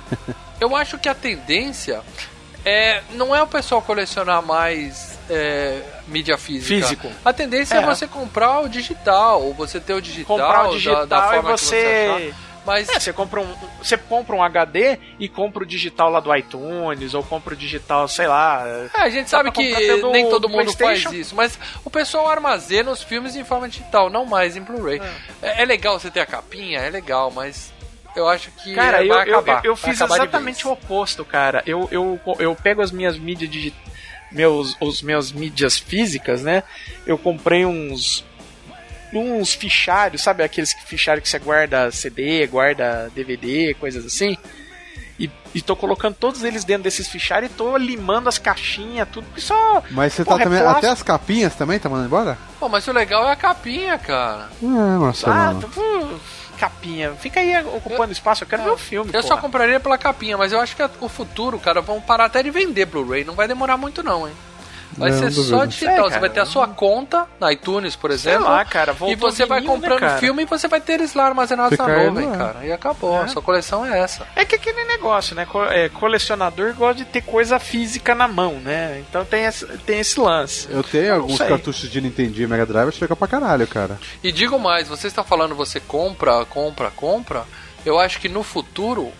Eu 0.60 0.76
acho 0.76 0.96
que 0.98 1.08
a 1.08 1.14
tendência 1.14 2.00
é 2.64 3.02
não 3.10 3.34
é 3.34 3.42
o 3.42 3.46
pessoal 3.46 3.82
colecionar 3.82 4.42
mais 4.42 5.18
é, 5.30 5.80
mídia 6.06 6.36
física. 6.38 6.74
Físico. 6.80 7.08
A 7.24 7.32
tendência 7.32 7.76
é. 7.76 7.78
É. 7.82 7.86
você 7.86 8.06
comprar 8.06 8.60
o 8.60 8.68
digital, 8.68 9.42
ou 9.42 9.54
você 9.54 9.80
ter 9.80 9.94
o 9.94 10.00
digital, 10.00 10.36
Comprar 10.38 10.62
o 10.62 10.66
da- 10.66 10.72
digital 10.72 11.06
da, 11.06 11.22
forma 11.22 11.38
e 11.38 11.54
que 11.54 11.60
você 11.60 11.80
você. 11.80 12.26
achar. 12.30 12.52
Mas 12.64 12.88
É, 12.90 13.00
você 13.00 13.12
compra 13.12 13.40
um, 13.40 13.54
você 13.82 13.96
compra 13.96 14.36
um 14.36 14.42
HD 14.42 14.96
e 15.18 15.28
compra 15.28 15.64
o 15.64 15.66
digital 15.66 16.08
lá 16.10 16.20
do 16.20 16.32
iTunes, 16.36 17.12
ou 17.12 17.20
compra 17.24 17.54
o 17.54 17.56
digital, 17.56 18.06
sei 18.06 18.28
lá. 18.28 18.62
É, 18.94 19.00
a 19.00 19.08
gente 19.10 19.28
sabe 19.28 19.50
que 19.50 19.74
nem 20.12 20.30
todo 20.30 20.48
mundo 20.48 20.72
faz 20.72 21.02
isso, 21.12 21.34
mas 21.34 21.58
o 21.84 21.90
pessoal 21.90 22.28
armazena 22.28 22.92
os 22.92 23.02
filmes 23.02 23.34
em 23.34 23.42
forma 23.42 23.68
digital, 23.68 24.08
não 24.08 24.24
mais 24.24 24.56
em 24.56 24.60
Blu-ray. 24.60 25.02
É. 25.42 25.62
é 25.62 25.64
legal 25.64 25.98
você 25.98 26.08
ter 26.08 26.20
a 26.20 26.26
capinha, 26.26 26.78
é 26.78 26.88
legal, 26.88 27.32
mas 27.32 27.72
eu 28.16 28.28
acho 28.28 28.50
que 28.52 28.74
Cara, 28.74 29.02
é, 29.02 29.04
eu, 29.04 29.08
vai 29.08 29.28
eu, 29.30 29.38
acabar. 29.38 29.64
eu 29.64 29.74
vai 29.76 29.90
fiz 29.90 30.00
acabar 30.02 30.16
exatamente 30.22 30.66
o 30.66 30.72
oposto, 30.72 31.24
cara. 31.24 31.62
Eu, 31.66 31.88
eu, 31.90 32.20
eu 32.38 32.54
pego 32.54 32.82
as 32.82 32.90
minhas 32.90 33.16
mídias 33.18 33.50
de 33.50 33.72
meus 34.30 34.76
os 34.80 35.02
meus 35.02 35.30
mídias 35.32 35.78
físicas, 35.78 36.42
né? 36.42 36.62
Eu 37.06 37.18
comprei 37.18 37.64
uns 37.66 38.24
uns 39.14 39.52
fichários, 39.52 40.22
sabe 40.22 40.42
aqueles 40.42 40.72
fichários 40.86 41.22
que 41.22 41.28
você 41.28 41.38
guarda 41.38 41.90
CD, 41.90 42.46
guarda 42.46 43.10
DVD, 43.14 43.74
coisas 43.74 44.06
assim. 44.06 44.36
E, 45.18 45.30
e 45.54 45.60
tô 45.60 45.76
colocando 45.76 46.14
todos 46.14 46.42
eles 46.42 46.64
dentro 46.64 46.84
desses 46.84 47.06
fichários 47.06 47.52
e 47.52 47.54
tô 47.54 47.76
limando 47.76 48.28
as 48.28 48.38
caixinhas, 48.38 49.06
tudo. 49.12 49.24
porque 49.26 49.42
Só. 49.42 49.82
Mas 49.90 50.14
você 50.14 50.24
Porra, 50.24 50.38
tá 50.38 50.42
é 50.42 50.44
também. 50.44 50.58
plástico. 50.60 50.78
Até 50.86 50.92
as 50.92 51.02
capinhas 51.02 51.54
também 51.54 51.78
tá 51.78 51.88
mandando 51.90 52.06
embora? 52.08 52.38
Pô, 52.58 52.68
mas 52.70 52.88
o 52.88 52.92
legal 52.92 53.28
é 53.28 53.32
a 53.32 53.36
capinha, 53.36 53.98
cara. 53.98 54.48
É, 54.62 54.66
Marcelo. 54.66 55.32
Ah, 55.32 55.54
tô- 55.60 56.18
capinha. 56.62 57.12
Fica 57.14 57.40
aí 57.40 57.56
ocupando 57.64 58.12
espaço, 58.12 58.44
eu 58.44 58.48
quero 58.48 58.62
ver 58.62 58.70
o 58.70 58.76
filme. 58.76 59.10
Eu 59.12 59.22
só 59.22 59.30
porra. 59.30 59.40
compraria 59.40 59.80
pela 59.80 59.98
capinha, 59.98 60.38
mas 60.38 60.52
eu 60.52 60.60
acho 60.60 60.76
que 60.76 60.82
o 61.00 61.08
futuro, 61.08 61.58
cara, 61.58 61.80
vão 61.80 62.00
parar 62.00 62.26
até 62.26 62.40
de 62.40 62.50
vender 62.50 62.86
Blu-ray. 62.86 63.24
Não 63.24 63.34
vai 63.34 63.48
demorar 63.48 63.76
muito, 63.76 64.02
não, 64.02 64.28
hein? 64.28 64.34
Vai 64.96 65.10
Não, 65.10 65.18
ser 65.18 65.30
duvido. 65.30 65.42
só 65.56 65.64
digital. 65.64 66.06
É, 66.08 66.10
você 66.10 66.18
vai 66.18 66.30
ter 66.30 66.40
a 66.40 66.46
sua 66.46 66.68
conta 66.68 67.26
na 67.40 67.52
iTunes, 67.52 67.96
por 67.96 68.10
Sei 68.10 68.32
exemplo. 68.32 68.48
lá, 68.50 68.64
cara, 68.64 68.94
e 69.08 69.14
você 69.14 69.46
vai 69.46 69.60
vinil, 69.60 69.74
né, 69.74 69.80
comprando 69.80 70.00
cara? 70.00 70.18
filme 70.18 70.42
e 70.42 70.46
você 70.46 70.68
vai 70.68 70.80
ter 70.80 70.94
eles 70.94 71.14
lá 71.14 71.26
armazenados 71.26 71.70
Fica 71.72 71.86
na 71.86 72.04
nuvem, 72.04 72.26
não 72.26 72.34
é? 72.34 72.38
cara. 72.38 72.66
E 72.66 72.72
acabou. 72.72 73.20
A 73.20 73.28
sua 73.28 73.40
coleção 73.42 73.86
é 73.86 73.98
essa. 74.00 74.26
É 74.36 74.44
que 74.44 74.54
aquele 74.56 74.84
negócio, 74.84 75.34
né? 75.34 75.46
É, 75.70 75.88
colecionador 75.88 76.74
gosta 76.74 76.96
de 76.96 77.04
ter 77.04 77.22
coisa 77.22 77.58
física 77.58 78.14
na 78.14 78.28
mão, 78.28 78.54
né? 78.60 79.02
Então 79.08 79.24
tem 79.24 79.44
esse, 79.44 79.66
tem 79.78 80.00
esse 80.00 80.18
lance. 80.20 80.68
Eu 80.70 80.82
tenho 80.82 81.14
alguns 81.14 81.38
sei. 81.38 81.48
cartuchos 81.48 81.90
de 81.90 82.00
Nintendo 82.00 82.40
e 82.40 82.46
Mega 82.46 82.66
Drive, 82.66 82.88
acho 82.88 83.02
legal 83.02 83.16
pra 83.16 83.28
caralho, 83.28 83.66
cara. 83.66 83.98
E 84.22 84.30
digo 84.30 84.58
mais, 84.58 84.88
vocês 84.88 85.10
estão 85.10 85.24
falando 85.24 85.54
você 85.54 85.80
compra, 85.80 86.44
compra, 86.44 86.90
compra. 86.90 87.44
Eu 87.84 87.98
acho 87.98 88.20
que 88.20 88.28
no 88.28 88.42
futuro 88.42 89.10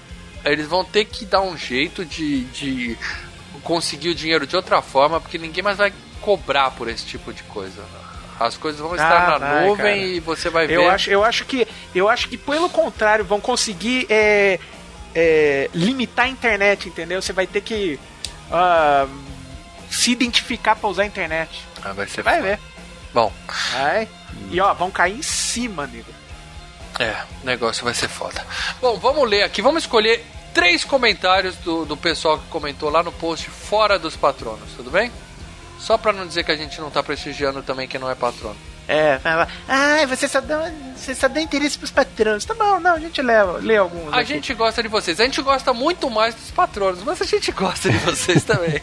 eles 0.44 0.66
vão 0.66 0.84
ter 0.84 1.04
que 1.04 1.24
dar 1.24 1.40
um 1.40 1.56
jeito 1.56 2.04
de, 2.04 2.42
de 2.46 2.98
conseguir 3.64 4.08
o 4.10 4.14
dinheiro 4.14 4.46
de 4.46 4.56
outra 4.56 4.82
forma, 4.82 5.20
porque 5.20 5.38
ninguém 5.38 5.62
mais 5.62 5.78
vai 5.78 5.92
cobrar 6.20 6.70
por 6.72 6.88
esse 6.88 7.04
tipo 7.04 7.32
de 7.32 7.42
coisa. 7.44 7.82
As 8.40 8.56
coisas 8.56 8.80
vão 8.80 8.92
estar 8.92 9.34
Ah, 9.34 9.38
na 9.38 9.46
vai, 9.46 9.66
nuvem 9.66 9.84
cara. 9.84 9.96
e 9.98 10.20
você 10.20 10.50
vai 10.50 10.66
ver. 10.66 10.74
Eu 10.74 10.90
acho, 10.90 11.10
eu 11.10 11.24
acho 11.24 11.44
que 11.44 11.66
eu 11.94 12.08
acho 12.08 12.28
que 12.28 12.36
pelo 12.36 12.68
contrário 12.68 13.24
vão 13.24 13.40
conseguir 13.40 14.06
é, 14.10 14.58
é, 15.14 15.70
limitar 15.72 16.24
a 16.26 16.28
internet, 16.28 16.88
entendeu? 16.88 17.22
Você 17.22 17.32
vai 17.32 17.46
ter 17.46 17.60
que 17.60 18.00
ah, 18.50 19.06
se 19.90 20.10
identificar 20.10 20.74
pra 20.74 20.88
usar 20.88 21.02
a 21.04 21.06
internet. 21.06 21.62
Ah, 21.84 21.92
vai 21.92 22.06
ser 22.06 22.14
Você 22.14 22.22
vai 22.22 22.40
ver. 22.42 22.58
Bom, 23.14 23.32
Vai. 23.72 24.08
E 24.50 24.60
ó, 24.60 24.72
vão 24.74 24.90
cair 24.90 25.18
em 25.18 25.22
cima, 25.22 25.86
nego. 25.86 26.10
é, 26.98 27.14
o 27.42 27.46
negócio 27.46 27.84
vai 27.84 27.94
ser 27.94 28.08
foda. 28.08 28.44
Bom, 28.80 28.98
vamos 28.98 29.28
ler 29.28 29.42
aqui. 29.42 29.60
Vamos 29.62 29.82
escolher 29.84 30.24
três 30.52 30.84
comentários 30.84 31.56
do, 31.56 31.84
do 31.84 31.96
pessoal 31.96 32.38
que 32.38 32.46
comentou 32.48 32.90
lá 32.90 33.02
no 33.02 33.12
post 33.12 33.48
fora 33.50 33.98
dos 33.98 34.16
patronos, 34.16 34.70
tudo 34.76 34.90
bem? 34.90 35.10
Só 35.78 35.98
pra 35.98 36.12
não 36.12 36.26
dizer 36.26 36.44
que 36.44 36.52
a 36.52 36.56
gente 36.56 36.80
não 36.80 36.90
tá 36.90 37.02
prestigiando 37.02 37.62
também 37.62 37.88
quem 37.88 38.00
não 38.00 38.10
é 38.10 38.14
patrono. 38.14 38.56
É, 38.86 39.18
fala, 39.20 39.48
ai, 39.68 40.06
você 40.06 40.26
só 40.26 40.40
dá, 40.40 40.70
você 40.96 41.14
só 41.14 41.28
dá 41.28 41.40
interesse 41.40 41.78
pros 41.78 41.90
patrões. 41.90 42.44
Tá 42.44 42.54
bom, 42.54 42.80
não, 42.80 42.94
a 42.94 42.98
gente 42.98 43.22
leva, 43.22 43.58
lê 43.58 43.76
alguns. 43.76 44.12
A 44.12 44.18
aqui. 44.18 44.34
gente 44.34 44.52
gosta 44.54 44.82
de 44.82 44.88
vocês. 44.88 45.20
A 45.20 45.24
gente 45.24 45.40
gosta 45.40 45.72
muito 45.72 46.10
mais 46.10 46.34
dos 46.34 46.50
patronos, 46.50 47.02
mas 47.04 47.20
a 47.22 47.24
gente 47.24 47.50
gosta 47.52 47.90
de 47.90 47.98
vocês 47.98 48.42
também. 48.44 48.80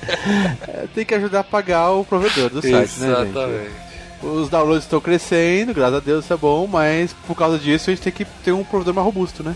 É, 0.68 0.88
tem 0.94 1.06
que 1.06 1.14
ajudar 1.14 1.42
a 1.42 1.44
pagar 1.44 1.92
o 1.92 2.06
provedor 2.06 2.50
do 2.50 2.62
site, 2.62 3.00
né, 3.00 3.08
gente? 3.08 3.30
Exatamente. 3.30 3.90
Os 4.22 4.50
downloads 4.50 4.84
estão 4.84 5.00
crescendo, 5.00 5.74
graças 5.74 5.96
a 5.96 6.00
Deus 6.00 6.26
isso 6.26 6.34
é 6.34 6.38
bom, 6.38 6.68
mas 6.68 7.14
por 7.26 7.36
causa 7.36 7.58
disso 7.58 7.90
a 7.90 7.94
gente 7.94 8.04
tem 8.04 8.12
que 8.12 8.26
ter 8.26 8.52
um 8.52 8.66
provedor 8.66 8.94
mais 8.94 9.06
robusto, 9.06 9.44
né? 9.44 9.56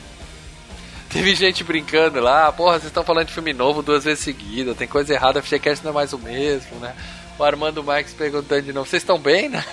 Teve 1.13 1.35
gente 1.35 1.63
brincando 1.63 2.19
lá, 2.19 2.51
porra, 2.51 2.73
vocês 2.73 2.85
estão 2.85 3.03
falando 3.03 3.27
de 3.27 3.33
filme 3.33 3.53
novo 3.53 3.83
duas 3.83 4.03
vezes 4.03 4.23
seguida, 4.23 4.73
tem 4.73 4.87
coisa 4.87 5.13
errada, 5.13 5.39
a 5.39 5.43
FGCast 5.43 5.85
não 5.85 5.91
é 5.91 5.93
mais 5.93 6.11
o 6.11 6.17
mesmo, 6.17 6.79
né? 6.79 6.95
O 7.37 7.43
Armando 7.43 7.83
Marques 7.83 8.13
perguntando 8.13 8.63
de 8.63 8.73
novo, 8.73 8.89
vocês 8.89 9.03
estão 9.03 9.19
bem, 9.19 9.47
né? 9.47 9.63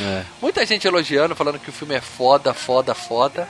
É. 0.00 0.22
Muita 0.42 0.66
gente 0.66 0.86
elogiando, 0.86 1.34
falando 1.34 1.58
que 1.58 1.70
o 1.70 1.72
filme 1.72 1.94
é 1.94 2.00
foda, 2.00 2.52
foda, 2.52 2.94
foda. 2.94 3.48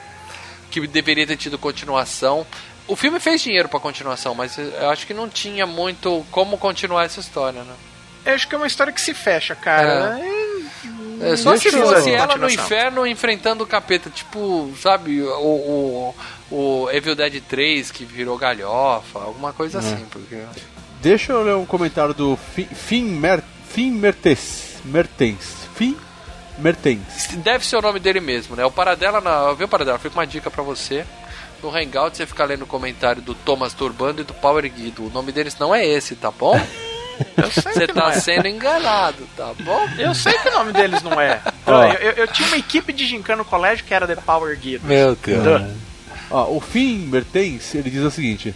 Que 0.71 0.87
deveria 0.87 1.27
ter 1.27 1.35
tido 1.35 1.57
continuação. 1.57 2.47
O 2.87 2.95
filme 2.95 3.19
fez 3.19 3.41
dinheiro 3.41 3.67
pra 3.67 3.79
continuação, 3.79 4.33
mas 4.33 4.57
eu 4.57 4.89
acho 4.89 5.05
que 5.05 5.13
não 5.13 5.27
tinha 5.27 5.67
muito 5.67 6.25
como 6.31 6.57
continuar 6.57 7.03
essa 7.03 7.19
história, 7.19 7.61
né? 7.63 7.73
Eu 8.25 8.33
acho 8.33 8.47
que 8.47 8.55
é 8.55 8.57
uma 8.57 8.67
história 8.67 8.93
que 8.93 9.01
se 9.01 9.13
fecha, 9.13 9.53
cara. 9.55 10.19
É, 11.21 11.35
só 11.35 11.55
se 11.57 11.69
fosse 11.71 12.11
ela 12.11 12.37
no 12.37 12.49
inferno 12.49 13.05
enfrentando 13.05 13.63
o 13.63 13.67
capeta, 13.67 14.09
tipo, 14.09 14.73
sabe, 14.81 15.21
o, 15.21 15.27
o, 15.27 16.15
o 16.51 16.89
Evil 16.91 17.15
Dead 17.15 17.41
3 17.47 17.91
que 17.91 18.05
virou 18.05 18.37
galhofa, 18.37 19.19
alguma 19.19 19.53
coisa 19.53 19.79
assim, 19.79 20.05
porque. 20.11 20.37
Deixa 21.01 21.31
eu 21.31 21.43
ler 21.43 21.55
um 21.55 21.65
comentário 21.65 22.13
do 22.13 22.37
Fim, 22.75 23.03
Mer, 23.03 23.41
Fim 23.69 23.91
Mertens. 23.91 24.77
Mertens. 24.83 25.67
Fim 25.75 25.95
Mertens. 26.57 27.27
Deve 27.37 27.65
ser 27.65 27.77
o 27.77 27.81
nome 27.81 27.99
dele 27.99 28.19
mesmo, 28.19 28.55
né? 28.55 28.65
O 28.65 28.71
Paradela, 28.71 29.21
na, 29.21 29.53
viu 29.53 29.67
Paradela? 29.67 29.97
Fica 29.97 30.15
uma 30.19 30.27
dica 30.27 30.51
pra 30.51 30.61
você. 30.63 31.05
No 31.63 31.69
Hangout 31.75 32.15
você 32.17 32.25
fica 32.25 32.43
lendo 32.45 32.63
o 32.63 32.67
comentário 32.67 33.21
do 33.21 33.33
Thomas 33.33 33.73
Turbando 33.73 34.21
e 34.21 34.23
do 34.25 34.33
Power 34.33 34.69
Guido. 34.71 35.05
O 35.05 35.09
nome 35.09 35.31
deles 35.31 35.57
não 35.59 35.73
é 35.75 35.85
esse, 35.85 36.15
tá 36.15 36.31
bom? 36.31 36.55
Eu 37.35 37.51
sei 37.51 37.73
Você 37.73 37.87
que 37.87 37.93
não 37.93 38.03
tá 38.03 38.11
é. 38.13 38.19
sendo 38.19 38.47
enganado, 38.47 39.27
tá 39.35 39.51
bom? 39.59 39.87
Eu 39.97 40.15
sei 40.15 40.31
que 40.39 40.47
o 40.47 40.53
nome 40.53 40.71
deles 40.71 41.03
não 41.03 41.19
é. 41.19 41.41
Ó. 41.67 41.83
Eu, 41.83 41.91
eu- 41.93 42.11
eu 42.13 42.27
tinha 42.27 42.47
uma 42.47 42.57
equipe 42.57 42.93
de 42.93 43.05
gincana 43.05 43.39
no 43.39 43.45
colégio 43.45 43.83
que 43.85 43.93
era 43.93 44.07
The 44.07 44.15
Power 44.15 44.57
Guido. 44.57 44.87
Meu 44.87 45.15
Deus. 45.17 45.43
Ó, 46.31 46.55
o 46.55 46.59
Fim 46.59 46.99
Mertens, 47.07 47.73
ele 47.75 47.89
diz 47.89 48.03
o 48.03 48.11
seguinte: 48.11 48.53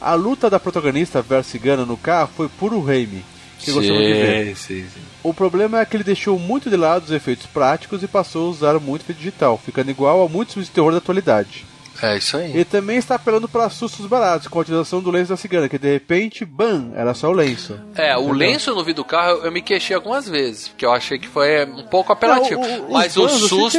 A 0.00 0.14
luta 0.14 0.48
da 0.50 0.60
protagonista 0.60 1.20
versus 1.22 1.50
cigana 1.52 1.84
no 1.84 1.96
carro 1.96 2.30
foi 2.36 2.48
puro 2.48 2.80
Raimi, 2.82 3.24
que 3.58 3.72
gostamos 3.72 4.00
de 4.02 4.12
ver. 4.12 4.56
sim, 4.56 4.82
sim. 4.84 5.00
O 5.22 5.34
problema 5.34 5.80
é 5.80 5.84
que 5.84 5.96
ele 5.96 6.04
deixou 6.04 6.38
muito 6.38 6.70
de 6.70 6.76
lado 6.76 7.04
os 7.04 7.10
efeitos 7.10 7.46
práticos 7.46 8.02
e 8.02 8.06
passou 8.06 8.46
a 8.46 8.50
usar 8.50 8.78
muito 8.78 9.02
efeito 9.02 9.18
digital, 9.18 9.58
ficando 9.64 9.90
igual 9.90 10.24
a 10.24 10.28
muitos 10.28 10.54
filmes 10.54 10.68
de 10.68 10.74
terror 10.74 10.92
da 10.92 10.98
atualidade. 10.98 11.64
É 12.02 12.18
isso 12.18 12.36
aí. 12.36 12.50
Ele 12.52 12.64
também 12.66 12.98
está 12.98 13.14
apelando 13.14 13.48
para 13.48 13.70
sustos 13.70 14.04
baratos, 14.04 14.48
com 14.48 14.58
a 14.58 14.62
utilização 14.62 15.00
do 15.00 15.10
lenço 15.10 15.30
da 15.30 15.36
cigana, 15.36 15.66
que 15.66 15.78
de 15.78 15.90
repente, 15.90 16.44
bam, 16.44 16.92
era 16.94 17.14
só 17.14 17.30
o 17.30 17.32
lenço. 17.32 17.80
É, 17.96 18.14
o 18.18 18.32
lenço 18.32 18.74
no 18.74 18.84
vidro 18.84 19.02
do 19.02 19.04
carro 19.08 19.40
eu, 19.42 19.50
me 19.50 19.62
queixei 19.62 19.96
algumas 19.96 20.28
vezes, 20.28 20.68
porque 20.68 20.84
eu 20.84 20.92
achei 20.92 21.18
que 21.18 21.26
foi 21.26 21.64
um 21.64 21.84
pouco 21.84 22.12
apelativo. 22.12 22.60
Não, 22.60 22.80
o- 22.82 22.88
o- 22.90 22.92
mas 22.92 23.16
o 23.16 23.26
susto 23.30 23.78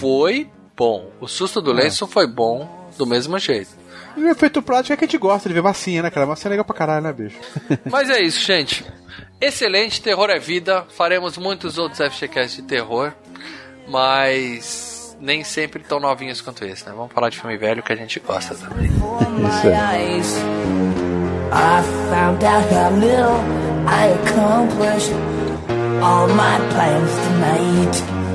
foi 0.00 0.48
bom. 0.74 1.10
O 1.20 1.28
susto 1.28 1.60
do 1.60 1.70
lenço 1.72 2.06
foi 2.06 2.26
bom 2.26 2.77
do 2.98 3.06
mesmo 3.06 3.38
jeito. 3.38 3.70
E 4.16 4.20
o 4.22 4.28
efeito 4.28 4.60
prático 4.60 4.92
é 4.92 4.96
que 4.96 5.04
a 5.04 5.06
gente 5.06 5.16
gosta 5.16 5.48
de 5.48 5.54
ver 5.54 5.62
massinha, 5.62 6.02
né, 6.02 6.10
cara? 6.10 6.26
Massinha 6.26 6.50
é 6.50 6.52
legal 6.52 6.64
pra 6.64 6.74
caralho, 6.74 7.02
né, 7.02 7.12
bicho? 7.12 7.38
Mas 7.90 8.10
é 8.10 8.20
isso, 8.20 8.44
gente. 8.44 8.84
Excelente, 9.40 10.02
terror 10.02 10.28
é 10.30 10.38
vida. 10.38 10.84
Faremos 10.88 11.38
muitos 11.38 11.78
outros 11.78 12.00
FGCast 12.12 12.60
de 12.60 12.66
terror, 12.66 13.12
mas 13.86 15.16
nem 15.20 15.44
sempre 15.44 15.82
tão 15.84 16.00
novinhos 16.00 16.40
quanto 16.40 16.64
esse, 16.64 16.84
né? 16.84 16.92
Vamos 16.94 17.12
falar 17.12 17.28
de 17.28 17.38
filme 17.38 17.56
velho 17.56 17.80
que 17.80 17.92
a 17.92 17.96
gente 17.96 18.18
gosta 18.18 18.56
também. 18.56 18.86
Isso 18.86 19.68
aí. 19.68 20.16
eyes. 20.16 20.34
I 21.50 21.82
found 22.10 22.44
out 22.44 22.64
how 22.72 22.90
little 22.90 23.40
I 23.86 24.08
accomplished 24.22 25.12
all 26.02 26.28
my 26.28 26.58
plans 26.72 27.12
tonight. 27.26 28.27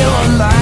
Still 0.00 0.08
alive, 0.08 0.59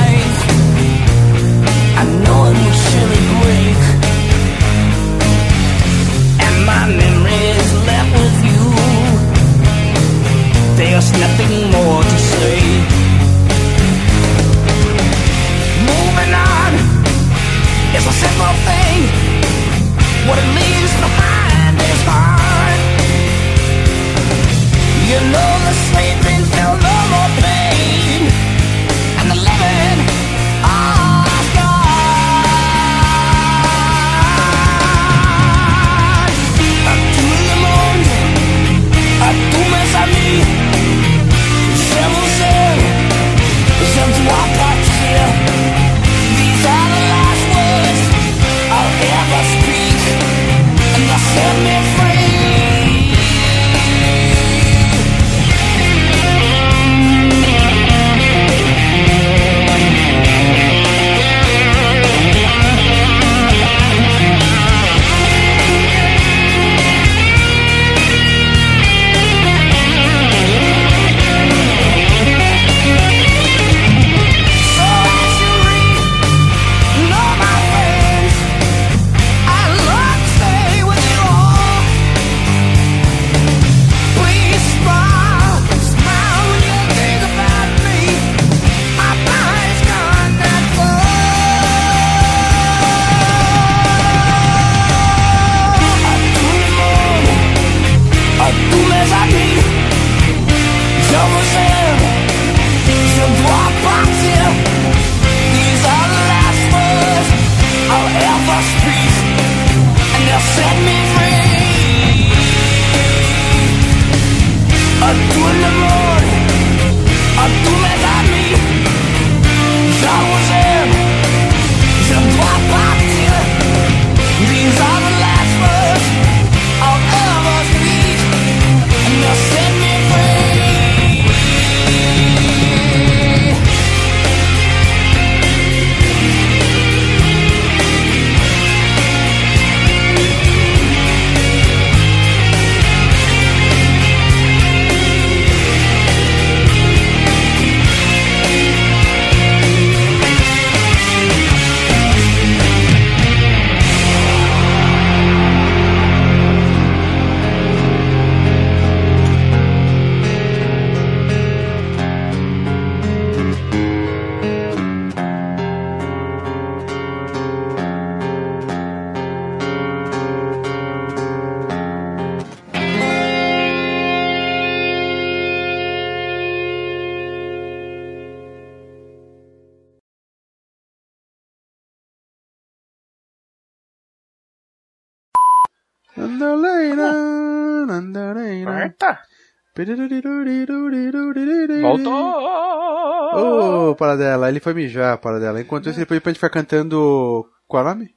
Voltou! 194.08 194.16
Ô, 194.16 194.16
Paradela, 194.16 194.48
ele 194.48 194.60
foi 194.60 194.74
mijar, 194.74 195.18
Paradela. 195.18 195.60
Enquanto 195.60 195.90
isso, 195.90 196.00
ele 196.00 196.20
pode 196.20 196.34
ficar 196.34 196.50
cantando. 196.50 197.46
Qual 197.66 197.82
é 197.82 197.86
o 197.86 197.88
nome? 197.94 198.14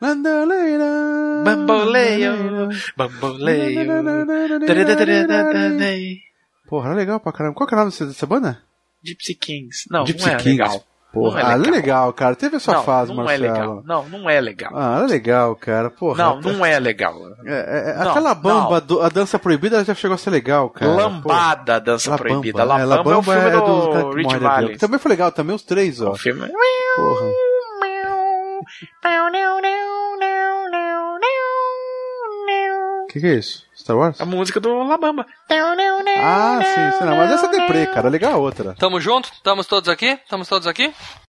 Nandaleira. 0.00 0.84
Bamboleio, 1.44 2.68
bamboleio. 2.96 3.88
Porra, 6.68 6.88
era 6.88 6.96
legal 6.96 7.20
pra 7.20 7.32
caramba. 7.32 7.54
Qual 7.54 7.66
que 7.66 7.74
é 7.74 7.76
o 7.76 7.80
nome 7.80 7.90
dessa, 7.90 8.06
dessa 8.06 8.26
banda? 8.26 8.62
Gypsy 9.02 9.34
Kings. 9.34 9.86
Não, 9.90 10.04
Gypsy 10.04 10.26
não 10.26 10.34
é 10.34 10.36
Kings. 10.36 10.50
legal. 10.50 10.84
Porra, 11.16 11.40
Não 11.42 11.48
é 11.48 11.52
ah, 11.52 11.56
legal. 11.56 11.66
é 11.74 11.76
legal, 11.76 12.12
cara. 12.12 12.34
Teve 12.36 12.56
a 12.56 12.60
sua 12.60 12.74
não, 12.74 12.82
fase, 12.82 13.14
não 13.14 13.22
é 13.22 13.38
Marcelo. 13.38 13.52
legal. 13.52 13.82
Não, 13.84 14.08
não 14.08 14.30
é 14.30 14.40
legal. 14.40 14.72
Ah, 14.74 14.96
era 14.98 15.06
legal, 15.06 15.56
cara. 15.56 15.90
Porra. 15.90 16.16
não, 16.22 16.40
não 16.40 16.66
é 16.66 16.78
legal. 16.78 17.14
É, 17.44 17.90
é, 17.90 18.04
Não, 18.04 18.10
aquela 18.10 18.34
bamba, 18.34 18.80
do- 18.80 19.00
a 19.00 19.08
dança 19.08 19.38
proibida 19.38 19.82
já 19.84 19.94
chegou 19.94 20.14
a 20.14 20.18
ser 20.18 20.30
legal, 20.30 20.68
cara. 20.70 20.92
Lambada, 20.92 21.80
dança 21.80 22.10
La 22.10 22.18
proibida. 22.18 22.64
Bamba, 22.66 22.84
La 22.84 22.94
é, 22.94 22.98
Bamba 22.98 23.12
é 23.12 23.16
o 23.16 23.22
filme 23.22 23.38
é 23.38 23.50
do, 23.50 23.60
do 24.10 24.10
Rich 24.14 24.34
avião. 24.34 24.76
Também 24.78 24.98
foi 24.98 25.08
legal, 25.10 25.32
também 25.32 25.56
os 25.56 25.62
três, 25.62 26.00
ó. 26.00 26.10
O 26.12 26.16
filme... 26.16 26.46
Porra. 26.96 27.26
O 33.02 33.06
que, 33.08 33.20
que 33.20 33.26
é 33.26 33.34
isso? 33.34 33.65
Star 33.86 33.96
Wars? 33.96 34.20
A 34.20 34.26
música 34.26 34.58
do 34.58 34.82
La 34.82 34.98
Bamba. 34.98 35.24
Ah, 36.18 36.58
sim, 36.60 36.98
sim, 36.98 37.04
não, 37.04 37.16
mas 37.16 37.30
essa 37.30 37.46
é 37.46 37.50
deprê, 37.50 37.86
cara. 37.86 38.08
Legal 38.08 38.32
a 38.32 38.36
outra. 38.36 38.74
Tamo 38.76 39.00
junto? 39.00 39.30
Estamos 39.32 39.64
todos 39.68 39.88
aqui? 39.88 40.18
Estamos 40.24 40.48
todos 40.48 40.66
aqui? 40.66 40.92